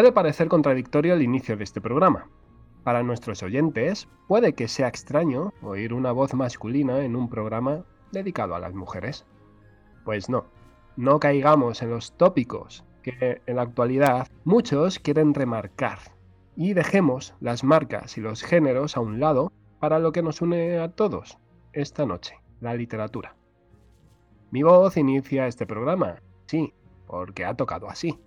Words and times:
Puede 0.00 0.12
parecer 0.12 0.48
contradictorio 0.48 1.12
el 1.12 1.20
inicio 1.20 1.58
de 1.58 1.64
este 1.64 1.82
programa. 1.82 2.26
Para 2.84 3.02
nuestros 3.02 3.42
oyentes, 3.42 4.08
puede 4.28 4.54
que 4.54 4.66
sea 4.66 4.88
extraño 4.88 5.52
oír 5.60 5.92
una 5.92 6.10
voz 6.10 6.32
masculina 6.32 7.04
en 7.04 7.16
un 7.16 7.28
programa 7.28 7.84
dedicado 8.10 8.54
a 8.54 8.60
las 8.60 8.72
mujeres. 8.72 9.26
Pues 10.06 10.30
no, 10.30 10.46
no 10.96 11.20
caigamos 11.20 11.82
en 11.82 11.90
los 11.90 12.16
tópicos 12.16 12.82
que 13.02 13.42
en 13.44 13.56
la 13.56 13.60
actualidad 13.60 14.26
muchos 14.44 14.98
quieren 14.98 15.34
remarcar 15.34 15.98
y 16.56 16.72
dejemos 16.72 17.34
las 17.38 17.62
marcas 17.62 18.16
y 18.16 18.22
los 18.22 18.42
géneros 18.42 18.96
a 18.96 19.00
un 19.00 19.20
lado 19.20 19.52
para 19.80 19.98
lo 19.98 20.12
que 20.12 20.22
nos 20.22 20.40
une 20.40 20.78
a 20.78 20.88
todos 20.88 21.36
esta 21.74 22.06
noche, 22.06 22.40
la 22.62 22.72
literatura. 22.72 23.36
Mi 24.50 24.62
voz 24.62 24.96
inicia 24.96 25.46
este 25.46 25.66
programa, 25.66 26.22
sí, 26.46 26.72
porque 27.06 27.44
ha 27.44 27.52
tocado 27.52 27.90
así. 27.90 28.18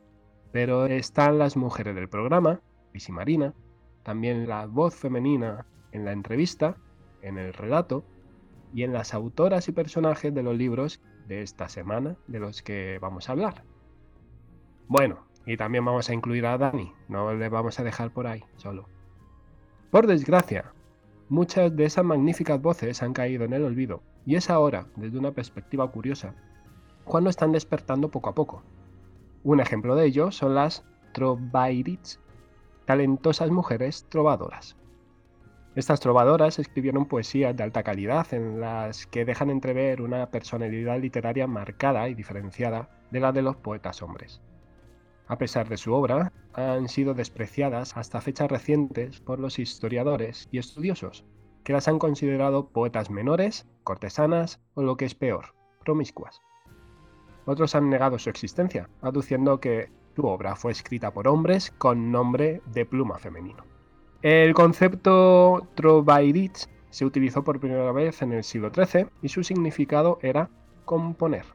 Pero 0.54 0.86
están 0.86 1.40
las 1.40 1.58
mujeres 1.58 1.96
del 1.96 2.08
programa, 2.08 2.62
y 2.94 3.12
Marina, 3.12 3.56
también 4.04 4.48
la 4.48 4.68
voz 4.68 4.96
femenina 4.96 5.66
en 5.92 6.06
la 6.06 6.12
entrevista, 6.12 6.78
en 7.24 7.40
el 7.40 7.54
relato 7.54 8.06
y 8.72 8.84
en 8.84 8.94
las 8.94 9.16
autoras 9.16 9.68
y 9.68 9.72
personajes 9.72 10.32
de 10.32 10.44
los 10.44 10.56
libros 10.56 11.02
de 11.28 11.42
esta 11.42 11.70
semana 11.70 12.18
de 12.28 12.40
los 12.40 12.62
que 12.62 13.00
vamos 13.02 13.28
a 13.28 13.32
hablar. 13.32 13.64
Bueno, 14.88 15.26
y 15.48 15.58
también 15.58 15.86
vamos 15.86 16.10
a 16.10 16.14
incluir 16.14 16.46
a 16.46 16.58
Dani, 16.60 16.94
no 17.08 17.34
le 17.34 17.50
vamos 17.50 17.80
a 17.80 17.84
dejar 17.84 18.14
por 18.14 18.28
ahí 18.28 18.44
solo. 18.58 18.88
Por 19.90 20.06
desgracia, 20.06 20.72
muchas 21.30 21.76
de 21.76 21.86
esas 21.86 22.06
magníficas 22.06 22.62
voces 22.62 23.02
han 23.02 23.14
caído 23.14 23.44
en 23.46 23.54
el 23.54 23.64
olvido, 23.64 24.04
y 24.24 24.36
es 24.36 24.52
ahora, 24.52 24.86
desde 24.98 25.18
una 25.18 25.32
perspectiva 25.32 25.90
curiosa, 25.90 26.36
cuando 27.06 27.32
están 27.32 27.52
despertando 27.52 28.12
poco 28.12 28.30
a 28.30 28.36
poco. 28.36 28.64
Un 29.44 29.60
ejemplo 29.60 29.96
de 29.96 30.06
ello 30.06 30.32
son 30.32 30.56
las 30.56 30.86
Trovairits, 31.14 32.20
talentosas 32.86 33.52
mujeres 33.52 34.06
trovadoras. 34.10 34.78
Estas 35.76 36.00
trovadoras 36.00 36.60
escribieron 36.60 37.08
poesías 37.08 37.56
de 37.56 37.64
alta 37.64 37.84
calidad 37.84 38.34
en 38.34 38.62
las 38.62 39.06
que 39.08 39.26
dejan 39.26 39.50
entrever 39.50 40.02
una 40.02 40.30
personalidad 40.30 41.00
literaria 41.00 41.46
marcada 41.46 42.08
y 42.08 42.14
diferenciada 42.14 42.90
de 43.12 43.20
la 43.20 43.32
de 43.32 43.42
los 43.42 43.58
poetas 43.58 44.02
hombres. 44.02 44.42
A 45.28 45.38
pesar 45.38 45.68
de 45.68 45.78
su 45.78 45.94
obra, 45.94 46.32
han 46.54 46.88
sido 46.88 47.14
despreciadas 47.14 47.98
hasta 47.98 48.22
fechas 48.22 48.50
recientes 48.50 49.20
por 49.20 49.40
los 49.40 49.60
historiadores 49.60 50.48
y 50.52 50.58
estudiosos, 50.58 51.26
que 51.64 51.74
las 51.74 51.88
han 51.88 52.00
considerado 52.00 52.70
poetas 52.70 53.10
menores, 53.10 53.68
cortesanas 53.84 54.62
o 54.76 54.84
lo 54.84 54.96
que 54.96 55.06
es 55.06 55.16
peor, 55.16 55.54
promiscuas. 55.84 56.42
Otros 57.46 57.76
han 57.76 57.90
negado 57.90 58.20
su 58.20 58.30
existencia, 58.30 58.90
aduciendo 59.02 59.60
que 59.60 59.90
su 60.16 60.26
obra 60.26 60.56
fue 60.56 60.72
escrita 60.72 61.12
por 61.12 61.28
hombres 61.28 61.72
con 61.72 62.12
nombre 62.12 62.62
de 62.74 62.86
pluma 62.86 63.18
femenino. 63.18 63.64
El 64.22 64.54
concepto 64.54 65.68
Trovairits 65.76 66.70
se 66.90 67.06
utilizó 67.06 67.44
por 67.44 67.60
primera 67.60 67.92
vez 67.92 68.22
en 68.22 68.32
el 68.32 68.44
siglo 68.44 68.72
XIII 68.74 69.08
y 69.22 69.30
su 69.30 69.44
significado 69.44 70.20
era 70.22 70.50
componer. 70.86 71.46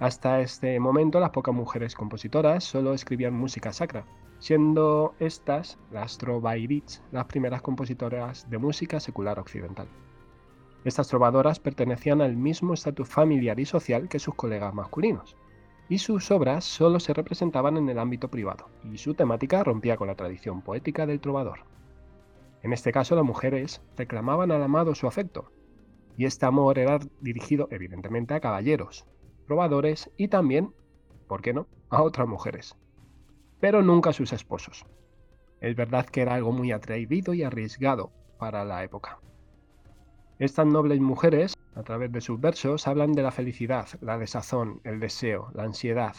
Hasta 0.00 0.40
este 0.40 0.80
momento 0.80 1.20
las 1.20 1.30
pocas 1.30 1.54
mujeres 1.54 1.94
compositoras 1.94 2.64
solo 2.64 2.94
escribían 2.94 3.34
música 3.34 3.72
sacra, 3.72 4.04
siendo 4.38 5.14
estas, 5.20 5.78
las 5.90 6.18
Trovairits, 6.18 7.02
las 7.12 7.26
primeras 7.26 7.62
compositoras 7.62 8.48
de 8.50 8.58
música 8.58 8.98
secular 8.98 9.38
occidental. 9.38 9.86
Estas 10.84 11.08
trovadoras 11.08 11.60
pertenecían 11.60 12.22
al 12.22 12.36
mismo 12.36 12.72
estatus 12.72 13.08
familiar 13.08 13.60
y 13.60 13.66
social 13.66 14.08
que 14.08 14.18
sus 14.18 14.34
colegas 14.34 14.72
masculinos, 14.72 15.36
y 15.90 15.98
sus 15.98 16.30
obras 16.30 16.64
solo 16.64 17.00
se 17.00 17.12
representaban 17.12 17.76
en 17.76 17.88
el 17.88 17.98
ámbito 17.98 18.28
privado, 18.28 18.68
y 18.90 18.96
su 18.96 19.14
temática 19.14 19.62
rompía 19.62 19.96
con 19.96 20.06
la 20.06 20.14
tradición 20.14 20.62
poética 20.62 21.04
del 21.04 21.20
trovador. 21.20 21.64
En 22.62 22.72
este 22.72 22.92
caso, 22.92 23.14
las 23.14 23.24
mujeres 23.24 23.82
reclamaban 23.96 24.52
al 24.52 24.62
amado 24.62 24.94
su 24.94 25.06
afecto, 25.06 25.50
y 26.16 26.24
este 26.24 26.46
amor 26.46 26.78
era 26.78 26.98
dirigido 27.20 27.68
evidentemente 27.70 28.34
a 28.34 28.40
caballeros, 28.40 29.06
trovadores 29.46 30.10
y 30.16 30.28
también, 30.28 30.72
¿por 31.26 31.42
qué 31.42 31.52
no?, 31.52 31.66
a 31.90 32.02
otras 32.02 32.28
mujeres, 32.28 32.76
pero 33.60 33.82
nunca 33.82 34.10
a 34.10 34.14
sus 34.14 34.32
esposos. 34.32 34.86
Es 35.60 35.76
verdad 35.76 36.06
que 36.06 36.22
era 36.22 36.34
algo 36.34 36.52
muy 36.52 36.72
atrevido 36.72 37.34
y 37.34 37.42
arriesgado 37.42 38.12
para 38.38 38.64
la 38.64 38.82
época. 38.82 39.18
Estas 40.40 40.66
nobles 40.66 40.98
mujeres, 41.00 41.54
a 41.74 41.82
través 41.82 42.10
de 42.12 42.22
sus 42.22 42.40
versos, 42.40 42.88
hablan 42.88 43.12
de 43.12 43.22
la 43.22 43.30
felicidad, 43.30 43.86
la 44.00 44.16
desazón, 44.16 44.80
el 44.84 44.98
deseo, 44.98 45.50
la 45.52 45.64
ansiedad, 45.64 46.16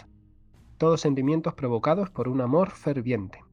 todos 0.77 1.01
sentimientos 1.01 1.55
provocados 1.55 2.11
por 2.11 2.27
un 2.27 2.39
amor 2.39 2.69
ferviente. 2.69 3.43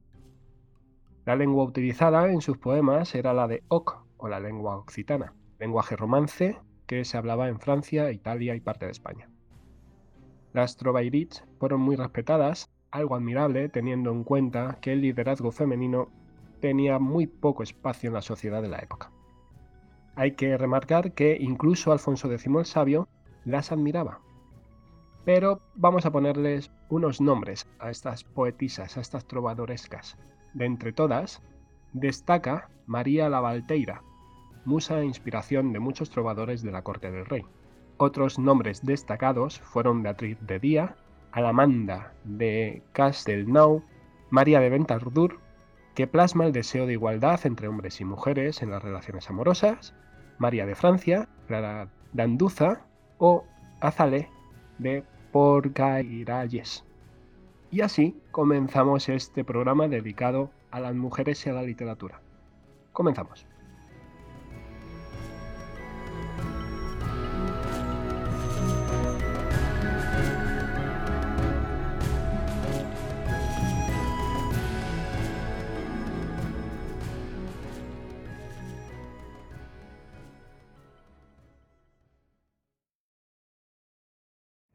La 1.24 1.36
lengua 1.36 1.64
utilizada 1.64 2.30
en 2.30 2.42
sus 2.42 2.58
poemas 2.58 3.14
era 3.14 3.32
la 3.32 3.48
de 3.48 3.62
Oc, 3.68 4.04
o 4.18 4.28
la 4.28 4.40
lengua 4.40 4.76
occitana, 4.76 5.32
lenguaje 5.58 5.96
romance 5.96 6.58
que 6.86 7.06
se 7.06 7.16
hablaba 7.16 7.48
en 7.48 7.60
Francia, 7.60 8.12
Italia 8.12 8.54
y 8.54 8.60
parte 8.60 8.84
de 8.84 8.92
España. 8.92 9.30
Las 10.52 10.76
trovairits 10.76 11.44
fueron 11.58 11.80
muy 11.80 11.96
respetadas, 11.96 12.70
algo 12.90 13.16
admirable 13.16 13.70
teniendo 13.70 14.12
en 14.12 14.22
cuenta 14.22 14.76
que 14.82 14.92
el 14.92 15.00
liderazgo 15.00 15.50
femenino 15.50 16.10
tenía 16.60 16.98
muy 16.98 17.26
poco 17.26 17.62
espacio 17.62 18.08
en 18.08 18.14
la 18.14 18.22
sociedad 18.22 18.60
de 18.60 18.68
la 18.68 18.80
época. 18.80 19.10
Hay 20.18 20.32
que 20.32 20.58
remarcar 20.58 21.12
que 21.12 21.36
incluso 21.40 21.92
Alfonso 21.92 22.28
X 22.32 22.46
el 22.46 22.64
Sabio 22.64 23.06
las 23.44 23.70
admiraba. 23.70 24.18
Pero 25.24 25.60
vamos 25.76 26.06
a 26.06 26.10
ponerles 26.10 26.72
unos 26.88 27.20
nombres 27.20 27.68
a 27.78 27.90
estas 27.90 28.24
poetisas, 28.24 28.96
a 28.96 29.00
estas 29.00 29.28
trovadorescas. 29.28 30.18
De 30.54 30.64
entre 30.64 30.92
todas, 30.92 31.40
destaca 31.92 32.68
María 32.88 33.28
la 33.28 33.38
Valteira, 33.38 34.02
musa 34.64 34.98
e 34.98 35.04
inspiración 35.04 35.72
de 35.72 35.78
muchos 35.78 36.10
trovadores 36.10 36.62
de 36.62 36.72
la 36.72 36.82
corte 36.82 37.12
del 37.12 37.24
rey. 37.24 37.44
Otros 37.96 38.40
nombres 38.40 38.84
destacados 38.84 39.60
fueron 39.60 40.02
Beatriz 40.02 40.36
de 40.40 40.58
Día, 40.58 40.96
Alamanda 41.30 42.12
de 42.24 42.82
Castelnau, 42.90 43.84
María 44.30 44.58
de 44.58 44.70
Ventardur, 44.70 45.38
que 45.94 46.08
plasma 46.08 46.44
el 46.44 46.52
deseo 46.52 46.86
de 46.86 46.94
igualdad 46.94 47.38
entre 47.44 47.68
hombres 47.68 48.00
y 48.00 48.04
mujeres 48.04 48.62
en 48.62 48.72
las 48.72 48.82
relaciones 48.82 49.30
amorosas, 49.30 49.94
María 50.38 50.66
de 50.66 50.74
Francia, 50.74 51.28
Clara 51.46 51.88
de 52.12 52.22
Anduza 52.22 52.82
o 53.18 53.44
Azalé 53.80 54.28
de 54.78 55.04
Porcairalles. 55.32 56.84
Y 57.70 57.82
así 57.82 58.16
comenzamos 58.30 59.08
este 59.08 59.44
programa 59.44 59.88
dedicado 59.88 60.50
a 60.70 60.80
las 60.80 60.94
mujeres 60.94 61.44
y 61.46 61.50
a 61.50 61.52
la 61.52 61.62
literatura. 61.62 62.20
Comenzamos. 62.92 63.46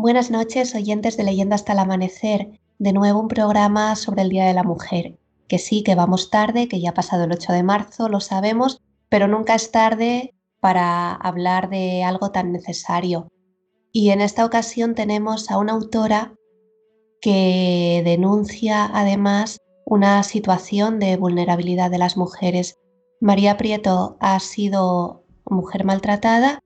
Buenas 0.00 0.30
noches, 0.30 0.76
oyentes 0.76 1.16
de 1.16 1.24
Leyenda 1.24 1.56
hasta 1.56 1.72
el 1.72 1.80
amanecer. 1.80 2.60
De 2.78 2.92
nuevo 2.92 3.18
un 3.18 3.26
programa 3.26 3.96
sobre 3.96 4.22
el 4.22 4.28
Día 4.28 4.46
de 4.46 4.54
la 4.54 4.62
Mujer. 4.62 5.18
Que 5.48 5.58
sí, 5.58 5.82
que 5.82 5.96
vamos 5.96 6.30
tarde, 6.30 6.68
que 6.68 6.80
ya 6.80 6.90
ha 6.90 6.94
pasado 6.94 7.24
el 7.24 7.32
8 7.32 7.52
de 7.52 7.64
marzo, 7.64 8.08
lo 8.08 8.20
sabemos, 8.20 8.80
pero 9.08 9.26
nunca 9.26 9.56
es 9.56 9.72
tarde 9.72 10.36
para 10.60 11.14
hablar 11.14 11.68
de 11.68 12.04
algo 12.04 12.30
tan 12.30 12.52
necesario. 12.52 13.26
Y 13.90 14.10
en 14.10 14.20
esta 14.20 14.44
ocasión 14.44 14.94
tenemos 14.94 15.50
a 15.50 15.58
una 15.58 15.72
autora 15.72 16.32
que 17.20 18.02
denuncia 18.04 18.88
además 18.94 19.58
una 19.84 20.22
situación 20.22 21.00
de 21.00 21.16
vulnerabilidad 21.16 21.90
de 21.90 21.98
las 21.98 22.16
mujeres. 22.16 22.76
María 23.20 23.56
Prieto 23.56 24.16
ha 24.20 24.38
sido 24.38 25.24
mujer 25.44 25.84
maltratada 25.84 26.60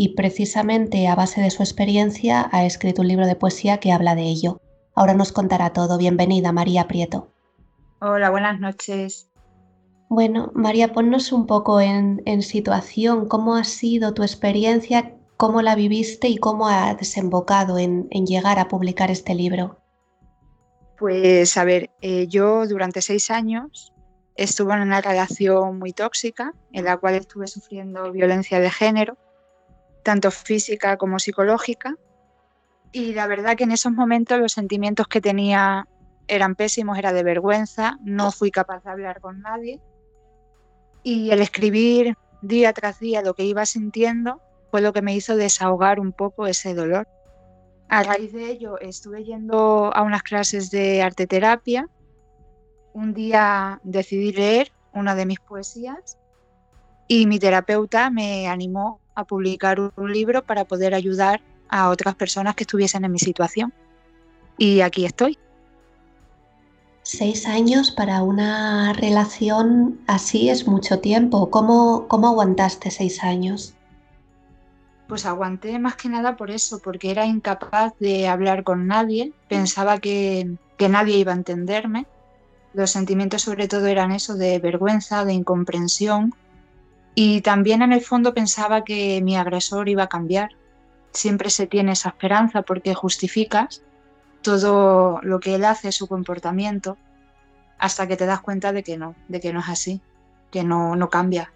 y 0.00 0.14
precisamente 0.14 1.08
a 1.08 1.14
base 1.14 1.42
de 1.42 1.50
su 1.50 1.62
experiencia 1.62 2.48
ha 2.52 2.64
escrito 2.64 3.02
un 3.02 3.08
libro 3.08 3.26
de 3.26 3.36
poesía 3.36 3.80
que 3.80 3.92
habla 3.92 4.14
de 4.14 4.22
ello. 4.22 4.58
Ahora 4.94 5.12
nos 5.12 5.30
contará 5.30 5.74
todo. 5.74 5.98
Bienvenida, 5.98 6.52
María 6.52 6.88
Prieto. 6.88 7.34
Hola, 8.00 8.30
buenas 8.30 8.58
noches. 8.60 9.28
Bueno, 10.08 10.52
María, 10.54 10.94
ponnos 10.94 11.32
un 11.32 11.46
poco 11.46 11.82
en, 11.82 12.22
situación. 12.40 13.28
¿Cómo 13.28 13.56
ha 13.56 13.64
sido 13.64 14.14
tu 14.14 14.22
experiencia? 14.22 15.18
¿Cómo 15.36 15.60
la 15.60 15.74
viviste 15.74 16.28
y 16.28 16.38
cómo 16.38 16.66
ha 16.66 16.94
desembocado 16.94 17.76
en, 17.76 18.08
llegar 18.08 18.58
a 18.58 18.68
publicar 18.68 19.10
este 19.10 19.34
libro? 19.34 19.82
Pues 20.98 21.58
a 21.58 21.64
ver, 21.64 21.90
eh, 22.00 22.26
yo 22.26 22.66
durante 22.66 23.02
seis 23.02 23.30
años 23.30 23.92
estuve 24.34 24.72
en 24.72 24.80
una 24.80 25.02
relación 25.02 25.78
muy 25.78 25.92
tóxica 25.92 26.54
en 26.72 26.86
la 26.86 26.96
cual 26.96 27.16
estuve 27.16 27.48
sufriendo 27.48 28.10
violencia 28.12 28.60
de 28.60 28.70
género, 28.70 29.18
tanto 30.02 30.30
física 30.30 30.96
como 30.96 31.18
psicológica. 31.18 31.96
Y 32.92 33.14
la 33.14 33.26
verdad 33.26 33.56
que 33.56 33.64
en 33.64 33.72
esos 33.72 33.92
momentos 33.92 34.38
los 34.38 34.52
sentimientos 34.52 35.06
que 35.08 35.20
tenía 35.20 35.86
eran 36.26 36.54
pésimos, 36.54 36.98
era 36.98 37.12
de 37.12 37.22
vergüenza, 37.22 37.98
no 38.02 38.32
fui 38.32 38.50
capaz 38.50 38.82
de 38.84 38.90
hablar 38.90 39.20
con 39.20 39.40
nadie 39.40 39.80
y 41.02 41.30
el 41.30 41.40
escribir 41.40 42.16
día 42.42 42.72
tras 42.72 43.00
día 43.00 43.22
lo 43.22 43.34
que 43.34 43.44
iba 43.44 43.64
sintiendo 43.66 44.40
fue 44.70 44.80
lo 44.80 44.92
que 44.92 45.02
me 45.02 45.14
hizo 45.14 45.36
desahogar 45.36 45.98
un 45.98 46.12
poco 46.12 46.46
ese 46.46 46.74
dolor. 46.74 47.08
A 47.88 48.02
raíz 48.02 48.32
de 48.32 48.50
ello 48.50 48.78
estuve 48.78 49.24
yendo 49.24 49.90
a 49.94 50.02
unas 50.02 50.22
clases 50.22 50.70
de 50.70 51.02
arte 51.02 51.26
terapia. 51.26 51.88
Un 52.92 53.14
día 53.14 53.80
decidí 53.82 54.32
leer 54.32 54.72
una 54.92 55.14
de 55.14 55.26
mis 55.26 55.40
poesías 55.40 56.18
y 57.08 57.26
mi 57.26 57.38
terapeuta 57.38 58.10
me 58.10 58.46
animó 58.46 59.00
a 59.20 59.24
publicar 59.24 59.78
un 59.80 60.12
libro 60.12 60.44
para 60.44 60.64
poder 60.64 60.94
ayudar 60.94 61.40
a 61.68 61.88
otras 61.88 62.14
personas 62.14 62.54
que 62.54 62.64
estuviesen 62.64 63.04
en 63.04 63.12
mi 63.12 63.18
situación. 63.18 63.72
Y 64.58 64.80
aquí 64.80 65.04
estoy. 65.06 65.38
Seis 67.02 67.46
años 67.46 67.90
para 67.90 68.22
una 68.22 68.92
relación 68.92 70.00
así 70.06 70.50
es 70.50 70.66
mucho 70.66 71.00
tiempo. 71.00 71.50
¿Cómo, 71.50 72.06
cómo 72.08 72.28
aguantaste 72.28 72.90
seis 72.90 73.22
años? 73.24 73.74
Pues 75.08 75.26
aguanté 75.26 75.78
más 75.78 75.96
que 75.96 76.08
nada 76.08 76.36
por 76.36 76.50
eso, 76.50 76.78
porque 76.78 77.10
era 77.10 77.26
incapaz 77.26 77.94
de 77.98 78.28
hablar 78.28 78.62
con 78.62 78.86
nadie, 78.86 79.32
pensaba 79.48 79.98
que, 79.98 80.56
que 80.76 80.88
nadie 80.88 81.16
iba 81.16 81.32
a 81.32 81.36
entenderme. 81.36 82.06
Los 82.74 82.92
sentimientos 82.92 83.42
sobre 83.42 83.66
todo 83.66 83.86
eran 83.86 84.12
eso 84.12 84.34
de 84.34 84.60
vergüenza, 84.60 85.24
de 85.24 85.32
incomprensión. 85.32 86.34
Y 87.22 87.42
también 87.42 87.82
en 87.82 87.92
el 87.92 88.00
fondo 88.00 88.32
pensaba 88.32 88.82
que 88.82 89.20
mi 89.20 89.36
agresor 89.36 89.90
iba 89.90 90.04
a 90.04 90.08
cambiar. 90.08 90.52
Siempre 91.12 91.50
se 91.50 91.66
tiene 91.66 91.92
esa 91.92 92.08
esperanza 92.08 92.62
porque 92.62 92.94
justificas 92.94 93.82
todo 94.40 95.20
lo 95.20 95.38
que 95.38 95.56
él 95.56 95.66
hace, 95.66 95.92
su 95.92 96.06
comportamiento, 96.06 96.96
hasta 97.76 98.08
que 98.08 98.16
te 98.16 98.24
das 98.24 98.40
cuenta 98.40 98.72
de 98.72 98.82
que 98.82 98.96
no, 98.96 99.14
de 99.28 99.38
que 99.38 99.52
no 99.52 99.60
es 99.60 99.68
así, 99.68 100.00
que 100.50 100.64
no, 100.64 100.96
no 100.96 101.10
cambia. 101.10 101.52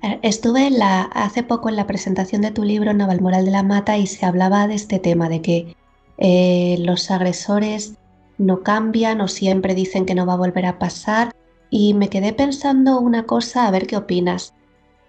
Eh, 0.00 0.18
estuve 0.22 0.70
la, 0.70 1.02
hace 1.02 1.42
poco 1.42 1.68
en 1.68 1.76
la 1.76 1.86
presentación 1.86 2.40
de 2.40 2.50
tu 2.50 2.64
libro 2.64 2.94
Navalmoral 2.94 3.44
de 3.44 3.50
la 3.50 3.64
Mata 3.64 3.98
y 3.98 4.06
se 4.06 4.24
hablaba 4.24 4.66
de 4.66 4.76
este 4.76 4.98
tema, 4.98 5.28
de 5.28 5.42
que 5.42 5.76
eh, 6.16 6.76
los 6.78 7.10
agresores 7.10 7.96
no 8.38 8.62
cambian 8.62 9.20
o 9.20 9.28
siempre 9.28 9.74
dicen 9.74 10.06
que 10.06 10.14
no 10.14 10.24
va 10.24 10.32
a 10.32 10.38
volver 10.38 10.64
a 10.64 10.78
pasar. 10.78 11.34
Y 11.76 11.92
me 11.92 12.08
quedé 12.08 12.32
pensando 12.32 13.00
una 13.00 13.26
cosa, 13.26 13.66
a 13.66 13.70
ver 13.72 13.88
qué 13.88 13.96
opinas. 13.96 14.54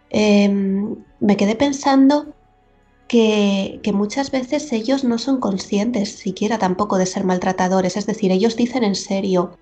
Em, 0.09 0.95
me 1.19 1.37
quedé 1.37 1.55
pensando 1.55 2.33
que, 3.07 3.79
muchas 3.93 4.31
veces 4.31 4.73
ellos 4.73 5.03
no 5.03 5.19
son 5.19 5.39
conscientes 5.39 6.17
siquiera 6.17 6.57
tampoco 6.57 6.97
de 6.97 7.05
ser 7.05 7.23
maltratadores, 7.23 7.97
es 7.97 8.07
decir, 8.07 8.31
ellos 8.31 8.55
dicen 8.55 8.83
en 8.83 8.95
serio, 8.95 9.59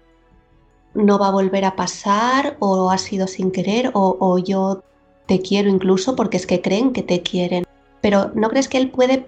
no 0.93 1.19
va 1.19 1.27
a 1.27 1.31
volver 1.31 1.65
a 1.65 1.75
pasar 1.75 2.55
o 2.59 2.89
ha 2.89 2.97
sido 2.97 3.27
sin 3.27 3.51
querer 3.51 3.91
o, 3.93 4.37
yo 4.37 4.81
te 5.25 5.41
quiero 5.41 5.67
incluso 5.69 6.15
porque 6.15 6.37
es 6.37 6.47
que 6.47 6.61
creen 6.61 6.93
que 6.93 7.03
te 7.03 7.21
quieren. 7.21 7.65
Pero 7.99 8.31
¿no 8.33 8.47
crees 8.47 8.69
que 8.69 8.77
él 8.77 8.89
puede 8.89 9.25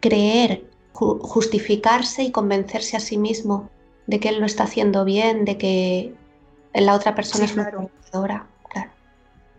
creer, 0.00 0.64
justificarse 0.94 2.22
y 2.22 2.30
convencerse 2.30 2.96
a 2.96 3.00
sí 3.00 3.18
mismo 3.18 3.68
de 4.06 4.18
que 4.18 4.30
él 4.30 4.40
lo 4.40 4.46
está 4.46 4.64
haciendo 4.64 5.04
bien, 5.04 5.44
de 5.44 5.58
que 5.58 6.14
la 6.74 6.94
otra 6.94 7.14
persona 7.14 7.44
es 7.44 7.54
una 7.54 7.70
maltratadora? 7.70 8.46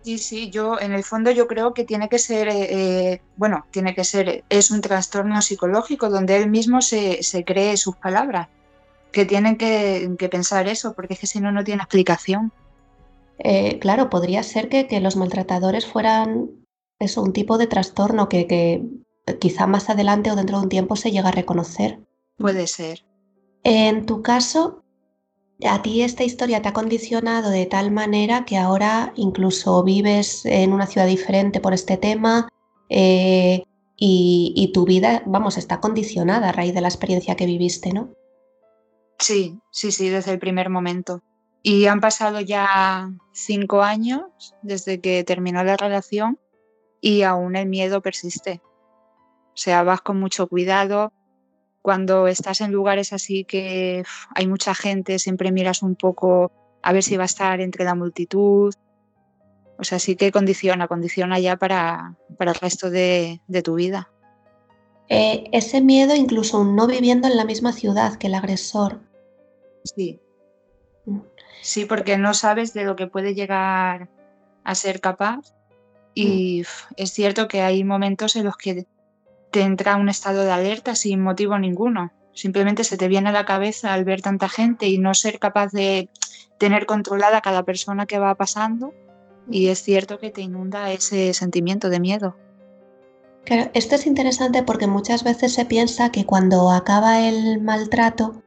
Sí, 0.04 0.18
sí, 0.18 0.50
yo 0.50 0.80
en 0.82 0.92
el 0.92 1.04
fondo 1.06 1.32
yo 1.32 1.48
creo 1.48 1.74
que 1.74 1.86
tiene 1.86 2.10
que 2.10 2.20
ser, 2.20 2.50
eh, 2.50 2.68
eh, 3.12 3.22
bueno, 3.38 3.66
tiene 3.72 3.96
que 3.96 4.04
ser, 4.04 4.44
es 4.50 4.70
un 4.70 4.82
trastorno 4.82 5.42
psicológico 5.42 6.10
donde 6.10 6.36
él 6.36 6.50
mismo 6.50 6.82
se, 6.82 7.22
cree 7.46 7.78
sus 7.78 7.96
palabras, 7.96 8.50
que 9.14 9.24
tienen 9.24 9.56
que, 9.58 10.14
pensar 10.30 10.68
eso, 10.68 10.94
porque 10.94 11.14
es 11.14 11.22
que 11.22 11.28
si 11.28 11.40
no, 11.40 11.54
no 11.54 11.64
tiene 11.64 11.84
explicación. 11.84 12.52
Eh, 13.40 13.80
claro, 13.80 14.10
podría 14.10 14.44
ser 14.44 14.68
que, 14.68 14.86
los 15.00 15.16
maltratadores 15.16 15.86
fueran 15.86 16.50
eso, 17.00 17.22
un 17.22 17.32
tipo 17.32 17.58
de 17.58 17.68
trastorno 17.68 18.28
que, 18.28 18.46
que 18.46 18.84
quizá 19.40 19.68
más 19.68 19.90
adelante 19.90 20.32
o 20.32 20.36
dentro 20.36 20.58
de 20.58 20.64
un 20.64 20.70
tiempo 20.70 20.98
se 20.98 21.12
llega 21.12 21.30
a 21.30 21.34
reconocer. 21.34 22.00
Puede 22.38 22.68
ser. 22.68 23.06
En 23.64 24.06
tu 24.06 24.22
caso, 24.22 24.83
a 25.66 25.82
ti 25.82 26.02
esta 26.02 26.24
historia 26.24 26.62
te 26.62 26.70
ha 26.70 26.74
condicionado 26.74 27.50
de 27.50 27.66
tal 27.66 27.92
manera 27.92 28.46
que 28.46 28.58
ahora 28.58 29.14
incluso 29.16 29.84
vives 29.84 30.46
en 30.46 30.74
una 30.74 30.88
ciudad 30.88 31.08
diferente 31.08 31.60
por 31.60 31.74
este 31.74 31.98
tema 31.98 32.50
eh, 32.90 33.64
y, 34.06 34.72
tu 34.74 34.86
vida, 34.86 35.24
vamos, 35.26 35.58
está 35.58 35.80
condicionada 35.80 36.50
a 36.50 36.52
raíz 36.52 36.74
de 36.74 36.82
la 36.82 36.90
experiencia 36.90 37.36
que 37.36 37.46
viviste, 37.46 37.94
¿no? 37.94 38.10
Sí, 39.18 39.60
sí, 39.72 39.94
sí, 39.94 40.10
desde 40.10 40.32
el 40.32 40.40
primer 40.40 40.70
momento. 40.70 41.22
Y 41.62 41.86
han 41.86 42.02
pasado 42.02 42.42
ya 42.42 43.10
cinco 43.32 43.82
años 43.82 44.24
desde 44.62 45.00
que 45.00 45.24
terminó 45.24 45.64
la 45.64 45.78
relación 45.78 46.38
y 47.00 47.22
aún 47.22 47.56
el 47.56 47.70
miedo 47.70 48.02
persiste. 48.02 48.62
O 48.66 49.56
sea, 49.58 49.84
vas 49.84 50.02
con 50.02 50.20
mucho 50.20 50.48
cuidado, 50.48 51.14
cuando 51.84 52.28
estás 52.28 52.62
en 52.62 52.72
lugares 52.72 53.12
así 53.12 53.44
que 53.44 54.04
hay 54.34 54.48
mucha 54.48 54.74
gente, 54.74 55.20
siempre 55.20 55.52
miras 55.52 55.84
un 55.84 55.96
poco 55.96 56.52
a 56.82 56.94
ver 56.94 57.04
si 57.04 57.18
va 57.18 57.24
a 57.24 57.26
estar 57.26 57.60
entre 57.60 57.84
la 57.84 57.94
multitud. 57.94 58.74
O 59.78 59.84
sea, 59.84 60.00
sí 60.00 60.16
que 60.16 60.32
condiciona, 60.32 60.88
condiciona 60.88 61.40
ya 61.40 61.58
para, 61.58 62.16
para 62.38 62.52
el 62.52 62.58
resto 62.58 62.90
de, 62.90 63.42
tu 63.64 63.76
vida. 63.76 64.10
Eh, 65.10 65.44
ese 65.52 65.82
miedo 65.82 66.16
incluso 66.16 66.64
no 66.64 66.88
viviendo 66.88 67.28
en 67.28 67.36
la 67.36 67.44
misma 67.44 67.74
ciudad 67.74 68.16
que 68.16 68.28
el 68.28 68.36
agresor. 68.36 69.02
Sí. 69.84 70.22
Mm. 71.06 71.20
Sí, 71.62 71.84
porque 71.84 72.18
no 72.18 72.34
sabes 72.34 72.74
de 72.74 72.86
lo 72.86 72.96
que 72.96 73.08
puede 73.08 73.36
llegar 73.36 74.10
a 74.64 74.76
ser 74.76 75.02
capaz. 75.02 75.54
Y 76.14 76.62
mm. 76.62 76.94
es 76.96 77.12
cierto 77.12 77.50
que 77.50 77.62
hay 77.62 77.84
momentos 77.84 78.38
en 78.38 78.46
los 78.46 78.56
que 78.56 78.88
te 79.54 79.62
entra 79.62 79.98
un 79.98 80.10
estado 80.10 80.44
de 80.44 80.52
alerta 80.52 80.96
sin 80.96 81.22
motivo 81.22 81.58
ninguno. 81.60 82.12
Simplemente 82.34 82.84
se 82.84 82.98
te 82.98 83.08
viene 83.08 83.30
a 83.30 83.32
la 83.32 83.46
cabeza 83.46 83.94
al 83.94 84.04
ver 84.04 84.24
tanta 84.24 84.50
gente 84.50 84.88
y 84.88 84.98
no 84.98 85.14
ser 85.14 85.38
capaz 85.38 85.72
de 85.72 86.10
tener 86.58 86.88
controlada 86.88 87.40
cada 87.42 87.62
persona 87.62 88.08
que 88.08 88.18
va 88.18 88.34
pasando. 88.34 88.96
Y 89.48 89.68
es 89.68 89.84
cierto 89.84 90.18
que 90.18 90.32
te 90.32 90.42
inunda 90.42 90.92
ese 90.92 91.36
sentimiento 91.36 91.90
de 91.90 92.00
miedo. 92.00 92.36
Claro, 93.46 93.70
esto 93.76 93.94
es 93.94 94.08
interesante 94.08 94.64
porque 94.64 94.88
muchas 94.88 95.24
veces 95.24 95.54
se 95.54 95.66
piensa 95.66 96.12
que 96.12 96.26
cuando 96.26 96.72
acaba 96.72 97.20
el 97.22 97.62
maltrato 97.62 98.42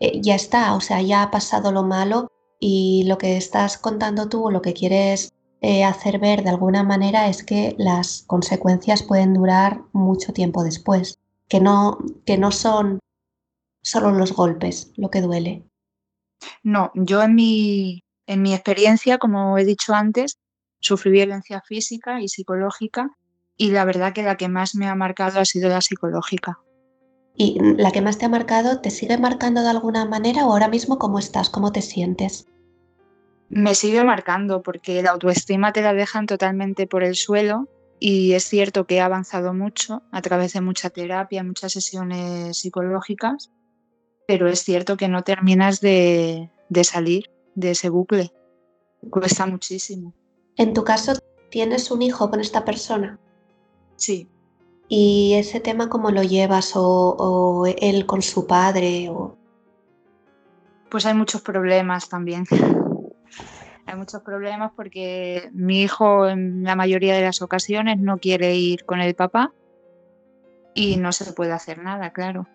eh, 0.00 0.20
ya 0.20 0.34
está, 0.34 0.74
o 0.74 0.80
sea, 0.80 1.00
ya 1.02 1.22
ha 1.22 1.30
pasado 1.30 1.70
lo 1.70 1.84
malo 1.84 2.32
y 2.58 3.04
lo 3.06 3.16
que 3.16 3.36
estás 3.36 3.78
contando 3.78 4.28
tú 4.28 4.50
lo 4.50 4.60
que 4.60 4.72
quieres 4.72 5.30
eh, 5.60 5.84
hacer 5.84 6.18
ver 6.18 6.42
de 6.44 6.50
alguna 6.50 6.82
manera 6.82 7.28
es 7.28 7.42
que 7.42 7.74
las 7.78 8.24
consecuencias 8.26 9.02
pueden 9.02 9.34
durar 9.34 9.82
mucho 9.92 10.32
tiempo 10.32 10.62
después, 10.62 11.18
que 11.48 11.60
no, 11.60 11.98
que 12.24 12.38
no 12.38 12.52
son 12.52 13.00
solo 13.82 14.12
los 14.12 14.32
golpes 14.32 14.92
lo 14.96 15.10
que 15.10 15.20
duele. 15.20 15.64
No, 16.62 16.92
yo 16.94 17.22
en 17.22 17.34
mi, 17.34 18.04
en 18.26 18.42
mi 18.42 18.54
experiencia, 18.54 19.18
como 19.18 19.58
he 19.58 19.64
dicho 19.64 19.94
antes, 19.94 20.38
sufrí 20.80 21.10
violencia 21.10 21.62
física 21.66 22.20
y 22.20 22.28
psicológica 22.28 23.10
y 23.56 23.72
la 23.72 23.84
verdad 23.84 24.12
que 24.12 24.22
la 24.22 24.36
que 24.36 24.48
más 24.48 24.74
me 24.76 24.86
ha 24.86 24.94
marcado 24.94 25.40
ha 25.40 25.44
sido 25.44 25.68
la 25.68 25.80
psicológica. 25.80 26.60
¿Y 27.34 27.58
la 27.60 27.90
que 27.92 28.00
más 28.00 28.18
te 28.18 28.26
ha 28.26 28.28
marcado, 28.28 28.80
te 28.80 28.90
sigue 28.90 29.18
marcando 29.18 29.62
de 29.62 29.68
alguna 29.68 30.04
manera 30.04 30.46
o 30.46 30.52
ahora 30.52 30.68
mismo 30.68 30.98
cómo 30.98 31.18
estás, 31.18 31.50
cómo 31.50 31.72
te 31.72 31.82
sientes? 31.82 32.46
Me 33.48 33.74
sigue 33.74 34.04
marcando 34.04 34.62
porque 34.62 35.02
la 35.02 35.10
autoestima 35.10 35.72
te 35.72 35.82
la 35.82 35.94
dejan 35.94 36.26
totalmente 36.26 36.86
por 36.86 37.02
el 37.02 37.14
suelo 37.14 37.68
y 37.98 38.32
es 38.34 38.44
cierto 38.44 38.86
que 38.86 38.96
he 38.96 39.00
avanzado 39.00 39.54
mucho 39.54 40.02
a 40.12 40.22
través 40.22 40.52
de 40.52 40.60
mucha 40.60 40.90
terapia, 40.90 41.42
muchas 41.42 41.72
sesiones 41.72 42.58
psicológicas, 42.58 43.50
pero 44.26 44.48
es 44.48 44.60
cierto 44.60 44.96
que 44.96 45.08
no 45.08 45.22
terminas 45.22 45.80
de, 45.80 46.50
de 46.68 46.84
salir 46.84 47.30
de 47.54 47.72
ese 47.72 47.88
bucle. 47.88 48.32
Cuesta 49.10 49.46
muchísimo. 49.46 50.14
En 50.56 50.74
tu 50.74 50.84
caso, 50.84 51.14
¿tienes 51.50 51.90
un 51.90 52.02
hijo 52.02 52.30
con 52.30 52.40
esta 52.40 52.64
persona? 52.64 53.18
Sí. 53.96 54.28
¿Y 54.88 55.34
ese 55.34 55.60
tema 55.60 55.88
cómo 55.88 56.10
lo 56.10 56.22
llevas? 56.22 56.72
¿O, 56.74 57.64
él 57.80 58.06
con 58.06 58.22
su 58.22 58.46
padre? 58.46 59.08
O... 59.10 59.36
Pues 60.88 61.04
hay 61.06 61.14
muchos 61.14 61.42
problemas 61.42 62.08
también. 62.08 62.44
Hay 63.88 63.96
muchos 63.96 64.22
problemas 64.22 64.72
porque 64.76 65.48
mi 65.52 65.82
hijo 65.82 66.28
en 66.28 66.62
la 66.62 66.76
mayoría 66.76 67.14
de 67.14 67.22
las 67.22 67.40
ocasiones 67.40 67.98
no 67.98 68.18
quiere 68.18 68.54
ir 68.54 68.84
con 68.84 69.00
el 69.00 69.14
papá 69.14 69.52
y 70.74 70.98
no 70.98 71.10
se 71.10 71.32
puede 71.32 71.52
hacer 71.52 71.78
nada, 71.78 72.12
claro. 72.12 72.46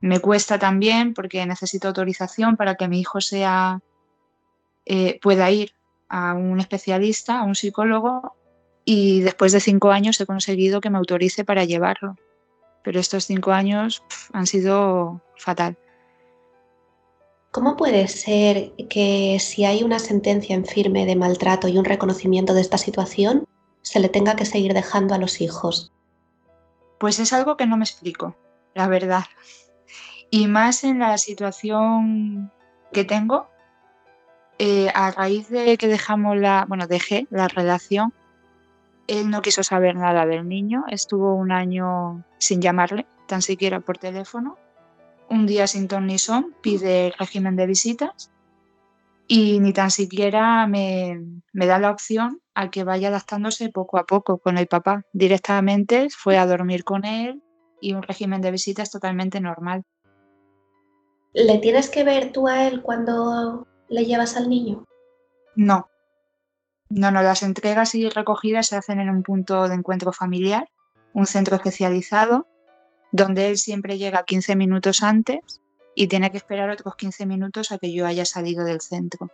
Me 0.00 0.18
cuesta 0.18 0.58
también 0.58 1.14
porque 1.14 1.46
necesito 1.46 1.88
autorización 1.88 2.56
para 2.56 2.74
que 2.74 2.88
mi 2.88 2.98
hijo 3.00 3.20
sea 3.20 3.80
eh, 4.84 5.20
pueda 5.22 5.48
ir 5.52 5.74
a 6.08 6.34
un 6.34 6.58
especialista, 6.58 7.38
a 7.38 7.44
un 7.44 7.54
psicólogo, 7.54 8.34
y 8.84 9.20
después 9.20 9.52
de 9.52 9.60
cinco 9.60 9.92
años 9.92 10.20
he 10.20 10.26
conseguido 10.26 10.80
que 10.80 10.90
me 10.90 10.98
autorice 10.98 11.44
para 11.44 11.64
llevarlo. 11.64 12.16
Pero 12.82 12.98
estos 12.98 13.26
cinco 13.26 13.52
años 13.52 14.02
han 14.32 14.48
sido 14.48 15.22
fatal. 15.36 15.78
¿Cómo 17.52 17.76
puede 17.76 18.08
ser 18.08 18.72
que 18.88 19.36
si 19.38 19.66
hay 19.66 19.82
una 19.82 19.98
sentencia 19.98 20.56
en 20.56 20.64
firme 20.64 21.04
de 21.04 21.16
maltrato 21.16 21.68
y 21.68 21.76
un 21.76 21.84
reconocimiento 21.84 22.54
de 22.54 22.62
esta 22.62 22.78
situación, 22.78 23.46
se 23.82 24.00
le 24.00 24.08
tenga 24.08 24.36
que 24.36 24.46
seguir 24.46 24.72
dejando 24.72 25.14
a 25.14 25.18
los 25.18 25.42
hijos? 25.42 25.92
Pues 26.98 27.18
es 27.18 27.34
algo 27.34 27.58
que 27.58 27.66
no 27.66 27.76
me 27.76 27.84
explico, 27.84 28.34
la 28.72 28.88
verdad. 28.88 29.24
Y 30.30 30.46
más 30.46 30.82
en 30.82 31.00
la 31.00 31.18
situación 31.18 32.50
que 32.90 33.04
tengo, 33.04 33.48
eh, 34.58 34.90
a 34.94 35.10
raíz 35.10 35.50
de 35.50 35.76
que 35.76 35.88
dejamos 35.88 36.38
la, 36.38 36.64
bueno, 36.66 36.86
dejé 36.86 37.26
la 37.28 37.48
relación, 37.48 38.14
él 39.08 39.28
no 39.28 39.42
quiso 39.42 39.62
saber 39.62 39.94
nada 39.94 40.24
del 40.24 40.48
niño, 40.48 40.84
estuvo 40.88 41.34
un 41.34 41.52
año 41.52 42.24
sin 42.38 42.62
llamarle, 42.62 43.06
tan 43.26 43.42
siquiera 43.42 43.80
por 43.80 43.98
teléfono. 43.98 44.56
Un 45.32 45.46
día 45.46 45.66
sin 45.66 45.88
ton 45.88 46.06
ni 46.06 46.18
son, 46.18 46.54
pide 46.60 47.14
régimen 47.18 47.56
de 47.56 47.66
visitas 47.66 48.30
y 49.26 49.60
ni 49.60 49.72
tan 49.72 49.90
siquiera 49.90 50.66
me, 50.66 51.22
me 51.54 51.64
da 51.64 51.78
la 51.78 51.90
opción 51.90 52.42
a 52.52 52.70
que 52.70 52.84
vaya 52.84 53.08
adaptándose 53.08 53.70
poco 53.70 53.96
a 53.96 54.04
poco 54.04 54.36
con 54.36 54.58
el 54.58 54.66
papá. 54.66 55.06
Directamente 55.14 56.08
fue 56.10 56.36
a 56.36 56.46
dormir 56.46 56.84
con 56.84 57.06
él 57.06 57.42
y 57.80 57.94
un 57.94 58.02
régimen 58.02 58.42
de 58.42 58.50
visitas 58.50 58.90
totalmente 58.90 59.40
normal. 59.40 59.84
¿Le 61.32 61.56
tienes 61.60 61.88
que 61.88 62.04
ver 62.04 62.30
tú 62.32 62.46
a 62.46 62.68
él 62.68 62.82
cuando 62.82 63.66
le 63.88 64.04
llevas 64.04 64.36
al 64.36 64.50
niño? 64.50 64.84
No. 65.56 65.88
No, 66.90 67.10
no, 67.10 67.22
las 67.22 67.42
entregas 67.42 67.94
y 67.94 68.10
recogidas 68.10 68.66
se 68.66 68.76
hacen 68.76 69.00
en 69.00 69.08
un 69.08 69.22
punto 69.22 69.66
de 69.66 69.76
encuentro 69.76 70.12
familiar, 70.12 70.68
un 71.14 71.24
centro 71.24 71.56
especializado, 71.56 72.48
donde 73.12 73.48
él 73.48 73.58
siempre 73.58 73.98
llega 73.98 74.24
15 74.24 74.56
minutos 74.56 75.02
antes 75.02 75.38
y 75.94 76.08
tiene 76.08 76.30
que 76.30 76.38
esperar 76.38 76.70
otros 76.70 76.96
15 76.96 77.26
minutos 77.26 77.70
a 77.70 77.78
que 77.78 77.92
yo 77.92 78.06
haya 78.06 78.24
salido 78.24 78.64
del 78.64 78.80
centro. 78.80 79.30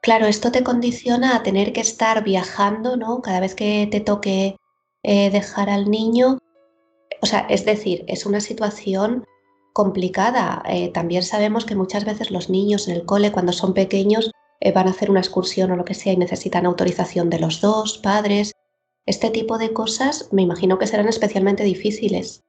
Claro, 0.00 0.26
esto 0.26 0.50
te 0.50 0.64
condiciona 0.64 1.36
a 1.36 1.42
tener 1.42 1.72
que 1.72 1.80
estar 1.80 2.24
viajando, 2.24 2.96
¿no? 2.96 3.20
Cada 3.22 3.38
vez 3.38 3.54
que 3.54 3.86
te 3.88 4.00
toque 4.00 4.56
eh, 5.04 5.30
dejar 5.30 5.70
al 5.70 5.90
niño. 5.90 6.38
O 7.20 7.26
sea, 7.26 7.46
es 7.48 7.64
decir, 7.64 8.04
es 8.08 8.26
una 8.26 8.40
situación 8.40 9.24
complicada. 9.72 10.62
Eh, 10.66 10.88
también 10.88 11.22
sabemos 11.22 11.64
que 11.64 11.76
muchas 11.76 12.04
veces 12.04 12.32
los 12.32 12.50
niños 12.50 12.88
en 12.88 12.96
el 12.96 13.04
cole, 13.04 13.30
cuando 13.30 13.52
son 13.52 13.74
pequeños, 13.74 14.32
eh, 14.60 14.72
van 14.72 14.88
a 14.88 14.90
hacer 14.90 15.10
una 15.10 15.20
excursión 15.20 15.70
o 15.70 15.76
lo 15.76 15.84
que 15.84 15.94
sea 15.94 16.14
y 16.14 16.16
necesitan 16.16 16.66
autorización 16.66 17.30
de 17.30 17.38
los 17.38 17.60
dos 17.60 17.98
padres. 17.98 18.52
Este 19.06 19.30
tipo 19.30 19.58
de 19.58 19.72
cosas 19.72 20.28
me 20.32 20.42
imagino 20.42 20.78
que 20.78 20.86
serán 20.86 21.08
especialmente 21.08 21.62
difíciles. 21.64 22.42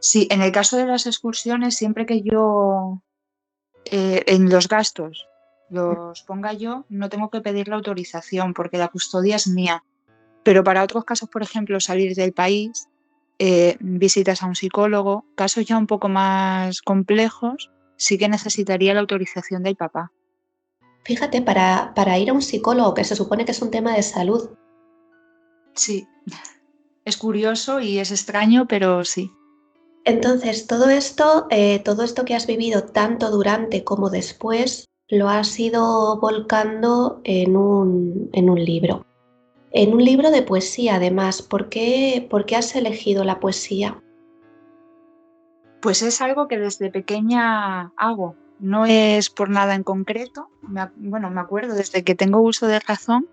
Sí, 0.00 0.28
en 0.30 0.42
el 0.42 0.52
caso 0.52 0.76
de 0.76 0.86
las 0.86 1.06
excursiones, 1.06 1.76
siempre 1.76 2.06
que 2.06 2.22
yo 2.22 3.02
eh, 3.84 4.22
en 4.26 4.48
los 4.48 4.68
gastos 4.68 5.28
los 5.70 6.22
ponga 6.22 6.52
yo, 6.52 6.86
no 6.88 7.08
tengo 7.08 7.30
que 7.30 7.40
pedir 7.40 7.68
la 7.68 7.76
autorización 7.76 8.54
porque 8.54 8.78
la 8.78 8.88
custodia 8.88 9.36
es 9.36 9.48
mía. 9.48 9.84
Pero 10.42 10.64
para 10.64 10.82
otros 10.82 11.04
casos, 11.04 11.28
por 11.28 11.42
ejemplo, 11.42 11.78
salir 11.80 12.14
del 12.14 12.32
país, 12.32 12.88
eh, 13.38 13.76
visitas 13.80 14.42
a 14.42 14.46
un 14.46 14.54
psicólogo, 14.54 15.24
casos 15.34 15.66
ya 15.66 15.76
un 15.76 15.86
poco 15.86 16.08
más 16.08 16.80
complejos, 16.80 17.70
sí 17.96 18.16
que 18.16 18.28
necesitaría 18.28 18.94
la 18.94 19.00
autorización 19.00 19.62
del 19.62 19.76
papá. 19.76 20.10
Fíjate, 21.04 21.42
para, 21.42 21.92
para 21.94 22.18
ir 22.18 22.30
a 22.30 22.32
un 22.32 22.42
psicólogo, 22.42 22.94
que 22.94 23.04
se 23.04 23.16
supone 23.16 23.44
que 23.44 23.52
es 23.52 23.62
un 23.62 23.70
tema 23.70 23.94
de 23.94 24.02
salud. 24.02 24.50
Sí, 25.74 26.08
es 27.04 27.16
curioso 27.16 27.80
y 27.80 27.98
es 27.98 28.10
extraño, 28.10 28.66
pero 28.66 29.04
sí. 29.04 29.30
Entonces, 30.08 30.66
todo 30.66 30.88
esto, 30.88 31.46
eh, 31.50 31.80
todo 31.80 32.02
esto 32.02 32.24
que 32.24 32.34
has 32.34 32.46
vivido 32.46 32.82
tanto 32.84 33.30
durante 33.30 33.84
como 33.84 34.08
después, 34.08 34.86
lo 35.08 35.28
has 35.28 35.60
ido 35.60 36.18
volcando 36.18 37.20
en 37.24 37.56
un, 37.56 38.30
en 38.32 38.48
un 38.48 38.64
libro 38.64 39.04
en 39.70 39.92
un 39.92 40.02
libro 40.02 40.30
de 40.30 40.42
poesía 40.42 40.96
además. 40.96 41.42
¿Por 41.42 41.68
qué, 41.68 42.26
¿Por 42.30 42.46
qué 42.46 42.56
has 42.56 42.74
elegido 42.74 43.24
la 43.24 43.38
poesía? 43.38 44.02
Pues 45.80 46.02
es 46.02 46.20
algo 46.20 46.48
que 46.48 46.58
desde 46.58 46.90
pequeña 46.90 47.92
hago. 47.96 48.34
No 48.58 48.86
es 48.86 49.30
por 49.30 49.50
nada 49.50 49.74
en 49.74 49.84
concreto. 49.84 50.48
bueno, 50.96 51.30
me 51.30 51.40
acuerdo 51.40 51.74
desde 51.74 52.02
que 52.02 52.14
tengo 52.14 52.40
uso 52.40 52.66
de 52.66 52.80
razón, 52.80 53.28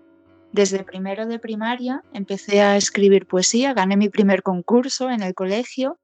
desde 0.52 0.84
primero 0.84 1.26
de 1.26 1.38
primaria 1.38 2.02
empecé 2.12 2.60
a 2.60 2.76
escribir 2.76 3.26
poesía, 3.26 3.74
gané 3.74 3.96
mi 3.96 4.08
primer 4.08 4.42
concurso 4.42 5.10
en 5.10 5.22
el 5.22 5.34
colegio 5.34 5.98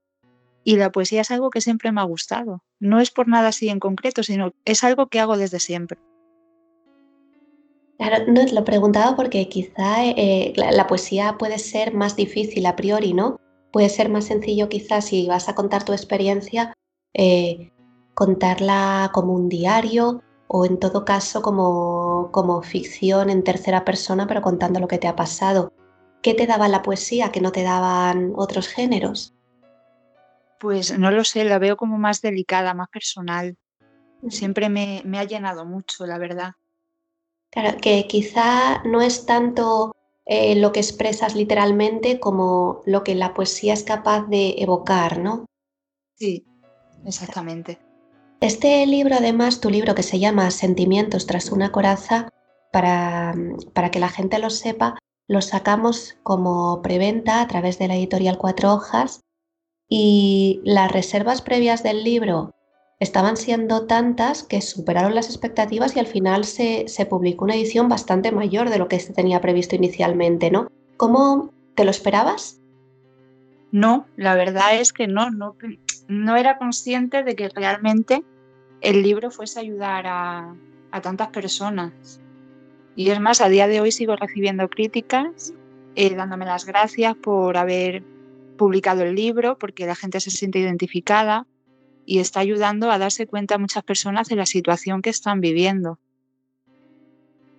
y 0.64 0.76
la 0.76 0.92
poesía 0.92 1.22
es 1.22 1.30
algo 1.30 1.50
que 1.50 1.60
siempre 1.60 1.92
me 1.92 2.00
ha 2.00 2.04
gustado. 2.04 2.62
No 2.78 3.00
es 3.00 3.10
por 3.10 3.28
nada 3.28 3.48
así 3.48 3.68
en 3.68 3.80
concreto, 3.80 4.22
sino 4.22 4.52
es 4.64 4.84
algo 4.84 5.06
que 5.06 5.20
hago 5.20 5.36
desde 5.36 5.60
siempre. 5.60 5.98
Claro, 7.98 8.24
no, 8.26 8.42
lo 8.52 8.64
preguntaba 8.64 9.14
porque 9.14 9.48
quizá 9.48 10.04
eh, 10.04 10.52
la, 10.56 10.86
poesía 10.86 11.36
puede 11.38 11.58
ser 11.58 11.94
más 11.94 12.16
difícil 12.16 12.66
a 12.66 12.74
priori, 12.74 13.12
¿no? 13.12 13.36
Puede 13.70 13.88
ser 13.88 14.08
más 14.08 14.24
sencillo 14.24 14.68
quizás 14.68 15.06
si 15.06 15.26
vas 15.28 15.48
a 15.48 15.54
contar 15.54 15.84
tu 15.84 15.92
experiencia, 15.92 16.74
eh, 17.14 17.70
contarla 18.14 19.10
como 19.14 19.34
un 19.34 19.48
diario 19.48 20.22
o 20.48 20.66
en 20.66 20.78
todo 20.78 21.04
caso 21.04 21.42
como, 21.42 22.30
como 22.32 22.60
ficción 22.62 23.30
en 23.30 23.44
tercera 23.44 23.84
persona, 23.84 24.26
pero 24.26 24.42
contando 24.42 24.80
lo 24.80 24.88
que 24.88 24.98
te 24.98 25.08
ha 25.08 25.16
pasado. 25.16 25.72
¿Qué 26.22 26.34
te 26.34 26.46
daba 26.46 26.68
la 26.68 26.82
poesía 26.82 27.32
que 27.32 27.40
no 27.40 27.52
te 27.52 27.62
daban 27.62 28.32
otros 28.36 28.68
géneros? 28.68 29.34
Pues 30.62 30.96
no 30.96 31.10
lo 31.10 31.24
sé, 31.24 31.42
la 31.42 31.58
veo 31.58 31.76
como 31.76 31.98
más 31.98 32.22
delicada, 32.22 32.72
más 32.72 32.88
personal. 32.88 33.56
Siempre 34.28 34.68
me, 34.68 35.02
me 35.04 35.18
ha 35.18 35.24
llenado 35.24 35.64
mucho, 35.64 36.06
la 36.06 36.18
verdad. 36.18 36.52
Claro, 37.50 37.78
que 37.78 38.06
quizá 38.06 38.80
no 38.84 39.02
es 39.02 39.26
tanto 39.26 39.92
eh, 40.24 40.54
lo 40.54 40.70
que 40.70 40.78
expresas 40.78 41.34
literalmente 41.34 42.20
como 42.20 42.80
lo 42.86 43.02
que 43.02 43.16
la 43.16 43.34
poesía 43.34 43.72
es 43.72 43.82
capaz 43.82 44.28
de 44.28 44.54
evocar, 44.58 45.18
¿no? 45.18 45.46
Sí, 46.14 46.46
exactamente. 47.04 47.80
Este 48.40 48.86
libro, 48.86 49.16
además, 49.16 49.60
tu 49.60 49.68
libro 49.68 49.96
que 49.96 50.04
se 50.04 50.20
llama 50.20 50.52
Sentimientos 50.52 51.26
tras 51.26 51.50
una 51.50 51.72
coraza, 51.72 52.28
para, 52.70 53.34
para 53.74 53.90
que 53.90 53.98
la 53.98 54.10
gente 54.10 54.38
lo 54.38 54.48
sepa, 54.48 54.96
lo 55.26 55.42
sacamos 55.42 56.14
como 56.22 56.82
preventa 56.82 57.40
a 57.40 57.48
través 57.48 57.80
de 57.80 57.88
la 57.88 57.96
editorial 57.96 58.38
Cuatro 58.38 58.72
Hojas 58.72 59.22
y 59.94 60.62
las 60.64 60.90
reservas 60.90 61.42
previas 61.42 61.82
del 61.82 62.02
libro 62.02 62.54
estaban 62.98 63.36
siendo 63.36 63.84
tantas 63.86 64.42
que 64.42 64.62
superaron 64.62 65.14
las 65.14 65.26
expectativas 65.26 65.94
y 65.94 65.98
al 65.98 66.06
final 66.06 66.44
se, 66.44 66.86
publicó 67.10 67.44
una 67.44 67.56
edición 67.56 67.90
bastante 67.90 68.32
mayor 68.32 68.70
de 68.70 68.78
lo 68.78 68.88
que 68.88 68.98
se 69.00 69.12
tenía 69.12 69.42
previsto 69.42 69.76
inicialmente, 69.76 70.50
¿no? 70.50 70.68
¿Cómo 70.96 71.52
te 71.74 71.84
lo 71.84 71.90
esperabas? 71.90 72.58
No, 73.70 74.06
la 74.16 74.34
verdad 74.34 74.80
es 74.80 74.94
que 74.94 75.08
no, 75.08 75.30
no, 75.30 75.56
no 76.08 76.36
era 76.36 76.56
consciente 76.56 77.22
de 77.22 77.36
que 77.36 77.50
realmente 77.50 78.24
el 78.80 79.02
libro 79.02 79.30
fuese 79.30 79.58
a 79.58 79.62
ayudar 79.62 80.06
a, 80.06 80.54
tantas 81.02 81.28
personas. 81.28 82.18
Y 82.96 83.10
es 83.10 83.20
más, 83.20 83.42
a 83.42 83.50
día 83.50 83.68
de 83.68 83.82
hoy 83.82 83.92
sigo 83.92 84.16
recibiendo 84.16 84.70
críticas, 84.70 85.52
eh, 85.96 86.14
dándome 86.14 86.46
las 86.46 86.64
gracias 86.64 87.14
por 87.14 87.58
haber 87.58 88.02
publicado 88.62 89.02
el 89.02 89.16
libro 89.16 89.58
porque 89.58 89.86
la 89.86 89.96
gente 89.96 90.20
se 90.20 90.30
siente 90.30 90.60
identificada 90.60 91.48
y 92.06 92.20
está 92.20 92.38
ayudando 92.38 92.92
a 92.92 92.98
darse 92.98 93.26
cuenta 93.26 93.56
a 93.56 93.58
muchas 93.58 93.82
personas 93.82 94.28
de 94.28 94.36
la 94.36 94.46
situación 94.46 95.02
que 95.02 95.10
están 95.10 95.40
viviendo. 95.40 95.98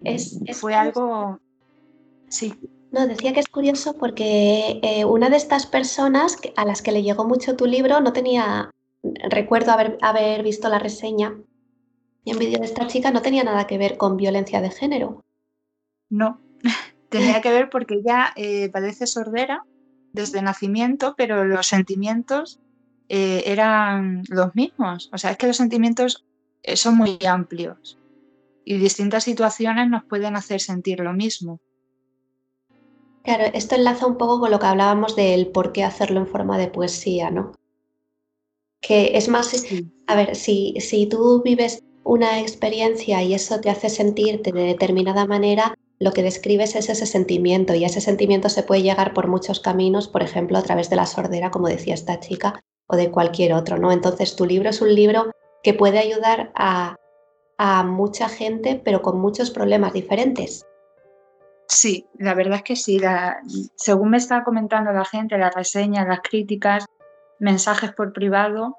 Es, 0.02 0.40
Fue 0.54 0.76
algo... 0.76 1.42
Sí. 2.30 2.54
No, 2.94 3.06
decía 3.06 3.34
que 3.34 3.42
es 3.42 3.50
curioso 3.50 3.98
porque 3.98 4.80
eh, 4.82 5.04
una 5.04 5.30
de 5.30 5.36
estas 5.36 5.66
personas 5.66 6.38
a 6.56 6.64
las 6.64 6.82
que 6.82 6.94
le 6.94 7.04
llegó 7.04 7.26
mucho 7.26 7.58
tu 7.58 7.66
libro 7.66 8.00
no 8.00 8.14
tenía, 8.14 8.72
recuerdo 9.30 9.74
haber, 9.74 9.98
haber 10.02 10.42
visto 10.42 10.70
la 10.70 10.80
reseña 10.80 11.36
y 12.24 12.32
en 12.32 12.40
vídeo 12.40 12.60
de 12.60 12.66
esta 12.66 12.88
chica 12.88 13.12
no 13.12 13.22
tenía 13.22 13.44
nada 13.44 13.68
que 13.68 13.78
ver 13.78 13.98
con 13.98 14.16
violencia 14.16 14.62
de 14.62 14.72
género. 14.72 15.22
No, 16.10 16.40
tenía 17.10 17.42
que 17.42 17.52
ver 17.52 17.70
porque 17.70 17.96
ella 17.96 18.32
eh, 18.38 18.70
padece 18.70 19.06
sordera 19.06 19.66
desde 20.14 20.42
nacimiento, 20.42 21.16
pero 21.18 21.44
los 21.44 21.68
sentimientos 21.68 22.60
eh, 23.10 23.44
eran 23.46 24.24
los 24.30 24.56
mismos. 24.56 25.10
O 25.12 25.18
sea, 25.18 25.32
es 25.32 25.38
que 25.38 25.48
los 25.48 25.58
sentimientos 25.58 26.26
son 26.76 26.96
muy 26.96 27.20
amplios 27.28 27.98
y 28.66 28.78
distintas 28.78 29.24
situaciones 29.24 29.90
nos 29.90 30.04
pueden 30.06 30.36
hacer 30.36 30.62
sentir 30.62 31.00
lo 31.00 31.14
mismo. 31.14 31.60
Claro, 33.24 33.46
esto 33.54 33.76
enlaza 33.76 34.06
un 34.06 34.18
poco 34.18 34.40
con 34.40 34.52
lo 34.52 34.60
que 34.60 34.66
hablábamos 34.66 35.16
del 35.16 35.48
por 35.48 35.72
qué 35.72 35.84
hacerlo 35.84 36.20
en 36.20 36.28
forma 36.28 36.58
de 36.58 36.68
poesía, 36.68 37.32
¿no? 37.32 37.54
Que 38.82 39.18
es 39.18 39.30
más, 39.30 39.66
a 40.08 40.16
ver, 40.16 40.36
si, 40.36 40.76
si 40.80 41.06
tú 41.08 41.42
vives 41.44 41.84
una 42.04 42.42
experiencia 42.42 43.24
y 43.24 43.34
eso 43.34 43.62
te 43.62 43.70
hace 43.70 43.90
sentirte 43.90 44.52
de 44.52 44.64
determinada 44.64 45.26
manera, 45.26 45.74
lo 46.04 46.12
que 46.12 46.22
describes 46.22 46.76
es 46.76 46.90
ese 46.90 47.06
sentimiento 47.06 47.74
y 47.74 47.86
ese 47.86 48.02
sentimiento 48.02 48.50
se 48.50 48.64
puede 48.64 48.82
llegar 48.82 49.14
por 49.14 49.28
muchos 49.28 49.62
caminos, 49.62 50.10
por 50.10 50.22
ejemplo, 50.22 50.58
a 50.58 50.62
través 50.62 50.90
de 50.90 50.98
la 50.98 51.06
sordera, 51.06 51.50
como 51.50 51.70
decía 51.70 51.94
esta 51.94 52.20
chica, 52.20 52.60
o 52.88 52.98
de 52.98 53.10
cualquier 53.10 53.54
otro, 53.54 53.78
¿no? 53.78 53.92
Entonces, 53.92 54.36
tu 54.36 54.46
libro 54.46 54.70
es 54.70 54.82
un 54.82 54.94
libro 54.94 55.32
que 55.64 55.74
puede 55.74 56.00
ayudar 56.00 56.52
a, 56.56 56.98
mucha 57.86 58.28
gente, 58.28 58.82
pero 58.84 59.02
con 59.02 59.22
muchos 59.22 59.50
problemas 59.50 59.94
diferentes. 59.94 60.66
Sí, 61.70 62.06
la 62.20 62.34
verdad 62.34 62.58
es 62.58 62.64
que 62.64 62.76
sí. 62.76 63.00
según 63.76 64.10
me 64.10 64.18
está 64.18 64.44
comentando 64.44 64.92
la 64.92 65.06
gente, 65.06 65.38
las 65.38 65.56
reseñas, 65.56 66.06
las 66.06 66.20
críticas, 66.20 66.86
mensajes 67.40 67.94
por 67.94 68.12
privado, 68.12 68.76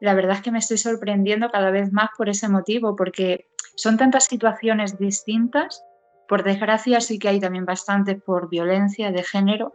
la 0.00 0.14
verdad 0.14 0.36
es 0.36 0.42
que 0.42 0.50
me 0.50 0.60
estoy 0.60 0.78
sorprendiendo 0.78 1.50
cada 1.50 1.70
vez 1.70 1.92
más 1.92 2.08
por 2.16 2.30
ese 2.30 2.48
motivo, 2.48 2.96
porque 2.96 3.46
son 3.76 3.98
tantas 3.98 4.24
situaciones 4.24 4.98
distintas. 4.98 5.84
Por 6.32 6.44
desgracia 6.44 7.02
sí 7.02 7.18
que 7.18 7.28
hay 7.28 7.40
también 7.40 7.66
bastante 7.66 8.14
por 8.14 8.48
violencia 8.48 9.12
de 9.12 9.22
género, 9.22 9.74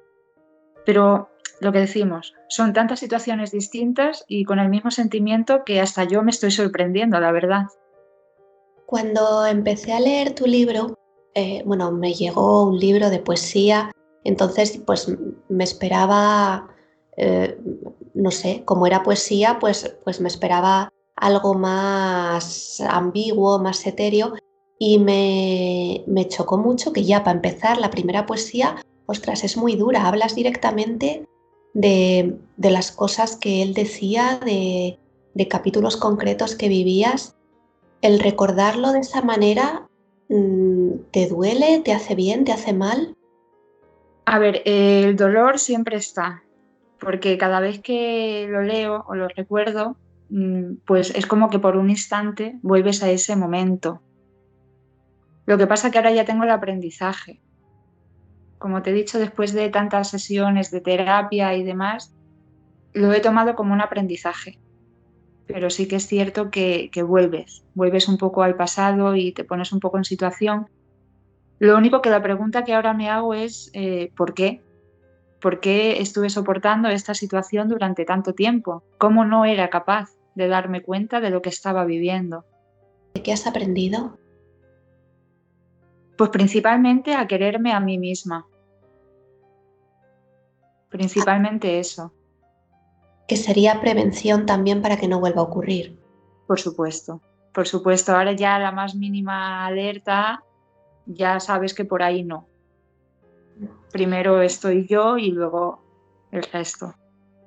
pero 0.88 1.30
lo 1.62 1.72
que 1.72 1.82
decimos, 1.82 2.34
son 2.50 2.74
tantas 2.74 3.00
situaciones 3.00 3.52
distintas 3.52 4.26
y 4.28 4.44
con 4.44 4.58
el 4.58 4.68
mismo 4.68 4.90
sentimiento 4.90 5.64
que 5.64 5.80
hasta 5.80 6.06
yo 6.06 6.24
me 6.24 6.32
estoy 6.32 6.50
sorprendiendo, 6.50 7.20
la 7.20 7.32
verdad. 7.32 7.66
Cuando 8.88 9.46
empecé 9.46 9.94
a 9.94 10.00
leer 10.00 10.34
tu 10.34 10.48
libro, 10.48 10.98
eh, 11.36 11.62
bueno, 11.64 11.92
me 11.92 12.16
llegó 12.16 12.64
un 12.64 12.80
libro 12.80 13.12
de 13.12 13.20
poesía, 13.20 13.92
entonces 14.24 14.82
pues 14.84 15.16
me 15.50 15.64
esperaba, 15.64 16.70
eh, 17.18 17.56
no 18.16 18.32
sé, 18.32 18.64
como 18.66 18.88
era 18.88 19.04
poesía, 19.04 19.60
pues, 19.60 19.96
pues 20.04 20.20
me 20.22 20.28
esperaba 20.28 20.92
algo 21.16 21.54
más 21.54 22.82
ambiguo, 22.82 23.60
más 23.60 23.86
etéreo 23.86 24.34
y 24.80 25.00
me, 25.00 26.04
me 26.08 26.28
chocó 26.28 26.58
mucho 26.58 26.94
que 26.94 27.04
ya 27.04 27.24
para 27.24 27.36
empezar 27.36 27.80
la 27.80 27.90
primera 27.90 28.26
poesía, 28.26 28.76
ostras, 29.06 29.44
es 29.44 29.58
muy 29.58 29.76
dura, 29.76 30.08
hablas 30.08 30.36
directamente 30.36 31.26
de, 31.74 32.38
de 32.58 32.72
las 32.72 32.92
cosas 32.92 33.36
que 33.36 33.62
él 33.62 33.74
decía, 33.74 34.40
de, 34.44 35.00
de 35.34 35.48
capítulos 35.48 35.98
concretos 35.98 36.56
que 36.56 36.70
vivías. 36.70 37.36
El 38.02 38.20
recordarlo 38.20 38.92
de 38.92 39.00
esa 39.00 39.22
manera 39.22 39.88
Mm, 40.30 40.92
¿Te 41.12 41.28
duele? 41.28 41.82
¿Te 41.84 41.94
hace 41.94 42.16
bien? 42.16 42.44
¿Te 42.44 42.52
hace 42.52 42.74
mal? 42.74 43.16
A 44.26 44.40
ver, 44.40 44.62
el 44.66 45.16
dolor 45.16 45.58
siempre 45.58 45.96
está, 45.96 46.44
porque 47.00 47.38
cada 47.38 47.62
vez 47.62 47.80
que 47.82 48.46
lo 48.50 48.62
leo 48.62 49.06
o 49.08 49.16
lo 49.16 49.30
recuerdo, 49.30 49.96
mm, 50.30 50.76
pues 50.86 51.12
es 51.16 51.26
como 51.26 51.50
que 51.50 51.60
por 51.60 51.78
un 51.78 51.90
instante 51.90 52.60
vuelves 52.62 53.04
a 53.04 53.10
ese 53.10 53.36
momento. 53.36 54.02
Lo 55.48 55.58
que 55.58 55.66
pasa 55.66 55.90
que 55.90 55.98
ahora 55.98 56.12
ya 56.12 56.26
tengo 56.26 56.44
el 56.44 56.52
aprendizaje. 56.52 57.42
Como 58.60 58.84
te 58.84 58.92
he 58.92 58.94
dicho, 58.94 59.18
después 59.18 59.54
de 59.54 59.70
tantas 59.70 60.12
sesiones 60.12 60.70
de 60.70 60.82
terapia 60.82 61.56
y 61.56 61.64
demás, 61.64 62.14
lo 62.94 63.12
he 63.14 63.20
tomado 63.20 63.56
como 63.56 63.74
un 63.74 63.82
aprendizaje 63.82 64.60
pero 65.48 65.70
sí 65.70 65.88
que 65.88 65.96
es 65.96 66.08
cierto 66.08 66.52
que, 66.52 66.92
vuelves, 67.08 67.64
vuelves 67.74 68.08
un 68.08 68.18
poco 68.18 68.44
al 68.44 68.56
pasado 68.56 69.16
y 69.16 69.32
te 69.32 69.46
pones 69.46 69.72
un 69.72 69.80
poco 69.80 69.98
en 69.98 70.04
situación. 70.04 70.68
Lo 71.58 71.78
único 71.78 72.02
que 72.02 72.10
la 72.10 72.22
pregunta 72.22 72.64
que 72.64 72.74
ahora 72.74 72.94
me 72.94 73.10
hago 73.10 73.34
es 73.34 73.72
eh, 73.74 74.12
¿por 74.16 74.34
qué? 74.34 74.62
¿Por 75.42 75.60
qué 75.60 76.02
estuve 76.02 76.30
soportando 76.30 76.90
esta 76.90 77.14
situación 77.14 77.70
durante 77.70 78.06
tanto 78.06 78.34
tiempo? 78.34 78.84
¿Cómo 78.98 79.24
no 79.24 79.46
era 79.46 79.70
capaz 79.70 80.10
de 80.36 80.48
darme 80.48 80.84
cuenta 80.84 81.22
de 81.22 81.30
lo 81.30 81.42
que 81.42 81.50
estaba 81.50 81.86
viviendo? 81.86 82.46
¿De 83.14 83.24
qué 83.24 83.32
has 83.32 83.48
aprendido? 83.48 84.20
Pues 86.18 86.30
principalmente 86.32 87.14
a 87.14 87.28
quererme 87.28 87.74
a 87.74 87.80
mí 87.80 87.98
misma. 87.98 88.48
Principalmente 90.90 91.80
eso 91.80 92.14
que 93.28 93.36
sería 93.36 93.82
prevención 93.82 94.46
también 94.46 94.82
para 94.82 94.98
que 94.98 95.08
no 95.08 95.20
vuelva 95.20 95.42
a 95.42 95.46
ocurrir. 95.46 96.00
Por 96.48 96.60
supuesto, 96.60 97.22
por 97.54 97.68
supuesto. 97.68 98.16
Ahora 98.16 98.32
ya 98.32 98.58
la 98.58 98.72
más 98.72 98.96
mínima 98.96 99.66
alerta, 99.66 100.44
ya 101.06 101.40
sabes 101.40 101.74
que 101.74 101.84
por 101.84 102.02
ahí 102.02 102.24
no. 102.24 102.48
Primero 103.92 104.42
estoy 104.42 104.88
yo 104.88 105.18
y 105.18 105.32
luego 105.32 105.84
el 106.32 106.44
resto. 106.44 106.96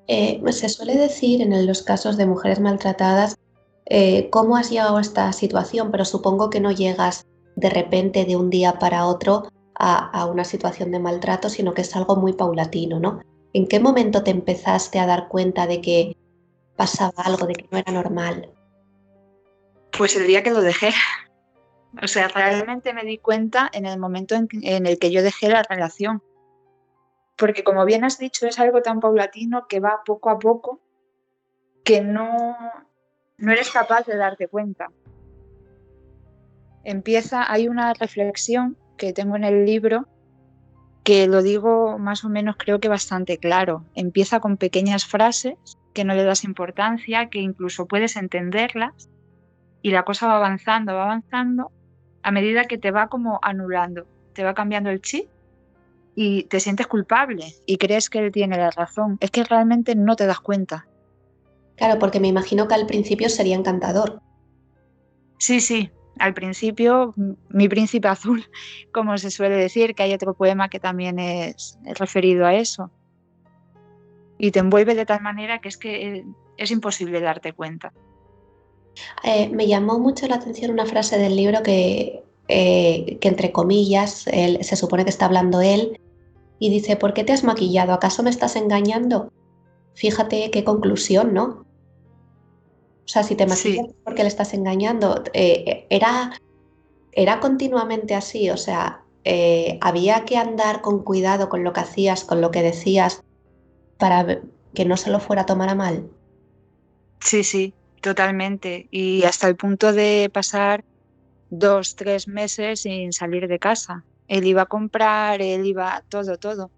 Eh, 0.06 0.42
se 0.52 0.68
suele 0.68 0.96
decir 0.96 1.40
en 1.40 1.66
los 1.66 1.82
casos 1.82 2.16
de 2.16 2.26
mujeres 2.26 2.60
maltratadas 2.60 3.38
eh, 3.86 4.28
cómo 4.30 4.56
has 4.56 4.70
llegado 4.70 4.96
a 4.96 5.00
esta 5.00 5.32
situación, 5.32 5.90
pero 5.90 6.04
supongo 6.04 6.50
que 6.50 6.60
no 6.60 6.72
llegas 6.72 7.26
de 7.60 7.70
repente 7.70 8.24
de 8.24 8.36
un 8.36 8.50
día 8.50 8.78
para 8.78 9.06
otro 9.06 9.48
a, 9.74 10.10
a, 10.10 10.26
una 10.26 10.44
situación 10.44 10.90
de 10.90 10.98
maltrato, 10.98 11.48
sino 11.48 11.74
que 11.74 11.82
es 11.82 11.94
algo 11.94 12.16
muy 12.16 12.32
paulatino, 12.32 12.98
¿no? 12.98 13.20
¿En 13.52 13.66
qué 13.66 13.80
momento 13.80 14.22
te 14.22 14.30
empezaste 14.30 14.98
a 14.98 15.06
dar 15.06 15.28
cuenta 15.28 15.66
de 15.66 15.80
que 15.80 16.16
pasaba 16.76 17.22
algo, 17.24 17.46
de 17.46 17.54
que 17.54 17.68
no 17.70 17.78
era 17.78 17.92
normal? 17.92 18.50
Pues 19.96 20.16
el 20.16 20.26
día 20.26 20.42
que 20.42 20.50
lo 20.50 20.62
dejé. 20.62 20.92
O 22.02 22.06
sea, 22.06 22.28
realmente 22.28 22.94
me 22.94 23.04
di 23.04 23.18
cuenta 23.18 23.68
en 23.72 23.84
el 23.84 23.98
momento 23.98 24.34
en, 24.34 24.86
el 24.86 24.98
que 24.98 25.10
yo 25.10 25.22
dejé 25.22 25.48
la 25.48 25.62
relación. 25.62 26.22
Porque 27.36 27.64
como 27.64 27.84
bien 27.84 28.04
has 28.04 28.18
dicho, 28.18 28.46
es 28.46 28.58
algo 28.58 28.82
tan 28.82 29.00
paulatino 29.00 29.66
que 29.68 29.80
va 29.80 30.02
poco 30.04 30.30
a 30.30 30.38
poco 30.38 30.80
que 31.84 32.00
no, 32.00 32.56
no 33.38 33.52
eres 33.52 33.70
capaz 33.70 34.06
de 34.06 34.16
darte 34.16 34.46
cuenta. 34.46 34.90
Empieza, 36.84 37.50
hay 37.50 37.68
una 37.68 37.92
reflexión 37.94 38.76
que 38.96 39.12
tengo 39.12 39.36
en 39.36 39.44
el 39.44 39.64
libro 39.64 40.06
que 41.04 41.26
lo 41.26 41.42
digo 41.42 41.98
más 41.98 42.24
o 42.24 42.28
menos 42.28 42.56
creo 42.58 42.80
que 42.80 42.88
bastante 42.88 43.38
claro. 43.38 43.84
Empieza 43.94 44.40
con 44.40 44.56
pequeñas 44.56 45.06
frases 45.06 45.54
que 45.94 46.04
no 46.04 46.14
le 46.14 46.24
das 46.24 46.44
importancia, 46.44 47.28
que 47.28 47.40
incluso 47.40 47.86
puedes 47.86 48.16
entenderlas 48.16 49.10
y 49.82 49.90
la 49.90 50.04
cosa 50.04 50.26
va 50.26 50.36
avanzando, 50.36 50.94
va 50.94 51.04
avanzando 51.04 51.72
a 52.22 52.30
medida 52.30 52.64
que 52.64 52.78
te 52.78 52.90
va 52.90 53.08
como 53.08 53.38
anulando, 53.42 54.06
te 54.34 54.44
va 54.44 54.54
cambiando 54.54 54.90
el 54.90 55.00
chip 55.00 55.26
y 56.14 56.44
te 56.44 56.60
sientes 56.60 56.86
culpable 56.86 57.54
y 57.66 57.78
crees 57.78 58.10
que 58.10 58.18
él 58.18 58.30
tiene 58.30 58.58
la 58.58 58.70
razón. 58.70 59.16
Es 59.20 59.30
que 59.30 59.44
realmente 59.44 59.94
no 59.94 60.16
te 60.16 60.26
das 60.26 60.40
cuenta. 60.40 60.86
Claro, 61.76 61.98
porque 61.98 62.20
me 62.20 62.28
imagino 62.28 62.68
que 62.68 62.74
al 62.74 62.86
principio 62.86 63.30
sería 63.30 63.56
encantador. 63.56 64.20
Sí, 65.38 65.60
sí, 65.60 65.90
al 66.20 66.34
principio 66.34 67.14
mi 67.48 67.68
príncipe 67.68 68.08
azul, 68.08 68.44
como 68.92 69.18
se 69.18 69.30
suele 69.30 69.56
decir, 69.56 69.94
que 69.94 70.04
hay 70.04 70.12
otro 70.12 70.34
poema 70.34 70.68
que 70.68 70.78
también 70.78 71.18
es, 71.18 71.78
referido 71.96 72.46
a 72.46 72.54
eso. 72.54 72.90
Y 74.38 74.52
te 74.52 74.60
envuelve 74.60 74.94
de 74.94 75.06
tal 75.06 75.20
manera 75.20 75.60
que 75.60 75.68
es 75.68 75.76
que 75.76 76.18
eh, 76.18 76.24
es 76.56 76.70
imposible 76.70 77.20
darte 77.20 77.52
cuenta. 77.52 77.92
Eh, 79.24 79.48
me 79.48 79.66
llamó 79.66 79.98
mucho 79.98 80.26
la 80.28 80.36
atención 80.36 80.70
una 80.70 80.86
frase 80.86 81.18
del 81.18 81.36
libro 81.36 81.62
que, 81.62 82.22
eh, 82.48 83.18
que 83.20 83.28
entre 83.28 83.52
comillas, 83.52 84.24
se 84.60 84.76
supone 84.76 85.04
que 85.04 85.10
está 85.10 85.26
hablando 85.26 85.60
él, 85.60 86.00
y 86.58 86.68
dice, 86.68 86.96
¿por 86.96 87.14
qué 87.14 87.24
te 87.24 87.32
has 87.32 87.42
maquillado? 87.42 87.94
¿Acaso 87.94 88.22
me 88.22 88.30
estás 88.30 88.54
engañando? 88.54 89.32
Fíjate 89.94 90.50
qué 90.50 90.62
conclusión, 90.62 91.32
¿no? 91.32 91.64
O 93.10 93.12
sea, 93.12 93.24
si 93.24 93.34
te 93.34 93.44
maquillas 93.44 93.88
porque 94.04 94.22
le 94.22 94.28
estás 94.28 94.54
engañando, 94.54 95.24
eh, 95.32 95.84
era, 95.90 96.38
era 97.10 97.40
continuamente 97.40 98.14
así, 98.14 98.50
o 98.50 98.56
sea, 98.56 99.02
eh, 99.24 99.78
había 99.80 100.24
que 100.24 100.36
andar 100.36 100.80
con 100.80 101.02
cuidado 101.02 101.48
con 101.48 101.64
lo 101.64 101.72
que 101.72 101.80
hacías, 101.80 102.22
con 102.22 102.40
lo 102.40 102.52
que 102.52 102.62
decías, 102.62 103.20
para 103.98 104.40
que 104.74 104.84
no 104.84 104.96
se 104.96 105.10
lo 105.10 105.18
fuera 105.18 105.42
a 105.42 105.46
tomar 105.46 105.70
a 105.70 105.74
mal. 105.74 106.08
Sí, 107.18 107.42
sí, 107.42 107.74
totalmente. 108.00 108.86
Y 108.92 109.24
hasta 109.24 109.48
el 109.48 109.56
punto 109.56 109.92
de 109.92 110.30
pasar 110.32 110.84
dos, 111.50 111.96
tres 111.96 112.28
meses 112.28 112.82
sin 112.82 113.12
salir 113.12 113.48
de 113.48 113.58
casa. 113.58 114.04
Él 114.28 114.46
iba 114.46 114.62
a 114.62 114.66
comprar, 114.66 115.42
él 115.42 115.66
iba 115.66 116.04
todo, 116.08 116.36
todo. 116.36 116.70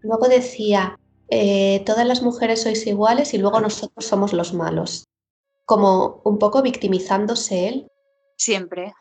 Luego 0.00 0.26
decía, 0.26 0.98
eh, 1.30 1.84
todas 1.86 2.04
las 2.04 2.20
mujeres 2.20 2.62
sois 2.62 2.84
iguales 2.88 3.32
y 3.32 3.38
luego 3.38 3.60
nosotros 3.60 4.04
somos 4.04 4.32
los 4.32 4.52
malos. 4.52 5.06
Como 5.66 6.22
un 6.24 6.38
poco 6.38 6.62
victimizándose 6.62 7.68
él. 7.68 7.90
Siempre, 8.36 8.94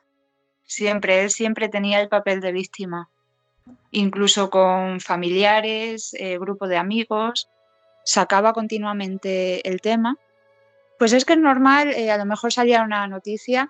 siempre, 0.66 1.24
él 1.24 1.30
siempre 1.30 1.70
tenía 1.70 2.02
el 2.02 2.10
papel 2.10 2.42
de 2.42 2.52
víctima. 2.52 3.10
Incluso 3.92 4.50
con 4.50 5.00
familiares, 5.00 6.14
eh, 6.20 6.38
grupo 6.38 6.68
de 6.68 6.78
amigos, 6.78 7.50
sacaba 8.04 8.54
continuamente 8.54 9.68
el 9.68 9.82
tema. 9.82 10.18
Pues 10.98 11.14
es 11.14 11.26
que 11.26 11.34
es 11.34 11.40
normal, 11.40 11.90
eh, 11.90 12.12
a 12.12 12.18
lo 12.18 12.26
mejor 12.26 12.54
salía 12.54 12.84
una 12.84 13.08
noticia, 13.08 13.70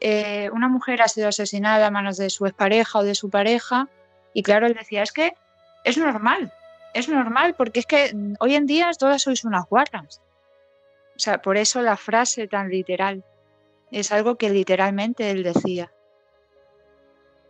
eh, 0.00 0.50
una 0.52 0.68
mujer 0.68 1.02
ha 1.02 1.08
sido 1.08 1.28
asesinada 1.28 1.86
a 1.86 1.90
manos 1.90 2.16
de 2.16 2.30
su 2.30 2.46
expareja 2.46 2.98
o 2.98 3.04
de 3.04 3.14
su 3.14 3.30
pareja, 3.30 3.88
y 4.32 4.42
claro, 4.42 4.66
él 4.66 4.74
decía, 4.74 5.02
es 5.02 5.12
que 5.12 5.34
es 5.84 5.98
normal, 5.98 6.52
es 6.94 7.08
normal, 7.08 7.54
porque 7.54 7.80
es 7.80 7.86
que 7.86 8.14
hoy 8.40 8.54
en 8.54 8.66
día 8.66 8.90
todas 8.98 9.22
sois 9.22 9.44
unas 9.44 9.68
guarras. 9.68 10.20
O 11.16 11.18
sea, 11.18 11.40
por 11.40 11.56
eso 11.56 11.80
la 11.82 11.96
frase 11.96 12.48
tan 12.48 12.68
literal. 12.68 13.24
Es 13.90 14.10
algo 14.10 14.36
que 14.36 14.50
literalmente 14.50 15.30
él 15.30 15.42
decía. 15.42 15.92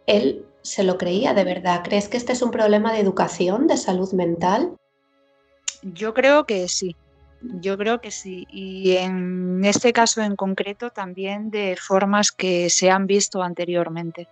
Él 0.07 0.45
se 0.63 0.85
lo 0.85 0.99
creía 0.99 1.33
de 1.35 1.45
verdad. 1.45 1.83
¿Crees 1.85 2.09
que 2.09 2.17
este 2.17 2.33
es 2.33 2.43
un 2.43 2.51
problema 2.51 2.93
de 2.93 3.01
educación, 3.01 3.67
de 3.67 3.77
salud 3.77 4.13
mental? 4.13 4.77
Yo 5.83 6.15
creo 6.15 6.45
que 6.45 6.69
sí, 6.69 6.97
yo 7.61 7.77
creo 7.77 8.01
que 8.01 8.11
sí. 8.11 8.47
Y 8.51 8.97
en 8.97 9.65
este 9.65 9.93
caso 9.93 10.23
en 10.23 10.37
concreto 10.37 10.91
también 10.91 11.51
de 11.51 11.77
formas 11.81 12.33
que 12.33 12.71
se 12.71 12.91
han 12.91 13.07
visto 13.07 13.43
anteriormente. 13.43 14.29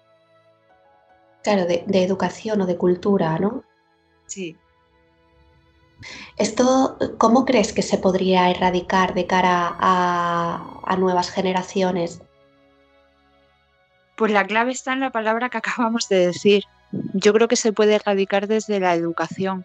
Claro, 1.42 1.66
de, 1.66 1.84
educación 1.92 2.60
o 2.60 2.66
de 2.66 2.76
cultura, 2.76 3.38
¿no? 3.38 3.64
Sí. 4.26 4.56
¿Esto 6.36 6.98
cómo 7.18 7.44
crees 7.44 7.72
que 7.72 7.82
se 7.82 7.98
podría 7.98 8.50
erradicar 8.50 9.14
de 9.14 9.26
cara 9.26 9.76
a, 9.78 10.80
a 10.84 10.96
nuevas 10.96 11.30
generaciones? 11.30 12.20
Pues 14.16 14.32
la 14.32 14.46
clave 14.46 14.72
está 14.72 14.92
en 14.92 15.00
la 15.00 15.10
palabra 15.10 15.48
que 15.48 15.58
acabamos 15.58 16.08
de 16.08 16.26
decir. 16.26 16.64
Yo 17.14 17.32
creo 17.32 17.48
que 17.48 17.56
se 17.56 17.72
puede 17.72 17.94
erradicar 17.94 18.46
desde 18.46 18.78
la 18.78 18.94
educación 18.94 19.64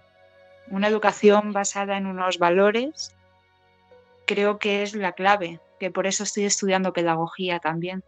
una 0.69 0.87
educación 0.87 1.53
basada 1.53 1.97
en 1.97 2.07
unos 2.07 2.39
valores, 2.39 3.15
creo 4.25 4.59
que 4.59 4.83
es 4.83 4.95
la 4.95 5.13
clave, 5.13 5.59
que 5.79 5.91
por 5.91 6.07
eso 6.07 6.23
estoy 6.23 6.45
estudiando 6.45 6.93
pedagogía 6.93 7.59
también. 7.59 8.03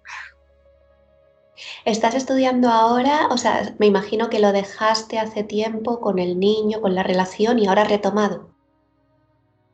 ¿Estás 1.86 2.16
estudiando 2.16 2.70
ahora? 2.70 3.28
O 3.32 3.38
sea, 3.38 3.76
me 3.80 3.86
imagino 3.86 4.30
que 4.30 4.40
lo 4.40 4.52
dejaste 4.52 5.20
hace 5.20 5.44
tiempo 5.44 6.00
con 6.00 6.20
el 6.20 6.40
niño, 6.40 6.82
con 6.82 6.96
la 6.96 7.04
relación 7.04 7.60
y 7.60 7.68
ahora 7.68 7.84
retomado. 7.84 8.50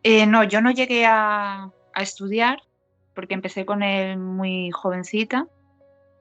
Eh, 0.03 0.25
no, 0.25 0.43
yo 0.43 0.61
no 0.61 0.71
llegué 0.71 1.05
a, 1.05 1.71
estudiar 1.95 2.61
porque 3.13 3.33
empecé 3.33 3.65
con 3.65 3.81
él 3.81 4.17
muy 4.17 4.69
jovencita 4.69 5.47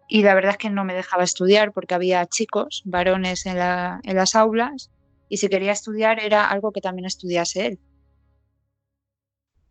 y 0.09 0.23
la 0.23 0.35
verdad 0.35 0.53
es 0.53 0.59
que 0.59 0.71
no 0.71 0.85
me 0.85 0.95
dejaba 0.95 1.25
estudiar 1.25 1.73
porque 1.73 1.95
había 1.95 2.25
chicos, 2.27 2.83
varones 2.85 3.45
en 3.45 3.59
las 3.59 4.35
aulas 4.37 4.93
y 5.29 5.39
si 5.39 5.49
quería 5.49 5.73
estudiar 5.73 6.21
era 6.21 6.49
algo 6.49 6.71
que 6.71 6.81
también 6.81 7.07
estudiase 7.07 7.67
él. 7.67 7.81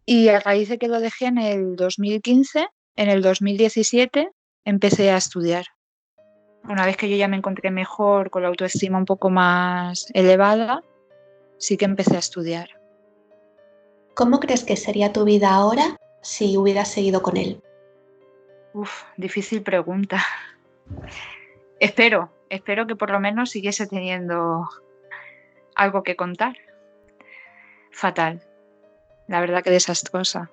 Y 0.06 0.28
a 0.28 0.42
raíz 0.42 0.68
de 0.68 0.78
que 0.78 0.90
lo 0.90 1.00
dejé 1.00 1.28
en 1.28 1.38
el 1.38 1.78
2015, 1.78 2.68
en 2.98 3.10
el 3.10 3.22
2017 3.22 4.30
empecé 4.66 5.12
a 5.12 5.18
estudiar. 5.18 5.66
Una 6.68 6.86
vez 6.86 6.96
que 6.96 7.10
yo 7.10 7.18
ya 7.18 7.28
me 7.28 7.38
encontré 7.38 7.72
mejor, 7.72 8.30
con 8.30 8.44
la 8.44 8.48
autoestima 8.48 8.98
un 8.98 9.06
poco 9.06 9.30
más 9.30 10.08
elevada, 10.14 10.84
sí 11.58 11.78
que 11.78 11.86
empecé 11.86 12.16
a 12.16 12.20
estudiar. 12.20 12.70
¿Cómo 14.14 14.40
crees 14.40 14.64
que 14.64 14.78
sería 14.78 15.12
tu 15.12 15.26
vida 15.26 15.54
ahora 15.54 15.98
si 16.22 16.56
hubieras 16.58 16.90
seguido 16.90 17.22
con 17.22 17.38
él? 17.38 17.62
Uf, 18.74 19.04
difícil 19.18 19.62
pregunta. 19.64 20.24
Espero, 21.80 22.32
espero 22.50 22.88
que 22.88 22.96
por 22.96 23.10
lo 23.10 23.20
menos 23.20 23.50
siguiese 23.50 23.88
teniendo 23.88 24.70
algo 25.76 26.04
que 26.04 26.16
contar. 26.16 26.56
Fatal. 27.92 28.42
La 29.28 29.42
verdad 29.42 29.64
que 29.64 29.70
desastrosa. 29.70 30.50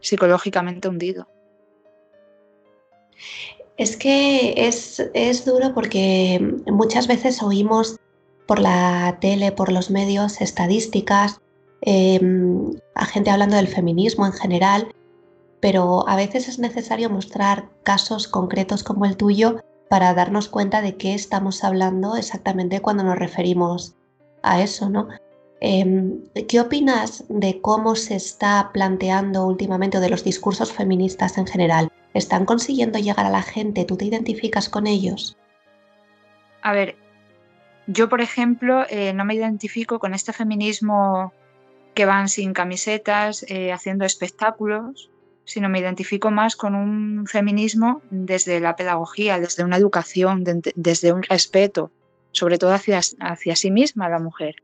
Psicológicamente 0.00 0.88
hundido. 0.88 1.28
Es 3.76 3.96
que 3.96 4.54
es, 4.68 5.02
es 5.14 5.44
duro 5.44 5.74
porque 5.74 6.56
muchas 6.66 7.08
veces 7.08 7.42
oímos 7.42 7.96
por 8.46 8.58
la 8.58 9.18
tele, 9.20 9.52
por 9.52 9.72
los 9.72 9.90
medios, 9.90 10.40
estadísticas, 10.40 11.40
em, 11.80 12.70
a 12.94 13.04
gente 13.06 13.30
hablando 13.30 13.56
del 13.56 13.68
feminismo 13.68 14.26
en 14.26 14.32
general, 14.32 14.94
pero 15.60 16.08
a 16.08 16.14
veces 16.14 16.48
es 16.48 16.58
necesario 16.58 17.10
mostrar 17.10 17.68
casos 17.82 18.28
concretos 18.28 18.84
como 18.84 19.06
el 19.06 19.16
tuyo 19.16 19.60
para 19.88 20.14
darnos 20.14 20.48
cuenta 20.48 20.80
de 20.82 20.96
qué 20.96 21.14
estamos 21.14 21.64
hablando 21.64 22.16
exactamente 22.16 22.80
cuando 22.80 23.02
nos 23.02 23.18
referimos 23.18 23.94
a 24.42 24.62
eso, 24.62 24.88
¿no? 24.88 25.08
Em, 25.60 26.22
¿Qué 26.48 26.60
opinas 26.60 27.24
de 27.28 27.60
cómo 27.60 27.94
se 27.96 28.16
está 28.16 28.70
planteando 28.72 29.46
últimamente 29.46 29.98
o 29.98 30.00
de 30.00 30.10
los 30.10 30.22
discursos 30.22 30.72
feministas 30.72 31.38
en 31.38 31.46
general? 31.46 31.90
¿Están 32.14 32.46
consiguiendo 32.46 32.98
llegar 32.98 33.26
a 33.26 33.30
la 33.30 33.42
gente? 33.42 33.84
¿Tú 33.84 33.96
te 33.96 34.04
identificas 34.04 34.68
con 34.68 34.86
ellos? 34.86 35.36
A 36.62 36.72
ver, 36.72 36.96
yo 37.86 38.08
por 38.08 38.20
ejemplo 38.20 38.84
eh, 38.88 39.12
no 39.12 39.24
me 39.24 39.34
identifico 39.34 39.98
con 39.98 40.14
este 40.14 40.32
feminismo 40.32 41.32
que 41.94 42.06
van 42.06 42.28
sin 42.28 42.52
camisetas, 42.52 43.44
eh, 43.48 43.72
haciendo 43.72 44.04
espectáculos, 44.04 45.10
sino 45.44 45.68
me 45.68 45.80
identifico 45.80 46.30
más 46.30 46.56
con 46.56 46.74
un 46.74 47.26
feminismo 47.26 48.00
desde 48.10 48.60
la 48.60 48.76
pedagogía, 48.76 49.38
desde 49.38 49.64
una 49.64 49.76
educación, 49.76 50.44
desde 50.74 51.12
un 51.12 51.22
respeto, 51.22 51.90
sobre 52.32 52.58
todo 52.58 52.72
hacia, 52.72 53.00
hacia 53.20 53.56
sí 53.56 53.70
misma 53.70 54.08
la 54.08 54.18
mujer. 54.18 54.56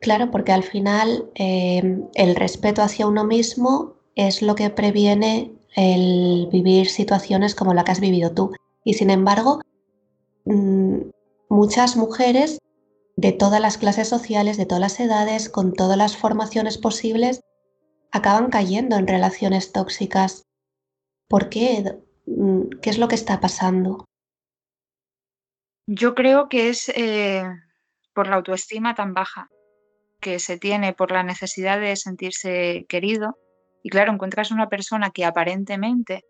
Claro, 0.00 0.30
porque 0.30 0.52
al 0.52 0.62
final 0.62 1.30
eh, 1.34 1.98
el 2.14 2.36
respeto 2.36 2.82
hacia 2.82 3.06
uno 3.06 3.24
mismo 3.24 3.97
es 4.18 4.42
lo 4.42 4.56
que 4.56 4.68
previene 4.68 5.52
el 5.76 6.48
vivir 6.50 6.88
situaciones 6.88 7.54
como 7.54 7.72
la 7.72 7.84
que 7.84 7.92
has 7.92 8.00
vivido 8.00 8.34
tú. 8.34 8.52
Y 8.82 8.94
sin 8.94 9.10
embargo, 9.10 9.60
mm, 10.44 11.10
muchas 11.48 11.96
mujeres 11.96 12.58
de 13.16 13.30
todas 13.30 13.60
las 13.60 13.78
clases 13.78 14.08
sociales, 14.08 14.56
de 14.56 14.66
todas 14.66 14.80
las 14.80 14.98
edades, 14.98 15.48
con 15.48 15.72
todas 15.72 15.96
las 15.96 16.16
formaciones 16.16 16.78
posibles, 16.78 17.40
acaban 18.10 18.50
cayendo 18.50 18.96
en 18.96 19.06
relaciones 19.06 19.70
tóxicas. 19.70 20.42
¿Por 21.28 21.48
qué? 21.48 22.00
Mm, 22.26 22.70
¿Qué 22.82 22.90
es 22.90 22.98
lo 22.98 23.06
que 23.06 23.14
está 23.14 23.38
pasando? 23.38 24.04
Yo 25.86 26.16
creo 26.16 26.48
que 26.48 26.70
es 26.70 26.88
eh, 26.88 27.44
por 28.14 28.26
la 28.26 28.36
autoestima 28.36 28.96
tan 28.96 29.14
baja 29.14 29.48
que 30.20 30.40
se 30.40 30.58
tiene, 30.58 30.92
por 30.92 31.12
la 31.12 31.22
necesidad 31.22 31.78
de 31.78 31.94
sentirse 31.94 32.84
querido. 32.88 33.38
Y 33.88 33.90
claro, 33.90 34.12
encuentras 34.12 34.50
una 34.50 34.68
persona 34.68 35.12
que 35.12 35.24
aparentemente 35.24 36.26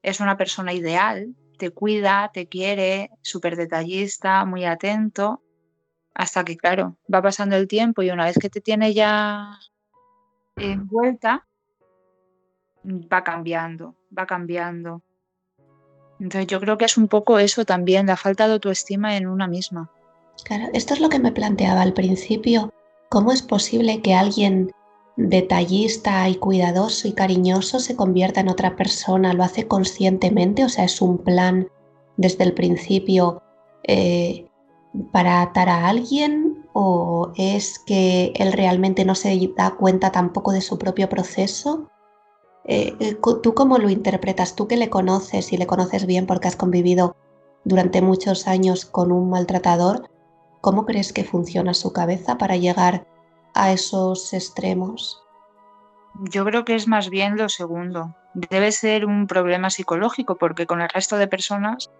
es 0.00 0.20
una 0.20 0.38
persona 0.38 0.72
ideal, 0.72 1.36
te 1.58 1.68
cuida, 1.68 2.30
te 2.32 2.48
quiere, 2.48 3.10
súper 3.20 3.56
detallista, 3.56 4.46
muy 4.46 4.64
atento, 4.64 5.42
hasta 6.14 6.42
que, 6.42 6.56
claro, 6.56 6.96
va 7.12 7.20
pasando 7.20 7.54
el 7.56 7.68
tiempo 7.68 8.00
y 8.00 8.08
una 8.08 8.24
vez 8.24 8.38
que 8.38 8.48
te 8.48 8.62
tiene 8.62 8.94
ya 8.94 9.58
en 10.56 10.86
vuelta, 10.86 11.46
va 12.82 13.22
cambiando, 13.22 13.94
va 14.16 14.24
cambiando. 14.24 15.02
Entonces 16.18 16.46
yo 16.46 16.60
creo 16.60 16.78
que 16.78 16.86
es 16.86 16.96
un 16.96 17.08
poco 17.08 17.38
eso 17.38 17.66
también, 17.66 18.06
la 18.06 18.16
falta 18.16 18.46
de 18.46 18.54
autoestima 18.54 19.18
en 19.18 19.26
una 19.26 19.48
misma. 19.48 19.90
Claro, 20.44 20.70
esto 20.72 20.94
es 20.94 21.00
lo 21.00 21.10
que 21.10 21.18
me 21.18 21.30
planteaba 21.30 21.82
al 21.82 21.92
principio. 21.92 22.72
¿Cómo 23.10 23.32
es 23.32 23.42
posible 23.42 24.00
que 24.00 24.14
alguien 24.14 24.72
detallista 25.16 26.28
y 26.28 26.36
cuidadoso 26.36 27.06
y 27.08 27.12
cariñoso 27.12 27.80
se 27.80 27.96
convierta 27.96 28.40
en 28.40 28.48
otra 28.48 28.76
persona? 28.76 29.32
¿Lo 29.32 29.44
hace 29.44 29.66
conscientemente? 29.66 30.64
O 30.64 30.68
sea, 30.68 30.84
es 30.84 31.00
un 31.00 31.18
plan 31.18 31.68
desde 32.16 32.44
el 32.44 32.54
principio 32.54 33.42
eh, 33.84 34.46
para 35.12 35.42
atar 35.42 35.68
a 35.68 35.88
alguien 35.88 36.66
o 36.72 37.32
es 37.36 37.78
que 37.78 38.32
él 38.36 38.52
realmente 38.52 39.04
no 39.04 39.14
se 39.14 39.52
da 39.56 39.76
cuenta 39.76 40.12
tampoco 40.12 40.52
de 40.52 40.60
su 40.60 40.78
propio 40.78 41.08
proceso? 41.08 41.90
Eh, 42.64 42.94
eh, 43.00 43.16
¿Tú 43.42 43.54
cómo 43.54 43.78
lo 43.78 43.90
interpretas? 43.90 44.54
Tú 44.54 44.68
que 44.68 44.76
le 44.76 44.88
conoces 44.88 45.52
y 45.52 45.56
le 45.56 45.66
conoces 45.66 46.06
bien 46.06 46.26
porque 46.26 46.48
has 46.48 46.56
convivido 46.56 47.16
durante 47.64 48.02
muchos 48.02 48.46
años 48.46 48.84
con 48.84 49.12
un 49.12 49.30
maltratador, 49.30 50.08
¿Cómo 50.62 50.86
crees 50.86 51.12
que 51.12 51.24
funciona 51.24 51.74
su 51.74 51.92
cabeza 51.92 52.38
para 52.38 52.56
llegar 52.56 53.04
a 53.54 53.72
esos 53.72 54.32
extremos? 54.32 55.22
Yo 56.30 56.44
creo 56.44 56.64
que 56.64 56.74
es 56.74 56.88
más 56.88 57.08
bien 57.08 57.36
lo 57.36 57.48
segundo. 57.48 58.14
Debe 58.34 58.72
ser 58.72 59.06
un 59.06 59.26
problema 59.26 59.70
psicológico 59.70 60.36
porque 60.36 60.66
con 60.66 60.80
el 60.80 60.88
resto 60.88 61.16
de 61.16 61.28
personas 61.28 61.90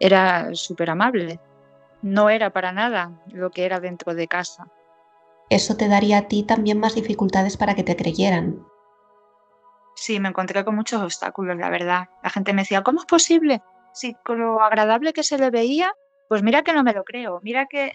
era 0.00 0.54
súper 0.54 0.90
amable. 0.90 1.40
No 2.02 2.28
era 2.28 2.50
para 2.50 2.72
nada 2.72 3.12
lo 3.28 3.50
que 3.50 3.64
era 3.64 3.80
dentro 3.80 4.14
de 4.14 4.28
casa. 4.28 4.66
Eso 5.50 5.76
te 5.76 5.88
daría 5.88 6.18
a 6.18 6.28
ti 6.28 6.42
también 6.42 6.80
más 6.80 6.94
dificultades 6.94 7.56
para 7.56 7.74
que 7.74 7.82
te 7.82 7.96
creyeran. 7.96 8.64
Sí, 9.94 10.18
me 10.18 10.28
encontré 10.28 10.64
con 10.64 10.74
muchos 10.74 11.00
obstáculos, 11.00 11.56
la 11.56 11.70
verdad. 11.70 12.08
La 12.22 12.30
gente 12.30 12.52
me 12.52 12.62
decía, 12.62 12.82
¿cómo 12.82 13.00
es 13.00 13.06
posible? 13.06 13.62
Si 13.92 14.14
con 14.24 14.40
lo 14.40 14.60
agradable 14.60 15.12
que 15.12 15.22
se 15.22 15.38
le 15.38 15.50
veía, 15.50 15.94
pues 16.28 16.42
mira 16.42 16.62
que 16.62 16.72
no 16.72 16.82
me 16.82 16.92
lo 16.92 17.04
creo. 17.04 17.40
Mira 17.42 17.66
que, 17.66 17.92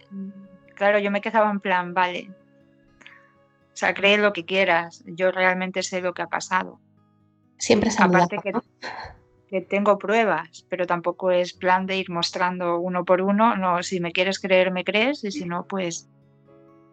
claro, 0.75 0.99
yo 0.99 1.11
me 1.11 1.21
quedaba 1.21 1.49
en 1.51 1.59
plan, 1.59 1.93
vale. 1.93 2.29
O 3.79 3.85
sea, 3.85 3.93
cree 3.93 4.17
lo 4.17 4.33
que 4.33 4.43
quieras. 4.43 5.05
Yo 5.05 5.31
realmente 5.31 5.83
sé 5.83 6.01
lo 6.01 6.13
que 6.13 6.21
ha 6.21 6.27
pasado. 6.27 6.81
Siempre 7.57 7.91
se 7.91 8.03
Aparte 8.03 8.35
que, 8.43 8.51
que 9.47 9.61
tengo 9.61 9.97
pruebas, 9.97 10.65
pero 10.67 10.85
tampoco 10.85 11.31
es 11.31 11.53
plan 11.53 11.85
de 11.85 11.95
ir 11.95 12.09
mostrando 12.09 12.77
uno 12.77 13.05
por 13.05 13.21
uno. 13.21 13.55
No, 13.55 13.81
si 13.81 14.01
me 14.01 14.11
quieres 14.11 14.39
creer, 14.39 14.71
me 14.71 14.83
crees, 14.83 15.23
y 15.23 15.31
si 15.31 15.45
no, 15.45 15.65
pues 15.65 16.09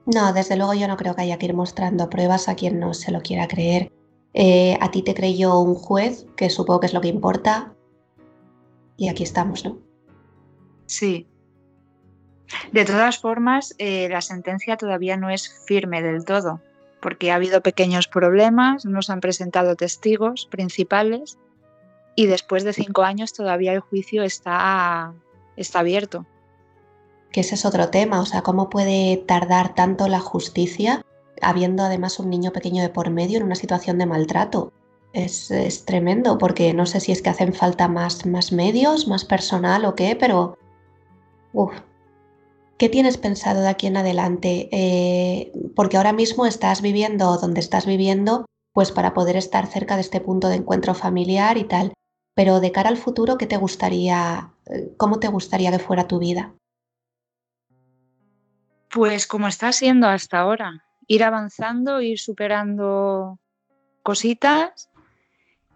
no, 0.07 0.33
desde 0.33 0.57
luego 0.57 0.75
yo 0.75 0.87
no 0.87 0.97
creo 0.97 1.17
que 1.17 1.23
haya 1.23 1.39
que 1.39 1.47
ir 1.47 1.55
mostrando 1.55 2.09
pruebas 2.09 2.49
a 2.49 2.55
quien 2.55 2.79
no 2.79 2.95
se 2.95 3.11
lo 3.11 3.21
quiera 3.21 3.49
creer. 3.49 3.91
Eh, 4.33 4.79
a 4.81 4.93
ti 4.93 5.03
te 5.03 5.13
creyó 5.13 5.59
un 5.59 5.75
juez, 5.75 6.25
que 6.37 6.51
supongo 6.51 6.79
que 6.79 6.87
es 6.87 6.95
lo 6.95 7.01
que 7.01 7.09
importa, 7.09 7.75
y 8.97 9.09
aquí 9.09 9.25
estamos, 9.25 9.65
¿no? 9.65 9.81
Sí. 10.87 11.27
De 12.71 12.85
todas 12.85 13.19
formas, 13.19 13.75
eh, 13.79 14.09
la 14.09 14.21
sentencia 14.21 14.77
todavía 14.77 15.17
no 15.17 15.31
es 15.31 15.53
firme 15.67 16.01
del 16.01 16.25
todo, 16.25 16.61
porque 17.07 17.31
ha 17.31 17.37
habido 17.37 17.61
pequeños 17.61 18.09
problemas, 18.09 18.85
nos 18.85 19.11
han 19.11 19.21
presentado 19.21 19.77
testigos 19.77 20.49
principales 20.51 21.39
y 22.17 22.27
después 22.27 22.65
de 22.65 22.73
cinco 22.73 23.05
años 23.05 23.33
todavía 23.33 23.73
el 23.73 23.79
juicio 23.79 24.25
está, 24.25 25.15
está 25.57 25.79
abierto 25.79 26.27
que 27.31 27.43
ese 27.43 27.55
es 27.55 27.65
otro 27.65 27.91
tema, 27.91 28.19
o 28.19 28.27
sea, 28.27 28.43
cómo 28.43 28.69
puede 28.69 29.19
tardar 29.19 29.77
tanto 29.77 30.09
la 30.09 30.19
justicia 30.19 31.05
habiendo 31.41 31.85
además 31.85 32.19
un 32.19 32.29
niño 32.29 32.51
pequeño 32.51 32.83
de 32.83 32.89
por 32.89 33.11
medio 33.11 33.37
en 33.37 33.45
una 33.45 33.55
situación 33.55 33.99
de 33.99 34.07
maltrato. 34.07 34.73
Es, 35.13 35.85
tremendo 35.85 36.39
porque 36.39 36.75
no 36.75 36.87
sé 36.87 36.99
si 36.99 37.13
es 37.13 37.23
que 37.23 37.31
hacen 37.31 37.55
falta 37.55 37.87
más, 37.87 38.27
más 38.27 38.51
medios, 38.51 39.07
más 39.07 39.25
personal 39.25 39.85
o 39.85 39.95
qué, 39.95 40.17
pero... 40.19 40.59
Uf. 41.53 41.73
¿Qué 42.79 42.91
tienes 42.91 43.17
pensado 43.17 43.63
de 43.63 43.69
aquí 43.69 43.87
en 43.87 43.97
adelante? 43.97 44.69
Eh, 44.71 45.53
porque 45.75 45.97
ahora 45.97 46.13
mismo 46.13 46.45
estás 46.45 46.83
viviendo 46.83 47.39
donde 47.39 47.61
estás 47.61 47.87
viviendo, 47.87 48.45
pues 48.73 48.93
para 48.93 49.15
poder 49.15 49.37
estar 49.37 49.67
cerca 49.67 49.95
de 49.95 50.03
este 50.03 50.21
punto 50.21 50.49
de 50.49 50.57
encuentro 50.57 50.95
familiar 50.95 51.57
y 51.57 51.65
tal. 51.65 51.95
Pero 52.35 52.61
de 52.61 52.73
cara 52.73 52.91
al 52.91 52.99
futuro, 52.99 53.39
¿qué 53.39 53.47
te 53.47 53.57
gustaría, 53.57 54.53
eh, 54.67 54.93
cómo 54.99 55.19
te 55.19 55.29
gustaría 55.29 55.71
que 55.71 55.79
fuera 55.79 56.07
tu 56.07 56.19
vida? 56.19 56.53
Pues 58.91 59.27
como 59.27 59.49
está 59.49 59.73
siendo 59.73 60.07
hasta 60.07 60.41
ahora, 60.41 60.85
ir 61.07 61.25
avanzando, 61.25 62.03
ir 62.03 62.19
superando 62.19 63.39
cositas 64.03 64.91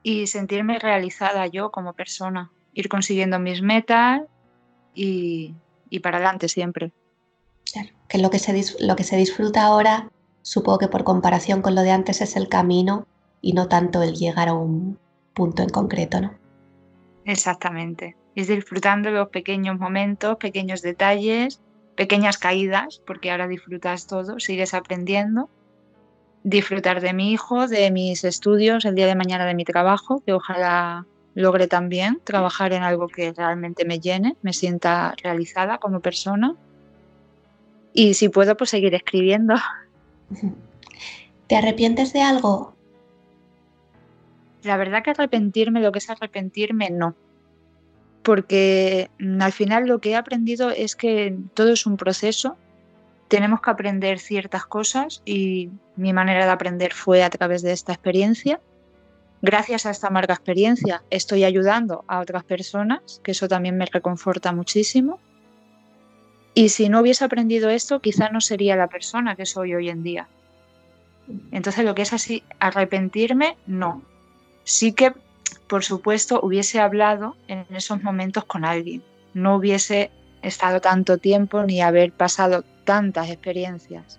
y 0.02 0.26
sentirme 0.26 0.78
realizada 0.78 1.46
yo 1.46 1.70
como 1.70 1.94
persona, 1.94 2.50
ir 2.74 2.90
consiguiendo 2.90 3.38
mis 3.38 3.62
metas 3.62 4.22
y, 4.94 5.54
para 5.98 6.18
adelante 6.18 6.48
siempre. 6.48 6.92
Claro, 7.72 7.90
que 8.08 8.18
lo 8.18 8.30
que, 8.30 8.38
se, 8.38 8.54
lo 8.80 8.94
que 8.94 9.04
se 9.04 9.16
disfruta 9.16 9.64
ahora, 9.64 10.08
supongo 10.42 10.78
que 10.78 10.88
por 10.88 11.02
comparación 11.02 11.60
con 11.60 11.74
lo 11.74 11.82
de 11.82 11.90
antes 11.90 12.20
es 12.20 12.36
el 12.36 12.48
camino 12.48 13.06
y 13.40 13.52
no 13.52 13.68
tanto 13.68 14.02
el 14.02 14.14
llegar 14.14 14.48
a 14.48 14.54
un 14.54 14.98
punto 15.34 15.62
en 15.62 15.70
concreto, 15.70 16.20
¿no? 16.20 16.34
Exactamente. 17.24 18.16
Es 18.36 18.46
disfrutando 18.48 19.10
los 19.10 19.28
pequeños 19.28 19.78
momentos, 19.78 20.36
pequeños 20.36 20.80
detalles 20.80 21.60
pequeñas 22.00 22.38
caídas, 22.38 23.02
porque 23.06 23.30
ahora 23.30 23.46
disfrutas 23.46 24.06
todo, 24.06 24.40
sigues 24.40 24.72
aprendiendo. 24.72 25.50
Disfrutar 26.44 27.02
de 27.02 27.12
mi 27.12 27.30
hijo, 27.30 27.66
de 27.66 27.90
mis 27.90 28.24
estudios, 28.24 28.86
el 28.86 28.94
día 28.94 29.06
de 29.06 29.14
mañana 29.14 29.44
de 29.44 29.54
mi 29.54 29.64
trabajo, 29.64 30.22
que 30.24 30.32
ojalá 30.32 31.06
logre 31.34 31.66
también 31.68 32.20
trabajar 32.24 32.72
en 32.72 32.82
algo 32.82 33.08
que 33.08 33.32
realmente 33.32 33.84
me 33.84 34.00
llene, 34.00 34.36
me 34.42 34.52
sienta 34.52 35.14
realizada 35.22 35.78
como 35.78 36.00
persona. 36.00 36.56
Y 37.92 38.14
si 38.14 38.28
puedo, 38.28 38.56
pues 38.56 38.70
seguir 38.70 38.94
escribiendo. 38.94 39.54
¿Te 41.46 41.56
arrepientes 41.56 42.12
de 42.12 42.22
algo? 42.22 42.74
La 44.62 44.76
verdad 44.76 45.02
que 45.02 45.10
arrepentirme, 45.10 45.80
lo 45.80 45.90
que 45.90 45.98
es 45.98 46.10
arrepentirme, 46.10 46.90
no 46.90 47.14
porque 48.22 49.10
mm, 49.18 49.42
al 49.42 49.52
final 49.52 49.86
lo 49.86 49.98
que 50.00 50.10
he 50.10 50.16
aprendido 50.16 50.70
es 50.70 50.96
que 50.96 51.36
todo 51.54 51.72
es 51.72 51.86
un 51.86 51.96
proceso, 51.96 52.56
tenemos 53.28 53.60
que 53.60 53.70
aprender 53.70 54.18
ciertas 54.18 54.66
cosas 54.66 55.22
y 55.24 55.70
mi 55.96 56.12
manera 56.12 56.44
de 56.44 56.50
aprender 56.50 56.92
fue 56.92 57.22
a 57.22 57.30
través 57.30 57.62
de 57.62 57.72
esta 57.72 57.92
experiencia. 57.92 58.60
Gracias 59.42 59.86
a 59.86 59.90
esta 59.90 60.08
amarga 60.08 60.34
experiencia 60.34 61.02
estoy 61.10 61.44
ayudando 61.44 62.04
a 62.08 62.20
otras 62.20 62.44
personas, 62.44 63.20
que 63.24 63.30
eso 63.30 63.48
también 63.48 63.76
me 63.76 63.86
reconforta 63.86 64.52
muchísimo. 64.52 65.18
Y 66.52 66.68
si 66.68 66.88
no 66.88 67.00
hubiese 67.00 67.24
aprendido 67.24 67.70
esto, 67.70 68.00
quizá 68.00 68.28
no 68.28 68.40
sería 68.40 68.76
la 68.76 68.88
persona 68.88 69.36
que 69.36 69.46
soy 69.46 69.74
hoy 69.74 69.88
en 69.88 70.02
día. 70.02 70.28
Entonces 71.52 71.84
lo 71.84 71.94
que 71.94 72.02
es 72.02 72.12
así, 72.12 72.42
arrepentirme, 72.58 73.56
no. 73.66 74.02
Sí 74.64 74.92
que 74.92 75.14
por 75.70 75.84
supuesto, 75.84 76.40
hubiese 76.42 76.80
hablado 76.80 77.36
en 77.46 77.64
esos 77.70 78.02
momentos 78.02 78.44
con 78.44 78.64
alguien. 78.64 79.04
No 79.34 79.54
hubiese 79.54 80.10
estado 80.42 80.80
tanto 80.80 81.18
tiempo 81.18 81.62
ni 81.62 81.80
haber 81.80 82.10
pasado 82.10 82.64
tantas 82.84 83.30
experiencias. 83.30 84.18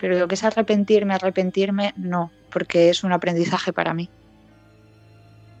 Pero 0.00 0.18
lo 0.18 0.26
que 0.26 0.34
es 0.36 0.42
arrepentirme, 0.42 1.12
arrepentirme, 1.12 1.92
no, 1.96 2.30
porque 2.54 2.88
es 2.88 3.04
un 3.04 3.12
aprendizaje 3.12 3.74
para 3.74 3.92
mí. 3.92 4.08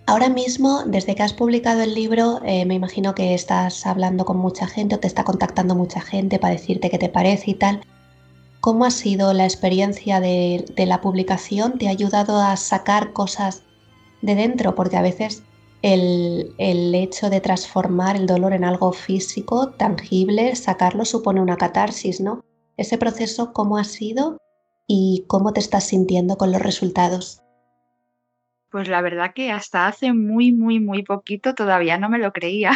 Ahora 0.06 0.30
mismo, 0.30 0.84
desde 0.86 1.14
que 1.14 1.22
has 1.22 1.34
publicado 1.34 1.82
el 1.82 1.94
libro, 1.94 2.40
eh, 2.44 2.64
me 2.64 2.74
imagino 2.74 3.14
que 3.14 3.34
estás 3.34 3.84
hablando 3.84 4.24
con 4.24 4.38
mucha 4.38 4.66
gente 4.66 4.94
o 4.94 5.00
te 5.00 5.06
está 5.06 5.24
contactando 5.24 5.74
mucha 5.74 6.00
gente 6.00 6.38
para 6.38 6.54
decirte 6.54 6.88
qué 6.88 6.98
te 6.98 7.10
parece 7.10 7.50
y 7.50 7.54
tal. 7.54 7.82
¿Cómo 8.60 8.86
ha 8.86 8.90
sido 8.90 9.34
la 9.34 9.44
experiencia 9.44 10.20
de, 10.20 10.64
de 10.74 10.86
la 10.86 11.02
publicación? 11.02 11.76
¿Te 11.76 11.88
ha 11.88 11.90
ayudado 11.90 12.40
a 12.40 12.56
sacar 12.56 13.12
cosas 13.12 13.64
de 14.22 14.34
dentro, 14.34 14.74
porque 14.74 14.96
a 14.96 15.02
veces 15.02 15.42
el, 15.84 16.94
hecho 16.94 17.28
de 17.28 17.42
transformar 17.42 18.16
el 18.16 18.26
dolor 18.26 18.54
en 18.54 18.64
algo 18.64 18.92
físico, 18.92 19.68
tangible, 19.72 20.56
sacarlo 20.56 21.04
supone 21.04 21.42
una 21.42 21.58
catarsis, 21.58 22.22
¿no? 22.22 22.42
Ese 22.78 22.96
proceso, 22.96 23.52
¿cómo 23.52 23.76
ha 23.76 23.84
sido 23.84 24.38
y 24.86 25.24
cómo 25.26 25.52
te 25.52 25.60
estás 25.60 25.88
sintiendo 25.88 26.36
con 26.36 26.52
los 26.52 26.62
resultados? 26.62 27.42
Pues 28.70 28.88
la 28.88 29.00
verdad 29.00 29.32
que 29.34 29.52
hasta 29.52 29.86
hace 29.86 30.12
muy, 30.12 30.52
muy, 30.52 30.80
muy 30.80 31.02
poquito 31.02 31.54
todavía 31.54 31.98
no 31.98 32.08
me 32.08 32.18
lo 32.18 32.32
creía. 32.32 32.72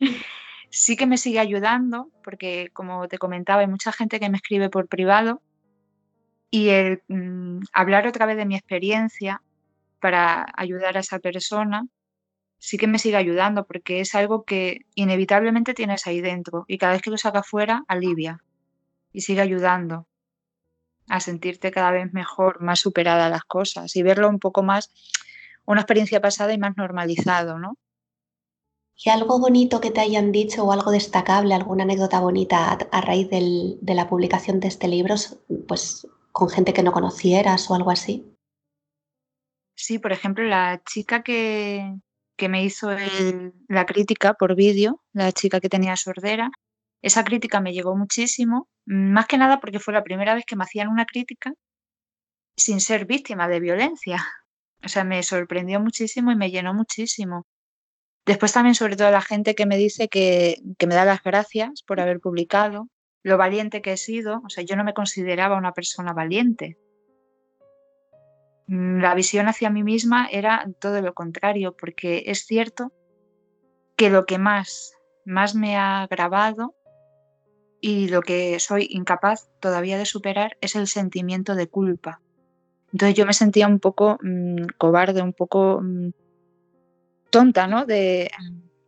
sí 0.70 0.96
que 0.96 1.06
me 1.06 1.18
sigue 1.18 1.40
ayudando, 1.40 2.08
porque 2.22 2.70
como 2.72 3.08
te 3.08 3.18
comentaba, 3.18 3.62
hay 3.62 3.66
mucha 3.66 3.92
gente 3.92 4.20
que 4.20 4.30
me 4.30 4.36
escribe 4.36 4.70
por 4.70 4.86
privado 4.88 5.42
y 6.50 6.68
el 6.68 7.02
mm, 7.08 7.60
hablar 7.72 8.06
otra 8.06 8.26
vez 8.26 8.36
de 8.36 8.46
mi 8.46 8.56
experiencia 8.56 9.42
para 10.00 10.46
ayudar 10.56 10.96
a 10.96 11.00
esa 11.00 11.18
persona, 11.18 11.86
sí 12.58 12.76
que 12.78 12.86
me 12.86 12.98
sigue 12.98 13.16
ayudando 13.16 13.66
porque 13.66 14.00
es 14.00 14.14
algo 14.14 14.44
que 14.44 14.80
inevitablemente 14.94 15.74
tienes 15.74 16.06
ahí 16.06 16.20
dentro 16.20 16.64
y 16.68 16.78
cada 16.78 16.92
vez 16.92 17.02
que 17.02 17.10
lo 17.10 17.18
saca 17.18 17.42
fuera 17.42 17.84
alivia 17.88 18.42
y 19.12 19.22
sigue 19.22 19.40
ayudando 19.40 20.06
a 21.10 21.20
sentirte 21.20 21.70
cada 21.70 21.90
vez 21.90 22.12
mejor, 22.12 22.62
más 22.62 22.80
superada 22.80 23.28
las 23.28 23.44
cosas 23.44 23.94
y 23.96 24.02
verlo 24.02 24.28
un 24.28 24.38
poco 24.38 24.62
más, 24.62 24.90
una 25.66 25.82
experiencia 25.82 26.20
pasada 26.20 26.54
y 26.54 26.58
más 26.58 26.76
normalizado, 26.76 27.58
¿no? 27.58 27.76
¿Y 29.02 29.08
algo 29.08 29.38
bonito 29.38 29.80
que 29.80 29.90
te 29.90 30.00
hayan 30.00 30.30
dicho 30.30 30.62
o 30.62 30.72
algo 30.72 30.90
destacable, 30.90 31.54
alguna 31.54 31.84
anécdota 31.84 32.20
bonita 32.20 32.72
a, 32.72 33.00
raíz 33.00 33.28
de 33.30 33.94
la 33.94 34.08
publicación 34.08 34.60
de 34.60 34.68
este 34.68 34.88
libro, 34.88 35.14
pues 35.66 36.06
con 36.32 36.50
gente 36.50 36.72
que 36.72 36.82
no 36.82 36.92
conocieras 36.92 37.70
o 37.70 37.74
algo 37.74 37.90
así? 37.90 38.30
Sí, 39.74 39.98
por 39.98 40.12
ejemplo, 40.12 40.44
la 40.44 40.82
chica 40.84 41.22
que, 41.22 41.96
me 42.48 42.62
hizo 42.62 42.90
la 43.68 43.86
crítica 43.86 44.34
por 44.34 44.54
vídeo, 44.54 45.02
la 45.12 45.32
chica 45.32 45.60
que 45.60 45.70
tenía 45.70 45.96
sordera, 45.96 46.50
esa 47.02 47.24
crítica 47.24 47.60
me 47.60 47.72
llegó 47.72 47.96
muchísimo, 47.96 48.68
más 48.86 49.26
que 49.26 49.38
nada 49.38 49.60
porque 49.60 49.78
fue 49.78 49.94
la 49.94 50.04
primera 50.04 50.34
vez 50.34 50.44
que 50.44 50.56
me 50.56 50.64
hacían 50.64 50.88
una 50.88 51.06
crítica 51.06 51.54
sin 52.56 52.80
ser 52.80 53.06
víctima 53.06 53.48
de 53.48 53.60
violencia. 53.60 54.24
O 54.84 54.88
sea, 54.88 55.04
me 55.04 55.22
sorprendió 55.22 55.80
muchísimo 55.80 56.30
y 56.32 56.36
me 56.36 56.50
llenó 56.50 56.74
muchísimo. 56.74 57.46
Después 58.26 58.52
también, 58.52 58.74
sobre 58.74 58.96
todo, 58.96 59.10
la 59.10 59.22
gente 59.22 59.54
que 59.54 59.66
me 59.66 59.76
dice 59.76 60.08
que, 60.08 60.56
que 60.78 60.86
me 60.86 60.94
da 60.94 61.04
las 61.04 61.22
gracias 61.22 61.82
por 61.86 62.00
haber 62.00 62.20
publicado, 62.20 62.88
lo 63.22 63.36
valiente 63.36 63.82
que 63.82 63.92
he 63.92 63.96
sido, 63.96 64.42
o 64.44 64.48
sea, 64.48 64.64
yo 64.64 64.76
no 64.76 64.84
me 64.84 64.94
consideraba 64.94 65.56
una 65.56 65.72
persona 65.72 66.12
valiente. 66.12 66.78
Mm, 68.66 69.00
la 69.00 69.14
visión 69.14 69.48
hacia 69.48 69.70
mí 69.70 69.82
misma 69.82 70.28
era 70.30 70.66
todo 70.80 71.00
lo 71.02 71.14
contrario, 71.14 71.76
porque 71.76 72.24
es 72.26 72.46
cierto 72.46 72.92
que 73.96 74.10
lo 74.10 74.26
que 74.26 74.38
más, 74.38 74.94
más 75.24 75.54
me 75.54 75.76
ha 75.76 76.06
grabado 76.08 76.74
y 77.80 78.08
lo 78.08 78.22
que 78.22 78.58
soy 78.60 78.86
incapaz 78.90 79.48
todavía 79.60 79.98
de 79.98 80.06
superar 80.06 80.56
es 80.60 80.76
el 80.76 80.86
sentimiento 80.86 81.54
de 81.54 81.68
culpa. 81.68 82.20
Entonces 82.92 83.16
yo 83.16 83.26
me 83.26 83.32
sentía 83.32 83.66
un 83.66 83.78
poco 83.78 84.18
mm, 84.22 84.66
cobarde, 84.76 85.22
un 85.22 85.32
poco 85.32 85.80
mm, 85.80 86.10
tonta, 87.30 87.66
¿no? 87.66 87.86
De 87.86 88.30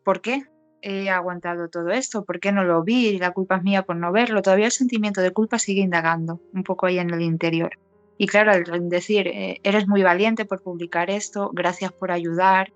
¿por 0.04 0.20
qué 0.20 0.42
he 0.82 1.08
aguantado 1.08 1.68
todo 1.68 1.90
esto? 1.90 2.24
¿Por 2.24 2.40
qué 2.40 2.52
no 2.52 2.64
lo 2.64 2.82
vi? 2.82 3.18
La 3.18 3.30
culpa 3.30 3.56
es 3.56 3.62
mía 3.62 3.84
por 3.84 3.96
no 3.96 4.12
verlo. 4.12 4.42
Todavía 4.42 4.66
el 4.66 4.72
sentimiento 4.72 5.20
de 5.20 5.30
culpa 5.30 5.58
sigue 5.58 5.80
indagando 5.80 6.40
un 6.52 6.64
poco 6.64 6.86
ahí 6.86 6.98
en 6.98 7.10
el 7.10 7.22
interior. 7.22 7.78
Y 8.18 8.26
claro, 8.26 8.52
al 8.52 8.88
decir, 8.88 9.28
eh, 9.28 9.58
eres 9.62 9.88
muy 9.88 10.02
valiente 10.02 10.44
por 10.44 10.62
publicar 10.62 11.10
esto, 11.10 11.50
gracias 11.52 11.92
por 11.92 12.10
ayudar, 12.10 12.72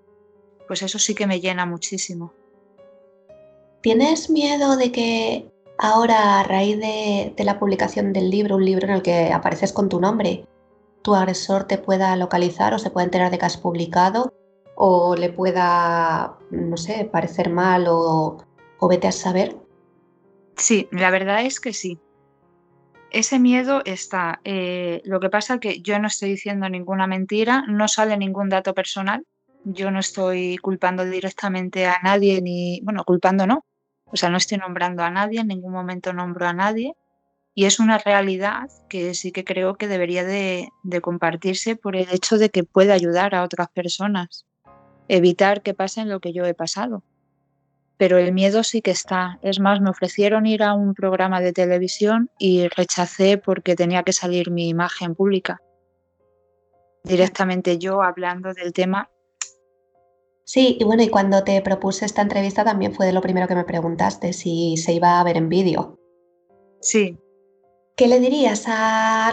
pues 0.67 0.83
eso 0.83 0.99
sí 0.99 1.15
que 1.15 1.27
me 1.27 1.41
llena 1.41 1.67
muchísimo. 1.67 2.33
¿Tienes 3.83 4.31
miedo 4.31 4.77
de 4.77 4.91
que 4.91 5.51
ahora, 5.79 6.41
a 6.41 6.43
raíz 6.45 6.79
de, 6.79 7.35
la 7.45 7.59
publicación 7.59 8.13
del 8.13 8.31
libro, 8.31 8.57
un 8.57 8.65
libro 8.65 8.87
en 8.87 8.95
el 8.95 9.03
que 9.03 9.33
apareces 9.33 9.73
con 9.73 9.89
tu 9.89 10.01
nombre, 10.01 10.47
tu 11.03 11.15
agresor 11.15 11.65
te 11.65 11.79
pueda 11.79 12.17
localizar 12.17 12.75
o 12.75 12.79
se 12.79 12.91
pueda 12.91 13.05
enterar 13.05 13.31
de 13.31 13.39
que 13.39 13.47
has 13.47 13.57
publicado 13.57 14.33
o 14.75 15.17
le 15.17 15.31
pueda, 15.33 16.39
no 16.51 16.77
sé, 16.77 17.09
parecer 17.11 17.51
mal 17.51 17.87
o, 17.89 18.39
vete 18.89 19.09
a 19.09 19.13
saber? 19.13 19.57
Sí, 20.57 20.89
la 20.91 21.11
verdad 21.11 21.43
es 21.43 21.61
que 21.61 21.73
sí. 21.73 21.99
Ese 23.11 23.39
miedo 23.39 23.83
está. 23.85 24.41
Eh, 24.45 25.01
lo 25.05 25.21
que 25.21 25.31
pasa 25.31 25.55
es 25.55 25.61
que 25.61 25.81
yo 25.81 25.99
no 25.99 26.09
estoy 26.09 26.31
diciendo 26.31 26.69
ninguna 26.69 27.07
mentira, 27.07 27.65
no 27.69 27.89
sale 27.89 28.17
ningún 28.17 28.49
dato 28.49 28.75
personal. 28.75 29.25
Yo 29.65 29.91
no 29.91 30.01
estoy 30.01 30.59
culpando 30.59 31.05
directamente 31.05 31.87
a 31.87 31.99
nadie, 32.03 32.43
ni, 32.43 32.81
bueno, 32.83 33.05
culpando 33.05 33.47
no. 33.47 33.65
O 34.07 34.17
sea, 34.17 34.31
no 34.31 34.37
estoy 34.37 34.59
nombrando 34.59 35.03
a 35.03 35.11
nadie, 35.11 35.41
en 35.41 35.49
ningún 35.49 35.73
momento 35.73 36.13
nombro 36.13 36.47
a 36.47 36.53
nadie. 36.53 36.95
Y 37.55 37.65
es 37.65 37.81
una 37.81 37.99
realidad 37.99 38.69
que 38.89 39.15
sí 39.15 39.33
que 39.33 39.45
creo 39.45 39.77
que 39.77 39.89
debería 39.89 40.25
de, 40.25 40.69
compartirse 41.01 41.75
por 41.75 41.97
el 41.97 42.07
hecho 42.13 42.37
de 42.37 42.51
que 42.51 42.65
puede 42.65 42.93
ayudar 42.93 43.35
a 43.35 43.43
otras 43.43 43.69
personas, 43.71 44.45
evitar 45.09 45.63
que 45.63 45.73
pasen 45.73 46.09
lo 46.09 46.21
que 46.21 46.33
yo 46.33 46.45
he 46.45 46.55
pasado. 46.55 47.03
Pero 47.97 48.19
el 48.19 48.35
miedo 48.35 48.63
sí 48.63 48.83
que 48.83 48.91
está. 48.91 49.39
Es 49.41 49.59
más, 49.59 49.81
me 49.81 49.89
ofrecieron 49.89 50.45
ir 50.45 50.63
a 50.63 50.75
un 50.75 50.93
programa 50.93 51.41
de 51.41 51.55
televisión 51.55 52.31
y 52.39 52.69
rechacé 52.69 53.39
porque 53.39 53.75
tenía 53.75 54.03
que 54.03 54.13
salir 54.13 54.51
mi 54.51 54.69
imagen 54.69 55.15
pública. 55.15 55.63
Directamente 57.05 57.79
yo 57.79 58.03
hablando 58.03 58.53
del 58.53 58.75
tema. 58.75 59.09
Sí, 60.47 60.79
y 60.81 60.85
bueno, 60.85 61.03
y 61.03 61.09
cuando 61.09 61.45
te 61.45 61.61
propuse 61.61 62.07
esta 62.07 62.23
entrevista 62.23 62.65
también 62.65 62.95
fue 62.95 63.05
de 63.05 63.13
lo 63.13 63.21
primero 63.21 63.49
que 63.49 63.55
me 63.55 63.65
preguntaste, 63.65 64.33
si 64.33 64.77
se 64.79 64.95
iba 64.95 65.21
a 65.21 65.25
ver 65.25 65.37
en 65.37 65.49
vídeo. 65.49 65.99
Sí, 66.81 67.19
¿Qué 67.97 68.09
le 68.09 68.21
dirías 68.21 68.65
a, 68.67 69.33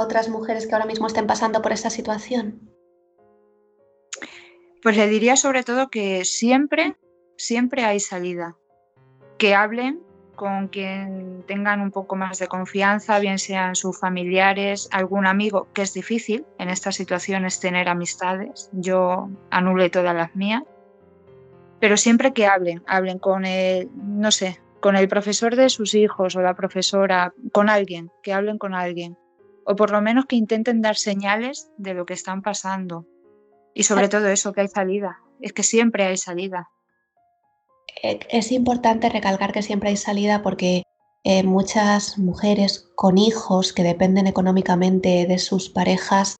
otras 0.00 0.28
mujeres 0.28 0.66
que 0.66 0.74
ahora 0.74 0.86
mismo 0.86 1.06
estén 1.06 1.28
pasando 1.28 1.62
por 1.62 1.70
esta 1.70 1.90
situación? 1.90 2.68
Pues 4.82 4.96
le 4.96 5.06
diría 5.06 5.36
sobre 5.36 5.62
todo 5.62 5.90
que 5.90 6.24
siempre, 6.24 6.96
siempre 7.36 7.84
hay 7.84 8.00
salida. 8.00 8.56
Que 9.38 9.54
hablen 9.54 10.02
con 10.40 10.68
quien 10.68 11.44
tengan 11.46 11.82
un 11.82 11.90
poco 11.90 12.16
más 12.16 12.38
de 12.38 12.48
confianza, 12.48 13.18
bien 13.18 13.38
sean 13.38 13.74
sus 13.74 14.00
familiares, 14.00 14.88
algún 14.90 15.26
amigo, 15.26 15.68
que 15.74 15.82
es 15.82 15.92
difícil 15.92 16.46
en 16.58 16.70
estas 16.70 16.94
situaciones 16.94 17.60
tener 17.60 17.90
amistades. 17.90 18.70
Yo 18.72 19.28
anulé 19.50 19.90
todas 19.90 20.14
las 20.14 20.34
mías. 20.34 20.62
Pero 21.78 21.98
siempre 21.98 22.32
que 22.32 22.46
hablen, 22.46 22.82
hablen 22.86 23.18
con 23.18 23.44
el, 23.44 23.90
no 23.94 24.30
sé, 24.30 24.62
con 24.80 24.96
el 24.96 25.08
profesor 25.08 25.56
de 25.56 25.68
sus 25.68 25.92
hijos 25.94 26.34
o 26.36 26.40
la 26.40 26.54
profesora, 26.54 27.34
con 27.52 27.68
alguien, 27.68 28.10
que 28.22 28.32
hablen 28.32 28.56
con 28.56 28.72
alguien, 28.72 29.18
o 29.66 29.76
por 29.76 29.90
lo 29.90 30.00
menos 30.00 30.24
que 30.24 30.36
intenten 30.36 30.80
dar 30.80 30.96
señales 30.96 31.70
de 31.76 31.92
lo 31.92 32.06
que 32.06 32.14
están 32.14 32.40
pasando. 32.40 33.04
Y 33.74 33.82
sobre 33.82 34.08
todo 34.08 34.26
eso, 34.28 34.54
que 34.54 34.62
hay 34.62 34.68
salida, 34.68 35.20
es 35.42 35.52
que 35.52 35.64
siempre 35.64 36.04
hay 36.04 36.16
salida. 36.16 36.70
Eh, 38.02 38.20
es 38.30 38.52
importante 38.52 39.08
recalcar 39.08 39.52
que 39.52 39.62
siempre 39.62 39.90
hay 39.90 39.96
salida 39.96 40.42
porque 40.42 40.84
eh, 41.24 41.42
muchas 41.42 42.18
mujeres 42.18 42.88
con 42.94 43.18
hijos 43.18 43.72
que 43.72 43.82
dependen 43.82 44.26
económicamente 44.26 45.26
de 45.26 45.38
sus 45.38 45.68
parejas, 45.68 46.36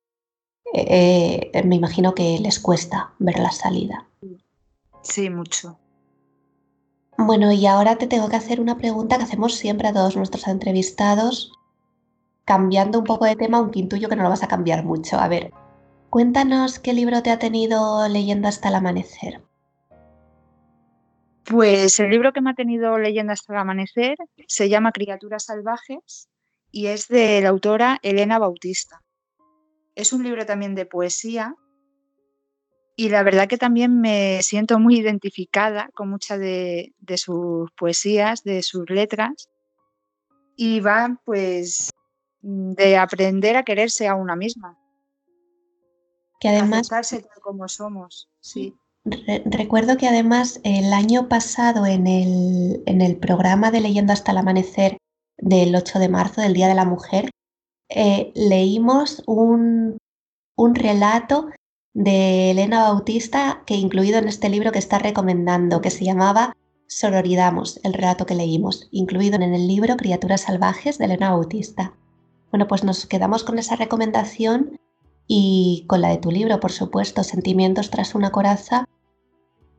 eh, 0.72 1.50
me 1.64 1.76
imagino 1.76 2.14
que 2.14 2.38
les 2.38 2.60
cuesta 2.60 3.14
ver 3.18 3.38
la 3.38 3.50
salida. 3.50 4.08
Sí, 5.02 5.30
mucho. 5.30 5.78
Bueno, 7.18 7.52
y 7.52 7.66
ahora 7.66 7.96
te 7.96 8.06
tengo 8.06 8.28
que 8.28 8.36
hacer 8.36 8.60
una 8.60 8.78
pregunta 8.78 9.18
que 9.18 9.24
hacemos 9.24 9.54
siempre 9.54 9.88
a 9.88 9.92
todos 9.92 10.16
nuestros 10.16 10.46
entrevistados, 10.48 11.52
cambiando 12.46 12.98
un 12.98 13.04
poco 13.04 13.26
de 13.26 13.36
tema, 13.36 13.58
aunque 13.58 13.80
intuyo 13.80 14.08
que 14.08 14.16
no 14.16 14.22
lo 14.22 14.30
vas 14.30 14.42
a 14.42 14.48
cambiar 14.48 14.84
mucho. 14.84 15.18
A 15.18 15.28
ver, 15.28 15.52
cuéntanos 16.08 16.78
qué 16.78 16.94
libro 16.94 17.22
te 17.22 17.30
ha 17.30 17.38
tenido 17.38 18.08
leyendo 18.08 18.48
hasta 18.48 18.68
el 18.68 18.76
amanecer. 18.76 19.42
Pues 21.44 21.98
el 22.00 22.10
libro 22.10 22.32
que 22.32 22.40
me 22.40 22.50
ha 22.50 22.54
tenido 22.54 22.98
leyendo 22.98 23.32
hasta 23.32 23.52
el 23.52 23.58
amanecer 23.58 24.16
se 24.46 24.68
llama 24.68 24.92
Criaturas 24.92 25.44
Salvajes 25.46 26.28
y 26.70 26.86
es 26.86 27.08
de 27.08 27.40
la 27.40 27.48
autora 27.48 27.98
Elena 28.02 28.38
Bautista. 28.38 29.02
Es 29.94 30.12
un 30.12 30.22
libro 30.22 30.46
también 30.46 30.74
de 30.74 30.86
poesía 30.86 31.56
y 33.00 33.08
la 33.08 33.22
verdad 33.22 33.48
que 33.48 33.56
también 33.56 33.98
me 33.98 34.42
siento 34.42 34.78
muy 34.78 34.98
identificada 34.98 35.88
con 35.94 36.10
muchas 36.10 36.38
de, 36.38 36.92
sus 37.16 37.70
poesías, 37.72 38.44
de 38.44 38.62
sus 38.62 38.90
letras. 38.90 39.48
Y 40.54 40.80
va 40.80 41.18
pues 41.24 41.88
de 42.42 42.98
aprender 42.98 43.56
a 43.56 43.62
quererse 43.62 44.06
a 44.06 44.14
una 44.14 44.36
misma. 44.36 44.78
Que 46.40 46.50
además... 46.50 46.92
Aceptarse 46.92 47.40
como 47.40 47.68
somos, 47.68 48.28
sí. 48.40 48.76
Recuerdo 49.04 49.96
que 49.96 50.08
además 50.08 50.60
el 50.62 50.92
año 50.92 51.28
pasado 51.28 51.86
en 51.86 52.06
el, 52.06 52.82
en 52.86 53.00
el, 53.00 53.16
programa 53.16 53.70
de 53.70 53.80
Leyendo 53.80 54.12
hasta 54.12 54.32
el 54.32 54.38
amanecer 54.38 54.98
del 55.38 55.74
8 55.74 55.98
de 55.98 56.08
marzo, 56.08 56.40
del 56.40 56.54
Día 56.54 56.68
de 56.68 56.74
la 56.74 56.84
Mujer, 56.84 57.30
eh, 57.88 58.30
leímos 58.34 59.22
un, 59.26 59.98
un 60.56 60.74
relato 60.74 61.48
de 61.92 62.52
Elena 62.52 62.82
Bautista, 62.84 63.62
que 63.66 63.74
incluido 63.74 64.18
en 64.18 64.28
este 64.28 64.48
libro 64.48 64.72
que 64.72 64.78
está 64.78 64.98
recomendando, 64.98 65.80
que 65.80 65.90
se 65.90 66.04
llamaba 66.04 66.54
Sororidamos, 66.86 67.80
el 67.82 67.94
relato 67.94 68.26
que 68.26 68.34
leímos, 68.34 68.88
incluido 68.90 69.36
en 69.36 69.54
el 69.54 69.66
libro 69.66 69.96
Criaturas 69.96 70.42
Salvajes 70.42 70.98
de 70.98 71.06
Elena 71.06 71.30
Bautista. 71.30 71.94
Bueno, 72.50 72.68
pues 72.68 72.84
nos 72.84 73.06
quedamos 73.06 73.44
con 73.44 73.58
esa 73.58 73.76
recomendación 73.76 74.78
y 75.26 75.84
con 75.86 76.00
la 76.00 76.08
de 76.08 76.18
tu 76.18 76.30
libro, 76.30 76.58
por 76.58 76.72
supuesto, 76.72 77.22
Sentimientos 77.22 77.90
tras 77.90 78.14
una 78.16 78.30
coraza, 78.30 78.86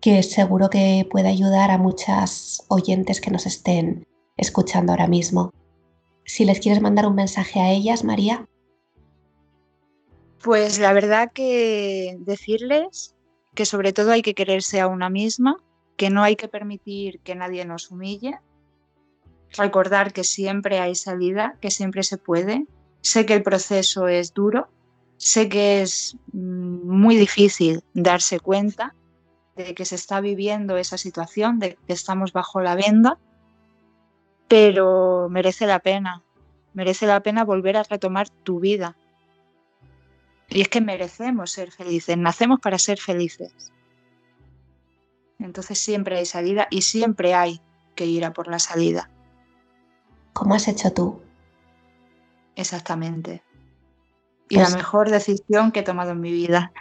que 0.02 0.24
seguro 0.24 0.70
que 0.70 1.08
puede 1.10 1.30
ayudar 1.30 1.70
a 1.70 1.78
muchas 1.78 2.66
oyentes 2.68 3.22
que 3.22 3.30
nos 3.30 3.46
estén 3.46 4.08
escuchando 4.36 4.92
ahora 4.92 5.08
mismo. 5.08 5.54
Si 6.26 6.44
les 6.44 6.60
quieres 6.60 6.82
mandar 6.82 7.06
un 7.06 7.16
mensaje 7.16 7.60
a 7.60 7.72
ellas, 7.72 8.04
María. 8.04 8.48
Pues 10.44 10.80
la 10.80 10.92
verdad 10.94 11.32
que 11.32 12.18
decirles 12.20 13.16
que 13.54 13.66
sobre 13.66 13.94
todo 13.94 14.12
hay 14.12 14.24
que 14.24 14.34
quererse 14.34 14.80
a 14.80 14.88
una 14.88 15.12
misma, 15.12 15.58
que 15.98 16.10
no 16.10 16.24
hay 16.24 16.36
que 16.36 16.48
permitir 16.48 17.20
que 17.20 17.36
nadie 17.36 17.64
nos 17.64 17.92
humille, 17.92 18.40
recordar 19.56 20.14
que 20.14 20.24
siempre 20.24 20.80
hay 20.80 20.96
salida, 20.96 21.58
que 21.62 21.70
siempre 21.70 22.02
se 22.02 22.18
puede. 22.18 22.66
Sé 23.02 23.28
que 23.28 23.36
el 23.36 23.44
proceso 23.44 24.08
es 24.08 24.34
duro, 24.34 24.68
sé 25.18 25.48
que 25.48 25.84
es 25.84 26.18
mm, 26.34 26.90
muy 26.90 27.18
difícil 27.18 27.84
darse 27.94 28.40
cuenta 28.40 28.96
de 29.64 29.76
que 29.76 29.86
se 29.86 29.96
está 29.96 30.22
viviendo 30.22 30.78
esa 30.78 30.98
situación, 30.98 31.60
de 31.60 31.78
que 31.88 31.94
estamos 31.94 32.34
bajo 32.34 32.62
la 32.62 32.76
venda, 32.76 33.18
pero 34.48 35.28
merece 35.30 35.66
la 35.66 35.80
pena, 35.80 36.24
merece 36.74 37.08
la 37.08 37.22
pena 37.22 37.44
volver 37.44 37.78
a 37.78 37.84
retomar 37.84 38.30
tu 38.30 38.60
vida, 38.60 38.96
y 40.50 40.62
es 40.62 40.68
que 40.68 40.82
merecemos 40.82 41.52
ser 41.52 41.72
felices, 41.72 42.18
nacemos 42.18 42.60
para 42.60 42.78
ser 42.78 43.00
felices. 43.00 43.72
Entonces 45.40 45.80
siempre 45.80 46.18
hay 46.18 46.26
salida 46.26 46.68
y 46.70 46.82
siempre 46.82 47.34
hay 47.34 47.62
que 47.96 48.06
ir 48.06 48.26
a 48.26 48.34
por 48.34 48.48
la 48.48 48.60
salida. 48.60 49.10
¿Cómo 50.34 50.56
has 50.56 50.68
hecho 50.68 50.92
tú? 50.92 51.22
Exactamente. 52.56 53.44
Y 54.52 54.58
la 54.58 54.64
pues 54.64 54.76
mejor 54.76 55.10
decisión 55.10 55.72
que 55.72 55.80
he 55.80 55.84
tomado 55.84 56.12
en 56.12 56.22
mi 56.22 56.32
vida. 56.32 56.74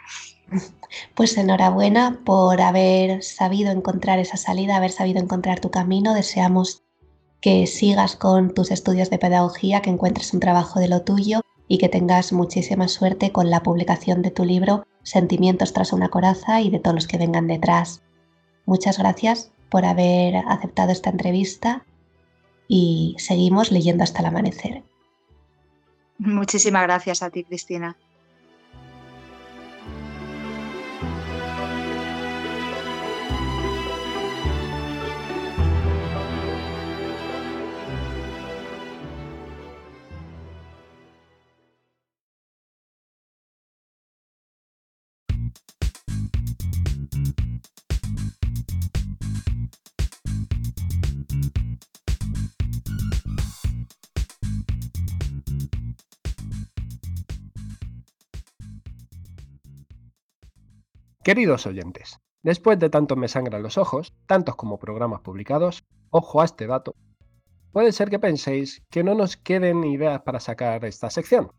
Pues 1.15 1.37
enhorabuena 1.39 2.19
por 2.25 2.61
haber 2.61 3.23
sabido 3.23 3.71
encontrar 3.71 4.19
esa 4.19 4.37
salida, 4.37 4.77
haber 4.77 4.91
sabido 4.91 5.21
encontrar 5.21 5.61
tu 5.61 5.71
camino. 5.71 6.13
Deseamos 6.15 6.83
que 7.41 7.69
sigas 7.69 8.17
con 8.17 8.53
tus 8.55 8.73
estudios 8.73 9.09
de 9.09 9.19
pedagogía, 9.19 9.83
que 9.83 9.91
encuentres 9.91 10.35
un 10.35 10.41
trabajo 10.41 10.81
de 10.81 10.89
lo 10.89 11.03
tuyo 11.03 11.43
y 11.69 11.79
que 11.79 11.89
tengas 11.89 12.33
muchísima 12.33 12.89
suerte 12.89 13.31
con 13.31 13.51
la 13.51 13.63
publicación 13.63 14.21
de 14.23 14.33
tu 14.33 14.45
libro 14.45 14.85
Sentimientos 15.05 15.73
tras 15.73 15.93
una 15.93 16.09
coraza 16.09 16.61
y 16.61 16.71
de 16.71 16.81
todos 16.81 16.95
los 16.95 17.07
que 17.07 17.19
vengan 17.19 17.47
detrás. 17.47 18.03
Muchas 18.67 18.99
gracias 18.99 19.53
por 19.69 19.85
haber 19.85 20.37
aceptado 20.37 20.91
esta 20.91 21.11
entrevista 21.11 21.87
y 22.67 23.15
seguimos 23.19 23.71
leyendo 23.71 24.03
hasta 24.03 24.21
el 24.21 24.27
amanecer. 24.27 24.83
Muchísimas 26.21 26.83
gracias 26.83 27.23
a 27.23 27.31
ti, 27.31 27.45
Cristina. 27.45 27.97
Queridos 61.23 61.67
oyentes, 61.67 62.19
después 62.43 62.79
de 62.79 62.89
tanto 62.89 63.15
me 63.15 63.29
sangran 63.29 63.63
los 63.63 63.77
ojos, 63.77 64.15
tantos 64.25 64.57
como 64.57 64.79
programas 64.79 65.21
publicados, 65.21 65.85
ojo 66.09 66.41
a 66.41 66.47
este 66.47 66.67
dato, 66.67 66.95
puede 67.73 67.93
ser 67.93 68.09
que 68.09 68.19
penséis 68.19 68.83
que 68.89 69.05
no 69.05 69.15
nos 69.15 69.37
queden 69.37 69.85
ideas 69.85 70.23
para 70.23 70.41
sacar 70.41 70.83
esta 70.87 71.11
sección. 71.11 71.53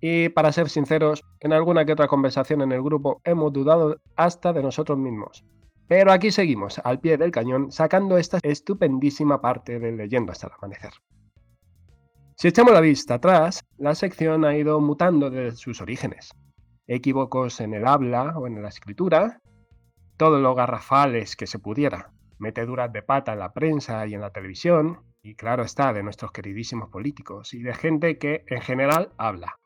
Y 0.00 0.30
para 0.30 0.50
ser 0.50 0.68
sinceros, 0.68 1.22
en 1.38 1.52
alguna 1.52 1.84
que 1.84 1.92
otra 1.92 2.08
conversación 2.08 2.60
en 2.60 2.72
el 2.72 2.82
grupo 2.82 3.20
hemos 3.22 3.52
dudado 3.52 4.00
hasta 4.16 4.52
de 4.52 4.64
nosotros 4.64 4.98
mismos. 4.98 5.44
Pero 5.86 6.10
aquí 6.10 6.32
seguimos, 6.32 6.80
al 6.80 6.98
pie 6.98 7.18
del 7.18 7.30
cañón, 7.30 7.70
sacando 7.70 8.18
esta 8.18 8.40
estupendísima 8.42 9.40
parte 9.40 9.78
de 9.78 9.92
Leyendo 9.92 10.32
hasta 10.32 10.48
el 10.48 10.54
amanecer. 10.54 10.90
Si 12.34 12.48
echamos 12.48 12.72
la 12.72 12.80
vista 12.80 13.14
atrás, 13.14 13.64
la 13.78 13.94
sección 13.94 14.44
ha 14.44 14.56
ido 14.56 14.80
mutando 14.80 15.30
desde 15.30 15.56
sus 15.56 15.80
orígenes 15.80 16.32
equívocos 16.86 17.60
en 17.60 17.74
el 17.74 17.86
habla 17.86 18.38
o 18.38 18.46
en 18.46 18.62
la 18.62 18.68
escritura, 18.68 19.40
todo 20.16 20.40
lo 20.40 20.54
garrafales 20.54 21.36
que 21.36 21.46
se 21.46 21.58
pudiera, 21.58 22.12
meteduras 22.38 22.92
de 22.92 23.02
pata 23.02 23.32
en 23.32 23.40
la 23.40 23.52
prensa 23.52 24.06
y 24.06 24.14
en 24.14 24.20
la 24.20 24.30
televisión, 24.30 25.00
y 25.22 25.34
claro 25.34 25.64
está, 25.64 25.92
de 25.92 26.02
nuestros 26.02 26.32
queridísimos 26.32 26.88
políticos 26.88 27.52
y 27.54 27.62
de 27.62 27.74
gente 27.74 28.18
que 28.18 28.44
en 28.46 28.60
general 28.60 29.12
habla. 29.18 29.56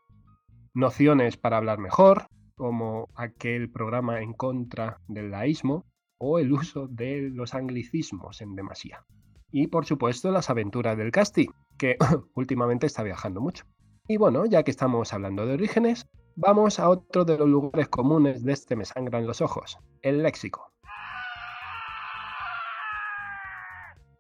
Nociones 0.73 1.37
para 1.37 1.59
hablar 1.59 1.79
mejor, 1.79 2.27
como 2.57 3.09
aquel 3.15 3.71
programa 3.71 4.21
en 4.21 4.33
contra 4.33 5.01
del 5.09 5.31
laísmo 5.31 5.87
o 6.19 6.39
el 6.39 6.53
uso 6.53 6.87
de 6.89 7.31
los 7.33 7.55
anglicismos 7.55 8.41
en 8.43 8.55
demasía. 8.55 9.05
Y 9.51 9.67
por 9.67 9.87
supuesto 9.87 10.31
las 10.31 10.51
aventuras 10.51 10.97
del 10.97 11.11
Casti, 11.11 11.49
que 11.79 11.97
últimamente 12.35 12.87
está 12.87 13.03
viajando 13.03 13.41
mucho. 13.41 13.65
Y 14.07 14.17
bueno, 14.17 14.45
ya 14.47 14.63
que 14.63 14.71
estamos 14.71 15.13
hablando 15.13 15.47
de 15.47 15.55
orígenes, 15.55 16.07
Vamos 16.37 16.79
a 16.79 16.89
otro 16.89 17.25
de 17.25 17.37
los 17.37 17.49
lugares 17.49 17.89
comunes 17.89 18.45
de 18.45 18.53
este 18.53 18.77
Me 18.77 18.85
sangran 18.85 19.27
los 19.27 19.41
ojos, 19.41 19.79
el 20.03 20.23
léxico. 20.23 20.73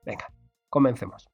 Venga, 0.04 0.26
comencemos. 0.68 1.28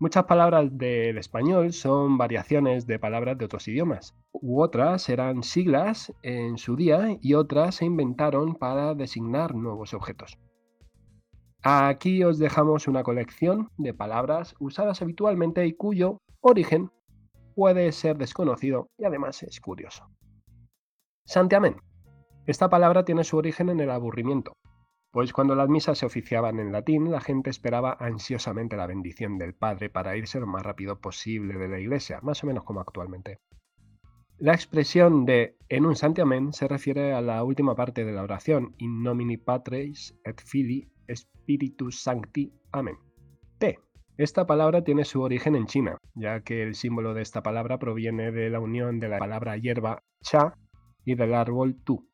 Muchas 0.00 0.24
palabras 0.24 0.68
del 0.78 1.18
español 1.18 1.72
son 1.72 2.18
variaciones 2.18 2.86
de 2.86 3.00
palabras 3.00 3.36
de 3.36 3.46
otros 3.46 3.66
idiomas, 3.66 4.14
u 4.30 4.62
otras 4.62 5.08
eran 5.08 5.42
siglas 5.42 6.14
en 6.22 6.56
su 6.56 6.76
día 6.76 7.18
y 7.20 7.34
otras 7.34 7.76
se 7.76 7.84
inventaron 7.84 8.54
para 8.54 8.94
designar 8.94 9.56
nuevos 9.56 9.94
objetos. 9.94 10.38
Aquí 11.64 12.22
os 12.22 12.38
dejamos 12.38 12.86
una 12.86 13.02
colección 13.02 13.70
de 13.76 13.92
palabras 13.92 14.54
usadas 14.60 15.02
habitualmente 15.02 15.66
y 15.66 15.72
cuyo 15.72 16.18
origen 16.40 16.92
puede 17.58 17.90
ser 17.90 18.16
desconocido 18.16 18.88
y 18.96 19.04
además 19.04 19.42
es 19.42 19.60
curioso. 19.60 20.08
Santiamén. 21.26 21.74
Esta 22.46 22.70
palabra 22.70 23.04
tiene 23.04 23.24
su 23.24 23.36
origen 23.36 23.68
en 23.68 23.80
el 23.80 23.90
aburrimiento, 23.90 24.52
pues 25.10 25.32
cuando 25.32 25.56
las 25.56 25.68
misas 25.68 25.98
se 25.98 26.06
oficiaban 26.06 26.60
en 26.60 26.70
latín, 26.70 27.10
la 27.10 27.20
gente 27.20 27.50
esperaba 27.50 27.96
ansiosamente 27.98 28.76
la 28.76 28.86
bendición 28.86 29.38
del 29.38 29.56
Padre 29.56 29.90
para 29.90 30.16
irse 30.16 30.38
lo 30.38 30.46
más 30.46 30.62
rápido 30.62 31.00
posible 31.00 31.58
de 31.58 31.66
la 31.66 31.80
iglesia, 31.80 32.20
más 32.22 32.44
o 32.44 32.46
menos 32.46 32.62
como 32.62 32.80
actualmente. 32.80 33.38
La 34.38 34.54
expresión 34.54 35.26
de 35.26 35.56
en 35.68 35.84
un 35.84 35.96
santiamén 35.96 36.52
se 36.52 36.68
refiere 36.68 37.12
a 37.12 37.20
la 37.20 37.42
última 37.42 37.74
parte 37.74 38.04
de 38.04 38.12
la 38.12 38.22
oración, 38.22 38.76
in 38.78 39.02
nomini 39.02 39.36
Patris 39.36 40.14
et 40.24 40.40
Filii 40.40 40.88
Spiritus 41.12 42.04
Sancti. 42.04 42.52
Amén. 42.70 43.07
Esta 44.18 44.48
palabra 44.48 44.82
tiene 44.82 45.04
su 45.04 45.22
origen 45.22 45.54
en 45.54 45.66
China, 45.66 45.96
ya 46.16 46.40
que 46.40 46.64
el 46.64 46.74
símbolo 46.74 47.14
de 47.14 47.22
esta 47.22 47.40
palabra 47.40 47.78
proviene 47.78 48.32
de 48.32 48.50
la 48.50 48.58
unión 48.58 48.98
de 48.98 49.08
la 49.08 49.18
palabra 49.18 49.56
hierba 49.56 50.02
cha 50.22 50.54
y 51.04 51.14
del 51.14 51.34
árbol 51.34 51.76
tu. 51.84 52.04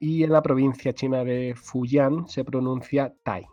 Y 0.00 0.24
en 0.24 0.32
la 0.32 0.42
provincia 0.42 0.92
china 0.92 1.22
de 1.22 1.54
Fujian 1.54 2.26
se 2.26 2.44
pronuncia 2.44 3.14
tai. 3.22 3.46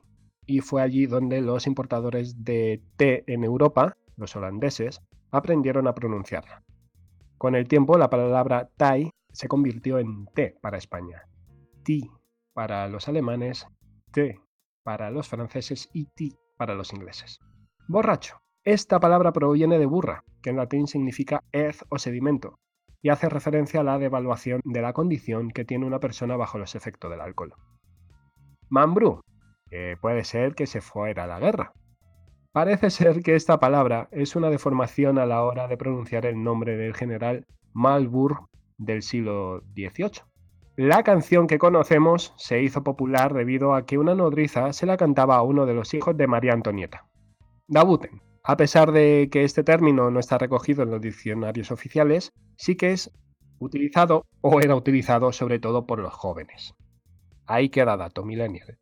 Y 0.47 0.61
fue 0.61 0.81
allí 0.81 1.05
donde 1.05 1.39
los 1.41 1.67
importadores 1.67 2.43
de 2.43 2.81
té 2.97 3.23
en 3.27 3.43
Europa, 3.43 3.95
los 4.17 4.35
holandeses, 4.35 4.99
aprendieron 5.29 5.87
a 5.87 5.93
pronunciarla. 5.93 6.63
Con 7.37 7.53
el 7.53 7.67
tiempo 7.67 7.95
la 7.95 8.09
palabra 8.09 8.71
tai 8.75 9.11
se 9.31 9.47
convirtió 9.47 9.99
en 9.99 10.25
té 10.33 10.57
para 10.63 10.79
España, 10.79 11.27
ti 11.83 12.09
para 12.53 12.87
los 12.87 13.07
alemanes, 13.07 13.67
té 14.11 14.39
para 14.81 15.11
los 15.11 15.27
franceses 15.27 15.91
y 15.93 16.05
ti 16.05 16.35
para 16.57 16.73
los 16.73 16.91
ingleses. 16.91 17.39
Borracho. 17.87 18.37
Esta 18.63 18.99
palabra 18.99 19.33
proviene 19.33 19.79
de 19.79 19.85
burra, 19.85 20.23
que 20.41 20.51
en 20.51 20.57
latín 20.57 20.87
significa 20.87 21.41
hez 21.51 21.83
o 21.89 21.97
sedimento, 21.97 22.59
y 23.01 23.09
hace 23.09 23.27
referencia 23.27 23.81
a 23.81 23.83
la 23.83 23.97
devaluación 23.97 24.61
de 24.63 24.81
la 24.81 24.93
condición 24.93 25.49
que 25.49 25.65
tiene 25.65 25.85
una 25.85 25.99
persona 25.99 26.37
bajo 26.37 26.57
los 26.57 26.75
efectos 26.75 27.09
del 27.09 27.21
alcohol. 27.21 27.53
Mambrú, 28.69 29.21
puede 29.99 30.23
ser 30.23 30.53
que 30.53 30.67
se 30.67 30.81
fuera 30.81 31.23
a 31.23 31.27
la 31.27 31.39
guerra. 31.39 31.73
Parece 32.53 32.89
ser 32.89 33.23
que 33.23 33.35
esta 33.35 33.59
palabra 33.59 34.09
es 34.11 34.35
una 34.35 34.49
deformación 34.49 35.17
a 35.17 35.25
la 35.25 35.43
hora 35.43 35.67
de 35.67 35.77
pronunciar 35.77 36.25
el 36.25 36.43
nombre 36.43 36.77
del 36.77 36.93
general 36.93 37.45
Malbur 37.73 38.45
del 38.77 39.01
siglo 39.01 39.61
XVIII. 39.73 40.23
La 40.75 41.03
canción 41.03 41.47
que 41.47 41.57
conocemos 41.57 42.33
se 42.37 42.61
hizo 42.61 42.83
popular 42.83 43.33
debido 43.33 43.73
a 43.73 43.85
que 43.85 43.97
una 43.97 44.15
nodriza 44.15 44.71
se 44.73 44.85
la 44.85 44.97
cantaba 44.97 45.35
a 45.35 45.43
uno 45.43 45.65
de 45.65 45.73
los 45.73 45.93
hijos 45.93 46.15
de 46.15 46.27
María 46.27 46.53
Antonieta. 46.53 47.07
Dabuten. 47.71 48.21
A 48.43 48.57
pesar 48.57 48.91
de 48.91 49.29
que 49.31 49.45
este 49.45 49.63
término 49.63 50.11
no 50.11 50.19
está 50.19 50.37
recogido 50.37 50.83
en 50.83 50.91
los 50.91 50.99
diccionarios 50.99 51.71
oficiales, 51.71 52.33
sí 52.57 52.75
que 52.75 52.91
es 52.91 53.09
utilizado 53.59 54.25
o 54.41 54.59
era 54.59 54.75
utilizado 54.75 55.31
sobre 55.31 55.57
todo 55.57 55.85
por 55.85 55.99
los 55.99 56.11
jóvenes. 56.11 56.73
Ahí 57.45 57.69
queda 57.69 57.95
dato 57.95 58.25
millennial. 58.25 58.77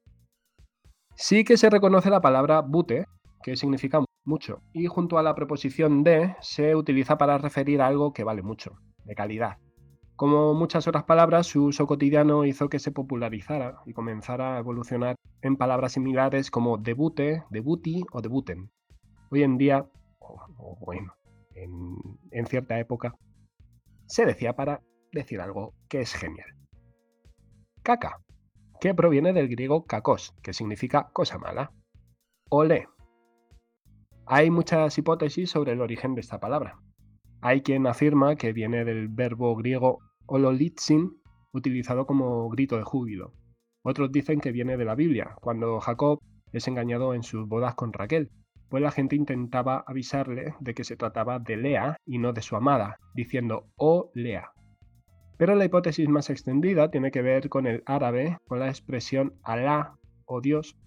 Sí 1.16 1.44
que 1.44 1.58
se 1.58 1.70
reconoce 1.70 2.10
la 2.10 2.20
palabra 2.20 2.62
bute, 2.62 3.06
que 3.44 3.56
significa 3.56 4.04
mucho, 4.26 4.64
y 4.74 4.88
junto 4.88 5.20
a 5.20 5.24
la 5.24 5.36
preposición 5.36 6.04
de 6.04 6.36
se 6.42 6.76
utiliza 6.76 7.16
para 7.20 7.38
referir 7.38 7.84
a 7.84 7.88
algo 7.88 8.12
que 8.12 8.24
vale 8.24 8.42
mucho, 8.42 8.80
de 9.06 9.14
calidad. 9.14 9.58
Como 10.16 10.56
muchas 10.56 10.88
otras 10.88 11.04
palabras, 11.04 11.46
su 11.46 11.66
uso 11.66 11.86
cotidiano 11.86 12.44
hizo 12.44 12.70
que 12.70 12.80
se 12.80 12.92
popularizara 12.92 13.82
y 13.86 13.94
comenzara 13.94 14.56
a 14.56 14.60
evolucionar 14.60 15.16
en 15.44 15.58
palabras 15.58 15.92
similares 15.92 16.50
como 16.50 16.80
debute, 16.80 17.44
debuti 17.52 18.04
o 18.12 18.22
debuten, 18.22 18.72
Hoy 19.32 19.44
en 19.44 19.58
día, 19.58 19.88
o, 20.20 20.78
bueno, 20.82 21.14
en, 21.54 22.46
cierta 22.48 22.80
época, 22.80 23.16
se 24.08 24.26
decía 24.26 24.56
para 24.56 24.82
decir 25.12 25.40
algo 25.40 25.76
que 25.88 26.02
es 26.02 26.14
genial. 26.14 26.48
Caca, 27.84 28.22
que 28.82 28.96
proviene 28.96 29.32
del 29.34 29.48
griego 29.48 29.86
kakos, 29.86 30.34
que 30.42 30.54
significa 30.54 31.10
cosa 31.14 31.38
mala. 31.38 31.72
Ole. 32.50 32.88
Hay 34.26 34.50
muchas 34.50 34.98
hipótesis 34.98 35.52
sobre 35.52 35.74
el 35.74 35.82
origen 35.82 36.16
de 36.16 36.22
esta 36.22 36.40
palabra. 36.40 36.80
Hay 37.42 37.62
quien 37.62 37.86
afirma 37.86 38.36
que 38.36 38.52
viene 38.52 38.84
del 38.84 39.10
verbo 39.10 39.56
griego 39.56 40.00
ololitsin, 40.26 41.22
utilizado 41.52 42.08
como 42.08 42.50
grito 42.50 42.78
de 42.78 42.84
júbilo. 42.84 43.34
Otros 43.84 44.12
dicen 44.12 44.40
que 44.40 44.52
viene 44.52 44.76
de 44.76 44.86
la 44.86 44.96
Biblia, 44.96 45.36
cuando 45.40 45.80
Jacob 45.80 46.20
es 46.52 46.68
engañado 46.68 47.14
en 47.14 47.24
sus 47.24 47.48
bodas 47.48 47.76
con 47.76 47.94
Raquel, 47.94 48.32
pues 48.70 48.84
la 48.84 48.92
gente 48.92 49.16
intentaba 49.16 49.84
avisarle 49.88 50.56
de 50.60 50.74
que 50.74 50.84
se 50.84 50.96
trataba 50.96 51.40
de 51.40 51.58
Lea 51.58 51.98
y 52.06 52.18
no 52.18 52.34
de 52.34 52.42
su 52.42 52.56
amada, 52.56 52.98
diciendo 53.14 53.68
oh 53.76 54.12
Lea. 54.14 54.52
Pero 55.38 55.56
la 55.56 55.66
hipótesis 55.66 56.08
más 56.10 56.30
extendida 56.30 56.92
tiene 56.92 57.12
que 57.12 57.22
ver 57.22 57.50
con 57.50 57.66
el 57.66 57.84
árabe, 57.86 58.38
con 58.48 58.60
la 58.60 58.68
expresión 58.68 59.34
Alá 59.44 59.96
o 60.26 60.42
Dios. 60.42 60.78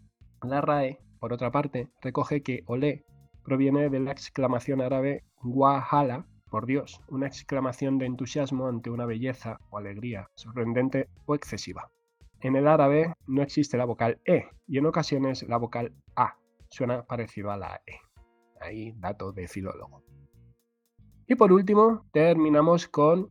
La 0.43 0.61
RAE 0.61 0.99
por 1.22 1.33
otra 1.33 1.53
parte, 1.53 1.89
recoge 2.01 2.43
que 2.43 2.64
olé 2.66 3.05
proviene 3.45 3.89
de 3.91 4.01
la 4.01 4.11
exclamación 4.11 4.80
árabe 4.80 5.22
wahala, 5.45 6.26
por 6.51 6.66
Dios, 6.66 7.01
una 7.07 7.28
exclamación 7.28 7.97
de 7.99 8.07
entusiasmo 8.07 8.66
ante 8.66 8.91
una 8.91 9.07
belleza 9.07 9.61
o 9.70 9.78
alegría 9.78 10.26
sorprendente 10.35 11.09
o 11.24 11.37
excesiva. 11.37 11.93
En 12.41 12.57
el 12.57 12.66
árabe 12.66 13.14
no 13.28 13.41
existe 13.41 13.76
la 13.76 13.85
vocal 13.85 14.20
E 14.24 14.49
y 14.66 14.78
en 14.78 14.87
ocasiones 14.87 15.45
la 15.45 15.59
vocal 15.59 15.95
A 16.16 16.35
suena 16.72 17.04
parecido 17.04 17.52
a 17.52 17.56
la 17.56 17.80
E. 17.86 18.00
Ahí 18.60 18.92
dato 18.96 19.32
de 19.32 19.46
filólogo. 19.46 20.02
Y 21.28 21.36
por 21.36 21.52
último, 21.52 22.06
terminamos 22.12 22.88
con 22.88 23.30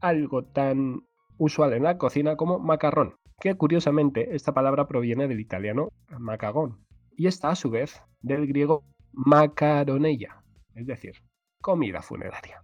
algo 0.00 0.44
tan 0.44 1.00
usual 1.38 1.72
en 1.72 1.82
la 1.84 1.98
cocina 1.98 2.36
como 2.36 2.58
macarrón, 2.58 3.16
que 3.40 3.56
curiosamente 3.56 4.34
esta 4.34 4.52
palabra 4.52 4.86
proviene 4.86 5.26
del 5.26 5.40
italiano 5.40 5.88
macagón 6.18 6.84
y 7.16 7.26
está 7.26 7.50
a 7.50 7.56
su 7.56 7.70
vez 7.70 8.00
del 8.20 8.46
griego 8.46 8.84
macaronella, 9.12 10.42
es 10.74 10.86
decir, 10.86 11.14
comida 11.60 12.02
funeraria. 12.02 12.62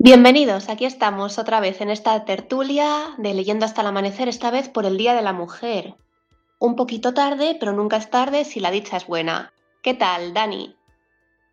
Bienvenidos, 0.00 0.68
aquí 0.68 0.84
estamos 0.84 1.40
otra 1.40 1.58
vez 1.58 1.80
en 1.80 1.90
esta 1.90 2.24
tertulia 2.24 3.16
de 3.18 3.34
Leyendo 3.34 3.64
hasta 3.64 3.80
el 3.80 3.88
amanecer, 3.88 4.28
esta 4.28 4.52
vez 4.52 4.68
por 4.68 4.86
el 4.86 4.96
Día 4.96 5.12
de 5.12 5.22
la 5.22 5.32
Mujer. 5.32 5.96
Un 6.60 6.76
poquito 6.76 7.14
tarde, 7.14 7.56
pero 7.58 7.72
nunca 7.72 7.96
es 7.96 8.08
tarde 8.08 8.44
si 8.44 8.60
la 8.60 8.70
dicha 8.70 8.96
es 8.96 9.08
buena. 9.08 9.52
¿Qué 9.82 9.94
tal, 9.94 10.32
Dani? 10.32 10.76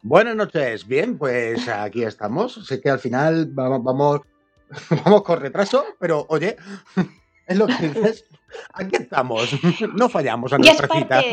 Buenas 0.03 0.35
noches, 0.35 0.85
bien, 0.85 1.17
pues 1.17 1.67
aquí 1.67 2.03
estamos. 2.03 2.53
Sé 2.67 2.79
que 2.79 2.91
al 2.91 2.99
final 2.99 3.47
vamos, 3.47 3.83
vamos, 3.83 4.21
vamos 5.03 5.23
con 5.23 5.39
retraso, 5.39 5.83
pero 5.99 6.27
oye, 6.29 6.55
es 7.47 7.57
lo 7.57 7.65
que 7.65 7.89
dices. 7.89 8.25
Aquí 8.73 8.95
estamos, 8.95 9.49
no 9.95 10.07
fallamos 10.07 10.53
a 10.53 10.59
nuestra 10.59 10.87
cita. 10.87 11.23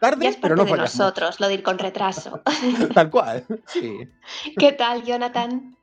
Tarde, 0.00 0.38
pero 0.40 0.56
no 0.56 0.64
de 0.64 0.72
nosotros, 0.72 1.38
lo 1.38 1.48
de 1.48 1.54
ir 1.54 1.62
con 1.62 1.78
retraso. 1.78 2.40
Tal 2.94 3.10
cual, 3.10 3.44
sí. 3.66 4.08
¿Qué 4.58 4.72
tal, 4.72 5.04
Jonathan? 5.04 5.76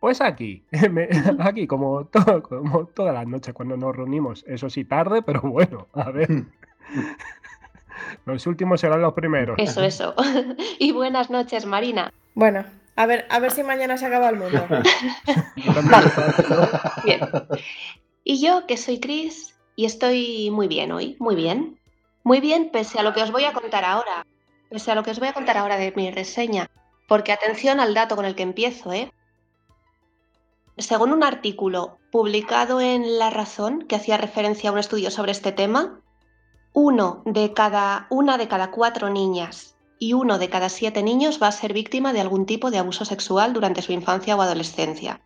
Pues 0.00 0.20
aquí, 0.20 0.64
aquí 1.40 1.66
como, 1.66 2.08
como 2.42 2.86
todas 2.86 3.14
las 3.14 3.26
noches 3.26 3.52
cuando 3.52 3.76
nos 3.76 3.96
reunimos, 3.96 4.44
eso 4.46 4.70
sí 4.70 4.84
tarde, 4.84 5.22
pero 5.22 5.42
bueno, 5.42 5.88
a 5.92 6.10
ver. 6.10 6.44
Los 8.24 8.46
últimos 8.46 8.80
serán 8.80 9.02
los 9.02 9.12
primeros. 9.12 9.58
Eso, 9.58 9.82
eso. 9.82 10.14
Y 10.78 10.92
buenas 10.92 11.30
noches, 11.30 11.66
Marina. 11.66 12.12
Bueno, 12.34 12.64
a 12.94 13.06
ver, 13.06 13.26
a 13.28 13.40
ver 13.40 13.50
si 13.50 13.64
mañana 13.64 13.96
se 13.96 14.06
acaba 14.06 14.28
el 14.28 14.36
mundo. 14.36 14.66
Bien. 17.04 17.20
Y 18.22 18.40
yo, 18.40 18.66
que 18.66 18.76
soy 18.76 19.00
Cris, 19.00 19.58
y 19.74 19.84
estoy 19.84 20.50
muy 20.50 20.68
bien 20.68 20.92
hoy, 20.92 21.16
muy 21.18 21.34
bien. 21.34 21.78
Muy 22.22 22.40
bien, 22.40 22.70
pese 22.70 22.98
a 22.98 23.02
lo 23.02 23.14
que 23.14 23.22
os 23.22 23.32
voy 23.32 23.44
a 23.44 23.52
contar 23.52 23.84
ahora. 23.84 24.26
Pese 24.70 24.92
a 24.92 24.94
lo 24.94 25.02
que 25.02 25.10
os 25.10 25.18
voy 25.18 25.28
a 25.28 25.32
contar 25.32 25.56
ahora 25.56 25.76
de 25.76 25.92
mi 25.96 26.10
reseña. 26.10 26.68
Porque 27.08 27.32
atención 27.32 27.80
al 27.80 27.94
dato 27.94 28.14
con 28.14 28.26
el 28.26 28.34
que 28.34 28.42
empiezo, 28.42 28.92
¿eh? 28.92 29.10
Según 30.78 31.12
un 31.12 31.24
artículo 31.24 31.98
publicado 32.12 32.80
en 32.80 33.18
La 33.18 33.30
Razón, 33.30 33.86
que 33.88 33.96
hacía 33.96 34.16
referencia 34.16 34.70
a 34.70 34.72
un 34.72 34.78
estudio 34.78 35.10
sobre 35.10 35.32
este 35.32 35.50
tema, 35.50 36.00
uno 36.72 37.22
de 37.26 37.52
cada, 37.52 38.06
una 38.10 38.38
de 38.38 38.46
cada 38.46 38.70
cuatro 38.70 39.10
niñas 39.10 39.76
y 39.98 40.12
uno 40.12 40.38
de 40.38 40.48
cada 40.48 40.68
siete 40.68 41.02
niños 41.02 41.40
va 41.42 41.48
a 41.48 41.52
ser 41.52 41.72
víctima 41.72 42.12
de 42.12 42.20
algún 42.20 42.46
tipo 42.46 42.70
de 42.70 42.78
abuso 42.78 43.04
sexual 43.04 43.52
durante 43.52 43.82
su 43.82 43.92
infancia 43.92 44.36
o 44.36 44.42
adolescencia. 44.42 45.20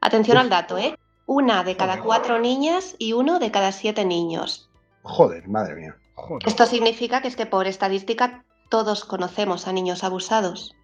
Atención 0.00 0.38
al 0.38 0.48
dato, 0.48 0.78
¿eh? 0.78 0.98
Una 1.26 1.62
de 1.64 1.76
cada 1.76 2.00
cuatro 2.00 2.38
niñas 2.38 2.94
y 2.98 3.12
uno 3.12 3.38
de 3.38 3.50
cada 3.50 3.72
siete 3.72 4.04
niños. 4.06 4.70
Joder, 5.02 5.46
madre 5.48 5.74
mía. 5.74 5.96
Esto 6.46 6.64
significa 6.64 7.20
que 7.20 7.28
es 7.28 7.36
que 7.36 7.44
por 7.46 7.66
estadística 7.66 8.44
todos 8.70 9.04
conocemos 9.04 9.68
a 9.68 9.72
niños 9.72 10.04
abusados. 10.04 10.74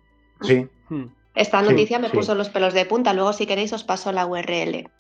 Sí. 0.43 0.69
Hmm. 0.89 1.07
Esta 1.35 1.63
noticia 1.63 1.99
me 1.99 2.11
puso 2.11 2.35
los 2.35 2.51
pelos 2.51 2.75
de 2.75 2.85
punta, 2.85 3.15
luego 3.15 3.33
si 3.33 3.47
queréis 3.47 3.73
os 3.73 3.85
paso 3.85 4.13
la 4.13 4.27
URL. 4.27 4.91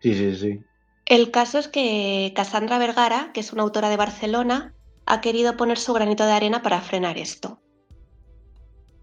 Sí, 0.00 0.14
sí, 0.14 0.34
sí. 0.34 0.60
El 1.04 1.30
caso 1.30 1.58
es 1.58 1.68
que 1.68 2.32
Cassandra 2.34 2.78
Vergara, 2.78 3.30
que 3.32 3.40
es 3.40 3.52
una 3.52 3.62
autora 3.62 3.90
de 3.90 3.96
Barcelona, 3.96 4.74
ha 5.04 5.20
querido 5.20 5.56
poner 5.56 5.78
su 5.78 5.92
granito 5.92 6.26
de 6.26 6.32
arena 6.32 6.62
para 6.62 6.80
frenar 6.80 7.18
esto. 7.18 7.60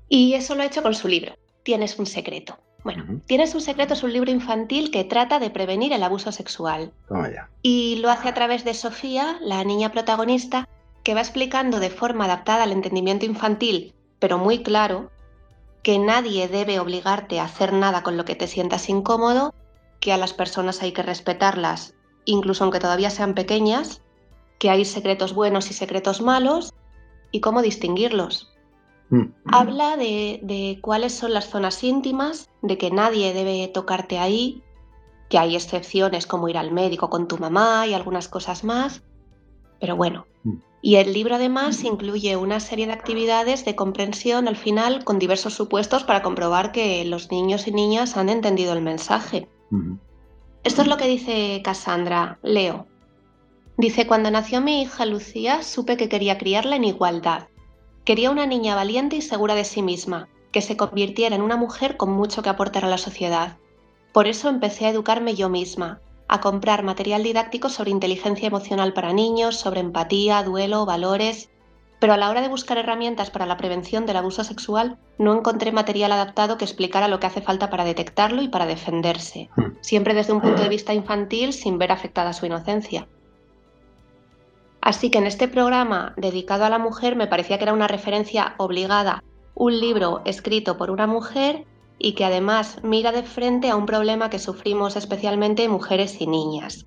Y 0.10 0.34
eso 0.34 0.56
lo 0.56 0.64
ha 0.64 0.66
hecho 0.66 0.84
con 0.84 0.94
su 0.94 1.08
libro, 1.08 1.36
Tienes 1.64 1.98
un 1.98 2.06
secreto. 2.06 2.60
Bueno, 2.84 3.22
Tienes 3.26 3.56
un 3.56 3.62
secreto 3.62 3.94
es 3.94 4.04
un 4.04 4.12
libro 4.12 4.30
infantil 4.30 4.92
que 4.92 5.06
trata 5.06 5.40
de 5.40 5.50
prevenir 5.50 5.94
el 5.94 6.04
abuso 6.04 6.34
sexual. 6.34 6.92
Y 7.62 7.96
lo 8.02 8.10
hace 8.10 8.28
a 8.28 8.34
través 8.34 8.66
de 8.66 8.74
Sofía, 8.74 9.38
la 9.42 9.64
niña 9.64 9.94
protagonista, 9.94 10.68
que 11.04 11.14
va 11.14 11.22
explicando 11.22 11.80
de 11.80 11.90
forma 11.90 12.26
adaptada 12.26 12.64
al 12.64 12.74
entendimiento 12.74 13.26
infantil, 13.26 13.94
pero 14.20 14.38
muy 14.38 14.64
claro, 14.64 15.12
que 15.84 16.00
nadie 16.00 16.48
debe 16.48 16.80
obligarte 16.80 17.40
a 17.40 17.44
hacer 17.44 17.74
nada 17.74 18.04
con 18.04 18.18
lo 18.18 18.26
que 18.26 18.36
te 18.36 18.48
sientas 18.48 18.90
incómodo, 18.90 19.54
que 20.00 20.14
a 20.14 20.18
las 20.18 20.34
personas 20.34 20.82
hay 20.82 20.94
que 20.94 21.04
respetarlas, 21.04 21.96
incluso 22.26 22.64
aunque 22.64 22.80
todavía 22.80 23.10
sean 23.10 23.36
pequeñas, 23.36 24.02
que 24.60 24.70
hay 24.70 24.86
secretos 24.86 25.34
buenos 25.34 25.70
y 25.70 25.74
secretos 25.74 26.22
malos, 26.22 26.74
y 27.32 27.42
cómo 27.42 27.62
distinguirlos. 27.62 28.54
Mm. 29.10 29.26
Habla 29.46 29.98
de, 29.98 30.40
de 30.42 30.80
cuáles 30.82 31.14
son 31.14 31.34
las 31.34 31.50
zonas 31.50 31.84
íntimas, 31.84 32.50
de 32.62 32.78
que 32.78 32.90
nadie 32.90 33.34
debe 33.34 33.68
tocarte 33.68 34.20
ahí, 34.20 34.64
que 35.30 35.38
hay 35.38 35.56
excepciones 35.56 36.28
como 36.28 36.48
ir 36.48 36.58
al 36.58 36.72
médico 36.72 37.10
con 37.10 37.28
tu 37.28 37.38
mamá 37.38 37.88
y 37.88 37.94
algunas 37.94 38.30
cosas 38.30 38.64
más, 38.64 39.04
pero 39.82 39.98
bueno. 39.98 40.26
Y 40.86 40.98
el 40.98 41.14
libro 41.14 41.36
además 41.36 41.82
incluye 41.86 42.36
una 42.36 42.60
serie 42.60 42.88
de 42.88 42.92
actividades 42.92 43.64
de 43.64 43.74
comprensión 43.74 44.50
al 44.50 44.58
final 44.58 45.06
con 45.06 45.18
diversos 45.18 45.54
supuestos 45.54 46.04
para 46.04 46.22
comprobar 46.22 46.74
que 46.74 47.06
los 47.06 47.32
niños 47.32 47.70
y 47.70 47.72
niñas 47.72 48.18
han 48.18 48.28
entendido 48.28 48.74
el 48.74 48.82
mensaje. 48.82 49.48
Esto 50.66 50.82
es 50.82 50.88
lo 50.90 50.98
que 50.98 51.08
dice 51.08 51.62
Cassandra. 51.64 52.38
Leo. 52.44 52.86
Dice, 53.78 54.06
cuando 54.08 54.30
nació 54.30 54.60
mi 54.60 54.82
hija 54.82 55.06
Lucía, 55.06 55.64
supe 55.64 55.96
que 55.96 56.10
quería 56.10 56.38
criarla 56.38 56.76
en 56.76 56.84
igualdad. 56.84 57.48
Quería 58.04 58.30
una 58.30 58.46
niña 58.46 58.76
valiente 58.76 59.16
y 59.16 59.22
segura 59.22 59.56
de 59.56 59.64
sí 59.64 59.82
misma, 59.82 60.28
que 60.52 60.62
se 60.62 60.76
convirtiera 60.76 61.34
en 61.34 61.44
una 61.44 61.56
mujer 61.56 61.96
con 61.96 62.12
mucho 62.12 62.44
que 62.44 62.50
aportar 62.50 62.84
a 62.84 62.90
la 62.90 62.98
sociedad. 62.98 63.58
Por 64.12 64.28
eso 64.28 64.50
empecé 64.50 64.86
a 64.86 64.90
educarme 64.90 65.34
yo 65.34 65.48
misma, 65.48 66.02
a 66.34 66.42
comprar 66.42 66.82
material 66.82 67.22
didáctico 67.22 67.70
sobre 67.70 67.92
inteligencia 67.92 68.48
emocional 68.48 68.92
para 68.94 69.14
niños, 69.14 69.56
sobre 69.56 69.82
empatía, 69.82 70.42
duelo, 70.42 70.84
valores, 70.84 71.52
pero 72.00 72.14
a 72.14 72.18
la 72.18 72.28
hora 72.32 72.42
de 72.42 72.48
buscar 72.48 72.80
herramientas 72.80 73.30
para 73.30 73.46
la 73.46 73.56
prevención 73.56 74.08
del 74.08 74.18
abuso 74.18 74.44
sexual 74.44 74.98
no 75.20 75.36
encontré 75.36 75.72
material 75.72 76.12
adaptado 76.12 76.58
que 76.58 76.66
explicara 76.66 77.08
lo 77.08 77.20
que 77.20 77.28
hace 77.28 77.42
falta 77.42 77.70
para 77.70 77.86
detectarlo 77.86 78.42
y 78.42 78.48
para 78.48 78.66
defenderse, 78.66 79.52
hmm. 79.56 79.78
siempre 79.82 80.16
desde 80.16 80.34
un 80.34 80.42
punto 80.42 80.64
de 80.64 80.70
vista 80.70 80.96
infantil 80.96 81.54
sin 81.54 81.78
ver 81.78 81.92
afectada 81.92 82.34
su 82.34 82.48
inocencia. 82.48 83.08
Así 84.82 85.12
que 85.12 85.20
en 85.20 85.28
este 85.28 85.48
programa 85.48 86.16
dedicado 86.18 86.66
a 86.66 86.70
la 86.72 86.80
mujer 86.80 87.16
me 87.16 87.28
parecía 87.28 87.60
que 87.60 87.66
era 87.66 87.74
una 87.74 87.88
referencia 87.88 88.56
obligada, 88.58 89.24
un 89.54 89.80
libro 89.80 90.24
escrito 90.26 90.78
por 90.78 90.90
una 90.90 91.06
mujer 91.06 91.68
y 92.04 92.16
que 92.16 92.26
además 92.26 92.80
mira 92.84 93.14
de 93.14 93.24
frente 93.24 93.70
a 93.70 93.78
un 93.78 93.86
problema 93.86 94.30
que 94.30 94.38
sufrimos 94.38 94.98
especialmente 94.98 95.70
mujeres 95.70 96.20
y 96.20 96.28
niñas, 96.28 96.86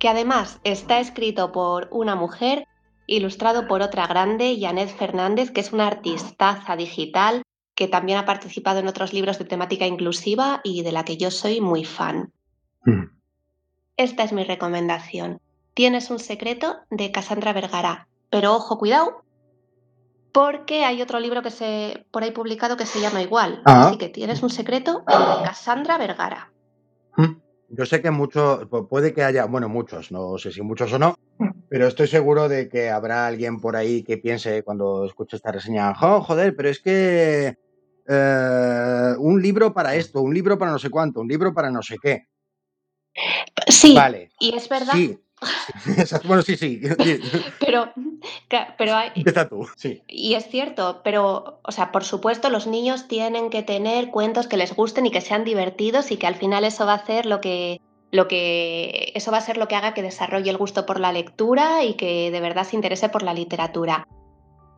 que 0.00 0.08
además 0.08 0.58
está 0.64 0.98
escrito 0.98 1.52
por 1.52 1.88
una 1.92 2.16
mujer, 2.16 2.66
ilustrado 3.06 3.68
por 3.68 3.82
otra 3.82 4.08
grande, 4.08 4.58
Janet 4.60 4.90
Fernández, 4.90 5.52
que 5.52 5.60
es 5.60 5.72
una 5.72 5.86
artistaza 5.86 6.74
digital 6.74 7.42
que 7.76 7.86
también 7.86 8.18
ha 8.18 8.26
participado 8.26 8.80
en 8.80 8.88
otros 8.88 9.12
libros 9.12 9.38
de 9.38 9.44
temática 9.44 9.86
inclusiva 9.86 10.60
y 10.64 10.82
de 10.82 10.90
la 10.90 11.04
que 11.04 11.16
yo 11.16 11.30
soy 11.30 11.60
muy 11.60 11.84
fan. 11.84 12.32
Hmm. 12.84 13.16
Esta 13.96 14.24
es 14.24 14.32
mi 14.32 14.42
recomendación. 14.42 15.40
Tienes 15.72 16.10
un 16.10 16.18
secreto 16.18 16.78
de 16.90 17.12
Cassandra 17.12 17.52
Vergara. 17.52 18.08
Pero 18.28 18.56
ojo, 18.56 18.76
cuidado, 18.76 19.22
porque 20.32 20.84
hay 20.84 21.02
otro 21.02 21.20
libro 21.20 21.42
que 21.42 21.50
se 21.50 22.06
por 22.10 22.22
ahí 22.22 22.30
publicado 22.30 22.76
que 22.76 22.86
se 22.86 23.00
llama 23.00 23.22
igual. 23.22 23.62
Ah. 23.64 23.88
Así 23.88 23.98
que 23.98 24.08
tienes 24.08 24.42
un 24.42 24.50
secreto 24.50 25.00
de 25.06 25.44
Cassandra 25.44 25.98
Vergara. 25.98 26.52
Mm, 27.16 27.36
yo 27.70 27.86
sé 27.86 28.00
que 28.02 28.10
muchos, 28.10 28.66
puede 28.88 29.12
que 29.12 29.24
haya, 29.24 29.46
bueno, 29.46 29.68
muchos, 29.68 30.12
no 30.12 30.38
sé 30.38 30.52
si 30.52 30.62
muchos 30.62 30.92
o 30.92 30.98
no, 30.98 31.16
pero 31.68 31.86
estoy 31.86 32.06
seguro 32.06 32.48
de 32.48 32.68
que 32.68 32.90
habrá 32.90 33.26
alguien 33.26 33.60
por 33.60 33.76
ahí 33.76 34.02
que 34.04 34.18
piense 34.18 34.62
cuando 34.62 35.04
escuche 35.04 35.36
esta 35.36 35.52
reseña, 35.52 35.94
"Jo, 35.94 36.20
joder, 36.22 36.54
pero 36.56 36.68
es 36.68 36.80
que 36.80 37.56
eh, 38.10 39.14
un 39.18 39.42
libro 39.42 39.74
para 39.74 39.94
esto, 39.94 40.22
un 40.22 40.32
libro 40.32 40.58
para 40.58 40.70
no 40.72 40.78
sé 40.78 40.88
cuánto, 40.88 41.20
un 41.20 41.28
libro 41.28 41.52
para 41.52 41.70
no 41.70 41.82
sé 41.82 41.96
qué. 42.00 42.26
Sí, 43.66 43.94
Vale. 43.94 44.30
y 44.40 44.54
es 44.56 44.68
verdad. 44.68 44.92
Sí. 44.94 45.18
Bueno, 46.24 46.42
sí, 46.42 46.56
sí. 46.56 46.80
Pero, 47.60 47.92
pero 48.76 48.94
hay, 48.96 49.10
Empieza 49.14 49.48
tú. 49.48 49.66
Sí. 49.76 50.02
y 50.08 50.34
es 50.34 50.48
cierto, 50.48 51.00
pero, 51.04 51.60
o 51.62 51.72
sea, 51.72 51.92
por 51.92 52.02
supuesto, 52.04 52.50
los 52.50 52.66
niños 52.66 53.06
tienen 53.08 53.50
que 53.50 53.62
tener 53.62 54.10
cuentos 54.10 54.46
que 54.48 54.56
les 54.56 54.74
gusten 54.74 55.06
y 55.06 55.10
que 55.10 55.20
sean 55.20 55.44
divertidos 55.44 56.10
y 56.10 56.16
que 56.16 56.26
al 56.26 56.34
final 56.34 56.64
eso 56.64 56.84
va 56.86 56.92
a 56.92 56.96
hacer 56.96 57.26
lo 57.26 57.40
que, 57.40 57.80
lo 58.10 58.26
que, 58.26 59.12
eso 59.14 59.30
va 59.30 59.38
a 59.38 59.42
ser 59.42 59.56
lo 59.56 59.68
que 59.68 59.76
haga 59.76 59.94
que 59.94 60.02
desarrolle 60.02 60.50
el 60.50 60.56
gusto 60.56 60.86
por 60.86 60.98
la 60.98 61.12
lectura 61.12 61.84
y 61.84 61.94
que 61.94 62.30
de 62.30 62.40
verdad 62.40 62.64
se 62.64 62.76
interese 62.76 63.08
por 63.08 63.22
la 63.22 63.34
literatura. 63.34 64.08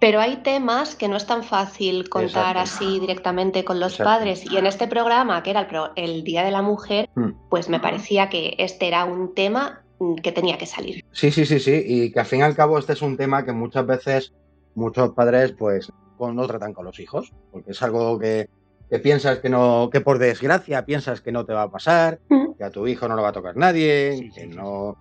Pero 0.00 0.20
hay 0.20 0.36
temas 0.38 0.94
que 0.96 1.08
no 1.08 1.16
es 1.16 1.26
tan 1.26 1.44
fácil 1.44 2.08
contar 2.08 2.56
Exacto. 2.56 2.60
así 2.84 3.00
directamente 3.00 3.64
con 3.64 3.80
los 3.80 3.92
Exacto. 3.92 4.10
padres. 4.10 4.50
Y 4.50 4.56
en 4.56 4.66
este 4.66 4.86
programa, 4.88 5.42
que 5.42 5.50
era 5.50 5.60
el, 5.60 5.66
pro- 5.66 5.92
el 5.94 6.24
Día 6.24 6.42
de 6.42 6.50
la 6.50 6.62
Mujer, 6.62 7.08
Mm. 7.14 7.32
pues 7.50 7.68
me 7.68 7.80
parecía 7.80 8.28
que 8.30 8.54
este 8.58 8.88
era 8.88 9.04
un 9.04 9.34
tema 9.34 9.82
que 10.22 10.32
tenía 10.32 10.56
que 10.58 10.66
salir. 10.66 11.04
Sí, 11.12 11.30
sí, 11.30 11.44
sí, 11.46 11.58
sí. 11.60 11.82
Y 11.86 12.12
que 12.12 12.20
al 12.20 12.26
fin 12.26 12.40
y 12.40 12.42
al 12.42 12.54
cabo 12.56 12.78
este 12.78 12.92
es 12.94 13.02
un 13.02 13.16
tema 13.16 13.44
que 13.44 13.52
muchas 13.52 13.86
veces 13.86 14.32
muchos 14.74 15.10
padres 15.12 15.52
pues 15.52 15.92
con- 16.16 16.36
no 16.36 16.46
tratan 16.46 16.72
con 16.72 16.84
los 16.84 16.98
hijos, 17.00 17.32
porque 17.50 17.72
es 17.72 17.82
algo 17.82 18.18
que, 18.18 18.48
que 18.88 18.98
piensas 18.98 19.38
que 19.38 19.48
no, 19.48 19.88
que 19.92 20.00
por 20.00 20.18
desgracia 20.18 20.84
piensas 20.84 21.20
que 21.20 21.32
no 21.32 21.44
te 21.44 21.52
va 21.52 21.62
a 21.62 21.70
pasar, 21.70 22.20
Mm. 22.28 22.52
que 22.58 22.64
a 22.64 22.70
tu 22.70 22.86
hijo 22.86 23.08
no 23.08 23.16
lo 23.16 23.22
va 23.22 23.28
a 23.28 23.32
tocar 23.32 23.56
nadie, 23.56 24.16
Sí, 24.18 24.30
que 24.30 24.40
sí, 24.42 24.46
no. 24.48 24.96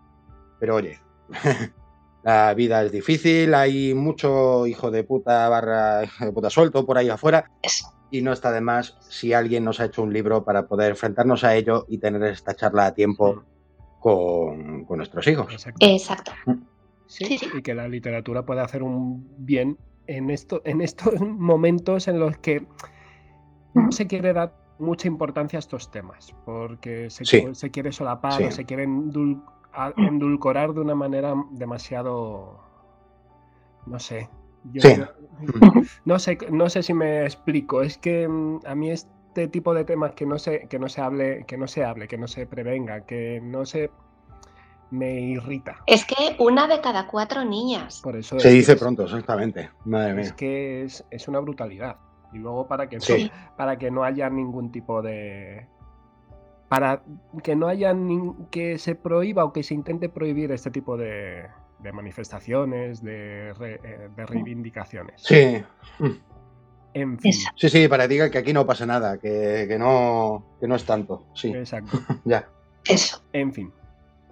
Pero 0.60 0.76
oye, 0.76 1.00
la 2.24 2.54
vida 2.54 2.84
es 2.84 2.92
difícil, 2.92 3.54
hay 3.54 3.94
mucho 3.94 4.68
hijo 4.68 4.92
de 4.92 5.04
puta 5.04 5.48
barra 5.50 6.04
hijo 6.04 6.26
de 6.26 6.32
puta 6.32 6.50
suelto 6.50 6.86
por 6.86 6.98
ahí 6.98 7.10
afuera. 7.10 7.50
Eso. 7.62 7.88
Y 8.12 8.22
no 8.22 8.34
está 8.34 8.52
de 8.52 8.62
más 8.62 8.98
si 9.10 9.34
alguien 9.34 9.64
nos 9.64 9.80
ha 9.80 9.86
hecho 9.86 10.02
un 10.02 10.12
libro 10.12 10.44
para 10.44 10.68
poder 10.68 10.92
enfrentarnos 10.92 11.44
a 11.44 11.56
ello 11.56 11.86
y 11.88 12.00
tener 12.00 12.24
esta 12.24 12.56
charla 12.56 12.88
a 12.88 12.94
tiempo 12.94 13.44
con, 14.00 14.86
con 14.86 14.98
nuestros 14.98 15.28
hijos. 15.28 15.52
Exacto. 15.52 15.86
Exacto. 15.86 16.32
Sí, 17.06 17.26
sí, 17.26 17.38
sí. 17.38 17.48
Y 17.58 17.62
que 17.62 17.74
la 17.74 17.88
literatura 17.88 18.46
puede 18.46 18.62
hacer 18.62 18.84
un 18.84 19.28
bien 19.40 19.78
en, 20.08 20.30
esto, 20.30 20.62
en 20.66 20.82
estos 20.82 21.14
momentos 21.22 22.08
en 22.08 22.20
los 22.20 22.38
que 22.38 22.66
no 23.74 23.92
se 23.92 24.08
quiere 24.08 24.34
dar 24.34 24.56
mucha 24.80 25.08
importancia 25.08 25.58
a 25.58 25.60
estos 25.62 25.92
temas, 25.92 26.34
porque 26.46 27.10
se, 27.10 27.26
Sí. 27.26 27.44
se 27.54 27.70
quiere 27.72 27.92
solapar 27.92 28.34
Sí. 28.34 28.44
o 28.46 28.52
se 28.52 28.66
quiere 28.66 28.88
endul- 28.88 29.44
a- 29.74 29.94
endulcorar 29.98 30.74
de 30.74 30.80
una 30.82 30.96
manera 30.96 31.34
demasiado, 31.52 32.60
no 33.86 34.00
sé. 34.00 34.30
yo 34.74 34.82
no 36.06 36.20
sé, 36.20 36.38
no 36.52 36.70
sé 36.70 36.84
si 36.84 36.94
me 36.94 37.24
explico. 37.24 37.82
Es 37.82 37.98
que 37.98 38.28
mm, 38.28 38.60
a 38.66 38.76
mí 38.76 38.92
este 39.30 39.48
tipo 39.48 39.74
de 39.76 39.86
temas 39.86 40.14
que 40.14 40.26
no 40.26 40.40
se, 40.40 40.68
que 40.68 40.80
no 40.80 40.90
se 40.90 41.02
hable, 41.02 41.46
que 41.46 41.56
no 41.58 41.68
se 41.68 41.86
hable, 41.86 42.08
que 42.08 42.18
no 42.18 42.28
se 42.28 42.48
prevenga, 42.48 43.06
que 43.06 43.40
no 43.42 43.64
se 43.66 43.92
me 44.92 45.20
irrita. 45.22 45.78
Es 45.86 46.04
que 46.04 46.36
una 46.40 46.68
de 46.68 46.82
cada 46.82 47.06
cuatro 47.08 47.46
niñas. 47.46 48.02
Por 48.02 48.16
eso 48.18 48.40
Se 48.40 48.48
es 48.50 48.54
dice 48.56 48.74
es- 48.74 48.80
pronto, 48.80 49.04
exactamente. 49.04 49.70
Madre 49.86 50.22
Es 50.22 50.28
mía. 50.30 50.36
que 50.36 50.84
es, 50.84 51.06
es 51.12 51.28
una 51.28 51.40
brutalidad. 51.40 51.98
Y 52.34 52.40
luego 52.40 52.68
para 52.68 52.90
que 52.90 52.98
no, 52.98 53.04
para 53.56 53.78
que 53.78 53.92
no 53.92 54.04
haya 54.04 54.30
ningún 54.30 54.72
tipo 54.72 55.02
de. 55.02 55.68
Para 56.68 57.02
que 57.44 57.56
no 57.56 57.68
haya 57.68 57.94
nin- 57.94 58.50
que 58.50 58.78
se 58.80 58.96
prohíba 58.96 59.44
o 59.46 59.54
que 59.54 59.64
se 59.64 59.74
intente 59.76 60.10
prohibir 60.10 60.52
este 60.52 60.70
tipo 60.72 60.98
de, 60.98 61.46
de 61.80 61.92
manifestaciones, 61.92 63.02
de, 63.04 63.54
re- 63.58 63.80
eh, 63.84 64.10
de 64.16 64.26
reivindicaciones. 64.26 65.22
Sí. 65.22 65.64
En 66.94 67.20
fin. 67.20 67.30
Eso. 67.32 67.50
Sí, 67.56 67.70
sí, 67.70 67.88
para 67.88 68.04
que 68.04 68.14
diga 68.14 68.30
que 68.32 68.38
aquí 68.40 68.52
no 68.54 68.66
pasa 68.66 68.86
nada, 68.86 69.18
que, 69.20 69.66
que 69.68 69.78
no, 69.78 70.44
que 70.60 70.68
no 70.68 70.76
es 70.76 70.86
tanto. 70.86 71.26
Sí, 71.36 71.50
Exacto. 71.52 72.00
ya. 72.26 72.48
Eso. 72.86 73.22
En 73.34 73.54
fin. 73.54 73.72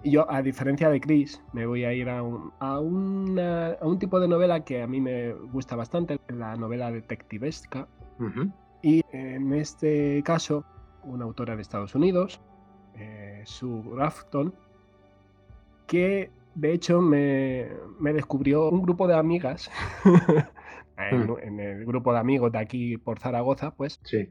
Yo, 0.04 0.30
a 0.30 0.42
diferencia 0.42 0.88
de 0.90 1.00
Chris, 1.00 1.40
me 1.52 1.66
voy 1.66 1.84
a 1.84 1.92
ir 1.92 2.08
a 2.08 2.22
un, 2.22 2.52
a, 2.60 2.78
una- 2.78 3.72
a 3.72 3.86
un 3.86 3.98
tipo 3.98 4.20
de 4.20 4.28
novela 4.28 4.64
que 4.64 4.80
a 4.82 4.86
mí 4.86 5.00
me 5.00 5.32
gusta 5.32 5.74
bastante, 5.76 6.18
la 6.28 6.56
novela 6.56 6.90
detectivesca. 6.90 7.86
Y 8.82 9.02
en 9.12 9.52
este 9.54 10.22
caso, 10.24 10.64
una 11.04 11.24
autora 11.24 11.56
de 11.56 11.62
Estados 11.62 11.94
Unidos, 11.96 12.40
eh, 12.96 13.42
Sue 13.44 13.82
Grafton, 13.92 14.54
que 15.86 16.30
de 16.54 16.72
hecho 16.72 17.00
me, 17.00 17.68
me 18.00 18.12
descubrió 18.12 18.68
un 18.68 18.82
grupo 18.82 19.06
de 19.08 19.14
amigas, 19.16 19.70
en, 20.98 21.26
Mm. 21.26 21.36
en 21.42 21.60
el 21.60 21.86
grupo 21.86 22.12
de 22.12 22.18
amigos 22.18 22.52
de 22.52 22.58
aquí 22.58 22.96
por 22.98 23.18
Zaragoza, 23.18 23.70
pues, 23.74 24.00
Sí. 24.04 24.28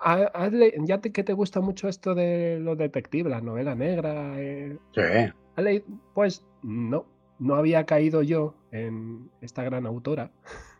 ha- 0.00 0.30
has 0.34 0.52
le- 0.52 0.74
ya 0.84 1.00
te- 1.00 1.12
que 1.12 1.24
te 1.24 1.32
gusta 1.32 1.60
mucho 1.60 1.88
esto 1.88 2.14
de 2.14 2.58
los 2.60 2.76
detectives, 2.78 3.30
la 3.30 3.40
novela 3.40 3.74
negra, 3.74 4.32
eh, 4.40 4.78
Sí. 4.94 5.00
¿has 5.56 5.64
leído? 5.64 5.84
pues 6.14 6.46
no, 6.62 7.04
no 7.38 7.54
había 7.56 7.84
caído 7.84 8.22
yo 8.22 8.54
en 8.72 9.30
esta 9.40 9.62
gran 9.64 9.86
autora, 9.86 10.30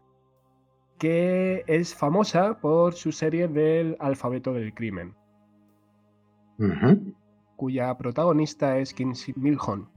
que 0.98 1.62
es 1.66 1.94
famosa 1.94 2.58
por 2.60 2.94
su 2.94 3.12
serie 3.12 3.46
del 3.48 3.96
alfabeto 4.00 4.52
del 4.52 4.74
crimen, 4.74 5.14
cuya 7.56 7.96
protagonista 7.96 8.78
es 8.78 8.92
Kinsey 8.94 9.34
Milhon. 9.36 9.88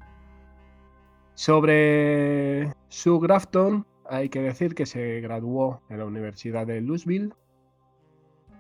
Sobre 1.34 2.74
Sue 2.90 3.20
Grafton, 3.22 3.86
hay 4.12 4.28
que 4.28 4.42
decir 4.42 4.76
que 4.76 4.86
se 4.86 5.22
graduó 5.22 5.82
en 5.90 6.00
la 6.00 6.06
Universidad 6.06 6.68
de 6.68 6.82
Louisville 6.82 7.34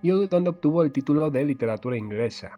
y 0.01 0.09
donde 0.09 0.49
obtuvo 0.49 0.81
el 0.81 0.93
título 0.93 1.29
de 1.29 1.43
literatura 1.43 1.97
inglesa. 1.97 2.57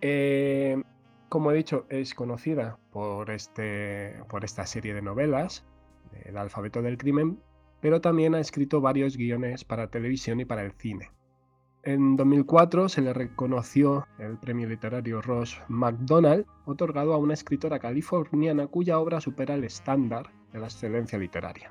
Eh, 0.00 0.82
como 1.28 1.52
he 1.52 1.56
dicho, 1.56 1.86
es 1.88 2.12
conocida 2.12 2.76
por, 2.90 3.30
este, 3.30 4.16
por 4.28 4.44
esta 4.44 4.66
serie 4.66 4.94
de 4.94 5.02
novelas, 5.02 5.64
El 6.24 6.36
alfabeto 6.38 6.82
del 6.82 6.98
crimen, 6.98 7.38
pero 7.80 8.00
también 8.00 8.34
ha 8.34 8.40
escrito 8.40 8.80
varios 8.80 9.16
guiones 9.16 9.64
para 9.64 9.88
televisión 9.88 10.40
y 10.40 10.44
para 10.44 10.62
el 10.62 10.72
cine. 10.72 11.12
En 11.84 12.16
2004 12.16 12.88
se 12.88 13.00
le 13.00 13.12
reconoció 13.12 14.08
el 14.18 14.38
premio 14.38 14.68
literario 14.68 15.22
Ross 15.22 15.60
MacDonald, 15.68 16.46
otorgado 16.64 17.14
a 17.14 17.18
una 17.18 17.34
escritora 17.34 17.78
californiana 17.78 18.66
cuya 18.66 18.98
obra 18.98 19.20
supera 19.20 19.54
el 19.54 19.62
estándar 19.62 20.32
de 20.56 20.60
la 20.62 20.66
excelencia 20.68 21.18
literaria. 21.18 21.70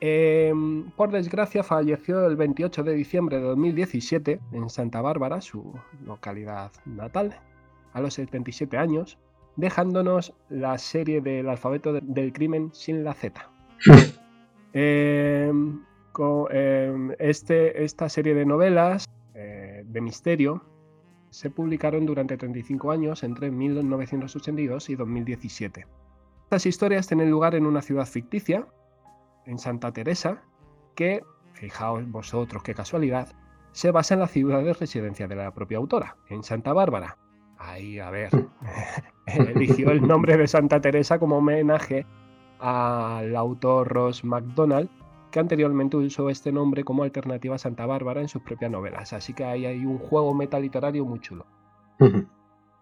Em, 0.00 0.90
por 0.96 1.10
desgracia 1.12 1.62
falleció 1.62 2.26
el 2.26 2.34
28 2.36 2.82
de 2.82 2.94
diciembre 2.94 3.36
de 3.36 3.44
2017 3.44 4.40
en 4.52 4.68
Santa 4.68 5.00
Bárbara, 5.00 5.40
su 5.40 5.78
localidad 6.04 6.72
natal, 6.86 7.38
a 7.92 8.00
los 8.00 8.14
77 8.14 8.76
años, 8.78 9.18
dejándonos 9.56 10.32
la 10.48 10.76
serie 10.78 11.20
del 11.20 11.48
alfabeto 11.48 11.92
de- 11.92 12.00
del 12.02 12.32
crimen 12.32 12.70
sin 12.72 13.04
la 13.04 13.14
Z. 13.14 13.48
Em, 14.74 15.82
em, 16.50 17.10
este, 17.18 17.84
esta 17.84 18.08
serie 18.08 18.34
de 18.34 18.46
novelas 18.46 19.04
eh, 19.34 19.84
de 19.86 20.00
misterio 20.00 20.64
se 21.28 21.50
publicaron 21.50 22.06
durante 22.06 22.38
35 22.38 22.90
años 22.90 23.22
entre 23.22 23.50
1982 23.50 24.88
y 24.88 24.96
2017. 24.96 25.86
Estas 26.52 26.66
historias 26.66 27.06
tienen 27.06 27.30
lugar 27.30 27.54
en 27.54 27.64
una 27.64 27.80
ciudad 27.80 28.04
ficticia, 28.04 28.66
en 29.46 29.58
Santa 29.58 29.90
Teresa, 29.90 30.42
que, 30.94 31.22
fijaos 31.54 32.06
vosotros 32.10 32.62
qué 32.62 32.74
casualidad, 32.74 33.32
se 33.70 33.90
basa 33.90 34.12
en 34.12 34.20
la 34.20 34.26
ciudad 34.26 34.62
de 34.62 34.74
residencia 34.74 35.26
de 35.26 35.34
la 35.34 35.54
propia 35.54 35.78
autora, 35.78 36.18
en 36.28 36.42
Santa 36.42 36.74
Bárbara. 36.74 37.16
Ahí, 37.56 37.98
a 37.98 38.10
ver, 38.10 38.28
eligió 39.26 39.92
el 39.92 40.06
nombre 40.06 40.36
de 40.36 40.46
Santa 40.46 40.78
Teresa 40.78 41.18
como 41.18 41.38
homenaje 41.38 42.04
al 42.58 43.34
autor 43.34 43.88
Ross 43.88 44.22
MacDonald, 44.22 44.90
que 45.30 45.40
anteriormente 45.40 45.96
usó 45.96 46.28
este 46.28 46.52
nombre 46.52 46.84
como 46.84 47.02
alternativa 47.02 47.54
a 47.54 47.58
Santa 47.58 47.86
Bárbara 47.86 48.20
en 48.20 48.28
sus 48.28 48.42
propias 48.42 48.70
novelas. 48.70 49.14
Así 49.14 49.32
que 49.32 49.46
ahí 49.46 49.64
hay 49.64 49.86
un 49.86 49.96
juego 49.96 50.34
metaliterario 50.34 51.06
muy 51.06 51.18
chulo. 51.18 51.46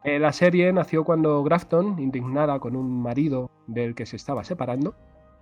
Eh, 0.02 0.18
la 0.18 0.32
serie 0.32 0.72
nació 0.72 1.04
cuando 1.04 1.42
Grafton, 1.42 1.98
indignada 1.98 2.58
con 2.58 2.74
un 2.74 3.02
marido 3.02 3.50
del 3.66 3.94
que 3.94 4.06
se 4.06 4.16
estaba 4.16 4.44
separando, 4.44 4.94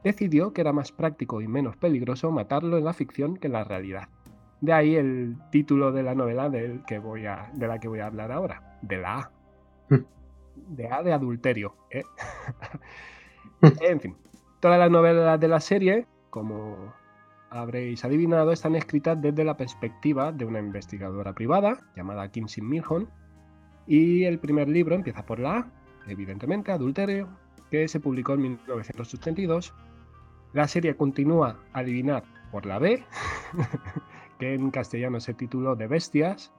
decidió 0.02 0.52
que 0.52 0.60
era 0.60 0.72
más 0.72 0.90
práctico 0.90 1.40
y 1.40 1.48
menos 1.48 1.76
peligroso 1.76 2.30
matarlo 2.30 2.78
en 2.78 2.84
la 2.84 2.92
ficción 2.92 3.36
que 3.36 3.46
en 3.46 3.52
la 3.52 3.64
realidad. 3.64 4.08
De 4.60 4.72
ahí 4.72 4.96
el 4.96 5.36
título 5.52 5.92
de 5.92 6.02
la 6.02 6.14
novela 6.14 6.48
del 6.48 6.84
que 6.84 6.98
voy 6.98 7.26
a, 7.26 7.50
de 7.54 7.68
la 7.68 7.78
que 7.78 7.88
voy 7.88 8.00
a 8.00 8.06
hablar 8.06 8.32
ahora, 8.32 8.78
de 8.82 8.98
la 8.98 9.18
A. 9.18 9.30
Mm. 9.90 10.04
De 10.74 10.88
A 10.88 11.02
de 11.02 11.12
adulterio. 11.12 11.76
¿eh? 11.90 12.02
en 13.80 14.00
fin, 14.00 14.16
todas 14.58 14.78
las 14.78 14.90
novelas 14.90 15.38
de 15.38 15.48
la 15.48 15.60
serie, 15.60 16.06
como 16.30 16.92
habréis 17.50 18.04
adivinado, 18.04 18.50
están 18.50 18.74
escritas 18.74 19.20
desde 19.20 19.44
la 19.44 19.56
perspectiva 19.56 20.32
de 20.32 20.44
una 20.44 20.58
investigadora 20.58 21.32
privada 21.32 21.80
llamada 21.94 22.28
Kinsey 22.28 22.62
Milhon, 22.62 23.08
Y 23.88 24.24
el 24.24 24.38
primer 24.38 24.68
libro 24.68 24.94
empieza 24.94 25.24
por 25.24 25.40
la 25.40 25.56
A, 25.56 25.70
evidentemente, 26.06 26.70
Adulterio, 26.70 27.26
que 27.70 27.88
se 27.88 28.00
publicó 28.00 28.34
en 28.34 28.42
1982. 28.42 29.74
La 30.52 30.68
serie 30.68 30.94
continúa, 30.94 31.58
adivinar, 31.72 32.22
por 32.52 32.66
la 32.66 32.78
B, 32.78 33.02
que 34.38 34.52
en 34.52 34.70
castellano 34.70 35.20
se 35.20 35.32
tituló 35.32 35.74
De 35.74 35.86
Bestias. 35.86 36.52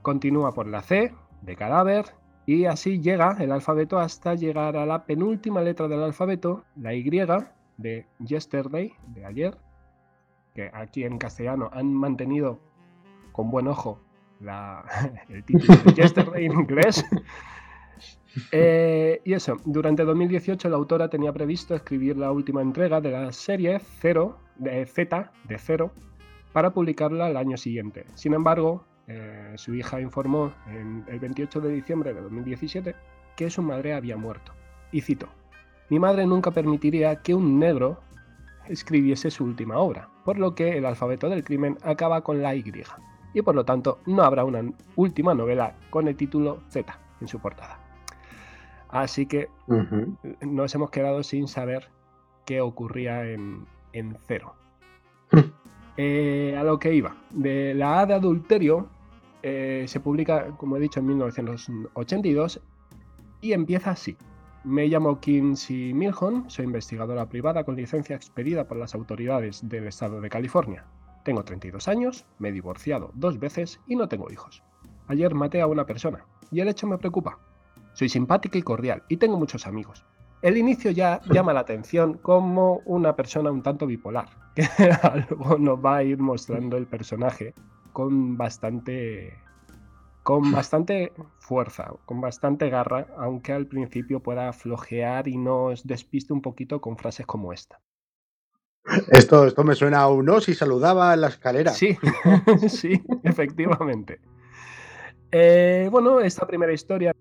Continúa 0.00 0.52
por 0.52 0.66
la 0.66 0.80
C, 0.80 1.14
de 1.42 1.54
Cadáver. 1.54 2.06
Y 2.46 2.64
así 2.64 2.98
llega 2.98 3.36
el 3.40 3.52
alfabeto 3.52 3.98
hasta 3.98 4.34
llegar 4.34 4.78
a 4.78 4.86
la 4.86 5.04
penúltima 5.04 5.60
letra 5.60 5.86
del 5.86 6.02
alfabeto, 6.02 6.64
la 6.76 6.94
Y, 6.94 7.04
de 7.76 8.06
Yesterday, 8.20 8.94
de 9.08 9.26
ayer, 9.26 9.58
que 10.54 10.70
aquí 10.72 11.04
en 11.04 11.18
castellano 11.18 11.68
han 11.74 11.92
mantenido 11.92 12.58
con 13.32 13.50
buen 13.50 13.68
ojo 13.68 14.00
el 15.28 15.44
título 15.44 15.76
de 15.84 15.92
Yesterday 15.94 16.46
en 16.46 16.52
inglés. 16.52 17.04
Eh, 18.50 19.20
y 19.24 19.32
eso, 19.32 19.58
durante 19.64 20.04
2018 20.04 20.68
la 20.68 20.74
autora 20.74 21.08
tenía 21.08 21.32
previsto 21.32 21.76
escribir 21.76 22.16
la 22.16 22.32
última 22.32 22.62
entrega 22.62 23.00
de 23.00 23.12
la 23.12 23.32
serie 23.32 23.78
Zero, 24.00 24.40
de 24.56 24.84
Z, 24.86 25.30
de 25.44 25.56
Cero, 25.56 25.92
para 26.52 26.72
publicarla 26.72 27.30
el 27.30 27.36
año 27.36 27.56
siguiente. 27.56 28.06
Sin 28.14 28.34
embargo, 28.34 28.84
eh, 29.06 29.52
su 29.54 29.76
hija 29.76 30.00
informó 30.00 30.52
en 30.66 31.04
el 31.06 31.20
28 31.20 31.60
de 31.60 31.72
diciembre 31.74 32.12
de 32.12 32.22
2017 32.22 32.96
que 33.36 33.50
su 33.50 33.62
madre 33.62 33.94
había 33.94 34.16
muerto. 34.16 34.52
Y 34.90 35.02
cito, 35.02 35.28
mi 35.88 36.00
madre 36.00 36.26
nunca 36.26 36.50
permitiría 36.50 37.22
que 37.22 37.34
un 37.34 37.60
negro 37.60 38.00
escribiese 38.68 39.30
su 39.30 39.44
última 39.44 39.78
obra, 39.78 40.08
por 40.24 40.38
lo 40.38 40.54
que 40.54 40.78
el 40.78 40.86
alfabeto 40.86 41.28
del 41.28 41.44
crimen 41.44 41.76
acaba 41.82 42.22
con 42.22 42.42
la 42.42 42.54
Y, 42.54 42.64
y 43.34 43.42
por 43.42 43.54
lo 43.54 43.64
tanto 43.64 43.98
no 44.06 44.22
habrá 44.22 44.44
una 44.44 44.62
última 44.96 45.34
novela 45.34 45.74
con 45.90 46.08
el 46.08 46.16
título 46.16 46.60
Z 46.70 46.98
en 47.20 47.28
su 47.28 47.40
portada. 47.40 47.78
Así 48.88 49.26
que 49.26 49.48
nos 50.40 50.74
hemos 50.74 50.90
quedado 50.90 51.22
sin 51.24 51.48
saber 51.48 51.88
qué 52.46 52.60
ocurría 52.60 53.28
en, 53.28 53.66
cero. 54.26 54.54
Eh, 55.96 56.56
a 56.58 56.64
lo 56.64 56.80
que 56.80 56.92
iba. 56.92 57.14
De 57.30 57.72
la 57.72 58.00
A 58.00 58.06
de 58.06 58.14
adulterio 58.14 58.88
eh, 59.44 59.84
se 59.86 60.00
publica, 60.00 60.48
como 60.56 60.76
he 60.76 60.80
dicho, 60.80 60.98
en 60.98 61.06
1982 61.06 62.60
y 63.40 63.52
empieza 63.52 63.92
así. 63.92 64.16
Me 64.64 64.88
llamo 64.88 65.20
Kinsey 65.20 65.94
Milhon, 65.94 66.50
soy 66.50 66.64
investigadora 66.64 67.28
privada 67.28 67.62
con 67.62 67.76
licencia 67.76 68.16
expedida 68.16 68.66
por 68.66 68.76
las 68.76 68.96
autoridades 68.96 69.68
del 69.68 69.86
estado 69.86 70.20
de 70.20 70.28
California. 70.28 70.84
Tengo 71.24 71.42
32 71.42 71.88
años, 71.88 72.26
me 72.38 72.50
he 72.50 72.52
divorciado 72.52 73.10
dos 73.14 73.38
veces 73.38 73.80
y 73.86 73.96
no 73.96 74.08
tengo 74.08 74.30
hijos. 74.30 74.62
Ayer 75.08 75.34
maté 75.34 75.60
a 75.62 75.66
una 75.66 75.86
persona 75.86 76.26
y 76.50 76.60
el 76.60 76.68
hecho 76.68 76.86
me 76.86 76.98
preocupa. 76.98 77.38
Soy 77.94 78.08
simpática 78.08 78.58
y 78.58 78.62
cordial 78.62 79.02
y 79.08 79.16
tengo 79.16 79.38
muchos 79.38 79.66
amigos. 79.66 80.04
El 80.42 80.58
inicio 80.58 80.90
ya 80.90 81.22
llama 81.30 81.54
la 81.54 81.60
atención 81.60 82.18
como 82.18 82.82
una 82.84 83.16
persona 83.16 83.50
un 83.50 83.62
tanto 83.62 83.86
bipolar, 83.86 84.28
que 84.54 84.66
algo 85.02 85.56
nos 85.56 85.82
va 85.82 85.96
a 85.96 86.02
ir 86.02 86.18
mostrando 86.18 86.76
el 86.76 86.86
personaje 86.86 87.54
con 87.94 88.36
bastante 88.36 89.38
con 90.22 90.52
bastante 90.52 91.12
fuerza, 91.38 91.92
con 92.06 92.20
bastante 92.20 92.68
garra, 92.68 93.06
aunque 93.16 93.52
al 93.52 93.66
principio 93.66 94.20
pueda 94.20 94.52
flojear 94.52 95.28
y 95.28 95.36
nos 95.36 95.86
despiste 95.86 96.32
un 96.32 96.42
poquito 96.42 96.80
con 96.80 96.96
frases 96.96 97.26
como 97.26 97.52
esta. 97.52 97.80
Esto, 99.08 99.46
esto 99.46 99.64
me 99.64 99.74
suena 99.74 100.00
a 100.00 100.08
uno 100.08 100.40
si 100.40 100.54
saludaba 100.54 101.14
en 101.14 101.22
la 101.22 101.28
escalera. 101.28 101.72
Sí, 101.72 101.96
sí, 102.68 103.02
efectivamente. 103.22 104.20
Eh, 105.32 105.88
bueno, 105.90 106.20
esta 106.20 106.46
primera 106.46 106.72
historia 106.72 107.12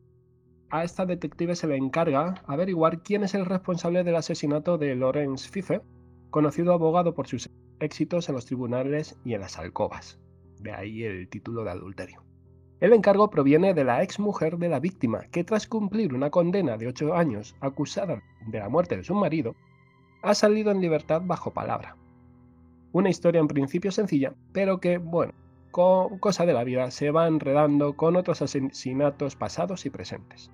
a 0.70 0.84
esta 0.84 1.06
detective 1.06 1.56
se 1.56 1.68
le 1.68 1.78
encarga 1.78 2.36
averiguar 2.48 3.04
quién 3.04 3.24
es 3.24 3.34
el 3.34 3.46
responsable 3.46 4.04
del 4.04 4.16
asesinato 4.16 4.78
de 4.78 4.96
Lawrence 4.96 5.50
Fife, 5.50 5.82
conocido 6.30 6.74
abogado 6.74 7.14
por 7.14 7.28
sus 7.28 7.50
éxitos 7.80 8.28
en 8.28 8.36
los 8.36 8.46
tribunales 8.46 9.16
y 9.24 9.34
en 9.36 9.42
las 9.42 9.58
alcobas. 9.58 10.20
De 10.60 10.72
ahí 10.72 11.04
el 11.04 11.30
título 11.30 11.64
de 11.64 11.72
adulterio. 11.72 12.24
El 12.80 12.92
encargo 12.92 13.30
proviene 13.30 13.74
de 13.74 13.84
la 13.84 14.04
ex 14.04 14.20
mujer 14.20 14.58
de 14.58 14.68
la 14.68 14.80
víctima, 14.80 15.22
que 15.32 15.44
tras 15.44 15.68
cumplir 15.68 16.14
una 16.14 16.30
condena 16.30 16.76
de 16.76 16.88
8 16.88 17.14
años 17.14 17.56
acusada 17.62 18.22
de 18.48 18.60
la 18.60 18.68
muerte 18.68 18.98
de 18.98 19.04
su 19.04 19.16
marido, 19.16 19.56
ha 20.24 20.34
salido 20.34 20.72
en 20.72 20.82
libertad 20.82 21.22
bajo 21.24 21.52
palabra. 21.52 21.98
Una 22.94 23.10
historia 23.10 23.42
en 23.42 23.48
principio 23.48 23.92
sencilla, 23.92 24.34
pero 24.54 24.80
que, 24.80 24.98
bueno, 24.98 25.34
cosa 25.72 26.46
de 26.46 26.54
la 26.54 26.64
vida, 26.64 26.90
se 26.92 27.12
va 27.12 27.28
enredando 27.28 27.98
con 27.98 28.16
otros 28.16 28.42
asesinatos 28.42 29.36
pasados 29.36 29.86
y 29.86 29.90
presentes. 29.90 30.50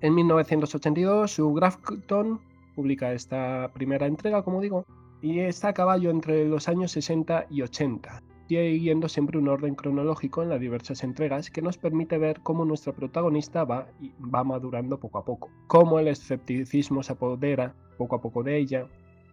En 0.00 0.14
1982, 0.14 1.32
su 1.32 1.52
Grafton 1.54 2.40
publica 2.76 3.12
esta 3.12 3.70
primera 3.74 4.06
entrega, 4.06 4.42
como 4.42 4.60
digo, 4.60 4.84
y 5.20 5.40
está 5.40 5.68
a 5.68 5.74
caballo 5.74 6.10
entre 6.10 6.46
los 6.46 6.68
años 6.68 6.92
60 6.92 7.46
y 7.50 7.62
80, 7.62 8.22
siguiendo 8.46 9.08
siempre 9.08 9.38
un 9.38 9.48
orden 9.48 9.74
cronológico 9.74 10.42
en 10.42 10.50
las 10.50 10.60
diversas 10.60 11.02
entregas 11.02 11.50
que 11.50 11.62
nos 11.62 11.78
permite 11.78 12.18
ver 12.18 12.40
cómo 12.42 12.64
nuestra 12.64 12.92
protagonista 12.92 13.64
va, 13.64 13.88
va 14.32 14.44
madurando 14.44 15.00
poco 15.00 15.18
a 15.18 15.24
poco, 15.24 15.50
cómo 15.66 15.98
el 15.98 16.08
escepticismo 16.08 17.02
se 17.02 17.14
apodera 17.14 17.74
poco 17.96 18.16
a 18.16 18.20
poco 18.20 18.42
de 18.42 18.58
ella, 18.58 18.86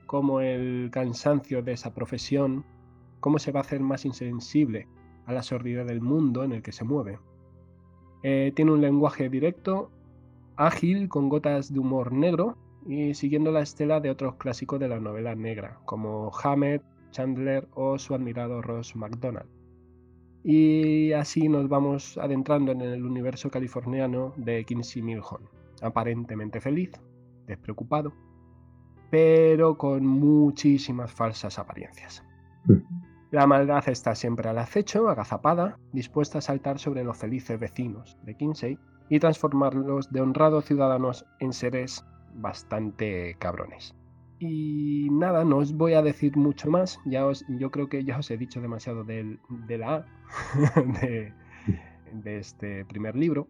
cómo 0.05 0.41
el 0.41 0.89
cansancio 0.91 1.61
de 1.61 1.73
esa 1.73 1.93
profesión, 1.93 2.65
cómo 3.19 3.39
se 3.39 3.51
va 3.51 3.59
a 3.59 3.63
hacer 3.63 3.79
más 3.79 4.05
insensible 4.05 4.87
a 5.25 5.33
la 5.33 5.43
sordidez 5.43 5.87
del 5.87 6.01
mundo 6.01 6.43
en 6.43 6.51
el 6.51 6.61
que 6.61 6.71
se 6.71 6.83
mueve. 6.83 7.19
Eh, 8.23 8.51
tiene 8.55 8.71
un 8.71 8.81
lenguaje 8.81 9.29
directo 9.29 9.89
ágil 10.55 11.09
con 11.09 11.29
gotas 11.29 11.73
de 11.73 11.79
humor 11.79 12.11
negro 12.11 12.57
y 12.85 13.13
siguiendo 13.13 13.51
la 13.51 13.61
estela 13.61 13.99
de 13.99 14.09
otros 14.09 14.35
clásicos 14.35 14.79
de 14.79 14.87
la 14.87 14.99
novela 14.99 15.35
negra, 15.35 15.79
como 15.85 16.31
Hammett, 16.43 16.83
Chandler 17.11 17.67
o 17.73 17.97
su 17.97 18.13
admirado 18.13 18.61
Ross 18.61 18.95
MacDonald. 18.95 19.49
Y 20.43 21.11
así 21.13 21.47
nos 21.49 21.67
vamos 21.69 22.17
adentrando 22.17 22.71
en 22.71 22.81
el 22.81 23.05
universo 23.05 23.51
californiano 23.51 24.33
de 24.37 24.65
Kinsey 24.65 25.01
Milhon, 25.01 25.47
aparentemente 25.81 26.59
feliz, 26.59 26.91
despreocupado, 27.45 28.13
pero 29.11 29.77
con 29.77 30.07
muchísimas 30.07 31.11
falsas 31.11 31.59
apariencias. 31.59 32.23
Mm. 32.65 32.77
La 33.31 33.47
maldad 33.47 33.87
está 33.87 34.15
siempre 34.15 34.49
al 34.49 34.57
acecho, 34.57 35.07
agazapada, 35.07 35.77
dispuesta 35.93 36.39
a 36.39 36.41
saltar 36.41 36.79
sobre 36.79 37.03
los 37.03 37.17
felices 37.17 37.59
vecinos 37.59 38.17
de 38.23 38.35
Kinsey 38.35 38.77
y 39.09 39.19
transformarlos 39.19 40.11
de 40.11 40.21
honrados 40.21 40.65
ciudadanos 40.65 41.25
en 41.39 41.53
seres 41.53 42.03
bastante 42.33 43.35
cabrones. 43.39 43.95
Y 44.39 45.07
nada, 45.11 45.45
no 45.45 45.57
os 45.57 45.73
voy 45.73 45.93
a 45.93 46.01
decir 46.01 46.35
mucho 46.35 46.69
más. 46.69 46.99
Ya 47.05 47.25
os, 47.25 47.45
yo 47.47 47.69
creo 47.69 47.87
que 47.89 48.03
ya 48.03 48.17
os 48.17 48.31
he 48.31 48.37
dicho 48.37 48.59
demasiado 48.59 49.03
de 49.03 49.37
la 49.77 49.95
A 49.95 50.05
de, 51.01 52.37
este 52.39 52.83
primer 52.85 53.15
libro. 53.15 53.47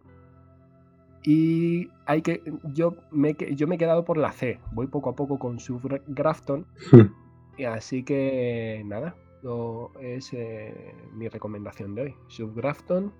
Y 1.24 1.88
hay 2.06 2.22
que. 2.22 2.42
Yo 2.72 2.96
me, 3.10 3.34
yo 3.34 3.66
me 3.66 3.76
he 3.76 3.78
quedado 3.78 4.04
por 4.04 4.16
la 4.16 4.32
C. 4.32 4.58
Voy 4.72 4.86
poco 4.86 5.10
a 5.10 5.16
poco 5.16 5.38
con 5.38 5.60
su 5.60 5.80
Grafton. 6.08 6.66
y 7.56 7.64
así 7.64 8.02
que 8.02 8.82
nada. 8.84 9.14
es 10.00 10.32
eh, 10.32 10.94
mi 11.14 11.28
recomendación 11.28 11.94
de 11.94 12.02
hoy. 12.02 12.14
Subgrafton 12.28 13.12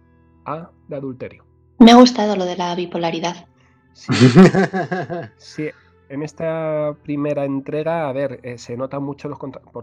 A 0.45 0.71
de 0.89 0.97
adulterio. 0.97 1.45
Me 1.79 1.93
ha 1.93 1.97
gustado 1.97 2.37
lo 2.37 2.45
de 2.45 2.57
la 2.57 2.75
bipolaridad. 2.75 3.47
Sí. 3.93 4.11
en 6.13 6.23
esta 6.23 6.95
primera 7.03 7.47
entrega, 7.47 8.07
a 8.07 8.13
ver, 8.13 8.41
eh, 8.43 8.59
se 8.59 8.77
nota 8.77 9.01
mucho 9.01 9.31
los 9.31 9.39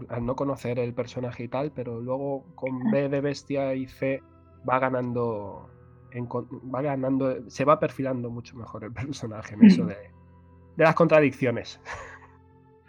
al 0.08 0.24
no 0.24 0.36
conocer 0.36 0.78
el 0.78 0.94
personaje 0.94 1.42
y 1.42 1.48
tal, 1.48 1.72
pero 1.72 2.00
luego 2.00 2.44
con 2.54 2.90
B 2.92 3.08
de 3.08 3.20
bestia 3.20 3.74
y 3.74 3.88
C 3.88 4.22
va 4.68 4.78
ganando, 4.78 5.68
va 6.12 6.82
ganando, 6.82 7.50
se 7.50 7.64
va 7.64 7.78
perfilando 7.78 8.30
mucho 8.30 8.56
mejor 8.56 8.84
el 8.84 8.92
personaje 8.92 9.54
en 9.54 9.64
eso 9.64 9.84
de, 9.84 9.96
de 10.76 10.84
las 10.84 10.94
contradicciones. 10.94 11.80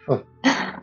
Oh. 0.07 0.21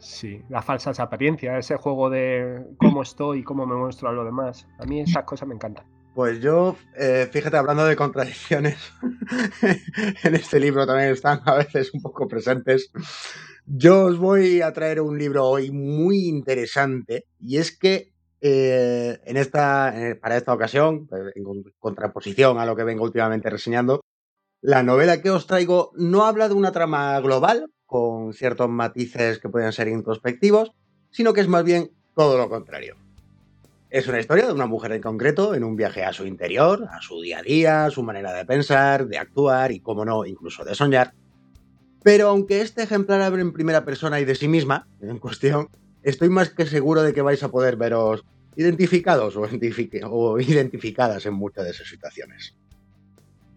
Sí, 0.01 0.43
las 0.49 0.64
falsas 0.64 1.01
apariencias, 1.01 1.59
ese 1.59 1.76
juego 1.76 2.09
de 2.09 2.64
cómo 2.78 3.03
estoy 3.03 3.41
y 3.41 3.43
cómo 3.43 3.66
me 3.66 3.74
muestro 3.74 4.09
a 4.09 4.12
lo 4.12 4.24
demás. 4.24 4.68
A 4.78 4.84
mí 4.84 5.01
esas 5.01 5.24
cosas 5.24 5.49
me 5.49 5.55
encantan. 5.55 5.84
Pues 6.14 6.41
yo, 6.41 6.76
eh, 6.97 7.28
fíjate, 7.30 7.57
hablando 7.57 7.84
de 7.84 7.97
contradicciones, 7.97 8.93
en 10.24 10.34
este 10.34 10.59
libro 10.59 10.86
también 10.86 11.11
están 11.11 11.41
a 11.45 11.55
veces 11.55 11.93
un 11.95 12.03
poco 12.03 12.26
presentes. 12.26 12.91
Yo 13.66 14.07
os 14.07 14.18
voy 14.18 14.62
a 14.62 14.72
traer 14.72 15.01
un 15.01 15.18
libro 15.18 15.47
hoy 15.47 15.70
muy 15.70 16.26
interesante 16.26 17.26
y 17.41 17.59
es 17.59 17.76
que 17.76 18.12
eh, 18.41 19.20
en 19.24 19.36
esta, 19.36 19.95
para 20.20 20.36
esta 20.36 20.53
ocasión, 20.55 21.09
en 21.34 21.64
contraposición 21.78 22.59
a 22.59 22.66
lo 22.66 22.76
que 22.76 22.84
vengo 22.84 23.05
últimamente 23.05 23.51
reseñando, 23.51 24.03
la 24.61 24.82
novela 24.82 25.22
que 25.22 25.30
os 25.30 25.47
traigo 25.47 25.93
no 25.95 26.24
habla 26.24 26.49
de 26.49 26.55
una 26.55 26.72
trama 26.72 27.20
global 27.20 27.70
con 27.86 28.34
ciertos 28.34 28.68
matices 28.68 29.39
que 29.39 29.49
pueden 29.49 29.72
ser 29.72 29.89
introspectivos, 29.89 30.72
sino 31.11 31.32
que 31.32 31.41
es 31.41 31.49
más 31.49 31.64
bien 31.64 31.93
todo 32.14 32.36
lo 32.36 32.49
contrario. 32.49 32.97
Es 33.91 34.07
una 34.07 34.20
historia 34.20 34.47
de 34.47 34.53
una 34.53 34.66
mujer 34.66 34.93
en 34.93 35.01
concreto 35.01 35.55
en 35.55 35.64
un 35.64 35.76
viaje 35.76 36.05
a 36.05 36.12
su 36.12 36.26
interior, 36.26 36.86
a 36.91 37.01
su 37.01 37.22
día 37.22 37.39
a 37.39 37.43
día, 37.43 37.84
a 37.86 37.91
su 37.91 38.03
manera 38.03 38.34
de 38.34 38.45
pensar, 38.45 39.07
de 39.07 39.16
actuar 39.16 39.72
y, 39.72 39.80
como 39.80 40.05
no, 40.05 40.26
incluso 40.26 40.64
de 40.64 40.74
soñar. 40.74 41.14
Pero 42.03 42.28
aunque 42.28 42.61
este 42.61 42.82
ejemplar 42.82 43.22
abre 43.22 43.41
en 43.41 43.53
primera 43.53 43.84
persona 43.84 44.20
y 44.20 44.26
de 44.26 44.34
sí 44.34 44.49
misma, 44.49 44.86
en 45.01 45.18
cuestión, 45.18 45.68
estoy 46.03 46.28
más 46.28 46.51
que 46.51 46.66
seguro 46.66 47.03
de 47.03 47.12
que 47.12 47.22
vais 47.22 47.42
a 47.42 47.51
poder 47.51 47.76
veros 47.76 48.24
identificados 48.57 49.36
o, 49.36 50.40
identificadas 50.40 51.26
en 51.26 51.34
muchas 51.34 51.64
de 51.64 51.70
esas 51.70 51.88
situaciones. 51.88 52.55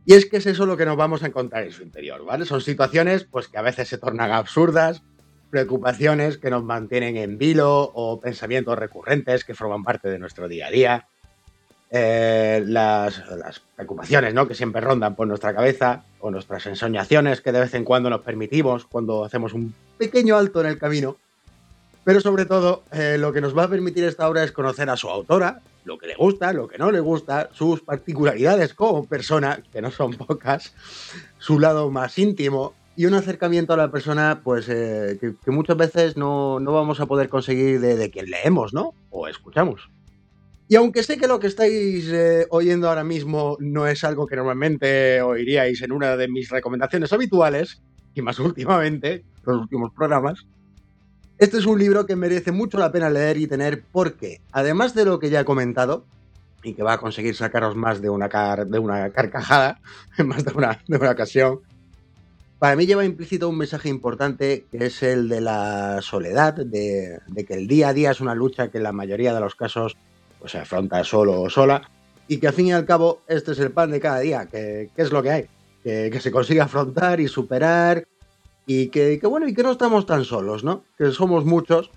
Y 0.06 0.14
es 0.14 0.26
que 0.26 0.38
es 0.38 0.46
eso 0.46 0.66
lo 0.66 0.78
que 0.78 0.86
nos 0.86 0.98
vamos 0.98 1.24
a 1.24 1.28
encontrar 1.28 1.64
en 1.64 1.72
su 1.72 1.84
interior, 1.84 2.24
¿vale? 2.26 2.46
Son 2.46 2.62
situaciones 2.62 3.24
pues 3.24 3.48
que 3.48 3.58
a 3.58 3.62
veces 3.62 3.88
se 3.88 3.98
tornan 3.98 4.32
absurdas, 4.32 5.04
preocupaciones 5.50 6.38
que 6.38 6.50
nos 6.50 6.64
mantienen 6.64 7.18
en 7.18 7.38
vilo 7.38 7.92
o 7.94 8.20
pensamientos 8.20 8.78
recurrentes 8.78 9.44
que 9.44 9.54
forman 9.54 9.84
parte 9.84 10.10
de 10.10 10.20
nuestro 10.20 10.48
día 10.48 10.68
a 10.68 10.72
día. 10.72 11.08
Eh, 11.94 12.64
las, 12.66 13.28
las, 13.32 13.60
preocupaciones 13.60 14.34
¿no? 14.34 14.48
que 14.48 14.56
siempre 14.56 14.80
rondan 14.80 15.14
por 15.14 15.28
nuestra 15.28 15.54
cabeza 15.54 16.06
o 16.22 16.32
nuestras 16.32 16.66
ensoñaciones 16.66 17.42
que 17.42 17.52
de 17.52 17.60
vez 17.60 17.74
en 17.74 17.84
cuando 17.84 18.10
nos 18.10 18.22
permitimos 18.22 18.86
cuando 18.86 19.26
hacemos 19.26 19.52
un 19.54 19.76
pequeño 19.98 20.38
alto 20.38 20.62
en 20.62 20.68
el 20.68 20.78
camino. 20.78 21.18
Pero 22.04 22.20
sobre 22.20 22.46
todo, 22.46 22.84
eh, 22.92 23.18
lo 23.20 23.32
que 23.32 23.42
nos 23.42 23.56
va 23.56 23.64
a 23.64 23.70
permitir 23.70 24.04
esta 24.04 24.28
obra 24.28 24.44
es 24.44 24.52
conocer 24.52 24.90
a 24.90 24.98
su 24.98 25.10
autora, 25.10 25.62
lo 25.86 25.98
que 25.98 26.08
le 26.08 26.16
gusta, 26.16 26.54
lo 26.54 26.68
que 26.68 26.78
no 26.78 26.92
le 26.92 27.00
gusta, 27.00 27.50
sus 27.54 27.82
particularidades 27.82 28.74
como 28.74 29.06
persona, 29.06 29.62
que 29.72 29.82
no 29.82 29.92
son 29.92 30.14
pocas, 30.14 30.74
su 31.38 31.60
lado 31.60 31.92
más 31.92 32.18
íntimo 32.18 32.74
y 32.96 33.06
un 33.06 33.14
acercamiento 33.14 33.74
a 33.74 33.78
la 33.78 33.92
persona 33.92 34.42
pues 34.44 34.68
eh, 34.70 35.18
que, 35.20 35.34
que, 35.44 35.52
muchas 35.52 35.78
veces 35.78 36.18
no, 36.18 36.60
no, 36.60 36.74
vamos 36.74 37.00
a 37.00 37.06
poder 37.06 37.30
conseguir 37.30 37.80
de, 37.80 37.96
de, 37.96 38.12
quien 38.12 38.30
leemos, 38.30 38.74
¿no? 38.74 38.94
O 39.10 39.28
escuchamos. 39.28 39.90
Y 40.68 40.76
aunque 40.76 41.04
sé 41.04 41.18
que 41.18 41.28
lo 41.28 41.40
que 41.40 41.48
estáis 41.48 42.08
eh, 42.10 42.48
oyendo 42.50 42.90
ahora 42.90 43.04
mismo 43.04 43.58
no 43.60 43.88
es 43.88 44.04
algo 44.04 44.26
que 44.26 44.36
normalmente 44.36 45.22
oiríais 45.22 45.82
en 45.82 45.92
una 45.92 46.16
de 46.16 46.28
mis 46.28 46.50
recomendaciones 46.50 47.12
habituales, 47.12 47.82
y 48.14 48.22
más 48.22 48.40
últimamente, 48.40 49.24
los 49.44 49.62
últimos 49.62 49.92
programas, 49.94 50.46
este 51.42 51.58
es 51.58 51.66
un 51.66 51.80
libro 51.80 52.06
que 52.06 52.16
merece 52.16 52.52
mucho 52.52 52.78
la 52.78 52.92
pena 52.92 53.10
leer 53.10 53.38
y 53.38 53.48
tener 53.48 53.82
porque, 53.92 54.42
además 54.52 54.94
de 54.94 55.06
lo 55.06 55.18
que 55.18 55.32
ya 55.32 55.40
he 55.40 55.44
comentado, 55.46 56.06
y 56.62 56.76
que 56.76 56.84
va 56.84 56.94
a 56.94 56.98
conseguir 57.00 57.36
sacaros 57.36 57.76
más 57.76 58.00
de 58.00 58.12
una, 58.12 58.30
car 58.30 58.68
de 58.68 58.78
una 58.78 59.10
carcajada, 59.10 59.82
más 60.24 60.46
de 60.46 60.54
una, 60.54 60.78
ocasión, 61.10 61.62
para 62.60 62.76
mí 62.76 62.86
lleva 62.86 63.06
implícito 63.06 63.50
un 63.50 63.58
mensaje 63.58 63.90
importante 63.90 64.66
que 64.70 64.86
es 64.86 65.02
el 65.02 65.30
de 65.30 65.42
la 65.42 66.04
soledad, 66.04 66.54
de, 66.54 67.20
que 67.48 67.54
el 67.56 67.68
día 67.68 67.90
a 67.90 67.94
día 67.94 68.12
es 68.12 68.22
una 68.22 68.36
lucha 68.36 68.68
que 68.68 68.78
en 68.78 68.84
la 68.84 68.92
mayoría 68.92 69.34
de 69.34 69.40
los 69.40 69.56
casos 69.56 69.98
pues, 70.38 70.52
se 70.52 70.60
afronta 70.60 71.04
solo 71.04 71.42
o 71.42 71.50
sola 71.50 71.82
y 72.28 72.38
que 72.38 72.50
al 72.50 72.54
fin 72.54 72.68
y 72.68 72.74
al 72.74 72.86
cabo 72.86 73.24
este 73.28 73.54
es 73.54 73.60
el 73.60 73.72
pan 73.72 73.90
de 73.90 74.00
cada 74.00 74.20
día, 74.20 74.46
que, 74.46 74.92
es 74.96 75.12
lo 75.12 75.24
que 75.24 75.32
hay, 75.32 75.48
que, 75.84 76.20
se 76.22 76.30
consigue 76.30 76.62
afrontar 76.62 77.20
y 77.20 77.28
superar 77.28 78.06
y 78.66 78.88
que, 78.88 79.20
que, 79.20 79.28
bueno, 79.28 79.48
y 79.48 79.54
que 79.54 79.64
no 79.64 79.72
estamos 79.72 80.06
tan 80.06 80.26
solos, 80.26 80.64
¿no? 80.64 80.84
Que 80.98 81.12
somos 81.12 81.46
muchos, 81.46 81.90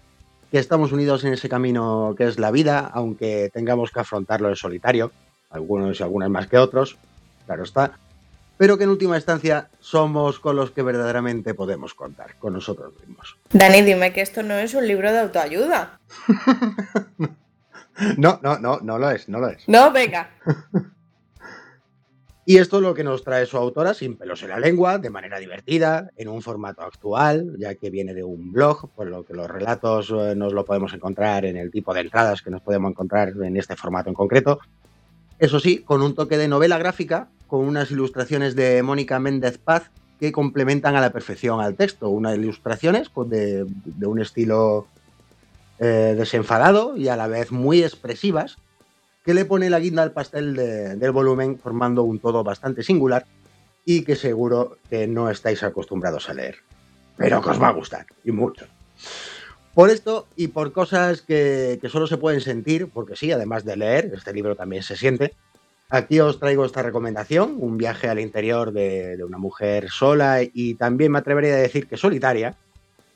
que 0.50 0.58
estamos 0.58 0.92
unidos 0.92 1.24
en 1.24 1.32
ese 1.32 1.48
camino 1.48 2.14
que 2.16 2.24
es 2.24 2.38
la 2.38 2.50
vida, 2.50 2.90
aunque 2.92 3.50
tengamos 3.52 3.90
que 3.90 4.00
afrontarlo 4.00 4.48
en 4.48 4.56
solitario, 4.56 5.12
algunos 5.50 5.98
y 5.98 6.02
algunas 6.02 6.30
más 6.30 6.46
que 6.46 6.58
otros, 6.58 6.96
claro 7.46 7.62
está, 7.62 7.98
pero 8.56 8.78
que 8.78 8.84
en 8.84 8.90
última 8.90 9.16
instancia 9.16 9.68
somos 9.80 10.38
con 10.38 10.56
los 10.56 10.70
que 10.70 10.82
verdaderamente 10.82 11.54
podemos 11.54 11.94
contar, 11.94 12.36
con 12.36 12.52
nosotros 12.52 12.92
mismos. 13.00 13.36
Dani, 13.50 13.82
dime 13.82 14.12
que 14.12 14.20
esto 14.20 14.42
no 14.42 14.54
es 14.54 14.74
un 14.74 14.86
libro 14.86 15.12
de 15.12 15.20
autoayuda. 15.20 15.98
no, 18.16 18.38
no, 18.42 18.58
no, 18.58 18.78
no 18.80 18.98
lo 18.98 19.10
es, 19.10 19.28
no 19.28 19.40
lo 19.40 19.48
es. 19.48 19.68
No, 19.68 19.90
venga. 19.90 20.30
y 22.46 22.58
esto 22.58 22.76
es 22.76 22.82
lo 22.82 22.94
que 22.94 23.04
nos 23.04 23.24
trae 23.24 23.46
su 23.46 23.56
autora, 23.56 23.94
sin 23.94 24.16
pelos 24.16 24.42
en 24.42 24.50
la 24.50 24.58
lengua, 24.58 24.98
de 24.98 25.10
manera 25.10 25.38
divertida, 25.38 26.10
en 26.16 26.28
un 26.28 26.42
formato 26.42 26.82
actual, 26.82 27.56
ya 27.58 27.74
que 27.74 27.90
viene 27.90 28.14
de 28.14 28.22
un 28.22 28.52
blog, 28.52 28.90
por 28.90 29.06
lo 29.06 29.24
que 29.24 29.34
los 29.34 29.48
relatos 29.48 30.10
eh, 30.10 30.34
nos 30.36 30.52
lo 30.52 30.64
podemos 30.64 30.92
encontrar 30.92 31.44
en 31.44 31.56
el 31.56 31.70
tipo 31.70 31.94
de 31.94 32.00
entradas 32.00 32.42
que 32.42 32.50
nos 32.50 32.60
podemos 32.60 32.90
encontrar 32.90 33.32
en 33.42 33.56
este 33.56 33.76
formato 33.76 34.10
en 34.10 34.14
concreto. 34.14 34.60
Eso 35.38 35.58
sí, 35.58 35.78
con 35.78 36.02
un 36.02 36.14
toque 36.14 36.36
de 36.36 36.48
novela 36.48 36.78
gráfica, 36.78 37.28
con 37.46 37.60
unas 37.60 37.90
ilustraciones 37.90 38.54
de 38.54 38.82
Mónica 38.82 39.18
Méndez 39.18 39.58
Paz 39.58 39.90
que 40.20 40.32
complementan 40.32 40.96
a 40.96 41.00
la 41.00 41.10
perfección 41.10 41.60
al 41.60 41.74
texto. 41.74 42.08
Unas 42.08 42.36
ilustraciones 42.36 43.10
de, 43.26 43.66
de 43.66 44.06
un 44.06 44.20
estilo 44.20 44.86
eh, 45.80 46.14
desenfadado 46.16 46.96
y 46.96 47.08
a 47.08 47.16
la 47.16 47.26
vez 47.26 47.50
muy 47.50 47.82
expresivas, 47.82 48.58
que 49.24 49.34
le 49.34 49.44
pone 49.46 49.70
la 49.70 49.80
guinda 49.80 50.02
al 50.02 50.12
pastel 50.12 50.54
de, 50.54 50.96
del 50.96 51.10
volumen, 51.10 51.58
formando 51.58 52.02
un 52.02 52.18
todo 52.18 52.44
bastante 52.44 52.82
singular 52.82 53.26
y 53.84 54.02
que 54.02 54.16
seguro 54.16 54.78
que 54.90 55.06
no 55.06 55.30
estáis 55.30 55.62
acostumbrados 55.62 56.28
a 56.28 56.34
leer. 56.34 56.56
Pero 57.16 57.40
que 57.40 57.50
os 57.50 57.62
va 57.62 57.68
a 57.68 57.72
gustar, 57.72 58.06
y 58.24 58.32
mucho. 58.32 58.66
Por 59.72 59.90
esto 59.90 60.26
y 60.36 60.48
por 60.48 60.72
cosas 60.72 61.22
que, 61.22 61.78
que, 61.80 61.88
solo 61.88 62.06
se 62.06 62.18
pueden 62.18 62.40
sentir, 62.40 62.88
porque 62.92 63.16
sí, 63.16 63.32
además 63.32 63.64
de 63.64 63.76
leer, 63.76 64.12
este 64.14 64.32
libro 64.32 64.56
también 64.56 64.82
se 64.82 64.96
siente, 64.96 65.34
aquí 65.88 66.20
os 66.20 66.38
traigo 66.38 66.64
esta 66.64 66.82
recomendación, 66.82 67.56
un 67.58 67.76
viaje 67.76 68.08
al 68.08 68.20
interior 68.20 68.72
de, 68.72 69.16
de 69.16 69.24
una 69.24 69.38
mujer 69.38 69.88
sola 69.90 70.40
y 70.42 70.74
también 70.74 71.12
me 71.12 71.18
atrevería 71.18 71.54
a 71.54 71.58
decir 71.58 71.86
que 71.86 71.96
solitaria, 71.96 72.56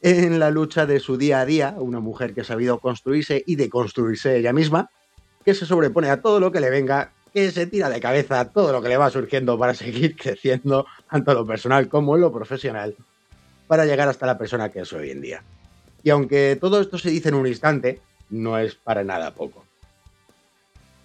en 0.00 0.38
la 0.38 0.50
lucha 0.50 0.86
de 0.86 1.00
su 1.00 1.16
día 1.16 1.40
a 1.40 1.46
día, 1.46 1.74
una 1.78 2.00
mujer 2.00 2.34
que 2.34 2.42
ha 2.42 2.44
sabido 2.44 2.78
construirse 2.78 3.42
y 3.46 3.56
deconstruirse 3.56 4.36
ella 4.36 4.52
misma, 4.52 4.90
que 5.48 5.54
se 5.54 5.64
sobrepone 5.64 6.10
a 6.10 6.20
todo 6.20 6.40
lo 6.40 6.52
que 6.52 6.60
le 6.60 6.68
venga, 6.68 7.10
que 7.32 7.50
se 7.50 7.66
tira 7.66 7.88
de 7.88 8.00
cabeza 8.00 8.38
a 8.38 8.52
todo 8.52 8.70
lo 8.70 8.82
que 8.82 8.90
le 8.90 8.98
va 8.98 9.08
surgiendo 9.08 9.58
para 9.58 9.72
seguir 9.82 10.14
creciendo, 10.14 10.84
tanto 11.10 11.30
en 11.30 11.38
lo 11.38 11.46
personal 11.46 11.88
como 11.88 12.18
lo 12.18 12.30
profesional, 12.30 12.94
para 13.66 13.86
llegar 13.86 14.10
hasta 14.10 14.26
la 14.26 14.36
persona 14.36 14.68
que 14.68 14.80
es 14.80 14.92
hoy 14.92 15.10
en 15.10 15.22
día. 15.22 15.42
Y 16.02 16.10
aunque 16.10 16.58
todo 16.60 16.82
esto 16.82 16.98
se 16.98 17.08
dice 17.08 17.30
en 17.30 17.34
un 17.34 17.46
instante, 17.46 18.02
no 18.28 18.58
es 18.58 18.74
para 18.74 19.04
nada 19.04 19.30
poco. 19.30 19.64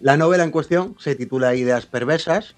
La 0.02 0.18
novela 0.18 0.44
en 0.44 0.52
cuestión 0.52 0.98
se 1.00 1.16
titula 1.16 1.56
Ideas 1.56 1.86
perversas 1.86 2.54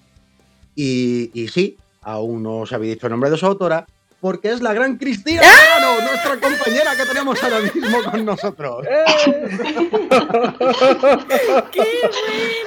y, 0.74 1.30
y 1.40 1.46
sí, 1.46 1.78
aún 2.02 2.42
no 2.42 2.62
os 2.62 2.72
habéis 2.72 2.94
dicho 2.94 3.06
el 3.06 3.12
nombre 3.12 3.30
de 3.30 3.36
su 3.36 3.46
autora, 3.46 3.86
porque 4.26 4.50
es 4.50 4.60
la 4.60 4.74
gran 4.74 4.96
Cristina 4.96 5.40
¡Ah! 5.44 6.00
nuestra 6.02 6.40
compañera 6.40 6.96
que 6.96 7.06
tenemos 7.06 7.40
ahora 7.44 7.60
mismo 7.60 8.02
con 8.10 8.24
nosotros. 8.24 8.84
¡Qué 11.70 11.86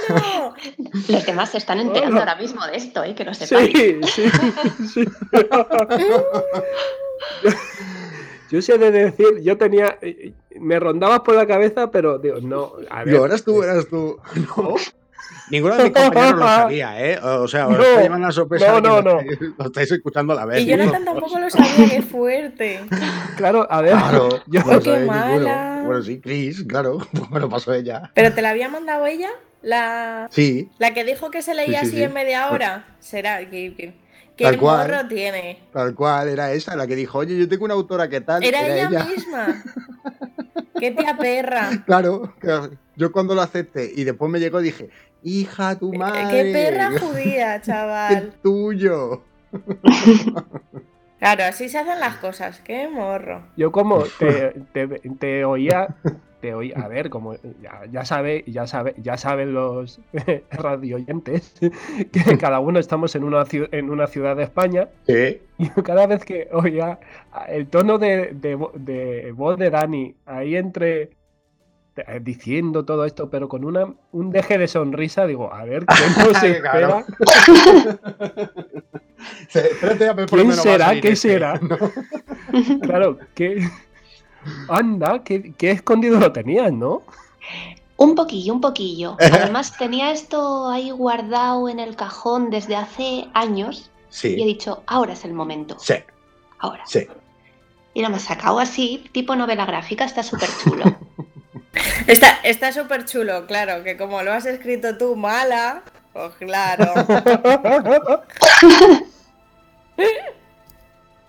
bueno! 0.07 0.53
Los 1.09 1.25
demás 1.25 1.49
se 1.49 1.57
están 1.57 1.81
enterando 1.81 2.19
ahora 2.19 2.37
mismo 2.37 2.65
de 2.65 2.77
esto, 2.77 3.03
¿eh? 3.03 3.13
que 3.13 3.25
lo 3.25 3.33
sepáis. 3.33 3.77
Sí, 3.77 3.99
sí, 4.07 4.23
sí. 4.93 5.03
Yo 8.49 8.61
sé 8.61 8.77
de 8.77 8.91
decir, 8.91 9.41
yo 9.41 9.57
tenía. 9.57 9.99
Me 10.61 10.79
rondabas 10.79 11.19
por 11.19 11.35
la 11.35 11.45
cabeza, 11.45 11.91
pero 11.91 12.19
digo, 12.19 12.39
no. 12.39 12.71
A 12.89 13.03
ver, 13.03 13.15
no, 13.15 13.25
eras 13.25 13.43
tú, 13.43 13.63
eras 13.63 13.85
tú. 13.89 14.17
No. 14.55 14.75
Ninguno 15.51 15.75
de 15.77 15.83
mis 15.85 15.93
compañeros 15.93 16.39
lo 16.39 16.45
sabía, 16.45 17.01
¿eh? 17.11 17.19
O 17.21 17.47
sea, 17.47 17.67
os 17.67 17.77
No, 17.77 17.83
está 17.83 18.01
llevando 18.03 18.27
la 18.27 18.31
sorpresa. 18.33 18.67
no, 18.71 18.75
que 18.81 18.81
no, 18.81 19.01
lo, 19.01 19.65
estáis, 19.65 19.91
escuchando 19.91 20.33
a 20.33 20.35
la 20.35 20.45
vez. 20.45 20.61
Y 20.61 20.65
Jonathan 20.67 21.05
tampoco 21.05 21.39
lo 21.39 21.49
sabía, 21.49 21.89
qué 21.89 22.01
fuerte. 22.01 22.81
Claro, 23.37 23.65
a 23.71 23.81
ver. 23.81 23.93
Claro, 23.93 24.29
yo- 24.47 24.61
no 24.63 24.73
lo 24.73 24.79
qué 24.81 24.99
mala. 25.05 25.81
Bueno, 25.85 26.03
sí, 26.03 26.19
Chris, 26.19 26.63
claro, 26.67 26.97
pues 27.11 27.29
me 27.31 27.39
lo 27.39 27.49
pasó 27.49 27.73
ella. 27.73 28.11
¿Pero 28.13 28.33
te 28.33 28.41
la 28.41 28.49
había 28.51 28.69
mandado 28.69 29.05
ella? 29.05 29.29
La, 29.61 30.27
Sí, 30.31 30.69
la 30.77 30.93
que 30.93 31.03
dijo 31.03 31.31
que 31.31 31.41
se 31.41 31.53
leía 31.53 31.79
Sí, 31.81 31.85
sí, 31.85 31.91
así 31.91 31.97
sí. 31.97 32.03
en 32.03 32.13
media 32.13 32.49
hora. 32.51 32.85
Será 32.99 33.39
que. 33.49 33.73
que 33.75 34.09
¿Qué 34.37 34.45
Tal 34.45 34.57
cual. 34.57 34.87
morro 34.89 35.07
tiene? 35.09 35.59
tal 35.73 35.93
cual, 35.95 36.29
era 36.29 36.53
esa 36.53 36.73
la 36.77 36.87
que 36.87 36.95
dijo, 36.95 37.17
oye, 37.17 37.37
yo 37.37 37.49
tengo 37.49 37.65
una 37.65 37.73
autora 37.73 38.07
que 38.07 38.21
tal. 38.21 38.41
Era, 38.41 38.65
ella, 38.73 39.03
misma. 39.03 39.61
¡Qué 40.79 40.91
tía 40.91 41.17
perra! 41.17 41.71
Claro, 41.85 42.33
claro. 42.39 42.69
yo 42.95 43.11
cuando 43.11 43.35
lo 43.35 43.41
acepté 43.41 43.91
y 43.93 44.05
después 44.05 44.31
me 44.31 44.39
llegó 44.39 44.59
dije, 44.61 44.89
hija, 45.23 45.77
tu 45.77 45.93
madre. 45.93 46.43
¡Qué 46.43 46.51
perra 46.53 46.91
judía, 46.99 47.59
¡Qué 47.59 47.65
chaval! 47.65 48.33
tuyo! 48.41 49.21
Claro, 51.19 51.43
así 51.43 51.67
se 51.67 51.77
hacen 51.79 51.99
las 51.99 52.15
cosas. 52.15 52.61
¡Qué 52.61 52.87
morro! 52.87 53.43
Yo 53.57 53.73
como 53.73 54.03
te, 54.17 54.51
te, 54.73 54.87
te 54.87 55.43
oía, 55.43 55.93
te 56.39 56.53
oía, 56.53 56.75
a 56.77 56.87
ver, 56.87 57.09
como 57.09 57.35
ya, 57.61 57.81
ya 57.91 58.05
sabe, 58.05 58.45
ya 58.47 58.65
sabe, 58.67 58.95
ya 58.99 59.17
saben 59.17 59.53
los 59.53 59.99
radioyentes 60.49 61.53
que 62.13 62.37
cada 62.37 62.61
uno 62.61 62.79
estamos 62.79 63.13
en 63.15 63.25
una, 63.25 63.43
ciu- 63.43 63.67
en 63.73 63.89
una 63.89 64.07
ciudad 64.07 64.37
de 64.37 64.43
España 64.43 64.87
Sí. 65.07 65.41
y 65.57 65.67
yo 65.75 65.83
cada 65.83 66.07
vez 66.07 66.23
que 66.23 66.47
oía 66.53 66.99
el 67.49 67.67
tono 67.67 67.97
de, 67.97 68.29
de 68.33 68.57
de 68.75 69.33
voz 69.33 69.57
de 69.59 69.69
Dani 69.71 70.15
ahí 70.25 70.55
entre 70.55 71.01
eh, 71.01 71.09
diciendo 72.21 72.85
todo 72.85 73.05
esto, 73.05 73.29
pero 73.29 73.47
con 73.49 73.65
una, 73.65 73.93
un 74.11 74.31
deje 74.31 74.57
de 74.57 74.67
sonrisa, 74.67 75.25
digo, 75.25 75.53
a 75.53 75.63
ver, 75.65 75.85
¿qué 75.85 76.23
nos 76.23 76.43
espera? 76.43 77.05
¿Quién 80.29 80.53
será? 80.53 80.91
¿Qué 80.91 81.11
este, 81.11 81.15
será? 81.15 81.59
¿no? 81.61 81.77
Claro, 82.81 83.17
que 83.35 83.67
anda, 84.69 85.23
qué, 85.23 85.53
qué 85.57 85.71
escondido 85.71 86.19
lo 86.19 86.31
tenías, 86.31 86.71
¿no? 86.71 87.03
Un 87.97 88.15
poquillo, 88.15 88.53
un 88.53 88.61
poquillo. 88.61 89.17
Además, 89.19 89.77
tenía 89.77 90.11
esto 90.11 90.69
ahí 90.69 90.91
guardado 90.91 91.67
en 91.67 91.79
el 91.79 91.95
cajón 91.95 92.49
desde 92.49 92.75
hace 92.75 93.27
años 93.33 93.91
y 94.23 94.27
he 94.27 94.29
Sí, 94.35 94.35
dicho, 94.35 94.83
ahora 94.87 95.13
es 95.13 95.25
el 95.25 95.33
momento. 95.33 95.77
sí, 95.79 95.95
Ahora. 96.59 96.83
sí. 96.85 97.05
Y 97.93 98.01
lo 98.01 98.07
hemos 98.07 98.21
sacado 98.21 98.59
así, 98.59 99.03
tipo 99.11 99.35
novela 99.35 99.65
gráfica, 99.65 100.05
está 100.05 100.23
súper 100.23 100.49
chulo. 100.63 100.85
Está 102.07 102.39
está 102.43 102.71
súper 102.71 103.05
chulo, 103.05 103.45
claro, 103.45 103.83
que 103.83 103.95
como 103.97 104.21
lo 104.23 104.33
has 104.33 104.45
escrito 104.45 104.97
tú 104.97 105.15
mala, 105.15 105.83
pues 106.13 106.33
claro. 106.39 106.93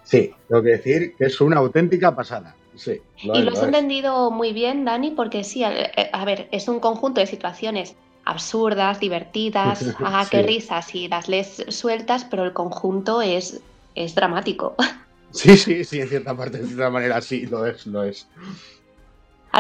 Sí, 0.05 0.35
tengo 0.49 0.63
que 0.63 0.71
decir 0.71 1.15
que 1.17 1.27
es 1.27 1.41
una 1.41 1.59
auténtica 1.59 2.15
pasada. 2.15 2.55
Sí, 2.75 3.01
lo 3.25 3.35
y 3.35 3.39
es, 3.41 3.45
lo 3.45 3.51
has 3.53 3.59
es. 3.59 3.65
entendido 3.65 4.31
muy 4.31 4.53
bien, 4.53 4.85
Dani, 4.85 5.11
porque 5.11 5.45
sí, 5.45 5.63
a, 5.65 5.73
a 6.13 6.25
ver, 6.25 6.49
es 6.51 6.69
un 6.69 6.81
conjunto 6.81 7.21
de 7.21 7.27
situaciones 7.27 7.95
absurdas, 8.25 9.01
divertidas, 9.01 9.95
ah, 9.99 10.27
qué 10.31 10.39
Sí. 10.41 10.47
risas, 10.47 10.95
y 10.95 11.09
las 11.09 11.29
lees 11.29 11.65
sueltas, 11.69 12.25
pero 12.25 12.45
el 12.45 12.53
conjunto 12.53 13.21
es, 13.23 13.61
es 13.95 14.15
dramático. 14.15 14.75
Sí, 15.33 15.57
sí, 15.57 15.85
sí, 15.85 16.01
en 16.01 16.09
cierta 16.09 16.37
parte, 16.37 16.59
de 16.59 16.67
cierta 16.67 16.91
manera, 16.91 17.21
sí, 17.21 17.47
lo 17.47 17.67
es, 17.67 17.87
lo 17.87 18.03
es. 18.05 18.27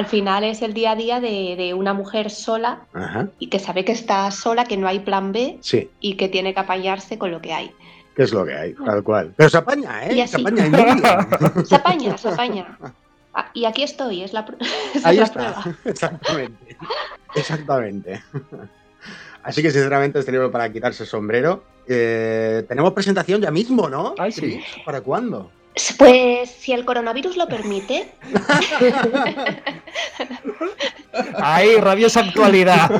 Al 0.00 0.06
final 0.06 0.44
es 0.44 0.62
el 0.62 0.72
día 0.72 0.92
a 0.92 0.96
día 0.96 1.20
de, 1.20 1.56
de 1.58 1.74
una 1.74 1.92
mujer 1.92 2.30
sola 2.30 2.86
Ajá, 2.94 3.28
y 3.38 3.48
que 3.48 3.58
sabe 3.58 3.84
que 3.84 3.92
está 3.92 4.30
sola, 4.30 4.64
que 4.64 4.78
no 4.78 4.88
hay 4.88 5.00
plan 5.00 5.30
B 5.30 5.58
sí, 5.60 5.90
y 6.00 6.14
que 6.14 6.30
tiene 6.30 6.54
que 6.54 6.60
apañarse 6.60 7.18
con 7.18 7.30
lo 7.30 7.42
que 7.42 7.52
hay. 7.52 7.70
que 8.16 8.22
es 8.22 8.32
lo 8.32 8.46
que 8.46 8.54
hay, 8.54 8.72
tal 8.72 9.02
cual. 9.02 9.34
Pero 9.36 9.50
se 9.50 9.58
apaña, 9.58 10.10
Y 10.10 10.20
¿eh? 10.20 10.22
así. 10.22 10.36
Se 10.36 10.40
apaña 10.40 10.66
y. 10.66 10.70
Se 11.66 11.74
apaña, 11.74 12.16
se 12.16 12.28
apaña. 12.30 12.78
Ah, 13.34 13.50
y 13.52 13.66
aquí 13.66 13.82
estoy, 13.82 14.22
es 14.22 14.32
la, 14.32 14.46
Ahí 15.04 15.18
la 15.18 15.24
está, 15.24 15.34
prueba. 15.34 15.76
exactamente. 15.84 16.76
Exactamente. 17.34 18.22
Así 19.42 19.60
que, 19.60 19.70
sinceramente, 19.70 20.18
este 20.18 20.32
libro 20.32 20.50
para 20.50 20.72
quitarse 20.72 21.02
el 21.02 21.10
sombrero. 21.10 21.62
Eh, 21.86 22.64
tenemos 22.66 22.94
presentación 22.94 23.42
ya 23.42 23.50
mismo, 23.50 23.90
¿no? 23.90 24.14
Ay, 24.16 24.32
sí. 24.32 24.62
¿Para 24.82 25.02
cuándo? 25.02 25.50
Pues 25.98 26.50
si 26.50 26.72
el 26.72 26.84
coronavirus 26.84 27.36
lo 27.36 27.46
permite, 27.48 28.12
¡Ay, 31.34 31.76
rabiosa 31.76 32.20
actualidad! 32.20 32.90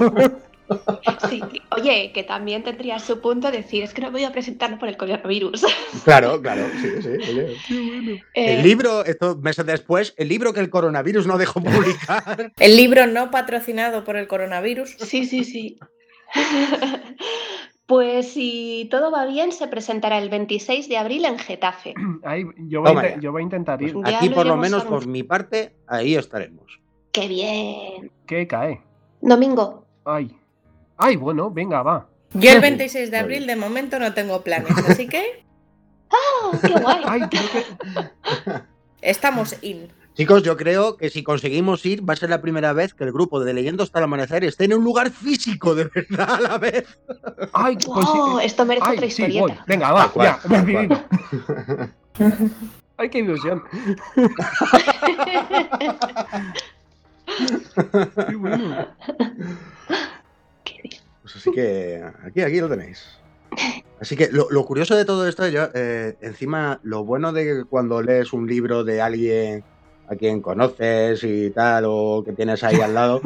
sí. 1.29 1.43
Oye, 1.77 2.13
que 2.15 2.23
también 2.23 2.63
tendría 2.63 2.99
su 2.99 3.21
punto 3.21 3.51
decir, 3.51 3.83
es 3.83 3.93
que 3.93 4.03
no 4.03 4.11
voy 4.11 4.25
a 4.25 4.33
presentarlo 4.33 4.79
por 4.79 4.89
el 4.89 4.97
coronavirus. 4.97 5.65
Claro, 6.05 6.41
claro, 6.41 6.67
sí, 6.81 6.89
sí. 7.03 7.09
oye. 7.09 8.25
Eh, 8.35 8.55
El 8.59 8.63
libro, 8.63 9.05
estos 9.05 9.39
meses 9.39 9.67
después, 9.67 10.15
el 10.17 10.29
libro 10.29 10.53
que 10.53 10.61
el 10.61 10.71
coronavirus 10.71 11.27
no 11.27 11.39
dejó 11.39 11.61
publicar. 11.63 12.53
El 12.59 12.77
libro 12.77 13.07
no 13.07 13.31
patrocinado 13.31 14.05
por 14.05 14.17
el 14.17 14.29
coronavirus. 14.29 14.91
Sí, 15.01 15.27
sí, 15.27 15.45
sí. 15.45 15.79
Pues 17.91 18.35
si 18.35 18.87
todo 18.89 19.11
va 19.11 19.27
bien, 19.27 19.51
se 19.51 19.67
presentará 19.67 20.19
el 20.19 20.29
26 20.31 20.89
de 20.89 20.97
abril 20.97 21.25
en 21.25 21.41
Getafe. 21.41 21.93
Ay, 22.23 22.45
yo, 22.69 22.83
voy 22.83 22.97
a 22.97 23.19
yo 23.19 23.33
voy 23.33 23.41
a 23.41 23.43
intentar 23.43 23.83
ir. 23.83 23.97
Ya 24.07 24.19
Aquí, 24.19 24.29
lo 24.29 24.37
por 24.37 24.47
lo 24.47 24.57
menos, 24.57 24.85
por 24.85 25.09
mi 25.09 25.25
parte, 25.25 25.75
ahí 25.89 26.15
estaremos. 26.15 26.79
¡Qué 27.11 27.27
bien! 27.27 28.13
¿Qué 28.29 28.47
cae? 28.47 28.81
Domingo. 29.21 29.85
Ay. 30.05 30.31
Ay, 30.99 31.17
bueno, 31.17 31.51
venga, 31.51 31.83
va. 31.83 32.07
Yo 32.35 32.51
el 32.51 32.59
Sí, 32.59 32.63
26 32.63 33.11
de 33.11 33.17
abril 33.17 33.47
de 33.49 33.57
momento 33.57 33.99
no 33.99 34.15
tengo 34.15 34.41
planes, 34.43 34.79
así 34.89 35.09
que 35.09 35.45
¡Oh, 36.13 36.53
qué 36.65 36.75
guay! 36.81 37.03
Ay, 37.05 37.23
creo 37.23 37.43
que. 37.53 38.63
estamos 39.03 39.57
in. 39.65 39.89
Chicos, 40.15 40.43
yo 40.43 40.57
creo 40.57 40.97
que 40.97 41.09
si 41.09 41.23
conseguimos 41.23 41.87
ir, 41.87 42.09
va 42.09 42.15
a 42.15 42.17
ser 42.17 42.31
la 42.31 42.43
primera 42.43 42.73
vez 42.73 42.93
que 42.95 43.05
el 43.05 43.13
grupo 43.13 43.41
de 43.43 43.55
Leyendo 43.55 43.85
hasta 43.85 44.01
el 44.01 44.05
amanecer 44.05 44.45
esté 44.45 44.65
en 44.65 44.75
un 44.75 44.85
lugar 44.85 45.11
físico 45.11 45.75
de 45.75 45.85
verdad 45.85 46.31
a 46.35 46.41
la 46.41 46.59
vez. 46.59 46.99
Ay, 47.53 47.77
pues 47.77 48.07
sí. 48.07 48.19
¡Oh! 48.19 48.41
Esto 48.41 48.67
merece 48.67 48.87
Ay, 48.89 48.97
otra 48.99 49.11
sí, 49.11 49.23
voy. 49.23 49.31
historieta. 49.31 49.65
Venga, 49.67 49.93
va, 49.93 50.13
cual, 50.13 50.27
ya, 50.27 50.41
decidido. 50.49 51.01
Ay, 52.97 53.09
qué 53.09 53.19
ilusión. 53.21 53.63
Qué 58.29 58.37
bueno. 58.37 58.89
Qué 60.65 60.75
bien. 60.83 61.03
Pues 61.23 61.37
así 61.37 61.51
que 61.53 62.03
aquí, 62.27 62.43
aquí 62.43 62.61
lo 62.61 62.69
tenéis. 62.69 63.07
Así 64.01 64.17
que 64.17 64.29
lo, 64.33 64.51
lo 64.51 64.65
curioso 64.65 64.97
de 64.97 65.05
todo 65.05 65.29
esto, 65.29 65.47
yo, 65.49 65.69
eh, 65.75 66.17
encima, 66.21 66.81
lo 66.83 67.05
bueno 67.05 67.33
de 67.33 67.45
que 67.45 67.65
cuando 67.65 68.03
lees 68.03 68.33
un 68.33 68.47
libro 68.47 68.85
de 68.85 69.01
alguien 69.01 69.65
a 70.11 70.17
quien 70.17 70.41
conoces 70.41 71.23
y 71.23 71.51
tal, 71.51 71.85
o 71.87 72.23
que 72.25 72.33
tienes 72.33 72.65
ahí 72.65 72.81
al 72.81 72.95
lado, 72.95 73.21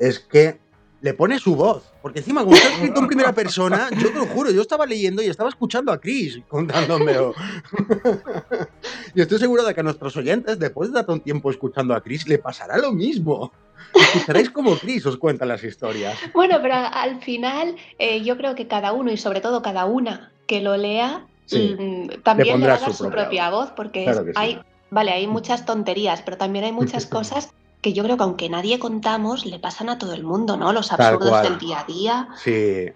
es 0.00 0.18
que 0.18 0.58
le 1.00 1.14
pone 1.14 1.38
su 1.38 1.54
voz. 1.54 1.84
Porque 2.02 2.18
encima, 2.18 2.42
como 2.42 2.56
está 2.56 2.70
escrito 2.70 3.00
en 3.00 3.06
primera 3.06 3.32
persona, 3.32 3.88
yo 4.00 4.10
te 4.10 4.18
lo 4.18 4.26
juro, 4.26 4.50
yo 4.50 4.62
estaba 4.62 4.84
leyendo 4.84 5.22
y 5.22 5.26
estaba 5.26 5.48
escuchando 5.48 5.92
a 5.92 6.00
Chris 6.00 6.40
contándomelo. 6.48 7.34
y 9.14 9.20
estoy 9.20 9.38
seguro 9.38 9.62
de 9.62 9.74
que 9.74 9.80
a 9.80 9.84
nuestros 9.84 10.16
oyentes, 10.16 10.58
después 10.58 10.90
de 10.90 10.96
tanto 10.96 11.20
tiempo 11.20 11.50
escuchando 11.50 11.94
a 11.94 12.00
Chris, 12.02 12.26
le 12.26 12.38
pasará 12.38 12.78
lo 12.78 12.92
mismo. 12.92 13.52
Escucharéis 13.94 14.50
como 14.50 14.76
Chris 14.76 15.06
os 15.06 15.16
cuenta 15.16 15.46
las 15.46 15.62
historias. 15.62 16.18
Bueno, 16.34 16.58
pero 16.60 16.74
al 16.74 17.20
final 17.22 17.76
eh, 17.98 18.22
yo 18.22 18.36
creo 18.36 18.56
que 18.56 18.66
cada 18.66 18.92
uno 18.92 19.12
y 19.12 19.16
sobre 19.16 19.40
todo 19.40 19.62
cada 19.62 19.84
una 19.84 20.32
que 20.46 20.60
lo 20.60 20.76
lea 20.76 21.26
Sí, 21.46 21.74
mm, 21.78 22.22
también 22.22 22.46
le, 22.48 22.52
pondrá 22.52 22.72
va 22.72 22.76
a 22.76 22.80
dar 22.80 22.90
su 22.92 23.04
su 23.04 23.10
propia 23.10 23.48
voz 23.50 23.70
porque 23.70 24.04
Claro 24.04 24.20
es- 24.20 24.26
sí. 24.26 24.32
hay, 24.34 24.60
vale, 24.90 25.12
hay 25.12 25.26
muchas 25.26 25.64
tonterías, 25.64 26.22
pero 26.22 26.36
también 26.36 26.64
hay 26.64 26.72
muchas 26.72 27.06
cosas 27.06 27.50
que 27.80 27.92
yo 27.92 28.02
creo 28.02 28.16
que 28.16 28.22
aunque 28.22 28.48
nadie 28.48 28.78
contamos, 28.78 29.46
le 29.46 29.58
pasan 29.58 29.88
a 29.88 29.98
todo 29.98 30.12
el 30.12 30.24
mundo, 30.24 30.56
¿no? 30.56 30.72
Los 30.72 30.92
absurdos 30.92 31.42
del 31.42 31.58
día 31.58 31.80
a 31.80 31.84
día. 31.84 32.28
Sí, 32.36 32.86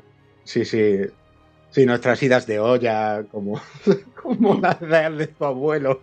sí, 0.44 0.64
sí. 0.64 0.98
Sí, 1.70 1.86
nuestras 1.86 2.22
idas 2.22 2.46
de 2.46 2.60
olla, 2.60 3.24
como, 3.30 3.58
como 4.22 4.54
las 4.60 4.78
de, 4.78 5.10
de 5.10 5.26
tu 5.28 5.44
abuelo. 5.44 6.02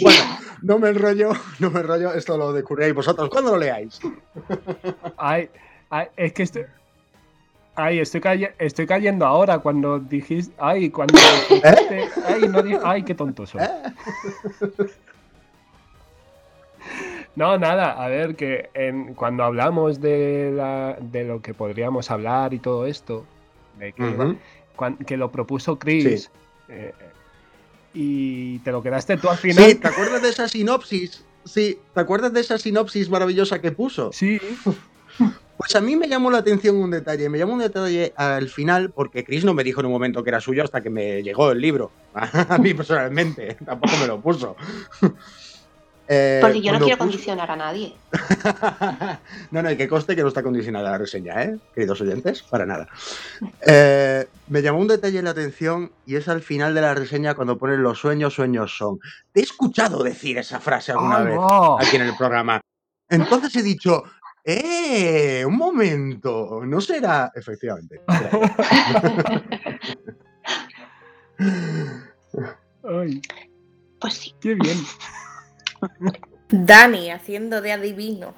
Bueno, 0.00 0.20
no 0.62 0.78
me 0.78 0.90
enrollo, 0.90 1.32
no 1.58 1.70
me 1.70 1.80
enrollo, 1.80 2.14
esto 2.14 2.36
lo 2.36 2.52
descubréis 2.52 2.94
vosotros 2.94 3.28
cuando 3.30 3.50
lo 3.50 3.56
leáis. 3.58 3.98
Ay, 5.16 5.50
ay, 5.90 6.06
es 6.16 6.32
que 6.32 6.44
estoy. 6.44 6.66
Ay, 7.74 8.00
estoy, 8.00 8.20
caye- 8.20 8.52
estoy 8.58 8.86
cayendo 8.86 9.24
ahora 9.26 9.58
cuando 9.60 9.98
dijiste. 10.00 10.52
Ay, 10.58 10.90
cuando 10.90 11.14
dijiste. 11.18 12.08
Ay, 12.26 12.48
no 12.48 12.62
di- 12.62 12.76
ay, 12.84 13.02
qué 13.04 13.14
tonto 13.14 13.46
soy. 13.46 13.62
¿Eh? 13.62 14.86
No, 17.36 17.56
nada, 17.58 17.92
a 18.02 18.08
ver, 18.08 18.34
que 18.36 18.70
en- 18.74 19.14
cuando 19.14 19.44
hablamos 19.44 20.00
de, 20.00 20.50
la- 20.54 20.96
de 21.00 21.24
lo 21.24 21.40
que 21.40 21.54
podríamos 21.54 22.10
hablar 22.10 22.52
y 22.52 22.58
todo 22.58 22.86
esto, 22.86 23.24
de 23.78 23.92
que, 23.92 24.02
Ujú. 24.02 24.36
cuan- 24.76 24.96
que 24.96 25.16
lo 25.16 25.30
propuso 25.30 25.78
Chris, 25.78 26.24
Sí. 26.24 26.28
eh, 26.70 26.94
y 27.94 28.58
te 28.60 28.72
lo 28.72 28.82
quedaste 28.82 29.16
tú 29.16 29.28
al 29.28 29.36
final. 29.38 29.64
Sí, 29.64 29.74
¿te 29.76 29.88
acuerdas 29.88 30.22
de 30.22 30.28
esa 30.28 30.48
sinopsis? 30.48 31.24
Sí, 31.44 31.78
¿te 31.94 32.00
acuerdas 32.00 32.32
de 32.32 32.40
esa 32.40 32.58
sinopsis 32.58 33.08
maravillosa 33.08 33.60
que 33.60 33.70
puso? 33.72 34.12
Sí, 34.12 34.38
Pues 35.60 35.76
a 35.76 35.80
mí 35.82 35.94
me 35.94 36.08
llamó 36.08 36.30
la 36.30 36.38
atención 36.38 36.76
un 36.76 36.90
detalle, 36.90 37.28
me 37.28 37.36
llamó 37.36 37.52
un 37.52 37.58
detalle 37.58 38.14
al 38.16 38.48
final, 38.48 38.92
porque 38.92 39.24
Chris 39.24 39.44
no 39.44 39.52
me 39.52 39.62
dijo 39.62 39.80
en 39.80 39.86
un 39.86 39.92
momento 39.92 40.24
que 40.24 40.30
era 40.30 40.40
suyo 40.40 40.64
hasta 40.64 40.80
que 40.80 40.88
me 40.88 41.22
llegó 41.22 41.50
el 41.52 41.60
libro. 41.60 41.90
A 42.14 42.56
mí 42.56 42.72
personalmente, 42.72 43.58
tampoco 43.66 43.94
me 44.00 44.06
lo 44.06 44.20
puso. 44.20 44.56
Eh, 46.12 46.40
Porque 46.42 46.60
yo 46.60 46.72
no 46.72 46.80
quiero 46.80 46.96
puso- 46.96 46.98
condicionar 47.06 47.48
a 47.52 47.54
nadie. 47.54 47.94
no, 49.52 49.62
no, 49.62 49.70
y 49.70 49.76
que 49.76 49.86
conste 49.86 50.16
que 50.16 50.22
no 50.22 50.26
está 50.28 50.42
condicionada 50.42 50.90
la 50.90 50.98
reseña, 50.98 51.40
¿eh? 51.44 51.56
Queridos 51.72 52.00
oyentes, 52.00 52.42
para 52.42 52.66
nada. 52.66 52.88
Eh, 53.64 54.26
me 54.48 54.60
llamó 54.60 54.80
un 54.80 54.88
detalle 54.88 55.22
la 55.22 55.30
atención 55.30 55.92
y 56.06 56.16
es 56.16 56.26
al 56.26 56.42
final 56.42 56.74
de 56.74 56.80
la 56.80 56.94
reseña 56.94 57.34
cuando 57.36 57.58
ponen 57.58 57.84
los 57.84 58.00
sueños, 58.00 58.34
sueños 58.34 58.76
son. 58.76 58.98
Te 59.32 59.38
he 59.38 59.44
escuchado 59.44 60.02
decir 60.02 60.36
esa 60.38 60.58
frase 60.58 60.90
alguna 60.90 61.18
Ay, 61.18 61.24
vez 61.26 61.34
no. 61.36 61.78
aquí 61.78 61.94
en 61.94 62.02
el 62.02 62.16
programa. 62.16 62.60
Entonces 63.08 63.54
he 63.54 63.62
dicho, 63.62 64.02
¡eh! 64.44 65.44
Un 65.46 65.56
momento, 65.56 66.62
no 66.64 66.80
será. 66.80 67.30
Efectivamente. 67.34 68.00
Ay, 72.82 73.20
Pues 74.00 74.14
sí. 74.14 74.34
qué 74.40 74.54
bien. 74.54 74.78
Dani 76.48 77.10
haciendo 77.10 77.60
de 77.60 77.72
adivino. 77.72 78.34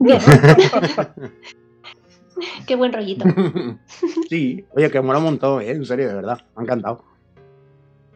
Qué 2.66 2.74
buen 2.76 2.92
rollito. 2.92 3.24
sí, 4.28 4.64
oye, 4.74 4.90
que 4.90 5.00
mola 5.00 5.18
un 5.18 5.24
montón, 5.24 5.62
¿eh? 5.62 5.70
En 5.70 5.84
serio, 5.84 6.08
de 6.08 6.14
verdad. 6.14 6.40
Me 6.56 6.62
ha 6.62 6.64
encantado. 6.64 7.04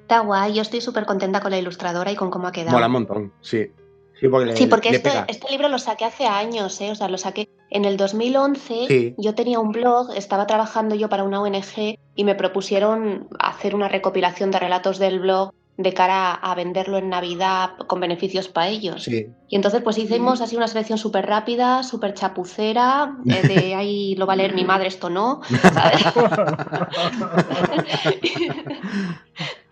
Está 0.01 0.21
guay, 0.21 0.55
yo 0.55 0.63
estoy 0.63 0.81
súper 0.81 1.05
contenta 1.05 1.41
con 1.41 1.51
la 1.51 1.59
ilustradora 1.59 2.11
y 2.11 2.17
con 2.17 2.31
cómo 2.31 2.47
ha 2.49 2.53
quedado. 2.53 2.73
Mola 2.73 2.87
un 2.87 2.93
montón, 2.93 3.33
sí. 3.41 3.71
Sí, 4.19 4.29
porque 4.29 4.47
le, 4.47 4.57
Sí, 4.57 4.67
porque 4.67 4.91
le 4.91 4.97
este, 4.97 5.11
pega. 5.11 5.25
este 5.29 5.51
libro 5.51 5.69
lo 5.69 5.79
saqué 5.79 6.05
hace 6.05 6.27
años, 6.27 6.81
¿eh? 6.81 6.91
O 6.91 6.95
sea, 6.95 7.09
lo 7.09 7.19
saqué 7.19 7.49
en 7.71 7.85
el 7.85 7.97
2011. 7.97 8.87
Sí. 8.89 9.15
Yo 9.19 9.35
tenía 9.35 9.61
un 9.61 9.73
blog, 9.73 10.11
estaba 10.17 10.47
trabajando 10.47 10.95
yo 10.95 11.09
para 11.09 11.25
una 11.25 11.41
ONG 11.41 11.99
y 12.15 12.25
me 12.25 12.35
propusieron 12.35 13.29
hacer 13.39 13.75
una 13.75 13.89
recopilación 13.89 14.51
de 14.51 14.59
relatos 14.59 14.99
del 14.99 15.21
blog 15.21 15.53
de 15.79 15.93
cara 15.93 16.33
a 16.33 16.55
venderlo 16.55 16.97
en 16.97 17.11
Navidad 17.11 17.73
con 17.87 18.01
beneficios 18.01 18.49
para 18.49 18.69
ellos. 18.69 19.05
Sí. 19.05 19.27
Y 19.49 19.57
entonces 19.57 19.83
pues 19.83 19.99
hicimos 19.99 20.41
así 20.41 20.57
una 20.57 20.69
selección 20.69 20.97
súper 20.97 21.27
rápida, 21.27 21.83
súper 21.83 22.15
chapucera, 22.15 23.15
eh, 23.27 23.47
de 23.47 23.75
ahí 23.75 24.15
lo 24.15 24.27
va 24.27 24.33
a 24.33 24.37
leer 24.37 24.55
mi 24.55 24.65
madre, 24.65 24.89
esto 24.89 25.11
no. 25.11 25.43
¿sabes? 25.75 26.03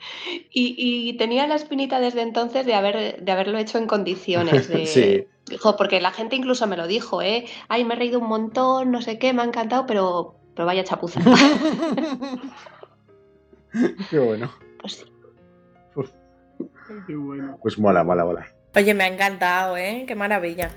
y, 0.55 0.75
y 1.11 1.17
tenía 1.17 1.47
la 1.47 1.57
espinita 1.57 2.01
desde 2.01 2.23
entonces 2.23 2.65
de, 2.65 2.75
haber, 2.75 3.23
de 3.23 3.33
haberlo 3.33 3.59
hecho 3.59 3.79
en 3.79 3.87
condiciones. 3.87 4.69
De, 4.69 4.87
Sí. 4.87 5.27
Jo, 5.61 5.77
porque 5.77 6.01
la 6.01 6.11
gente 6.13 6.37
incluso 6.37 6.67
me 6.67 6.77
lo 6.79 6.87
dijo, 6.87 7.21
¿eh? 7.21 7.45
Ay, 7.69 7.85
me 7.85 7.93
he 7.95 7.99
reído 7.99 8.19
un 8.21 8.29
montón, 8.29 8.91
no 8.91 9.03
sé 9.03 9.19
qué, 9.19 9.35
me 9.35 9.43
ha 9.43 9.45
encantado, 9.45 9.85
pero, 9.87 10.37
pero 10.55 10.65
vaya 10.65 10.85
chapuza. 10.85 11.21
Qué 14.11 14.19
bueno. 14.19 14.51
Pues 14.81 14.95
sí. 14.95 15.05
Qué 17.07 17.17
bueno. 17.17 17.59
Pues 17.63 17.79
mola, 17.79 18.05
mola, 18.05 18.25
mola. 18.25 18.47
Oye, 18.77 18.95
me 18.95 19.05
ha 19.05 19.09
encantado, 19.09 19.77
¿eh? 19.77 20.05
Qué 20.07 20.15
maravilla. 20.15 20.71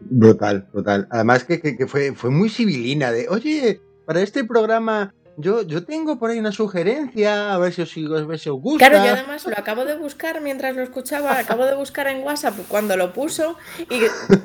Brutal, 0.00 0.68
brutal. 0.72 1.06
Además 1.10 1.44
que, 1.44 1.60
que- 1.60 1.76
que 1.76 1.86
fue, 1.86 2.12
fue 2.14 2.30
muy 2.30 2.48
civilina 2.48 3.12
de, 3.12 3.28
oye, 3.28 3.80
para 4.06 4.20
este 4.22 4.44
programa 4.44 5.14
yo, 5.40 5.62
yo 5.62 5.84
tengo 5.84 6.18
por 6.18 6.30
ahí 6.30 6.38
una 6.38 6.52
sugerencia, 6.52 7.52
a 7.54 7.58
ver 7.58 7.72
si 7.72 7.82
os, 7.82 7.90
si 7.90 8.04
os- 8.06 8.22
a 8.22 8.24
ver 8.26 8.38
si 8.38 8.48
os 8.48 8.60
gusta. 8.60 8.88
Claro, 8.88 9.04
yo 9.04 9.12
además 9.14 9.44
lo 9.46 9.58
acabo 9.58 9.84
de 9.84 9.96
buscar 9.96 10.40
mientras 10.40 10.74
lo 10.76 10.82
escuchaba, 10.82 11.38
acabo 11.38 11.66
de 11.66 11.74
buscar 11.74 12.06
en 12.08 12.22
WhatsApp 12.22 12.54
cuando 12.68 12.96
lo 12.96 13.12
puso 13.12 13.56
y 13.88 14.00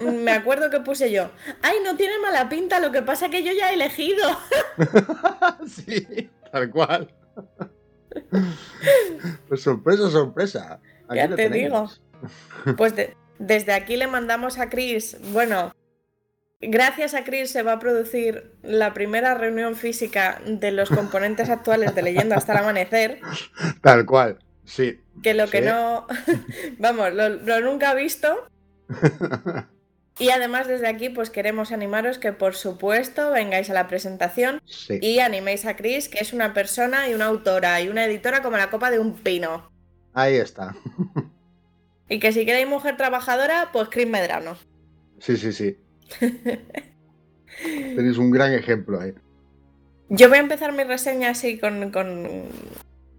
me 0.05 0.31
acuerdo 0.31 0.69
que 0.69 0.79
puse 0.79 1.11
yo, 1.11 1.29
ay, 1.61 1.77
no 1.83 1.95
tiene 1.95 2.19
mala 2.19 2.49
pinta, 2.49 2.79
lo 2.79 2.91
que 2.91 3.01
pasa 3.01 3.29
que 3.29 3.43
yo 3.43 3.51
ya 3.53 3.71
he 3.71 3.75
elegido. 3.75 4.23
sí, 5.67 6.29
tal 6.51 6.69
cual. 6.71 7.13
pues 9.47 9.61
sorpresa, 9.61 10.09
sorpresa. 10.09 10.79
Aquí 11.07 11.17
Ya 11.17 11.27
te 11.29 11.35
tenemos. 11.35 12.01
Pues 12.77 12.95
de- 12.95 13.15
desde 13.39 13.73
aquí 13.73 13.97
le 13.97 14.07
mandamos 14.07 14.57
a 14.59 14.69
Chris, 14.69 15.17
bueno, 15.33 15.73
gracias 16.62 17.14
a 17.14 17.24
Chris 17.24 17.51
se 17.51 17.64
va 17.64 17.74
a 17.74 17.80
producir 17.80 18.53
la 18.64 18.93
primera 18.93 19.36
reunión 19.36 19.76
física 19.76 20.41
de 20.45 20.72
los 20.72 20.89
componentes 20.89 21.49
actuales 21.49 21.95
de 21.95 22.01
Leyendo 22.01 22.36
hasta 22.36 22.53
el 22.53 22.60
amanecer, 22.60 23.20
Tal 23.82 24.06
cual, 24.06 24.39
sí. 24.64 25.01
que 25.22 25.34
lo 25.34 25.47
que 25.47 25.62
no, 25.62 26.08
vamos, 26.80 27.14
lo, 27.14 27.30
lo 27.30 27.62
nunca 27.62 27.91
ha 27.91 27.95
visto. 27.95 28.47
Y 30.18 30.30
además 30.30 30.68
desde 30.68 30.88
aquí 30.88 31.10
pues 31.10 31.30
queremos 31.30 31.74
animaros 31.74 32.20
que 32.20 32.32
por 32.32 32.56
supuesto 32.56 33.32
vengáis 33.32 33.70
a 33.70 33.74
la 33.74 33.88
presentación 33.88 34.62
sí. 34.66 34.97
y 35.01 35.20
animéis 35.20 35.66
a 35.66 35.76
Chris, 35.76 36.08
que 36.08 36.20
es 36.20 36.32
una 36.32 36.53
persona 36.53 37.10
y 37.10 37.14
una 37.14 37.26
autora 37.26 37.82
y 37.82 37.89
una 37.89 38.06
editora 38.06 38.41
como 38.41 38.56
la 38.56 38.70
copa 38.70 38.91
de 38.91 38.99
un 38.99 39.16
pino. 39.16 39.70
Ahí 40.14 40.36
está. 40.36 40.74
Y 42.08 42.20
que 42.20 42.32
si 42.32 42.45
queréis 42.45 42.68
mujer 42.68 42.95
trabajadora, 42.95 43.72
pues 43.74 43.89
Chris 43.89 44.08
Medrano. 44.08 44.58
Sí, 45.20 45.36
sí, 45.36 45.51
sí. 45.51 45.78
Tenéis 47.95 48.18
un 48.18 48.32
gran 48.32 48.53
ejemplo 48.53 48.99
ahí. 48.99 49.14
Yo 50.10 50.30
voy 50.30 50.38
a 50.38 50.41
empezar 50.41 50.72
mi 50.74 50.84
reseña 50.84 51.30
así 51.30 51.58
con, 51.58 51.91
con, 51.91 52.28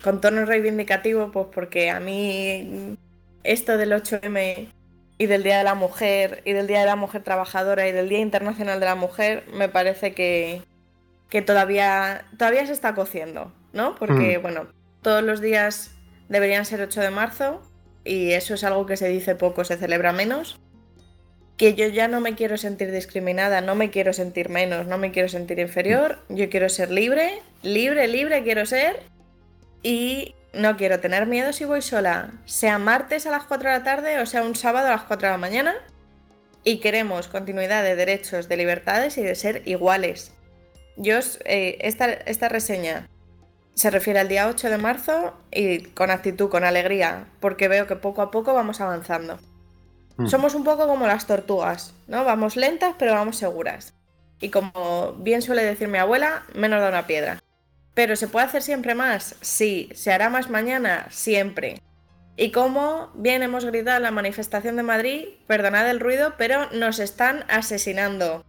con 0.03 0.20
tono 0.20 0.45
reivindicativo, 0.45 1.32
pues 1.32 1.47
porque 1.53 1.91
a 1.91 1.99
mí 2.01 2.97
esto 3.43 3.76
del 3.76 3.93
8M 3.93 4.68
y 5.18 5.26
del 5.26 5.43
Día 5.43 5.59
de 5.59 5.64
la 5.64 5.74
Mujer 5.74 6.43
y 6.45 6.53
del 6.53 6.66
Día 6.66 6.80
de 6.80 6.87
la 6.87 6.97
Mujer 6.97 7.22
Trabajadora 7.22 7.89
y 7.89 7.93
del 7.93 8.09
Día 8.09 8.20
Internacional 8.20 8.78
de 8.78 8.87
la 8.87 8.95
Mujer 8.95 9.45
me 9.53 9.68
parece 9.68 10.12
que, 10.12 10.62
que 11.28 11.43
todavía, 11.43 12.26
todavía 12.39 12.66
se 12.66 12.72
está 12.72 12.95
cociendo, 12.95 13.53
¿no? 13.72 13.95
Porque, 13.97 14.39
Mm. 14.39 14.43
bueno, 14.43 14.68
todos 15.03 15.22
los 15.24 15.41
días 15.41 15.93
deberían 16.28 16.64
ser 16.66 16.82
8 16.82 17.01
de 17.01 17.11
marzo 17.11 17.62
y 18.05 18.32
eso 18.32 18.55
es 18.55 18.62
algo 18.62 18.87
que 18.87 18.97
se 18.97 19.09
dice 19.09 19.34
poco, 19.34 19.64
se 19.64 19.76
celebra 19.76 20.12
menos. 20.12 20.61
Que 21.57 21.74
yo 21.74 21.86
ya 21.88 22.09
no 22.09 22.20
me 22.20 22.34
quiero 22.34 22.59
sentir 22.59 22.92
discriminada, 22.92 23.61
no 23.61 23.74
me 23.74 23.90
quiero 23.90 24.12
sentir 24.12 24.50
menos, 24.50 24.86
no 24.86 24.98
me 24.98 25.11
quiero 25.11 25.28
sentir 25.28 25.59
inferior, 25.59 26.18
yo 26.28 26.50
quiero 26.50 26.68
ser 26.68 26.90
libre, 26.90 27.40
libre, 27.62 28.09
libre 28.09 28.42
quiero 28.42 28.66
ser 28.66 29.02
y 29.82 30.34
no 30.52 30.76
quiero 30.76 31.00
tener 31.00 31.26
miedo 31.26 31.52
si 31.52 31.64
voy 31.64 31.82
sola, 31.82 32.32
sea 32.44 32.78
martes 32.78 33.26
a 33.26 33.30
las 33.30 33.44
4 33.44 33.70
de 33.70 33.78
la 33.78 33.84
tarde 33.84 34.18
o 34.18 34.26
sea 34.26 34.42
un 34.42 34.57
sábado 34.57 34.88
a 34.88 34.92
las 34.92 35.02
4 35.02 35.28
de 35.28 35.32
la 35.32 35.38
mañana. 35.38 35.74
Y 36.64 36.78
queremos 36.78 37.28
continuidad 37.28 37.84
de 37.84 37.94
derechos, 37.94 38.48
de 38.48 38.57
libertades 38.57 39.16
y 39.18 39.22
de 39.22 39.36
ser 39.36 39.62
iguales. 39.66 40.32
Yo, 40.96 41.18
eh, 41.44 41.78
esta, 41.80 42.12
esta 42.12 42.48
reseña 42.48 43.09
se 43.74 43.90
refiere 43.90 44.18
al 44.18 44.28
día 44.28 44.48
8 44.48 44.70
de 44.70 44.78
marzo 44.78 45.34
y 45.52 45.80
con 45.80 46.11
actitud, 46.11 46.48
con 46.48 46.64
alegría, 46.64 47.26
porque 47.40 47.68
veo 47.68 47.86
que 47.86 47.94
poco 47.94 48.22
a 48.22 48.30
poco 48.30 48.54
vamos 48.54 48.80
avanzando. 48.80 49.38
Mm. 50.16 50.26
Somos 50.26 50.54
un 50.54 50.64
poco 50.64 50.86
como 50.86 51.06
las 51.06 51.26
tortugas, 51.26 51.94
¿no? 52.06 52.24
Vamos 52.24 52.56
lentas, 52.56 52.94
pero 52.98 53.12
vamos 53.12 53.36
seguras. 53.36 53.94
Y 54.40 54.50
como 54.50 55.14
bien 55.18 55.42
suele 55.42 55.64
decir 55.64 55.88
mi 55.88 55.98
abuela, 55.98 56.42
menos 56.54 56.80
da 56.80 56.88
una 56.88 57.06
piedra. 57.06 57.42
Pero 57.94 58.16
¿se 58.16 58.28
puede 58.28 58.46
hacer 58.46 58.62
siempre 58.62 58.94
más? 58.94 59.36
Sí. 59.40 59.88
¿Se 59.94 60.12
hará 60.12 60.28
más 60.28 60.50
mañana? 60.50 61.06
Siempre. 61.10 61.80
Y 62.36 62.50
como 62.50 63.10
bien 63.14 63.42
hemos 63.42 63.64
gritado 63.64 63.96
en 63.96 64.02
la 64.02 64.10
manifestación 64.10 64.76
de 64.76 64.82
Madrid, 64.82 65.24
perdonad 65.46 65.88
el 65.88 66.00
ruido, 66.00 66.34
pero 66.36 66.70
nos 66.72 66.98
están 66.98 67.44
asesinando. 67.48 68.44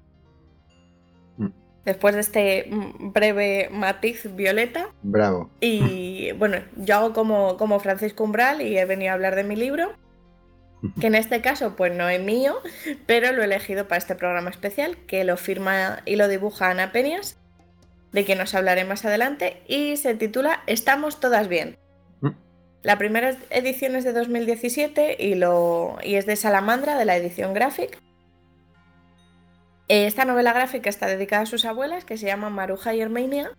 Mm. 1.38 1.48
Después 1.86 2.16
de 2.16 2.22
este 2.22 2.68
mm, 2.70 3.14
breve 3.14 3.70
matiz 3.72 4.36
violeta, 4.36 4.90
Bravo. 5.04 5.50
y 5.62 6.34
bueno, 6.34 6.58
yo 6.76 6.96
hago 6.96 7.14
como, 7.14 7.56
como 7.56 7.80
Francisco 7.80 8.26
Umbral 8.26 8.62
y 8.62 8.78
he 8.78 8.84
venido 8.84 9.12
a 9.12 9.14
hablar 9.14 9.36
de 9.36 9.46
mi 9.46 9.56
libro, 9.56 9.94
que 11.00 11.08
en 11.08 11.16
este 11.16 11.42
caso 11.42 11.76
pues 11.76 11.94
no 11.94 12.08
es 12.10 12.22
mío, 12.22 12.60
pero 13.06 13.32
lo 13.32 13.42
he 13.42 13.46
elegido 13.46 13.88
para 13.88 14.00
este 14.00 14.16
programa 14.16 14.50
especial, 14.50 14.98
que 15.08 15.24
lo 15.24 15.38
firma 15.38 16.02
y 16.06 16.16
lo 16.16 16.28
dibuja 16.28 16.70
Ana 16.70 16.92
Peñas, 16.92 17.38
de 18.12 18.26
quien 18.26 18.40
os 18.42 18.54
hablaré 18.54 18.86
más 18.86 19.06
adelante, 19.06 19.62
y 19.68 19.98
se 19.98 20.16
titula 20.16 20.64
Estamos 20.68 21.20
todas 21.20 21.48
bien. 21.48 21.78
Mm. 22.22 22.32
La 22.84 22.98
primera 22.98 23.36
edición 23.50 23.96
es 23.96 24.04
de 24.04 24.14
2017 24.14 25.18
y, 25.20 25.36
lo, 25.36 25.98
y 26.04 26.16
es 26.16 26.26
de 26.26 26.36
Salamandra, 26.36 26.98
de 26.98 27.06
la 27.06 27.18
edición 27.18 27.54
Graphic. 27.54 28.00
Esta 29.88 30.26
novela 30.26 30.52
gráfica 30.52 30.90
está 30.90 31.08
dedicada 31.08 31.44
a 31.44 31.46
sus 31.46 31.64
abuelas, 31.64 32.04
que 32.04 32.18
se 32.18 32.26
llaman 32.26 32.54
Maruja 32.54 32.94
y 32.94 33.02
Herminia, 33.02 33.52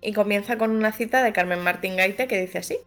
y 0.00 0.12
comienza 0.12 0.56
con 0.56 0.70
una 0.70 0.92
cita 0.92 1.22
de 1.22 1.32
Carmen 1.32 1.60
Martín 1.60 1.96
Gaite 1.96 2.28
que 2.28 2.40
dice 2.40 2.58
así. 2.58 2.78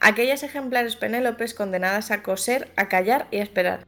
Aquellas 0.00 0.42
ejemplares 0.42 0.96
Penélopes 0.96 1.54
condenadas 1.54 2.10
a 2.10 2.22
coser, 2.22 2.70
a 2.76 2.88
callar 2.88 3.26
y 3.30 3.38
a 3.38 3.42
esperar. 3.42 3.86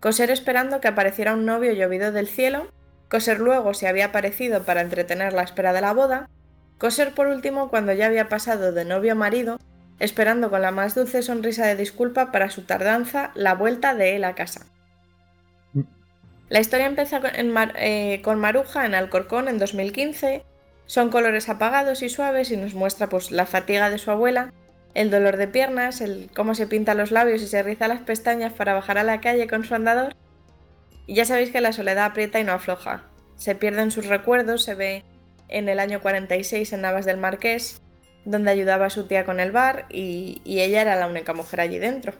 Coser 0.00 0.30
esperando 0.30 0.80
que 0.80 0.88
apareciera 0.88 1.34
un 1.34 1.46
novio 1.46 1.72
llovido 1.72 2.12
del 2.12 2.28
cielo, 2.28 2.72
coser 3.08 3.40
luego 3.40 3.74
si 3.74 3.86
había 3.86 4.06
aparecido 4.06 4.64
para 4.64 4.80
entretener 4.80 5.32
la 5.32 5.42
espera 5.42 5.72
de 5.72 5.80
la 5.80 5.92
boda, 5.92 6.28
coser 6.78 7.12
por 7.14 7.26
último 7.26 7.70
cuando 7.70 7.92
ya 7.92 8.06
había 8.06 8.28
pasado 8.28 8.72
de 8.72 8.84
novio 8.84 9.12
a 9.12 9.16
marido, 9.16 9.58
esperando 9.98 10.50
con 10.50 10.62
la 10.62 10.70
más 10.70 10.94
dulce 10.94 11.22
sonrisa 11.22 11.66
de 11.66 11.76
disculpa 11.76 12.32
para 12.32 12.50
su 12.50 12.62
tardanza 12.62 13.30
la 13.34 13.54
vuelta 13.54 13.94
de 13.94 14.16
él 14.16 14.24
a 14.24 14.34
casa. 14.34 14.66
La 16.48 16.60
historia 16.60 16.86
empieza 16.86 17.20
con, 17.20 17.30
eh, 17.76 18.20
con 18.22 18.38
Maruja 18.38 18.84
en 18.84 18.94
Alcorcón 18.94 19.48
en 19.48 19.58
2015. 19.58 20.44
Son 20.86 21.10
colores 21.10 21.48
apagados 21.48 22.02
y 22.02 22.08
suaves 22.08 22.50
y 22.50 22.56
nos 22.56 22.74
muestra 22.74 23.08
pues, 23.08 23.30
la 23.30 23.46
fatiga 23.46 23.88
de 23.88 23.98
su 23.98 24.10
abuela, 24.10 24.52
el 24.94 25.10
dolor 25.10 25.36
de 25.36 25.48
piernas, 25.48 26.00
el 26.00 26.30
cómo 26.34 26.54
se 26.54 26.66
pinta 26.66 26.94
los 26.94 27.10
labios 27.10 27.42
y 27.42 27.46
se 27.46 27.62
riza 27.62 27.88
las 27.88 28.00
pestañas 28.00 28.52
para 28.52 28.74
bajar 28.74 28.98
a 28.98 29.04
la 29.04 29.20
calle 29.20 29.46
con 29.46 29.64
su 29.64 29.74
andador. 29.74 30.14
Y 31.06 31.14
ya 31.14 31.24
sabéis 31.24 31.50
que 31.50 31.60
la 31.60 31.72
soledad 31.72 32.04
aprieta 32.06 32.40
y 32.40 32.44
no 32.44 32.52
afloja. 32.52 33.04
Se 33.36 33.54
pierden 33.54 33.90
sus 33.90 34.06
recuerdos, 34.06 34.62
se 34.62 34.74
ve 34.74 35.04
en 35.48 35.68
el 35.68 35.80
año 35.80 36.00
46 36.00 36.72
en 36.72 36.82
Navas 36.82 37.04
del 37.06 37.16
Marqués, 37.16 37.80
donde 38.24 38.50
ayudaba 38.50 38.86
a 38.86 38.90
su 38.90 39.06
tía 39.06 39.24
con 39.24 39.40
el 39.40 39.50
bar 39.50 39.86
y, 39.90 40.40
y 40.44 40.60
ella 40.60 40.80
era 40.82 40.94
la 40.96 41.06
única 41.08 41.32
mujer 41.34 41.60
allí 41.60 41.78
dentro. 41.78 42.12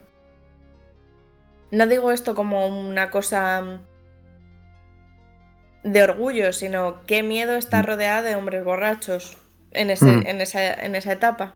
No 1.71 1.87
digo 1.87 2.11
esto 2.11 2.35
como 2.35 2.67
una 2.67 3.11
cosa 3.11 3.81
de 5.85 6.03
orgullo, 6.03 6.53
sino 6.53 7.03
qué 7.07 7.23
miedo 7.23 7.55
estar 7.57 7.87
rodeada 7.87 8.23
de 8.23 8.35
hombres 8.37 8.65
borrachos 8.65 9.37
en, 9.73 9.91
ese- 9.91 10.05
Mm. 10.07 10.27
en, 10.27 10.41
esa, 10.41 10.73
en 10.75 10.95
esa 10.95 11.13
etapa. 11.13 11.55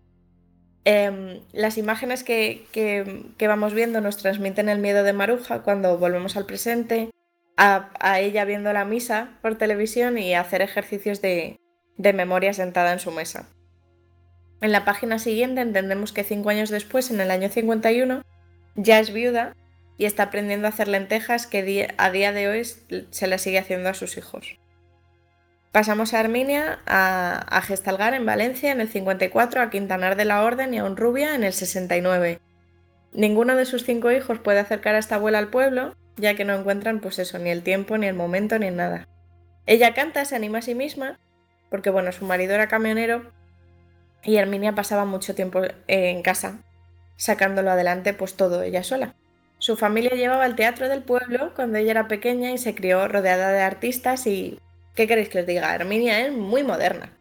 Em, 0.88 1.40
las 1.52 1.78
imágenes 1.78 2.22
que, 2.22 2.64
que- 2.70 3.48
vamos 3.48 3.74
viendo 3.74 4.00
nos 4.00 4.18
transmiten 4.18 4.68
el 4.68 4.78
miedo 4.78 5.02
de 5.02 5.12
Maruja 5.12 5.62
cuando 5.62 5.98
volvemos 5.98 6.36
al 6.36 6.46
presente, 6.46 7.10
a, 7.56 7.90
a 7.98 8.20
ella 8.20 8.44
viendo 8.44 8.72
la 8.72 8.84
misa 8.84 9.30
por 9.42 9.58
televisión 9.58 10.16
y 10.16 10.34
hacer 10.34 10.62
ejercicios 10.62 11.20
de, 11.20 11.56
de 11.96 12.12
memoria 12.12 12.52
sentada 12.52 12.92
en 12.92 13.00
su 13.00 13.10
mesa. 13.10 13.48
En 14.60 14.70
la 14.70 14.84
página 14.84 15.18
siguiente 15.18 15.60
entendemos 15.60 16.12
que 16.12 16.22
cinco 16.22 16.50
años 16.50 16.70
después, 16.70 17.10
en 17.10 17.20
el 17.20 17.32
año 17.32 17.48
51, 17.48 18.22
ya 18.76 19.00
es 19.00 19.12
viuda 19.12 19.56
y 19.98 20.04
está 20.04 20.22
aprendiendo 20.24 20.68
a 20.68 20.70
hacer 20.70 20.86
lentejas 20.86 21.48
que 21.48 21.88
a 21.98 22.10
día 22.12 22.32
de 22.32 22.48
hoy 22.48 22.62
se 23.10 23.26
le 23.26 23.38
sigue 23.38 23.58
haciendo 23.58 23.88
a 23.88 23.94
sus 23.94 24.16
hijos. 24.18 24.56
Pasamos 25.72 26.14
a 26.14 26.20
Herminia, 26.20 26.78
a, 26.86 27.60
Gestalgar 27.62 28.14
en 28.14 28.24
Valencia 28.24 28.72
en 28.72 28.80
el 28.80 28.88
54, 28.88 29.60
a 29.60 29.70
Quintanar 29.70 30.16
de 30.16 30.24
la 30.24 30.42
Orden 30.42 30.72
y 30.72 30.78
a 30.78 30.84
Honrubia 30.84 31.34
en 31.34 31.44
el 31.44 31.52
69. 31.52 32.40
Ninguno 33.12 33.56
de 33.56 33.66
sus 33.66 33.84
cinco 33.84 34.10
hijos 34.10 34.38
puede 34.38 34.58
acercar 34.58 34.94
a 34.94 34.98
esta 34.98 35.16
abuela 35.16 35.38
al 35.38 35.48
pueblo, 35.48 35.94
ya 36.16 36.34
que 36.34 36.44
no 36.44 36.54
encuentran 36.54 37.00
pues 37.00 37.18
eso, 37.18 37.38
ni 37.38 37.50
el 37.50 37.62
tiempo, 37.62 37.98
ni 37.98 38.06
el 38.06 38.14
momento, 38.14 38.58
ni 38.58 38.70
nada. 38.70 39.08
Ella 39.66 39.94
canta, 39.94 40.24
se 40.24 40.36
anima 40.36 40.58
a 40.58 40.62
sí 40.62 40.74
misma, 40.74 41.18
porque 41.70 41.90
bueno, 41.90 42.12
su 42.12 42.24
marido 42.24 42.54
era 42.54 42.68
camionero 42.68 43.32
y 44.22 44.36
Herminia 44.36 44.74
pasaba 44.74 45.04
mucho 45.04 45.34
tiempo 45.34 45.62
eh, 45.62 45.74
en 45.88 46.22
casa, 46.22 46.58
sacándolo 47.16 47.70
adelante 47.70 48.14
pues 48.14 48.34
todo 48.34 48.62
ella 48.62 48.82
sola. 48.82 49.14
Su 49.58 49.76
familia 49.76 50.14
llevaba 50.14 50.44
al 50.44 50.56
teatro 50.56 50.88
del 50.88 51.02
pueblo 51.02 51.52
cuando 51.54 51.78
ella 51.78 51.92
era 51.92 52.08
pequeña 52.08 52.50
y 52.52 52.58
se 52.58 52.74
crió 52.74 53.08
rodeada 53.08 53.52
de 53.52 53.62
artistas 53.62 54.26
y... 54.26 54.60
¿Qué 54.96 55.06
queréis 55.06 55.28
que 55.28 55.40
os 55.40 55.46
diga? 55.46 55.74
Herminia 55.74 56.26
es 56.26 56.32
muy 56.32 56.64
moderna. 56.64 57.12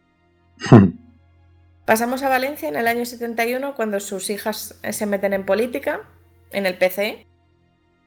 Pasamos 1.85 2.23
a 2.23 2.29
Valencia 2.29 2.69
en 2.69 2.77
el 2.77 2.87
año 2.87 3.05
71 3.05 3.75
cuando 3.75 3.99
sus 3.99 4.29
hijas 4.29 4.79
se 4.89 5.05
meten 5.05 5.33
en 5.33 5.45
política, 5.45 6.01
en 6.51 6.65
el 6.65 6.77
PC, 6.77 7.27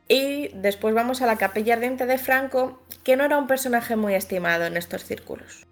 y 0.08 0.48
después 0.54 0.94
vamos 0.94 1.20
a 1.20 1.26
la 1.26 1.36
capilla 1.36 1.74
ardiente 1.74 2.06
de 2.06 2.16
Franco, 2.16 2.82
que 3.04 3.16
no 3.16 3.24
era 3.24 3.36
un 3.36 3.46
personaje 3.46 3.94
muy 3.94 4.14
estimado 4.14 4.64
en 4.64 4.78
estos 4.78 5.04
círculos. 5.04 5.66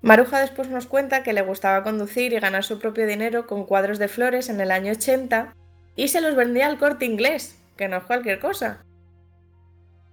Maruja 0.00 0.38
después 0.38 0.68
nos 0.68 0.86
cuenta 0.86 1.24
que 1.24 1.32
le 1.32 1.42
gustaba 1.42 1.82
conducir 1.82 2.32
y 2.32 2.38
ganar 2.38 2.62
su 2.62 2.78
propio 2.78 3.06
dinero 3.06 3.48
con 3.48 3.66
cuadros 3.66 3.98
de 3.98 4.06
flores 4.06 4.48
en 4.48 4.60
el 4.60 4.70
año 4.70 4.92
80 4.92 5.54
y 5.96 6.08
se 6.08 6.20
los 6.20 6.36
vendía 6.36 6.68
al 6.68 6.78
corte 6.78 7.04
inglés, 7.04 7.58
que 7.76 7.88
no 7.88 7.96
es 7.96 8.04
cualquier 8.04 8.38
cosa. 8.38 8.84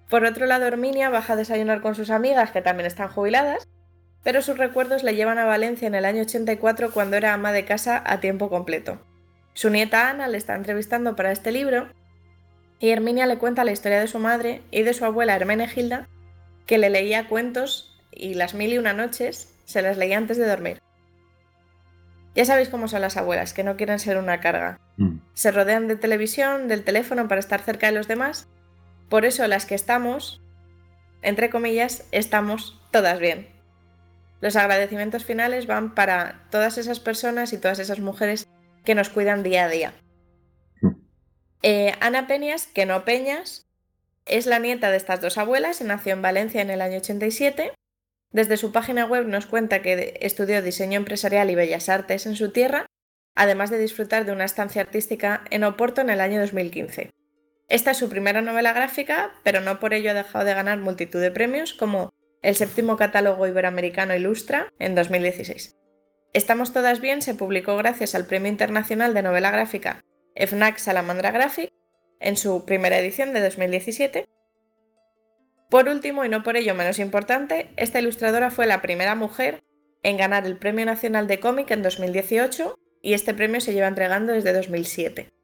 Por 0.10 0.26
otro 0.26 0.46
lado, 0.46 0.66
Herminia 0.66 1.10
baja 1.10 1.34
a 1.34 1.36
desayunar 1.36 1.82
con 1.82 1.96
sus 1.96 2.10
amigas, 2.10 2.52
que 2.52 2.62
también 2.62 2.88
están 2.88 3.10
jubiladas, 3.10 3.68
pero 4.24 4.42
sus 4.42 4.58
recuerdos 4.58 5.04
le 5.04 5.16
llevan 5.16 5.38
a 5.38 5.46
Valencia 5.46 5.88
en 5.88 5.96
el 5.96 6.06
año 6.06 6.22
84 6.22 6.92
cuando 6.92 7.18
era 7.18 7.34
ama 7.34 7.52
de 7.52 7.66
casa 7.66 8.02
a 8.06 8.20
tiempo 8.20 8.50
completo. 8.50 9.00
Su 9.54 9.70
nieta 9.70 10.10
Ana 10.10 10.28
le 10.28 10.38
está 10.38 10.56
entrevistando 10.56 11.16
para 11.16 11.32
este 11.32 11.52
libro 11.52 11.88
y 12.80 12.90
Herminia 12.90 13.26
le 13.26 13.38
cuenta 13.38 13.64
la 13.64 13.72
historia 13.72 14.00
de 14.00 14.08
su 14.08 14.20
madre 14.20 14.62
y 14.70 14.84
de 14.84 14.94
su 14.94 15.04
abuela 15.04 15.36
Hermenegilda, 15.36 16.08
que 16.66 16.78
le 16.78 16.90
leía 16.90 17.28
cuentos 17.28 18.00
y 18.12 18.36
las 18.36 18.54
mil 18.54 18.72
y 18.74 18.78
una 18.78 18.94
noches 18.94 19.54
se 19.66 19.82
las 19.82 19.98
leía 19.98 20.18
antes 20.18 20.38
de 20.38 20.48
dormir. 20.48 20.82
Ya 22.36 22.46
sabéis 22.46 22.70
cómo 22.70 22.88
son 22.88 23.02
las 23.02 23.18
abuelas, 23.18 23.54
que 23.54 23.64
no 23.64 23.78
quieren 23.78 23.98
ser 23.98 24.18
una 24.18 24.40
carga. 24.40 24.80
Mm. 24.98 25.18
Se 25.34 25.52
rodean 25.52 25.88
de 25.88 25.96
televisión, 25.96 26.68
del 26.68 26.84
teléfono 26.84 27.28
para 27.28 27.40
estar 27.40 27.62
cerca 27.62 27.88
de 27.88 27.94
los 27.94 28.08
demás. 28.08 28.48
Por 29.10 29.26
eso 29.26 29.48
las 29.48 29.66
que 29.66 29.76
estamos, 29.76 30.42
entre 31.22 31.50
comillas, 31.50 32.06
estamos 32.12 32.80
todas 32.92 33.20
bien. 33.20 33.48
Los 34.42 34.56
agradecimientos 34.56 35.26
finales 35.26 35.66
van 35.66 35.96
para 35.96 36.46
todas 36.52 36.78
esas 36.78 37.00
personas 37.00 37.54
y 37.54 37.58
todas 37.58 37.80
esas 37.80 38.00
mujeres 38.00 38.48
que 38.86 38.96
nos 38.96 39.10
cuidan 39.10 39.44
día 39.44 39.66
a 39.66 39.70
día. 39.70 39.94
Eh, 41.64 41.94
Ana 42.00 42.28
Peñas, 42.28 42.68
que 42.68 42.86
no 42.86 43.04
Peñas, 43.04 43.66
es 44.26 44.46
la 44.46 44.60
nieta 44.60 44.92
de 44.92 44.98
estas 44.98 45.22
dos 45.22 45.38
abuelas, 45.38 45.82
nació 45.82 46.14
en 46.14 46.22
Valencia 46.22 46.62
en 46.62 46.70
el 46.70 46.82
año 46.82 46.98
87. 46.98 47.74
Desde 48.32 48.58
su 48.58 48.72
página 48.72 49.06
web 49.06 49.26
nos 49.26 49.48
cuenta 49.48 49.82
que 49.82 50.18
estudió 50.22 50.62
diseño 50.62 50.98
empresarial 50.98 51.50
y 51.50 51.56
bellas 51.56 51.90
artes 51.90 52.26
en 52.26 52.36
su 52.36 52.52
tierra, 52.52 52.86
además 53.36 53.70
de 53.70 53.80
disfrutar 53.80 54.26
de 54.26 54.34
una 54.34 54.46
estancia 54.46 54.82
artística 54.82 55.44
en 55.50 55.64
Oporto 55.64 56.02
en 56.02 56.10
el 56.10 56.22
año 56.22 56.40
2015. 56.42 57.10
Esta 57.70 57.92
es 57.92 57.98
su 57.98 58.08
primera 58.08 58.42
novela 58.42 58.72
gráfica, 58.72 59.34
pero 59.44 59.60
no 59.60 59.80
por 59.80 59.94
ello 59.94 60.12
ha 60.12 60.14
dejado 60.14 60.46
de 60.46 60.54
ganar 60.54 60.80
multitud 60.80 61.20
de 61.20 61.32
premios, 61.32 61.74
como 61.74 62.14
el 62.42 62.56
séptimo 62.56 62.96
catálogo 62.96 63.46
iberoamericano 63.46 64.16
Ilustra 64.16 64.72
en 64.80 64.96
2016. 64.96 65.76
Estamos 66.34 66.72
todas 66.72 67.02
bien 67.02 67.22
se 67.22 67.36
publicó 67.36 67.76
gracias 67.76 68.16
al 68.16 68.26
Premio 68.26 68.52
Internacional 68.52 69.14
de 69.14 69.24
Novela 69.24 69.52
Gráfica 69.52 70.04
FNAC 70.36 70.78
Salamandra 70.78 71.32
Graphic 71.32 71.74
en 72.20 72.38
su 72.38 72.64
primera 72.66 73.00
edición 73.00 73.34
de 73.34 73.42
2017. 73.42 74.30
Por 75.70 75.90
último, 75.90 76.24
y 76.24 76.30
no 76.30 76.44
por 76.44 76.56
ello 76.56 76.74
menos 76.76 77.00
importante, 77.00 77.72
esta 77.76 78.00
ilustradora 78.00 78.52
fue 78.52 78.68
la 78.68 78.82
primera 78.82 79.16
mujer 79.16 79.64
en 80.04 80.16
ganar 80.16 80.46
el 80.46 80.58
Premio 80.58 80.86
Nacional 80.86 81.28
de 81.28 81.40
Cómic 81.40 81.72
en 81.72 81.84
2018 81.84 82.78
y 83.02 83.14
este 83.14 83.34
premio 83.34 83.60
se 83.60 83.74
lleva 83.74 83.88
entregando 83.88 84.34
desde 84.34 84.54
2007. 84.54 85.37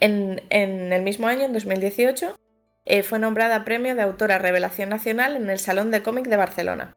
En, 0.00 0.42
en 0.50 0.92
el 0.92 1.02
mismo 1.02 1.26
año, 1.28 1.44
en 1.44 1.52
2018, 1.52 2.38
eh, 2.86 3.02
fue 3.02 3.18
nombrada 3.18 3.64
Premio 3.64 3.94
de 3.94 4.02
Autora 4.02 4.38
Revelación 4.38 4.88
Nacional 4.88 5.36
en 5.36 5.48
el 5.50 5.58
Salón 5.58 5.90
de 5.90 6.02
Cómic 6.02 6.26
de 6.26 6.36
Barcelona. 6.36 6.96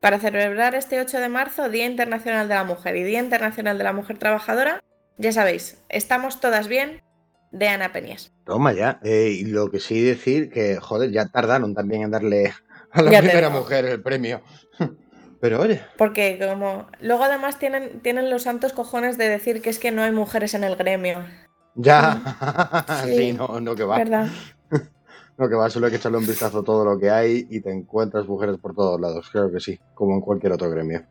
Para 0.00 0.18
celebrar 0.18 0.74
este 0.74 1.00
8 1.00 1.20
de 1.20 1.28
marzo, 1.28 1.68
Día 1.68 1.86
Internacional 1.86 2.48
de 2.48 2.54
la 2.54 2.64
Mujer 2.64 2.96
y 2.96 3.02
Día 3.02 3.20
Internacional 3.20 3.78
de 3.78 3.84
la 3.84 3.92
Mujer 3.92 4.18
Trabajadora, 4.18 4.82
ya 5.16 5.32
sabéis, 5.32 5.82
estamos 5.88 6.40
todas 6.40 6.68
bien 6.68 7.02
de 7.52 7.68
Ana 7.68 7.92
Peñas. 7.92 8.32
Toma 8.44 8.72
ya. 8.72 8.98
Eh, 9.02 9.36
y 9.38 9.44
lo 9.44 9.70
que 9.70 9.78
sí 9.78 10.02
decir 10.02 10.50
que, 10.50 10.76
joder, 10.76 11.10
ya 11.10 11.28
tardaron 11.28 11.74
también 11.74 12.02
en 12.02 12.10
darle 12.10 12.52
a 12.90 13.02
la 13.02 13.10
Ya 13.10 13.20
primera 13.20 13.48
mujer 13.48 13.84
el 13.86 14.02
premio. 14.02 14.42
Pero 15.40 15.60
oye, 15.60 15.80
Porque 15.98 16.38
como 16.38 16.86
luego 17.00 17.24
además 17.24 17.58
tienen, 17.58 18.00
tienen 18.00 18.30
los 18.30 18.44
santos 18.44 18.72
cojones 18.72 19.18
de 19.18 19.28
decir 19.28 19.60
que 19.60 19.70
es 19.70 19.80
que 19.80 19.90
no 19.90 20.02
hay 20.02 20.12
mujeres 20.12 20.54
en 20.54 20.62
el 20.62 20.76
gremio, 20.76 21.24
ya. 21.74 22.20
Sí. 23.04 23.16
sí, 23.16 23.32
no, 23.32 23.60
no 23.60 23.74
que 23.74 23.84
va. 23.84 23.98
¿verdad? 23.98 24.28
No 25.38 25.48
que 25.48 25.54
va, 25.54 25.70
solo 25.70 25.86
hay 25.86 25.92
que 25.92 25.96
echarle 25.96 26.18
un 26.18 26.26
vistazo 26.26 26.58
a 26.58 26.62
todo 26.62 26.84
lo 26.84 26.98
que 26.98 27.10
hay 27.10 27.46
y 27.48 27.60
te 27.60 27.72
encuentras 27.72 28.28
mujeres 28.28 28.58
por 28.58 28.74
todos 28.74 29.00
lados. 29.00 29.28
Creo 29.32 29.50
que 29.50 29.60
sí, 29.60 29.80
como 29.94 30.14
en 30.14 30.20
cualquier 30.20 30.52
otro 30.52 30.70
gremio. 30.70 31.02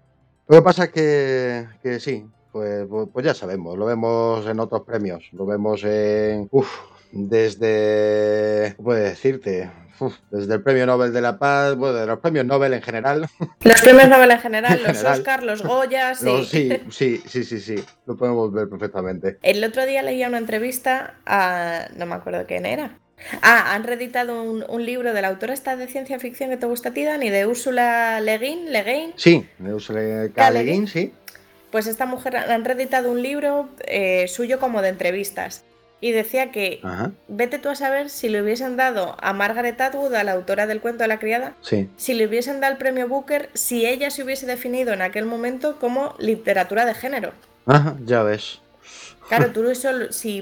Lo 0.47 0.57
que 0.57 0.61
pasa 0.61 0.83
es 0.85 0.91
que, 0.91 1.67
que 1.81 1.99
sí, 1.99 2.25
pues, 2.51 2.85
pues 2.87 3.09
pues 3.11 3.25
ya 3.25 3.33
sabemos, 3.33 3.77
lo 3.77 3.85
vemos 3.85 4.45
en 4.45 4.59
otros 4.59 4.83
premios, 4.83 5.27
lo 5.31 5.45
vemos 5.45 5.83
en... 5.83 6.47
Uf, 6.51 6.69
desde... 7.11 8.73
¿Cómo 8.77 8.85
puedo 8.85 9.03
decirte? 9.03 9.71
Uf, 10.01 10.15
desde 10.31 10.55
el 10.55 10.63
Premio 10.63 10.87
Nobel 10.87 11.13
de 11.13 11.21
la 11.21 11.37
Paz, 11.37 11.75
bueno, 11.75 11.93
de 11.93 12.07
los 12.07 12.17
premios 12.19 12.43
Nobel 12.45 12.73
en 12.73 12.81
general. 12.81 13.27
Los 13.61 13.81
premios 13.81 14.09
Nobel 14.09 14.31
en 14.31 14.39
general, 14.41 14.73
En 14.79 14.83
los 14.83 14.97
general. 14.97 15.19
Oscar, 15.19 15.43
los 15.43 15.61
Goya, 15.61 16.15
sí. 16.15 16.25
No, 16.25 16.43
sí, 16.43 16.71
sí, 16.89 17.21
sí, 17.27 17.43
sí, 17.43 17.59
sí, 17.59 17.75
lo 18.07 18.17
podemos 18.17 18.51
ver 18.51 18.67
perfectamente. 18.67 19.37
El 19.43 19.63
otro 19.63 19.85
día 19.85 20.01
leía 20.01 20.27
una 20.27 20.39
entrevista 20.39 21.13
a... 21.27 21.85
no 21.95 22.07
me 22.07 22.15
acuerdo 22.15 22.45
quién 22.47 22.65
era. 22.65 22.97
Ah, 23.43 23.75
han 23.75 23.83
reeditado 23.83 24.41
un, 24.41 24.65
un 24.67 24.83
libro 24.83 25.13
de 25.13 25.21
la 25.21 25.27
autora 25.27 25.53
esta 25.53 25.75
de 25.75 25.85
ciencia 25.87 26.17
ficción 26.19 26.49
que 26.49 26.57
te 26.57 26.65
gusta 26.65 26.89
a 26.89 26.93
ti, 26.93 27.03
Dani, 27.05 27.29
de 27.29 27.45
Úrsula 27.45 28.19
Le 28.21 28.39
Guin, 28.39 28.71
Le 28.73 28.83
Guin. 28.83 29.13
Sí, 29.15 29.47
Neusle 29.59 30.31
Caleguín, 30.33 30.87
sí. 30.87 31.13
Pues 31.69 31.85
esta 31.85 32.07
mujer 32.07 32.35
han 32.35 32.65
reeditado 32.65 33.11
un 33.11 33.21
libro 33.21 33.69
eh, 33.85 34.27
suyo 34.27 34.59
como 34.59 34.81
de 34.81 34.89
entrevistas. 34.89 35.63
Y 36.03 36.11
decía 36.13 36.51
que 36.51 36.79
Ajá, 36.83 37.11
vete 37.27 37.59
tú 37.59 37.69
a 37.69 37.75
saber 37.75 38.09
si 38.09 38.27
le 38.27 38.41
hubiesen 38.41 38.75
dado 38.75 39.15
a 39.21 39.33
Margaret 39.33 39.79
Atwood, 39.79 40.13
a 40.15 40.23
la 40.23 40.31
autora 40.31 40.65
del 40.65 40.81
cuento 40.81 41.03
de 41.03 41.07
la 41.07 41.19
criada, 41.19 41.53
sí. 41.61 41.89
si 41.95 42.15
le 42.15 42.25
hubiesen 42.27 42.59
dado 42.59 42.73
el 42.73 42.79
premio 42.79 43.07
Booker, 43.07 43.49
si 43.53 43.85
ella 43.85 44.09
se 44.09 44.23
hubiese 44.23 44.47
definido 44.47 44.93
en 44.93 45.03
aquel 45.03 45.25
momento 45.25 45.79
como 45.79 46.15
literatura 46.17 46.85
de 46.85 46.95
género. 46.95 47.33
Ajá, 47.67 47.95
ya 48.03 48.23
ves. 48.23 48.61
Claro, 49.29 49.51
tú 49.53 49.69
eso, 49.69 50.11
si, 50.11 50.41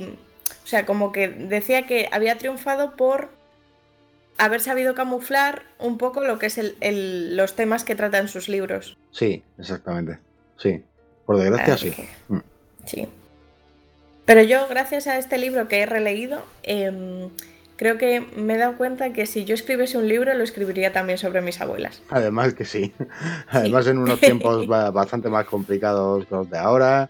o 0.63 0.67
sea, 0.67 0.85
como 0.85 1.11
que 1.11 1.27
decía 1.27 1.85
que 1.85 2.07
había 2.11 2.37
triunfado 2.37 2.95
por 2.95 3.29
haber 4.37 4.61
sabido 4.61 4.95
camuflar 4.95 5.63
un 5.77 5.97
poco 5.97 6.23
lo 6.23 6.39
que 6.39 6.45
es 6.45 6.57
el- 6.57 6.77
el- 6.79 7.35
los 7.35 7.55
temas 7.57 7.83
que 7.83 7.95
trata 7.95 8.17
en 8.19 8.29
sus 8.29 8.47
libros. 8.47 8.97
Sí, 9.11 9.43
exactamente. 9.57 10.19
Sí. 10.57 10.81
Por 11.25 11.37
desgracia, 11.37 11.73
Así 11.73 11.91
sí. 11.91 12.07
Mm. 12.29 12.37
sí. 12.85 13.07
Pero 14.29 14.43
yo, 14.43 14.67
gracias 14.67 15.07
a 15.07 15.17
este 15.17 15.39
libro 15.39 15.67
que 15.67 15.79
he 15.79 15.85
releído, 15.87 16.43
em, 16.61 17.29
creo 17.77 17.97
que 17.97 18.21
me 18.35 18.53
he 18.53 18.57
dado 18.59 18.77
cuenta 18.77 19.11
que 19.11 19.25
si 19.25 19.43
yo 19.43 19.55
escribiese 19.55 19.97
un 19.97 20.07
libro, 20.07 20.31
lo 20.35 20.43
escribiría 20.43 20.93
también 20.93 21.17
sobre 21.17 21.41
mis 21.41 21.59
abuelas. 21.61 22.03
Además 22.11 22.53
que 22.53 22.63
sí. 22.63 22.93
Además 23.49 23.87
en 23.87 23.97
unos 23.97 24.19
tiempos 24.29 24.67
ba- 24.67 24.91
bastante 24.91 25.29
más 25.29 25.45
complicados 25.47 26.27
que 26.27 26.35
los 26.35 26.47
de 26.47 26.59
ahora. 26.59 27.09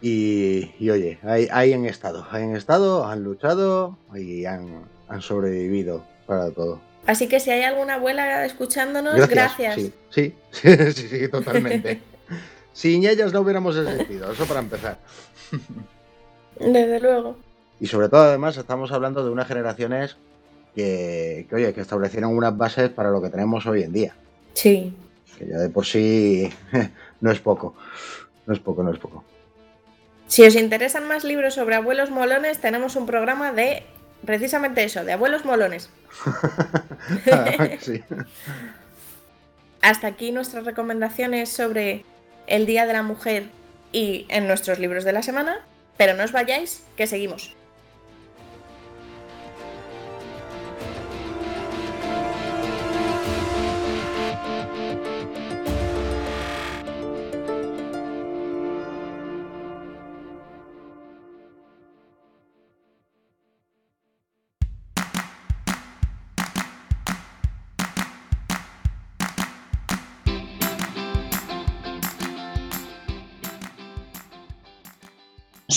Y, 0.00 0.70
y 0.80 0.88
oye, 0.88 1.18
ahí, 1.22 1.48
ahí 1.52 1.74
han 1.74 1.84
estado. 1.84 2.26
Ahí 2.30 2.44
han 2.44 2.56
estado, 2.56 3.06
han 3.06 3.22
luchado 3.22 3.98
y 4.14 4.46
han, 4.46 4.86
han 5.08 5.20
sobrevivido 5.20 6.02
para 6.26 6.50
todo. 6.50 6.80
Así 7.06 7.28
que 7.28 7.40
si 7.40 7.50
hay 7.50 7.60
alguna 7.64 7.96
abuela 7.96 8.46
escuchándonos, 8.46 9.28
gracias. 9.28 9.74
Sí, 9.74 9.92
sí, 10.08 10.34
sí, 10.50 10.76
sí, 10.94 11.08
sí, 11.08 11.28
totalmente. 11.28 12.00
Sin 12.72 13.04
ellas 13.04 13.34
no 13.34 13.42
hubiéramos 13.42 13.76
existido, 13.76 14.32
eso 14.32 14.46
para 14.46 14.60
empezar. 14.60 14.96
Desde 16.62 17.00
luego. 17.00 17.36
Y 17.80 17.86
sobre 17.86 18.08
todo, 18.08 18.22
además, 18.22 18.56
estamos 18.56 18.92
hablando 18.92 19.24
de 19.24 19.30
unas 19.30 19.48
generaciones 19.48 20.16
que, 20.74 21.46
que, 21.48 21.56
oye, 21.56 21.74
que 21.74 21.80
establecieron 21.80 22.36
unas 22.36 22.56
bases 22.56 22.90
para 22.90 23.10
lo 23.10 23.20
que 23.20 23.28
tenemos 23.28 23.66
hoy 23.66 23.82
en 23.82 23.92
día. 23.92 24.14
Sí. 24.54 24.94
Que 25.38 25.46
ya 25.48 25.58
de 25.58 25.68
por 25.68 25.84
sí 25.84 26.50
no 27.20 27.30
es 27.30 27.40
poco. 27.40 27.74
No 28.46 28.54
es 28.54 28.60
poco, 28.60 28.82
no 28.82 28.92
es 28.92 28.98
poco. 28.98 29.24
Si 30.26 30.42
os 30.42 30.54
interesan 30.54 31.06
más 31.06 31.24
libros 31.24 31.54
sobre 31.54 31.74
abuelos 31.74 32.10
molones, 32.10 32.58
tenemos 32.58 32.96
un 32.96 33.06
programa 33.06 33.52
de 33.52 33.82
precisamente 34.24 34.84
eso, 34.84 35.04
de 35.04 35.12
abuelos 35.12 35.44
molones. 35.44 35.90
Sí. 37.80 38.02
Hasta 39.80 40.06
aquí 40.06 40.30
nuestras 40.30 40.64
recomendaciones 40.64 41.48
sobre 41.48 42.04
el 42.46 42.66
Día 42.66 42.86
de 42.86 42.92
la 42.92 43.02
Mujer 43.02 43.50
y 43.90 44.26
en 44.28 44.46
nuestros 44.46 44.78
libros 44.78 45.04
de 45.04 45.12
la 45.12 45.22
semana, 45.22 45.66
pero 46.02 46.18
no 46.18 46.24
os 46.24 46.34
vayáis, 46.34 46.82
que 46.96 47.06
seguimos. 47.06 47.54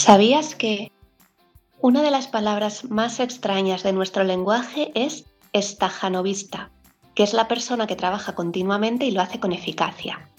¿Sabías 0.06 0.54
que 0.54 0.92
una 1.82 2.04
de 2.04 2.12
las 2.12 2.28
palabras 2.28 2.92
más 2.92 3.20
extrañas 3.20 3.82
de 3.82 3.92
nuestro 3.92 4.24
lenguaje 4.24 4.92
es 4.94 5.26
estajanovista, 5.52 6.70
que 7.16 7.24
es 7.24 7.34
la 7.34 7.48
persona 7.48 7.88
que 7.88 7.96
trabaja 7.96 8.36
continuamente 8.36 9.08
y 9.08 9.12
lo 9.12 9.22
hace 9.22 9.40
con 9.40 9.52
eficacia? 9.52 10.30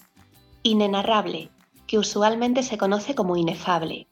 Inenarrable, 0.63 1.49
que 1.85 1.99
usualmente 1.99 2.63
se 2.63 2.77
conoce 2.77 3.13
como 3.13 3.35
inefable, 3.35 4.07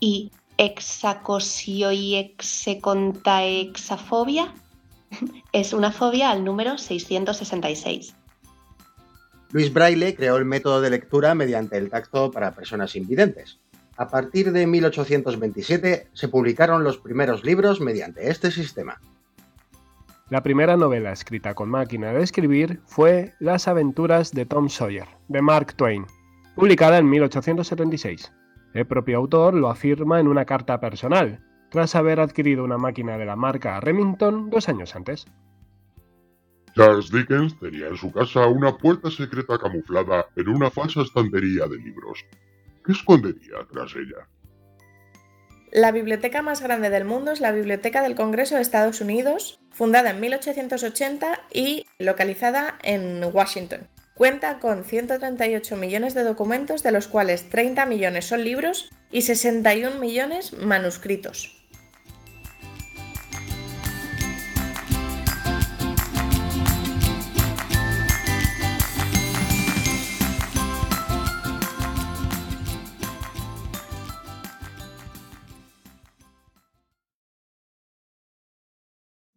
y 0.00 0.32
hexacosio 0.58 1.92
y 1.92 2.16
exafobia 2.16 4.52
es 5.52 5.72
una 5.72 5.92
fobia 5.92 6.32
al 6.32 6.44
número 6.44 6.78
666. 6.78 8.12
Luis 9.52 9.72
Braille 9.72 10.16
creó 10.16 10.36
el 10.36 10.44
método 10.44 10.80
de 10.80 10.90
lectura 10.90 11.36
mediante 11.36 11.78
el 11.78 11.90
tacto 11.90 12.32
para 12.32 12.56
personas 12.56 12.96
invidentes. 12.96 13.60
A 13.98 14.08
partir 14.08 14.52
de 14.52 14.66
1827 14.66 16.08
se 16.12 16.28
publicaron 16.28 16.84
los 16.84 16.98
primeros 16.98 17.44
libros 17.44 17.80
mediante 17.80 18.30
este 18.30 18.50
sistema. 18.50 19.00
La 20.28 20.42
primera 20.42 20.76
novela 20.76 21.12
escrita 21.12 21.54
con 21.54 21.70
máquina 21.70 22.12
de 22.12 22.22
escribir 22.22 22.80
fue 22.84 23.32
Las 23.38 23.68
aventuras 23.68 24.32
de 24.32 24.44
Tom 24.44 24.68
Sawyer, 24.68 25.06
de 25.28 25.40
Mark 25.40 25.74
Twain, 25.74 26.04
publicada 26.56 26.98
en 26.98 27.08
1876. 27.08 28.32
El 28.74 28.86
propio 28.86 29.18
autor 29.18 29.54
lo 29.54 29.70
afirma 29.70 30.20
en 30.20 30.28
una 30.28 30.44
carta 30.44 30.80
personal, 30.80 31.40
tras 31.70 31.94
haber 31.94 32.20
adquirido 32.20 32.64
una 32.64 32.76
máquina 32.76 33.16
de 33.16 33.24
la 33.24 33.36
marca 33.36 33.80
Remington 33.80 34.50
dos 34.50 34.68
años 34.68 34.94
antes. 34.94 35.26
Charles 36.74 37.10
Dickens 37.10 37.58
tenía 37.58 37.88
en 37.88 37.96
su 37.96 38.12
casa 38.12 38.46
una 38.46 38.76
puerta 38.76 39.10
secreta 39.10 39.58
camuflada 39.58 40.26
en 40.36 40.48
una 40.48 40.70
falsa 40.70 41.00
estantería 41.00 41.66
de 41.66 41.78
libros. 41.78 42.26
¿Qué 42.86 42.92
escondería 42.92 43.56
tras 43.72 43.92
ella? 43.96 44.28
La 45.72 45.90
biblioteca 45.90 46.40
más 46.40 46.62
grande 46.62 46.88
del 46.88 47.04
mundo 47.04 47.32
es 47.32 47.40
la 47.40 47.50
Biblioteca 47.50 48.00
del 48.00 48.14
Congreso 48.14 48.54
de 48.54 48.62
Estados 48.62 49.00
Unidos, 49.00 49.58
fundada 49.72 50.10
en 50.10 50.20
1880 50.20 51.40
y 51.52 51.86
localizada 51.98 52.78
en 52.82 53.22
Washington. 53.24 53.88
Cuenta 54.14 54.60
con 54.60 54.84
138 54.84 55.76
millones 55.76 56.14
de 56.14 56.22
documentos, 56.22 56.84
de 56.84 56.92
los 56.92 57.08
cuales 57.08 57.50
30 57.50 57.84
millones 57.86 58.24
son 58.24 58.44
libros 58.44 58.90
y 59.10 59.22
61 59.22 59.98
millones 59.98 60.52
manuscritos. 60.56 61.65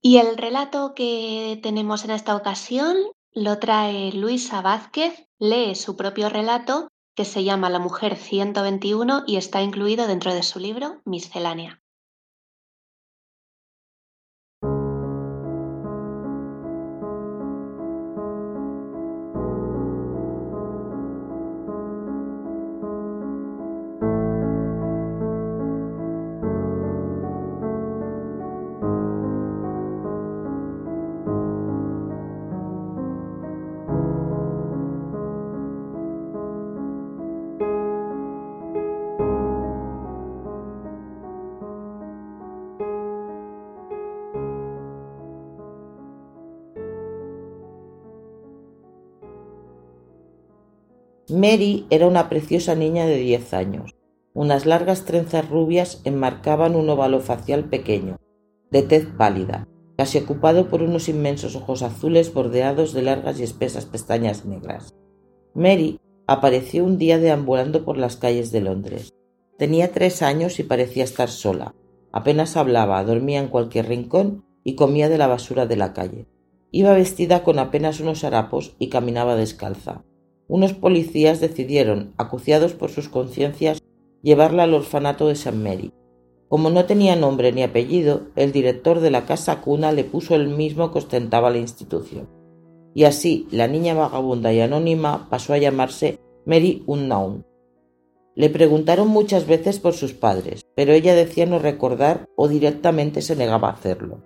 Y 0.02 0.18
el 0.18 0.38
relato 0.38 0.94
que 0.96 1.60
tenemos 1.62 2.06
en 2.06 2.12
esta 2.12 2.36
ocasión 2.36 2.96
lo 3.34 3.60
trae 3.60 4.14
Luisa 4.14 4.62
Vázquez, 4.62 5.28
lee 5.40 5.76
su 5.76 5.98
propio 5.98 6.30
relato 6.30 6.88
que 7.16 7.26
se 7.26 7.44
llama 7.44 7.70
La 7.70 7.80
Mujer 7.80 8.16
121 8.16 9.24
y 9.28 9.36
está 9.36 9.62
incluido 9.62 10.08
dentro 10.08 10.34
de 10.34 10.44
su 10.44 10.60
libro 10.60 11.02
Miscelánea. 11.04 11.82
Mary 51.40 51.86
era 51.90 52.06
una 52.06 52.28
preciosa 52.28 52.76
niña 52.76 53.06
de 53.06 53.16
diez 53.16 53.54
años. 53.54 53.96
Unas 54.34 54.66
largas 54.66 55.06
trenzas 55.06 55.48
rubias 55.48 56.02
enmarcaban 56.04 56.76
un 56.76 56.90
óvalo 56.90 57.22
facial 57.22 57.64
pequeño, 57.70 58.18
de 58.72 58.82
tez 58.82 59.06
pálida, 59.06 59.66
casi 59.98 60.18
ocupado 60.18 60.68
por 60.68 60.82
unos 60.82 61.08
inmensos 61.08 61.56
ojos 61.56 61.82
azules 61.82 62.34
bordeados 62.34 62.92
de 62.92 63.04
largas 63.04 63.40
y 63.40 63.44
espesas 63.44 63.86
pestañas 63.86 64.44
negras. 64.44 64.94
Mary 65.54 66.02
apareció 66.28 66.84
un 66.84 66.98
día 66.98 67.18
deambulando 67.20 67.86
por 67.86 67.98
las 67.98 68.18
calles 68.18 68.52
de 68.52 68.60
Londres. 68.60 69.14
Tenía 69.58 69.94
tres 69.94 70.22
años 70.22 70.60
y 70.60 70.64
parecía 70.64 71.06
estar 71.06 71.30
sola. 71.30 71.74
Apenas 72.12 72.58
hablaba, 72.58 73.02
dormía 73.06 73.40
en 73.40 73.48
cualquier 73.48 73.88
rincón 73.88 74.44
y 74.66 74.76
comía 74.76 75.08
de 75.08 75.18
la 75.18 75.28
basura 75.28 75.66
de 75.66 75.78
la 75.78 75.94
calle. 75.94 76.28
Iba 76.70 76.92
vestida 76.92 77.46
con 77.46 77.60
apenas 77.60 78.02
unos 78.02 78.26
harapos 78.26 78.76
y 78.78 78.90
caminaba 78.90 79.38
descalza 79.38 80.04
unos 80.50 80.74
policías 80.74 81.40
decidieron, 81.40 82.14
acuciados 82.18 82.74
por 82.74 82.90
sus 82.90 83.08
conciencias, 83.08 83.82
llevarla 84.24 84.64
al 84.64 84.74
orfanato 84.74 85.28
de 85.28 85.36
San 85.36 85.62
Mary. 85.64 85.94
Como 86.50 86.72
no 86.72 86.86
tenía 86.86 87.16
nombre 87.16 87.52
ni 87.52 87.62
apellido, 87.62 88.24
el 88.36 88.52
director 88.52 89.00
de 89.00 89.12
la 89.12 89.26
casa 89.26 89.62
cuna 89.62 89.92
le 89.92 90.04
puso 90.04 90.34
el 90.34 90.50
mismo 90.50 90.92
que 90.92 90.98
ostentaba 90.98 91.52
la 91.52 91.60
institución. 91.60 92.28
Y 92.96 93.04
así 93.04 93.48
la 93.52 93.68
niña 93.68 93.94
vagabunda 93.94 94.52
y 94.52 94.60
anónima 94.60 95.28
pasó 95.30 95.54
a 95.54 95.60
llamarse 95.60 96.20
Mary 96.48 96.84
Unknown. 96.88 97.46
Le 98.36 98.50
preguntaron 98.50 99.08
muchas 99.08 99.46
veces 99.46 99.80
por 99.80 99.94
sus 99.94 100.14
padres, 100.14 100.66
pero 100.76 100.94
ella 100.94 101.14
decía 101.14 101.46
no 101.46 101.60
recordar 101.60 102.28
o 102.36 102.48
directamente 102.48 103.22
se 103.22 103.36
negaba 103.36 103.70
a 103.70 103.74
hacerlo. 103.74 104.24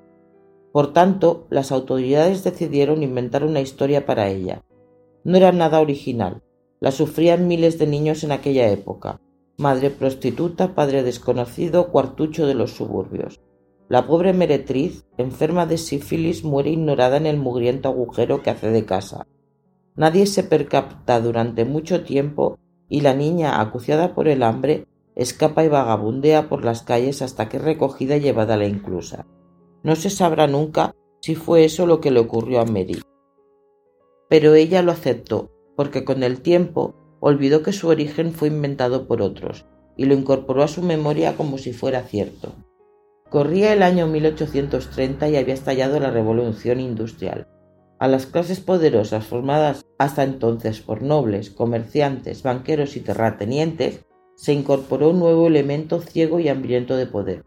Por 0.71 0.93
tanto, 0.93 1.47
las 1.49 1.73
autoridades 1.73 2.45
decidieron 2.45 3.03
inventar 3.03 3.43
una 3.43 3.59
historia 3.59 4.05
para 4.05 4.29
ella, 4.29 4.63
no 5.23 5.37
era 5.37 5.51
nada 5.51 5.79
original. 5.79 6.41
La 6.79 6.91
sufrían 6.91 7.47
miles 7.47 7.79
de 7.79 7.87
niños 7.87 8.23
en 8.23 8.31
aquella 8.31 8.69
época. 8.69 9.21
Madre 9.57 9.89
prostituta, 9.89 10.75
padre 10.75 11.03
desconocido, 11.03 11.91
cuartucho 11.91 12.45
de 12.45 12.55
los 12.55 12.71
suburbios. 12.71 13.39
La 13.87 14.07
pobre 14.07 14.33
meretriz, 14.33 15.05
enferma 15.17 15.65
de 15.65 15.77
sífilis, 15.77 16.43
muere 16.43 16.71
ignorada 16.71 17.17
en 17.17 17.25
el 17.25 17.37
mugriento 17.37 17.89
agujero 17.89 18.41
que 18.41 18.49
hace 18.49 18.69
de 18.69 18.85
casa. 18.85 19.27
Nadie 19.95 20.25
se 20.25 20.43
percapta 20.43 21.21
durante 21.21 21.65
mucho 21.65 22.03
tiempo 22.03 22.57
y 22.89 23.01
la 23.01 23.13
niña, 23.13 23.61
acuciada 23.61 24.15
por 24.15 24.27
el 24.27 24.43
hambre, 24.43 24.87
escapa 25.15 25.63
y 25.63 25.69
vagabundea 25.69 26.49
por 26.49 26.65
las 26.65 26.81
calles 26.81 27.21
hasta 27.21 27.47
que 27.47 27.57
es 27.57 27.63
recogida 27.63 28.17
y 28.17 28.21
llevada 28.21 28.55
a 28.55 28.57
la 28.57 28.67
inclusa. 28.67 29.25
No 29.83 29.95
se 29.95 30.09
sabrá 30.09 30.47
nunca 30.47 30.95
si 31.21 31.35
fue 31.35 31.63
eso 31.63 31.85
lo 31.85 32.01
que 32.01 32.11
le 32.11 32.19
ocurrió 32.19 32.59
a 32.59 32.65
Mary 32.65 32.99
pero 34.29 34.53
ella 34.53 34.81
lo 34.81 34.91
aceptó, 34.91 35.51
porque 35.75 36.03
con 36.03 36.23
el 36.23 36.41
tiempo 36.41 36.95
olvidó 37.19 37.63
que 37.63 37.71
su 37.71 37.87
origen 37.87 38.33
fue 38.33 38.49
inventado 38.49 39.07
por 39.07 39.21
otros, 39.21 39.65
y 39.95 40.05
lo 40.05 40.13
incorporó 40.13 40.63
a 40.63 40.67
su 40.67 40.81
memoria 40.81 41.35
como 41.35 41.57
si 41.57 41.73
fuera 41.73 42.03
cierto. 42.03 42.53
Corría 43.29 43.73
el 43.73 43.81
año 43.81 44.07
1830 44.07 45.29
y 45.29 45.37
había 45.37 45.53
estallado 45.53 45.99
la 45.99 46.11
revolución 46.11 46.79
industrial. 46.79 47.47
A 47.97 48.07
las 48.07 48.25
clases 48.25 48.59
poderosas 48.59 49.25
formadas 49.25 49.85
hasta 49.97 50.23
entonces 50.23 50.81
por 50.81 51.01
nobles, 51.01 51.49
comerciantes, 51.49 52.43
banqueros 52.43 52.97
y 52.97 52.99
terratenientes, 52.99 54.05
se 54.35 54.53
incorporó 54.53 55.11
un 55.11 55.19
nuevo 55.19 55.47
elemento 55.47 56.01
ciego 56.01 56.39
y 56.39 56.49
hambriento 56.49 56.97
de 56.97 57.07
poder, 57.07 57.45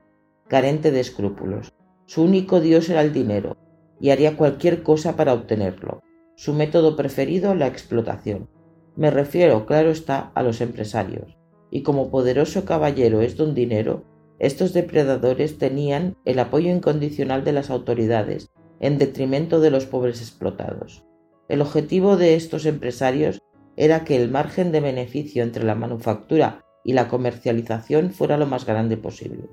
carente 0.49 0.91
de 0.91 1.01
escrúpulos. 1.01 1.73
Su 2.07 2.23
único 2.23 2.61
Dios 2.61 2.89
era 2.89 3.03
el 3.03 3.13
dinero, 3.13 3.57
y 4.01 4.11
haría 4.11 4.37
cualquier 4.37 4.83
cosa 4.83 5.17
para 5.17 5.35
obtenerlo. 5.35 6.03
Su 6.37 6.53
método 6.53 6.97
preferido, 6.97 7.55
la 7.55 7.67
explotación. 7.67 8.49
Me 8.95 9.11
refiero, 9.11 9.65
claro 9.65 9.91
está, 9.91 10.33
a 10.35 10.43
los 10.43 10.61
empresarios. 10.61 11.37
Y 11.71 11.83
como 11.83 12.11
poderoso 12.11 12.65
caballero 12.65 13.23
es 13.23 13.37
don 13.37 13.55
dinero, 13.55 14.05
estos 14.39 14.75
depredadores 14.75 15.57
tenían 15.57 16.17
el 16.27 16.39
apoyo 16.39 16.71
incondicional 16.71 17.43
de 17.43 17.53
las 17.53 17.71
autoridades, 17.71 18.51
en 18.81 18.99
detrimento 18.99 19.61
de 19.61 19.71
los 19.71 19.87
pobres 19.87 20.21
explotados. 20.21 21.05
El 21.49 21.63
objetivo 21.63 22.19
de 22.19 22.35
estos 22.35 22.67
empresarios 22.67 23.41
era 23.77 24.05
que 24.05 24.17
el 24.17 24.31
margen 24.31 24.73
de 24.73 24.81
beneficio 24.81 25.43
entre 25.43 25.65
la 25.65 25.75
manufactura 25.75 26.65
y 26.85 26.93
la 26.93 27.09
comercialización 27.09 28.11
fuera 28.11 28.37
lo 28.37 28.47
más 28.47 28.67
grande 28.67 28.99
posible. 28.99 29.49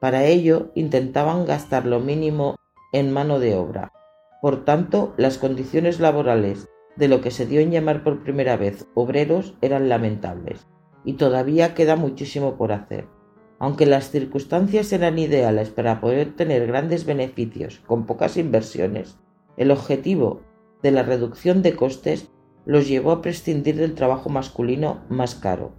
Para 0.00 0.24
ello 0.24 0.70
intentaban 0.76 1.46
gastar 1.46 1.84
lo 1.84 1.98
mínimo 1.98 2.56
en 2.92 3.12
mano 3.12 3.40
de 3.40 3.56
obra. 3.56 3.92
Por 4.42 4.64
tanto, 4.64 5.14
las 5.16 5.38
condiciones 5.38 6.00
laborales 6.00 6.68
de 6.96 7.06
lo 7.06 7.20
que 7.20 7.30
se 7.30 7.46
dio 7.46 7.60
en 7.60 7.70
llamar 7.70 8.02
por 8.02 8.24
primera 8.24 8.56
vez 8.56 8.88
obreros 8.94 9.54
eran 9.60 9.88
lamentables, 9.88 10.66
y 11.04 11.12
todavía 11.12 11.74
queda 11.74 11.94
muchísimo 11.94 12.56
por 12.56 12.72
hacer. 12.72 13.06
Aunque 13.60 13.86
las 13.86 14.10
circunstancias 14.10 14.92
eran 14.92 15.20
ideales 15.20 15.70
para 15.70 16.00
poder 16.00 16.34
tener 16.34 16.66
grandes 16.66 17.06
beneficios 17.06 17.80
con 17.86 18.04
pocas 18.04 18.36
inversiones, 18.36 19.16
el 19.56 19.70
objetivo 19.70 20.40
de 20.82 20.90
la 20.90 21.04
reducción 21.04 21.62
de 21.62 21.76
costes 21.76 22.28
los 22.64 22.88
llevó 22.88 23.12
a 23.12 23.22
prescindir 23.22 23.76
del 23.76 23.94
trabajo 23.94 24.28
masculino 24.28 25.04
más 25.08 25.36
caro. 25.36 25.70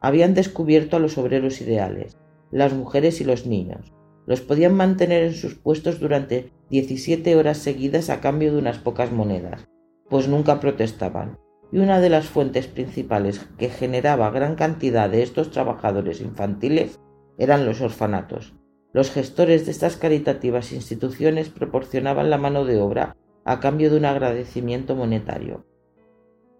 Habían 0.00 0.32
descubierto 0.32 0.96
a 0.96 1.00
los 1.00 1.18
obreros 1.18 1.60
ideales, 1.60 2.16
las 2.50 2.72
mujeres 2.72 3.20
y 3.20 3.24
los 3.24 3.44
niños. 3.44 3.92
Los 4.26 4.40
podían 4.40 4.74
mantener 4.74 5.22
en 5.22 5.34
sus 5.34 5.54
puestos 5.54 6.00
durante 6.00 6.50
17 6.70 7.36
horas 7.36 7.58
seguidas 7.58 8.10
a 8.10 8.20
cambio 8.20 8.52
de 8.52 8.58
unas 8.58 8.78
pocas 8.78 9.12
monedas, 9.12 9.68
pues 10.10 10.28
nunca 10.28 10.60
protestaban. 10.60 11.38
Y 11.72 11.78
una 11.78 12.00
de 12.00 12.10
las 12.10 12.26
fuentes 12.26 12.66
principales 12.66 13.46
que 13.56 13.68
generaba 13.68 14.30
gran 14.30 14.56
cantidad 14.56 15.08
de 15.08 15.22
estos 15.22 15.50
trabajadores 15.50 16.20
infantiles 16.20 17.00
eran 17.38 17.66
los 17.66 17.80
orfanatos. 17.80 18.54
Los 18.92 19.10
gestores 19.10 19.66
de 19.66 19.72
estas 19.72 19.96
caritativas 19.96 20.72
instituciones 20.72 21.48
proporcionaban 21.50 22.30
la 22.30 22.38
mano 22.38 22.64
de 22.64 22.80
obra 22.80 23.16
a 23.44 23.60
cambio 23.60 23.90
de 23.90 23.96
un 23.98 24.04
agradecimiento 24.04 24.96
monetario. 24.96 25.64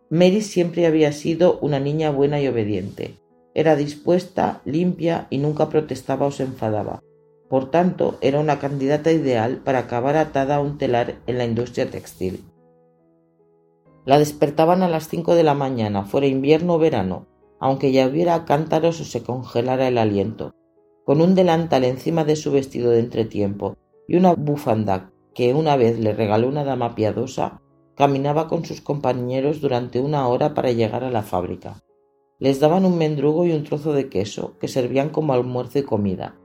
Mary 0.08 0.40
siempre 0.40 0.86
había 0.86 1.10
sido 1.10 1.58
una 1.60 1.80
niña 1.80 2.10
buena 2.10 2.40
y 2.40 2.46
obediente. 2.46 3.16
Era 3.54 3.74
dispuesta, 3.74 4.60
limpia 4.64 5.26
y 5.30 5.38
nunca 5.38 5.68
protestaba 5.68 6.26
o 6.26 6.30
se 6.30 6.44
enfadaba. 6.44 7.02
Por 7.48 7.70
tanto, 7.70 8.18
era 8.20 8.40
una 8.40 8.58
candidata 8.58 9.12
ideal 9.12 9.58
para 9.58 9.80
acabar 9.80 10.16
atada 10.16 10.56
a 10.56 10.60
un 10.60 10.78
telar 10.78 11.16
en 11.26 11.38
la 11.38 11.44
industria 11.44 11.90
textil. 11.90 12.44
La 14.04 14.18
despertaban 14.18 14.82
a 14.82 14.88
las 14.88 15.08
cinco 15.08 15.34
de 15.34 15.44
la 15.44 15.54
mañana, 15.54 16.04
fuera 16.04 16.26
invierno 16.26 16.74
o 16.74 16.78
verano, 16.78 17.26
aunque 17.60 17.92
ya 17.92 18.06
hubiera 18.06 18.44
cántaros 18.44 19.00
o 19.00 19.04
se 19.04 19.22
congelara 19.22 19.88
el 19.88 19.98
aliento. 19.98 20.54
Con 21.04 21.20
un 21.20 21.34
delantal 21.34 21.84
encima 21.84 22.24
de 22.24 22.36
su 22.36 22.50
vestido 22.50 22.90
de 22.90 23.00
entretiempo 23.00 23.76
y 24.08 24.16
una 24.16 24.34
bufanda 24.34 25.12
que 25.34 25.54
una 25.54 25.76
vez 25.76 25.98
le 25.98 26.12
regaló 26.14 26.48
una 26.48 26.64
dama 26.64 26.94
piadosa, 26.94 27.60
caminaba 27.94 28.48
con 28.48 28.64
sus 28.64 28.80
compañeros 28.80 29.60
durante 29.60 30.00
una 30.00 30.28
hora 30.28 30.54
para 30.54 30.72
llegar 30.72 31.04
a 31.04 31.10
la 31.10 31.22
fábrica. 31.22 31.82
Les 32.38 32.60
daban 32.60 32.84
un 32.84 32.98
mendrugo 32.98 33.44
y 33.44 33.52
un 33.52 33.64
trozo 33.64 33.92
de 33.92 34.08
queso, 34.08 34.58
que 34.58 34.68
servían 34.68 35.10
como 35.10 35.32
almuerzo 35.32 35.78
y 35.78 35.82
comida. 35.82 36.36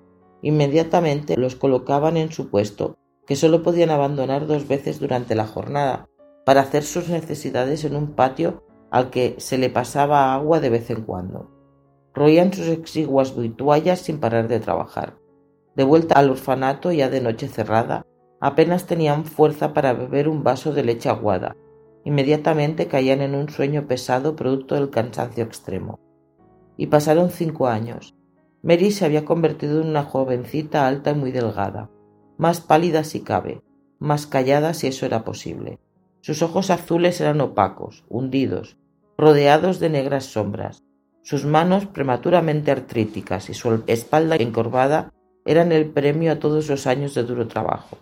Inmediatamente 0.41 1.37
los 1.37 1.55
colocaban 1.55 2.17
en 2.17 2.31
su 2.31 2.49
puesto, 2.49 2.97
que 3.27 3.35
sólo 3.35 3.63
podían 3.63 3.89
abandonar 3.89 4.47
dos 4.47 4.67
veces 4.67 4.99
durante 4.99 5.35
la 5.35 5.45
jornada, 5.45 6.07
para 6.45 6.61
hacer 6.61 6.83
sus 6.83 7.09
necesidades 7.09 7.85
en 7.85 7.95
un 7.95 8.13
patio 8.13 8.63
al 8.89 9.09
que 9.09 9.35
se 9.37 9.57
le 9.57 9.69
pasaba 9.69 10.33
agua 10.33 10.59
de 10.59 10.69
vez 10.69 10.89
en 10.89 11.03
cuando. 11.03 11.49
Roían 12.13 12.51
sus 12.51 12.67
exiguas 12.67 13.37
vituallas 13.37 13.99
sin 13.99 14.19
parar 14.19 14.47
de 14.47 14.59
trabajar. 14.59 15.17
De 15.75 15.83
vuelta 15.83 16.15
al 16.15 16.29
orfanato 16.29 16.91
ya 16.91 17.09
de 17.09 17.21
noche 17.21 17.47
cerrada, 17.47 18.05
apenas 18.41 18.87
tenían 18.87 19.23
fuerza 19.23 19.73
para 19.73 19.93
beber 19.93 20.27
un 20.27 20.43
vaso 20.43 20.73
de 20.73 20.83
leche 20.83 21.07
aguada, 21.07 21.55
Inmediatamente 22.03 22.87
caían 22.87 23.21
en 23.21 23.35
un 23.35 23.49
sueño 23.49 23.87
pesado 23.87 24.35
producto 24.35 24.75
del 24.75 24.89
cansancio 24.89 25.43
extremo. 25.43 25.99
Y 26.77 26.87
pasaron 26.87 27.29
cinco 27.29 27.67
años. 27.67 28.15
Mary 28.63 28.91
se 28.91 29.05
había 29.05 29.25
convertido 29.25 29.81
en 29.81 29.89
una 29.89 30.03
jovencita 30.03 30.87
alta 30.87 31.11
y 31.11 31.15
muy 31.15 31.31
delgada, 31.31 31.89
más 32.37 32.61
pálida 32.61 33.03
si 33.03 33.21
cabe, 33.21 33.61
más 33.99 34.27
callada 34.27 34.73
si 34.73 34.87
eso 34.87 35.05
era 35.05 35.23
posible. 35.23 35.79
Sus 36.21 36.41
ojos 36.41 36.69
azules 36.69 37.19
eran 37.21 37.41
opacos, 37.41 38.05
hundidos, 38.07 38.77
rodeados 39.17 39.79
de 39.79 39.89
negras 39.89 40.25
sombras. 40.25 40.83
Sus 41.23 41.45
manos 41.45 41.85
prematuramente 41.85 42.71
artríticas 42.71 43.49
y 43.49 43.53
su 43.53 43.83
espalda 43.87 44.35
encorvada 44.35 45.13
eran 45.45 45.71
el 45.71 45.89
premio 45.89 46.31
a 46.31 46.39
todos 46.39 46.69
los 46.69 46.87
años 46.87 47.15
de 47.15 47.23
duro 47.23 47.47
trabajo. 47.47 47.97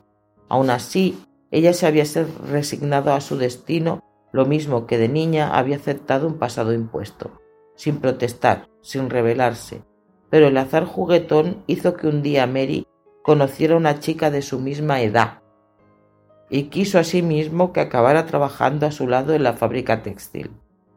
Aun 0.50 0.70
así, 0.70 1.18
ella 1.52 1.74
se 1.74 1.88
había 1.88 2.04
resignado 2.50 3.14
a 3.14 3.22
su 3.22 3.38
destino, 3.38 4.04
lo 4.32 4.46
mismo 4.46 4.86
que 4.86 4.98
de 4.98 5.10
niña 5.10 5.58
había 5.58 5.78
aceptado 5.78 6.28
un 6.28 6.38
pasado 6.38 6.74
impuesto, 6.74 7.42
sin 7.76 8.00
protestar, 8.00 8.68
sin 8.82 9.10
rebelarse. 9.10 9.84
Pero 10.30 10.48
el 10.48 10.58
azar 10.58 10.86
juguetón 10.86 11.64
hizo 11.68 11.96
que 11.96 12.08
un 12.08 12.22
día 12.22 12.48
Mary 12.48 12.86
conociera 13.24 13.76
una 13.76 14.00
chica 14.00 14.32
de 14.32 14.42
su 14.42 14.60
misma 14.60 15.02
edad 15.02 15.40
y 16.50 16.64
quiso 16.64 17.00
asimismo 17.00 17.74
que 17.74 17.80
acabara 17.80 18.26
trabajando 18.26 18.86
a 18.86 18.92
su 18.92 19.08
lado 19.08 19.34
en 19.34 19.44
la 19.44 19.54
fábrica 19.54 20.02
textil. 20.02 20.52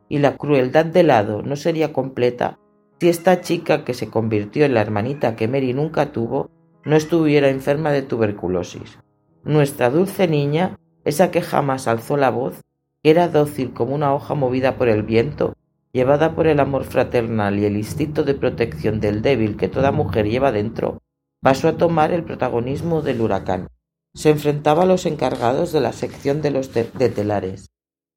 Y 0.09 0.19
la 0.19 0.37
crueldad 0.37 0.87
del 0.87 1.09
lado 1.09 1.43
no 1.43 1.57
sería 1.57 1.93
completa 1.93 2.59
si 3.01 3.09
esta 3.09 3.41
chica 3.41 3.85
que 3.85 3.95
se 3.95 4.09
convirtió 4.09 4.65
en 4.65 4.75
la 4.75 4.81
hermanita 4.81 5.37
que 5.37 5.49
Mary 5.49 5.73
nunca 5.73 6.13
tuvo 6.13 6.51
no 6.85 6.97
estuviera 6.97 7.49
enferma 7.49 7.93
de 7.93 8.03
tuberculosis. 8.03 8.99
Nuestra 9.45 9.91
dulce 9.91 10.29
niña, 10.29 10.79
esa 11.05 11.31
que 11.31 11.43
jamás 11.43 11.89
alzó 11.89 12.17
la 12.17 12.31
voz, 12.31 12.61
era 13.03 13.29
dócil 13.29 13.73
como 13.73 13.95
una 13.95 14.15
hoja 14.15 14.35
movida 14.35 14.77
por 14.77 14.89
el 14.89 15.03
viento, 15.03 15.55
llevada 15.93 16.35
por 16.35 16.47
el 16.47 16.61
amor 16.61 16.85
fraternal 16.85 17.59
y 17.59 17.67
el 17.67 17.77
instinto 17.77 18.25
de 18.25 18.35
protección 18.35 19.01
del 19.01 19.23
débil 19.23 19.57
que 19.57 19.69
toda 19.69 19.93
mujer 19.93 20.29
lleva 20.29 20.53
dentro, 20.53 21.03
pasó 21.41 21.69
a 21.69 21.77
tomar 21.77 22.13
el 22.13 22.25
protagonismo 22.25 23.03
del 23.03 23.21
huracán. 23.21 23.69
Se 24.15 24.31
enfrentaba 24.31 24.85
a 24.85 24.87
los 24.87 25.07
encargados 25.07 25.73
de 25.73 25.81
la 25.81 25.93
sección 25.93 26.43
de 26.43 26.51
los 26.51 26.73
de 26.73 26.85
telares, 26.85 27.71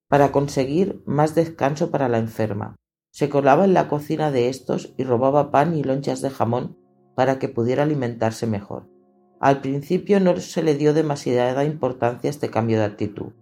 para 0.07 0.31
conseguir 0.31 1.01
más 1.05 1.35
descanso 1.35 1.91
para 1.91 2.09
la 2.09 2.19
enferma. 2.19 2.75
Se 3.11 3.29
colaba 3.29 3.65
en 3.65 3.73
la 3.73 3.87
cocina 3.87 4.31
de 4.31 4.49
estos 4.49 4.93
y 4.97 5.03
robaba 5.03 5.51
pan 5.51 5.75
y 5.75 5.83
lonchas 5.83 6.21
de 6.21 6.29
jamón 6.29 6.77
para 7.15 7.39
que 7.39 7.49
pudiera 7.49 7.83
alimentarse 7.83 8.45
mejor. 8.45 8.89
Al 9.39 9.61
principio 9.61 10.19
no 10.19 10.37
se 10.37 10.63
le 10.63 10.75
dio 10.75 10.93
demasiada 10.93 11.63
importancia 11.63 12.29
a 12.29 12.31
este 12.31 12.49
cambio 12.49 12.77
de 12.79 12.85
actitud. 12.85 13.33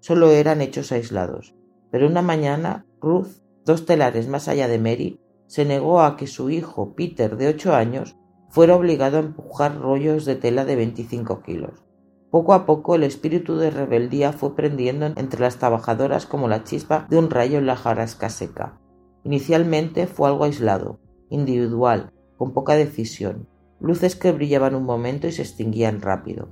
Solo 0.00 0.30
eran 0.30 0.60
hechos 0.60 0.90
aislados. 0.92 1.54
Pero 1.90 2.06
una 2.06 2.22
mañana, 2.22 2.86
Ruth, 3.00 3.40
dos 3.70 3.86
telares 3.86 4.26
más 4.26 4.48
allá 4.48 4.66
de 4.66 4.78
Mary, 4.78 5.20
se 5.46 5.64
negó 5.64 6.00
a 6.00 6.16
que 6.16 6.26
su 6.26 6.50
hijo, 6.50 6.94
Peter, 6.94 7.36
de 7.36 7.46
ocho 7.46 7.74
años, 7.74 8.16
fuera 8.48 8.74
obligado 8.74 9.16
a 9.16 9.20
empujar 9.20 9.78
rollos 9.78 10.24
de 10.24 10.34
tela 10.34 10.64
de 10.64 10.74
veinticinco 10.74 11.40
kilos. 11.42 11.84
Poco 12.30 12.52
a 12.52 12.66
poco 12.66 12.96
el 12.96 13.04
espíritu 13.04 13.56
de 13.56 13.70
rebeldía 13.70 14.32
fue 14.32 14.56
prendiendo 14.56 15.06
entre 15.06 15.40
las 15.40 15.56
trabajadoras 15.58 16.26
como 16.26 16.48
la 16.48 16.64
chispa 16.64 17.06
de 17.10 17.16
un 17.16 17.30
rayo 17.30 17.58
en 17.58 17.66
la 17.66 17.76
jarasca 17.76 18.28
seca. 18.28 18.80
Inicialmente 19.22 20.08
fue 20.08 20.28
algo 20.28 20.44
aislado, 20.44 20.98
individual, 21.28 22.12
con 22.36 22.52
poca 22.52 22.74
decisión, 22.74 23.48
luces 23.78 24.16
que 24.16 24.32
brillaban 24.32 24.74
un 24.74 24.84
momento 24.84 25.28
y 25.28 25.32
se 25.32 25.42
extinguían 25.42 26.00
rápido. 26.00 26.48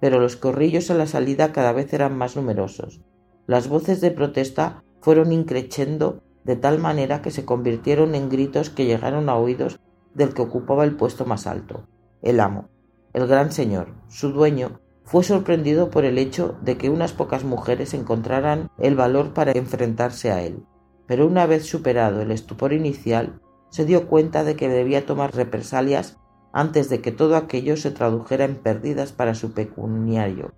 Pero 0.00 0.20
los 0.20 0.36
corrillos 0.36 0.90
a 0.90 0.94
la 0.94 1.06
salida 1.06 1.52
cada 1.52 1.72
vez 1.72 1.92
eran 1.92 2.16
más 2.16 2.36
numerosos. 2.36 3.00
Las 3.46 3.68
voces 3.68 4.00
de 4.00 4.12
protesta 4.12 4.84
fueron 5.00 5.32
increchendo 5.32 6.22
de 6.50 6.56
tal 6.56 6.80
manera 6.80 7.22
que 7.22 7.30
se 7.30 7.44
convirtieron 7.44 8.16
en 8.16 8.28
gritos 8.28 8.70
que 8.70 8.84
llegaron 8.84 9.28
a 9.28 9.36
oídos 9.36 9.78
del 10.14 10.34
que 10.34 10.42
ocupaba 10.42 10.82
el 10.82 10.96
puesto 10.96 11.24
más 11.24 11.46
alto, 11.46 11.86
el 12.22 12.40
amo. 12.40 12.70
El 13.12 13.28
gran 13.28 13.52
señor, 13.52 13.94
su 14.08 14.32
dueño, 14.32 14.80
fue 15.04 15.22
sorprendido 15.22 15.90
por 15.90 16.04
el 16.04 16.18
hecho 16.18 16.56
de 16.60 16.76
que 16.76 16.90
unas 16.90 17.12
pocas 17.12 17.44
mujeres 17.44 17.94
encontraran 17.94 18.68
el 18.78 18.96
valor 18.96 19.32
para 19.32 19.52
enfrentarse 19.52 20.32
a 20.32 20.42
él. 20.42 20.64
Pero 21.06 21.24
una 21.24 21.46
vez 21.46 21.66
superado 21.66 22.20
el 22.20 22.32
estupor 22.32 22.72
inicial, 22.72 23.40
se 23.68 23.84
dio 23.84 24.08
cuenta 24.08 24.42
de 24.42 24.56
que 24.56 24.68
debía 24.68 25.06
tomar 25.06 25.32
represalias 25.32 26.18
antes 26.52 26.88
de 26.88 27.00
que 27.00 27.12
todo 27.12 27.36
aquello 27.36 27.76
se 27.76 27.92
tradujera 27.92 28.44
en 28.44 28.56
pérdidas 28.56 29.12
para 29.12 29.36
su 29.36 29.52
pecuniario. 29.52 30.52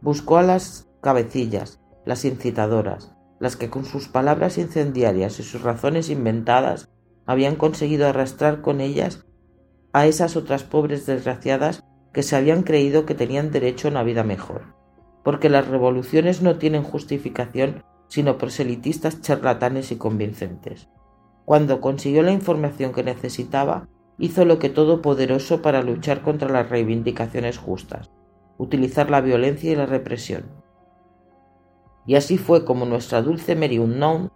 Buscó 0.00 0.38
a 0.38 0.42
las 0.42 0.88
cabecillas, 1.02 1.78
las 2.06 2.24
incitadoras, 2.24 3.12
las 3.40 3.56
que 3.56 3.70
con 3.70 3.84
sus 3.84 4.06
palabras 4.06 4.58
incendiarias 4.58 5.40
y 5.40 5.42
sus 5.42 5.62
razones 5.62 6.10
inventadas 6.10 6.88
habían 7.26 7.56
conseguido 7.56 8.06
arrastrar 8.06 8.60
con 8.60 8.80
ellas 8.80 9.26
a 9.92 10.06
esas 10.06 10.36
otras 10.36 10.62
pobres 10.62 11.06
desgraciadas 11.06 11.82
que 12.12 12.22
se 12.22 12.36
habían 12.36 12.62
creído 12.62 13.06
que 13.06 13.14
tenían 13.14 13.50
derecho 13.50 13.88
a 13.88 13.90
una 13.90 14.02
vida 14.02 14.22
mejor, 14.22 14.74
porque 15.24 15.48
las 15.48 15.66
revoluciones 15.66 16.42
no 16.42 16.58
tienen 16.58 16.84
justificación 16.84 17.82
sino 18.08 18.38
proselitistas 18.38 19.20
charlatanes 19.20 19.92
y 19.92 19.96
convincentes. 19.96 20.88
Cuando 21.44 21.80
consiguió 21.80 22.22
la 22.22 22.32
información 22.32 22.92
que 22.92 23.04
necesitaba, 23.04 23.88
hizo 24.18 24.44
lo 24.44 24.58
que 24.58 24.68
todo 24.68 25.00
poderoso 25.00 25.62
para 25.62 25.82
luchar 25.82 26.22
contra 26.22 26.48
las 26.48 26.68
reivindicaciones 26.68 27.56
justas, 27.56 28.10
utilizar 28.58 29.10
la 29.10 29.20
violencia 29.20 29.70
y 29.72 29.76
la 29.76 29.86
represión. 29.86 30.59
Y 32.06 32.14
así 32.16 32.38
fue 32.38 32.64
como 32.64 32.86
nuestra 32.86 33.22
dulce 33.22 33.56
Mary 33.56 33.78
Unknown, 33.78 34.30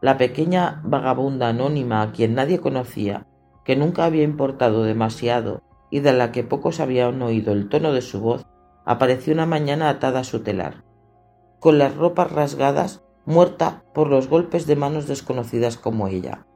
la 0.00 0.18
pequeña 0.18 0.82
vagabunda 0.84 1.48
anónima 1.48 2.02
a 2.02 2.12
quien 2.12 2.34
nadie 2.34 2.60
conocía, 2.60 3.26
que 3.64 3.76
nunca 3.76 4.04
había 4.04 4.22
importado 4.22 4.82
demasiado 4.82 5.62
y 5.90 6.00
de 6.00 6.12
la 6.12 6.32
que 6.32 6.44
pocos 6.44 6.80
habían 6.80 7.22
oído 7.22 7.52
el 7.52 7.68
tono 7.68 7.92
de 7.92 8.02
su 8.02 8.20
voz, 8.20 8.44
apareció 8.84 9.32
una 9.32 9.46
mañana 9.46 9.88
atada 9.88 10.20
a 10.20 10.24
su 10.24 10.40
telar, 10.40 10.84
con 11.60 11.78
las 11.78 11.96
ropas 11.96 12.30
rasgadas, 12.32 13.02
muerta 13.24 13.84
por 13.94 14.08
los 14.08 14.28
golpes 14.28 14.66
de 14.66 14.76
manos 14.76 15.06
desconocidas 15.06 15.78
como 15.78 16.08
ella. 16.08 16.46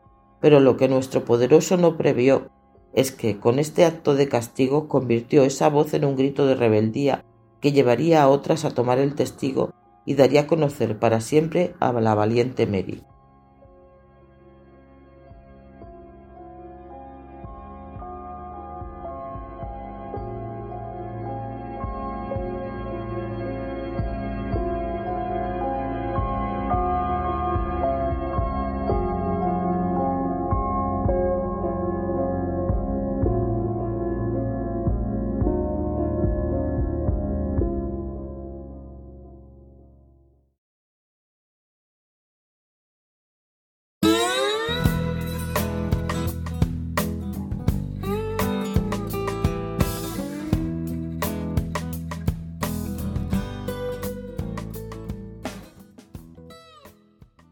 Pero 0.41 0.61
lo 0.61 0.77
que 0.77 0.89
nuestro 0.89 1.25
poderoso 1.25 1.77
no 1.77 1.97
previó 1.97 2.51
es 2.93 3.13
que 3.13 3.39
con 3.39 3.59
este 3.59 3.85
acto 3.85 4.15
de 4.15 4.29
castigo 4.29 4.89
convirtió 4.89 5.45
esa 5.45 5.69
voz 5.69 5.95
en 5.95 6.05
un 6.05 6.17
grito 6.17 6.47
de 6.47 6.55
rebeldía 6.55 7.25
que 7.61 7.73
llevaría 7.73 8.23
a 8.23 8.29
otras 8.29 8.65
a 8.65 8.71
tomar 8.71 8.99
el 8.99 9.15
testigo 9.15 9.73
y 10.09 10.15
daría 10.15 10.41
a 10.41 10.47
conocer 10.47 10.99
para 10.99 11.21
siempre 11.21 11.75
a 11.81 11.93
la 11.93 12.15
valiente 12.15 12.67
Mary. 12.67 13.03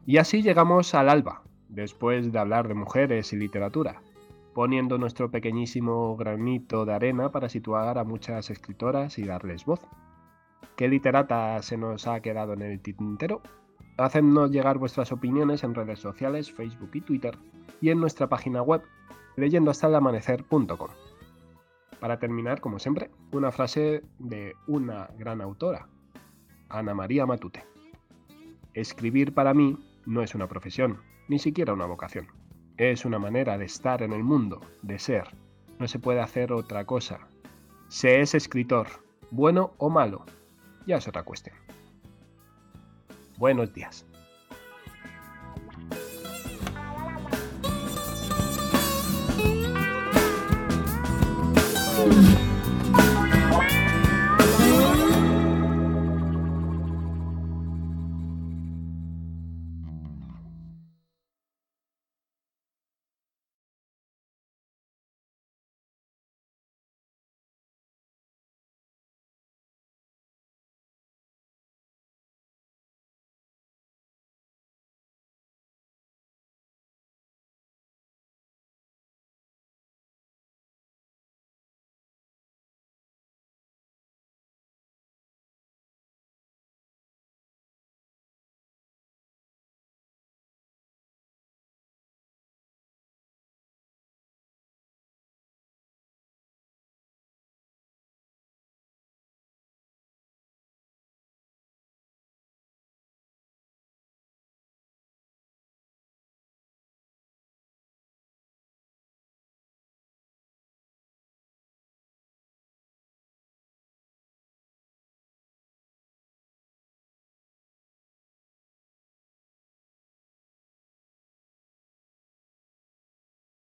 Y 0.07 0.19
así 0.19 0.41
llegamos 0.41 0.95
al 0.95 1.09
alba, 1.09 1.43
después 1.69 2.31
de 2.31 2.39
hablar 2.39 2.69
de 2.69 2.75
mujeres 2.75 3.33
y 3.33 3.37
literatura, 3.37 4.03
poniendo 4.55 4.99
nuestro 4.99 5.33
pequeñísimo 5.33 6.17
granito 6.17 6.85
de 6.85 6.95
arena 6.95 7.33
para 7.33 7.49
situar 7.49 7.99
a 7.99 8.05
muchas 8.05 8.49
escritoras 8.49 9.19
y 9.19 9.25
darles 9.25 9.65
voz. 9.65 9.81
¿Qué 10.77 10.87
literata 10.87 11.61
se 11.61 11.77
nos 11.77 12.07
ha 12.07 12.21
quedado 12.21 12.53
en 12.53 12.63
el 12.63 12.81
tintero? 12.81 13.43
Hacednos 13.99 14.53
llegar 14.53 14.79
vuestras 14.79 15.11
opiniones 15.11 15.65
en 15.65 15.75
redes 15.75 15.99
sociales, 15.99 16.53
Facebook 16.53 16.91
y 16.95 17.01
Twitter, 17.01 17.37
y 17.81 17.91
en 17.91 17.99
nuestra 17.99 18.29
página 18.29 18.63
web, 18.63 18.83
leyendohastalamanecer.com. 19.37 20.91
Para 21.99 22.21
terminar, 22.21 22.61
como 22.61 22.79
siempre, 22.79 23.11
una 23.33 23.51
frase 23.51 24.05
de 24.21 24.55
una 24.69 25.09
gran 25.19 25.41
autora, 25.41 25.89
Ana 26.69 26.95
María 26.95 27.27
Matute. 27.27 27.65
Escribir 28.73 29.35
para 29.35 29.53
mí 29.53 29.77
no 30.07 30.23
es 30.23 30.35
una 30.35 30.49
profesión, 30.49 31.03
ni 31.29 31.39
siquiera 31.39 31.73
una 31.73 31.87
vocación. 31.87 32.29
Es 32.77 33.05
una 33.05 33.19
manera 33.19 33.59
de 33.59 33.65
estar 33.65 34.03
en 34.03 34.13
el 34.13 34.23
mundo, 34.23 34.61
de 34.83 34.99
ser. 34.99 35.29
No 35.79 35.89
se 35.89 35.99
puede 35.99 36.21
hacer 36.21 36.53
otra 36.53 36.85
cosa. 36.85 37.27
Se 37.89 38.21
es 38.21 38.35
escritor, 38.35 38.87
bueno 39.31 39.75
o 39.79 39.91
malo, 39.91 40.25
ya 40.87 40.97
es 40.97 41.09
otra 41.09 41.25
cuestión. 41.25 41.57
Buenos 43.39 43.75
días. 43.75 44.07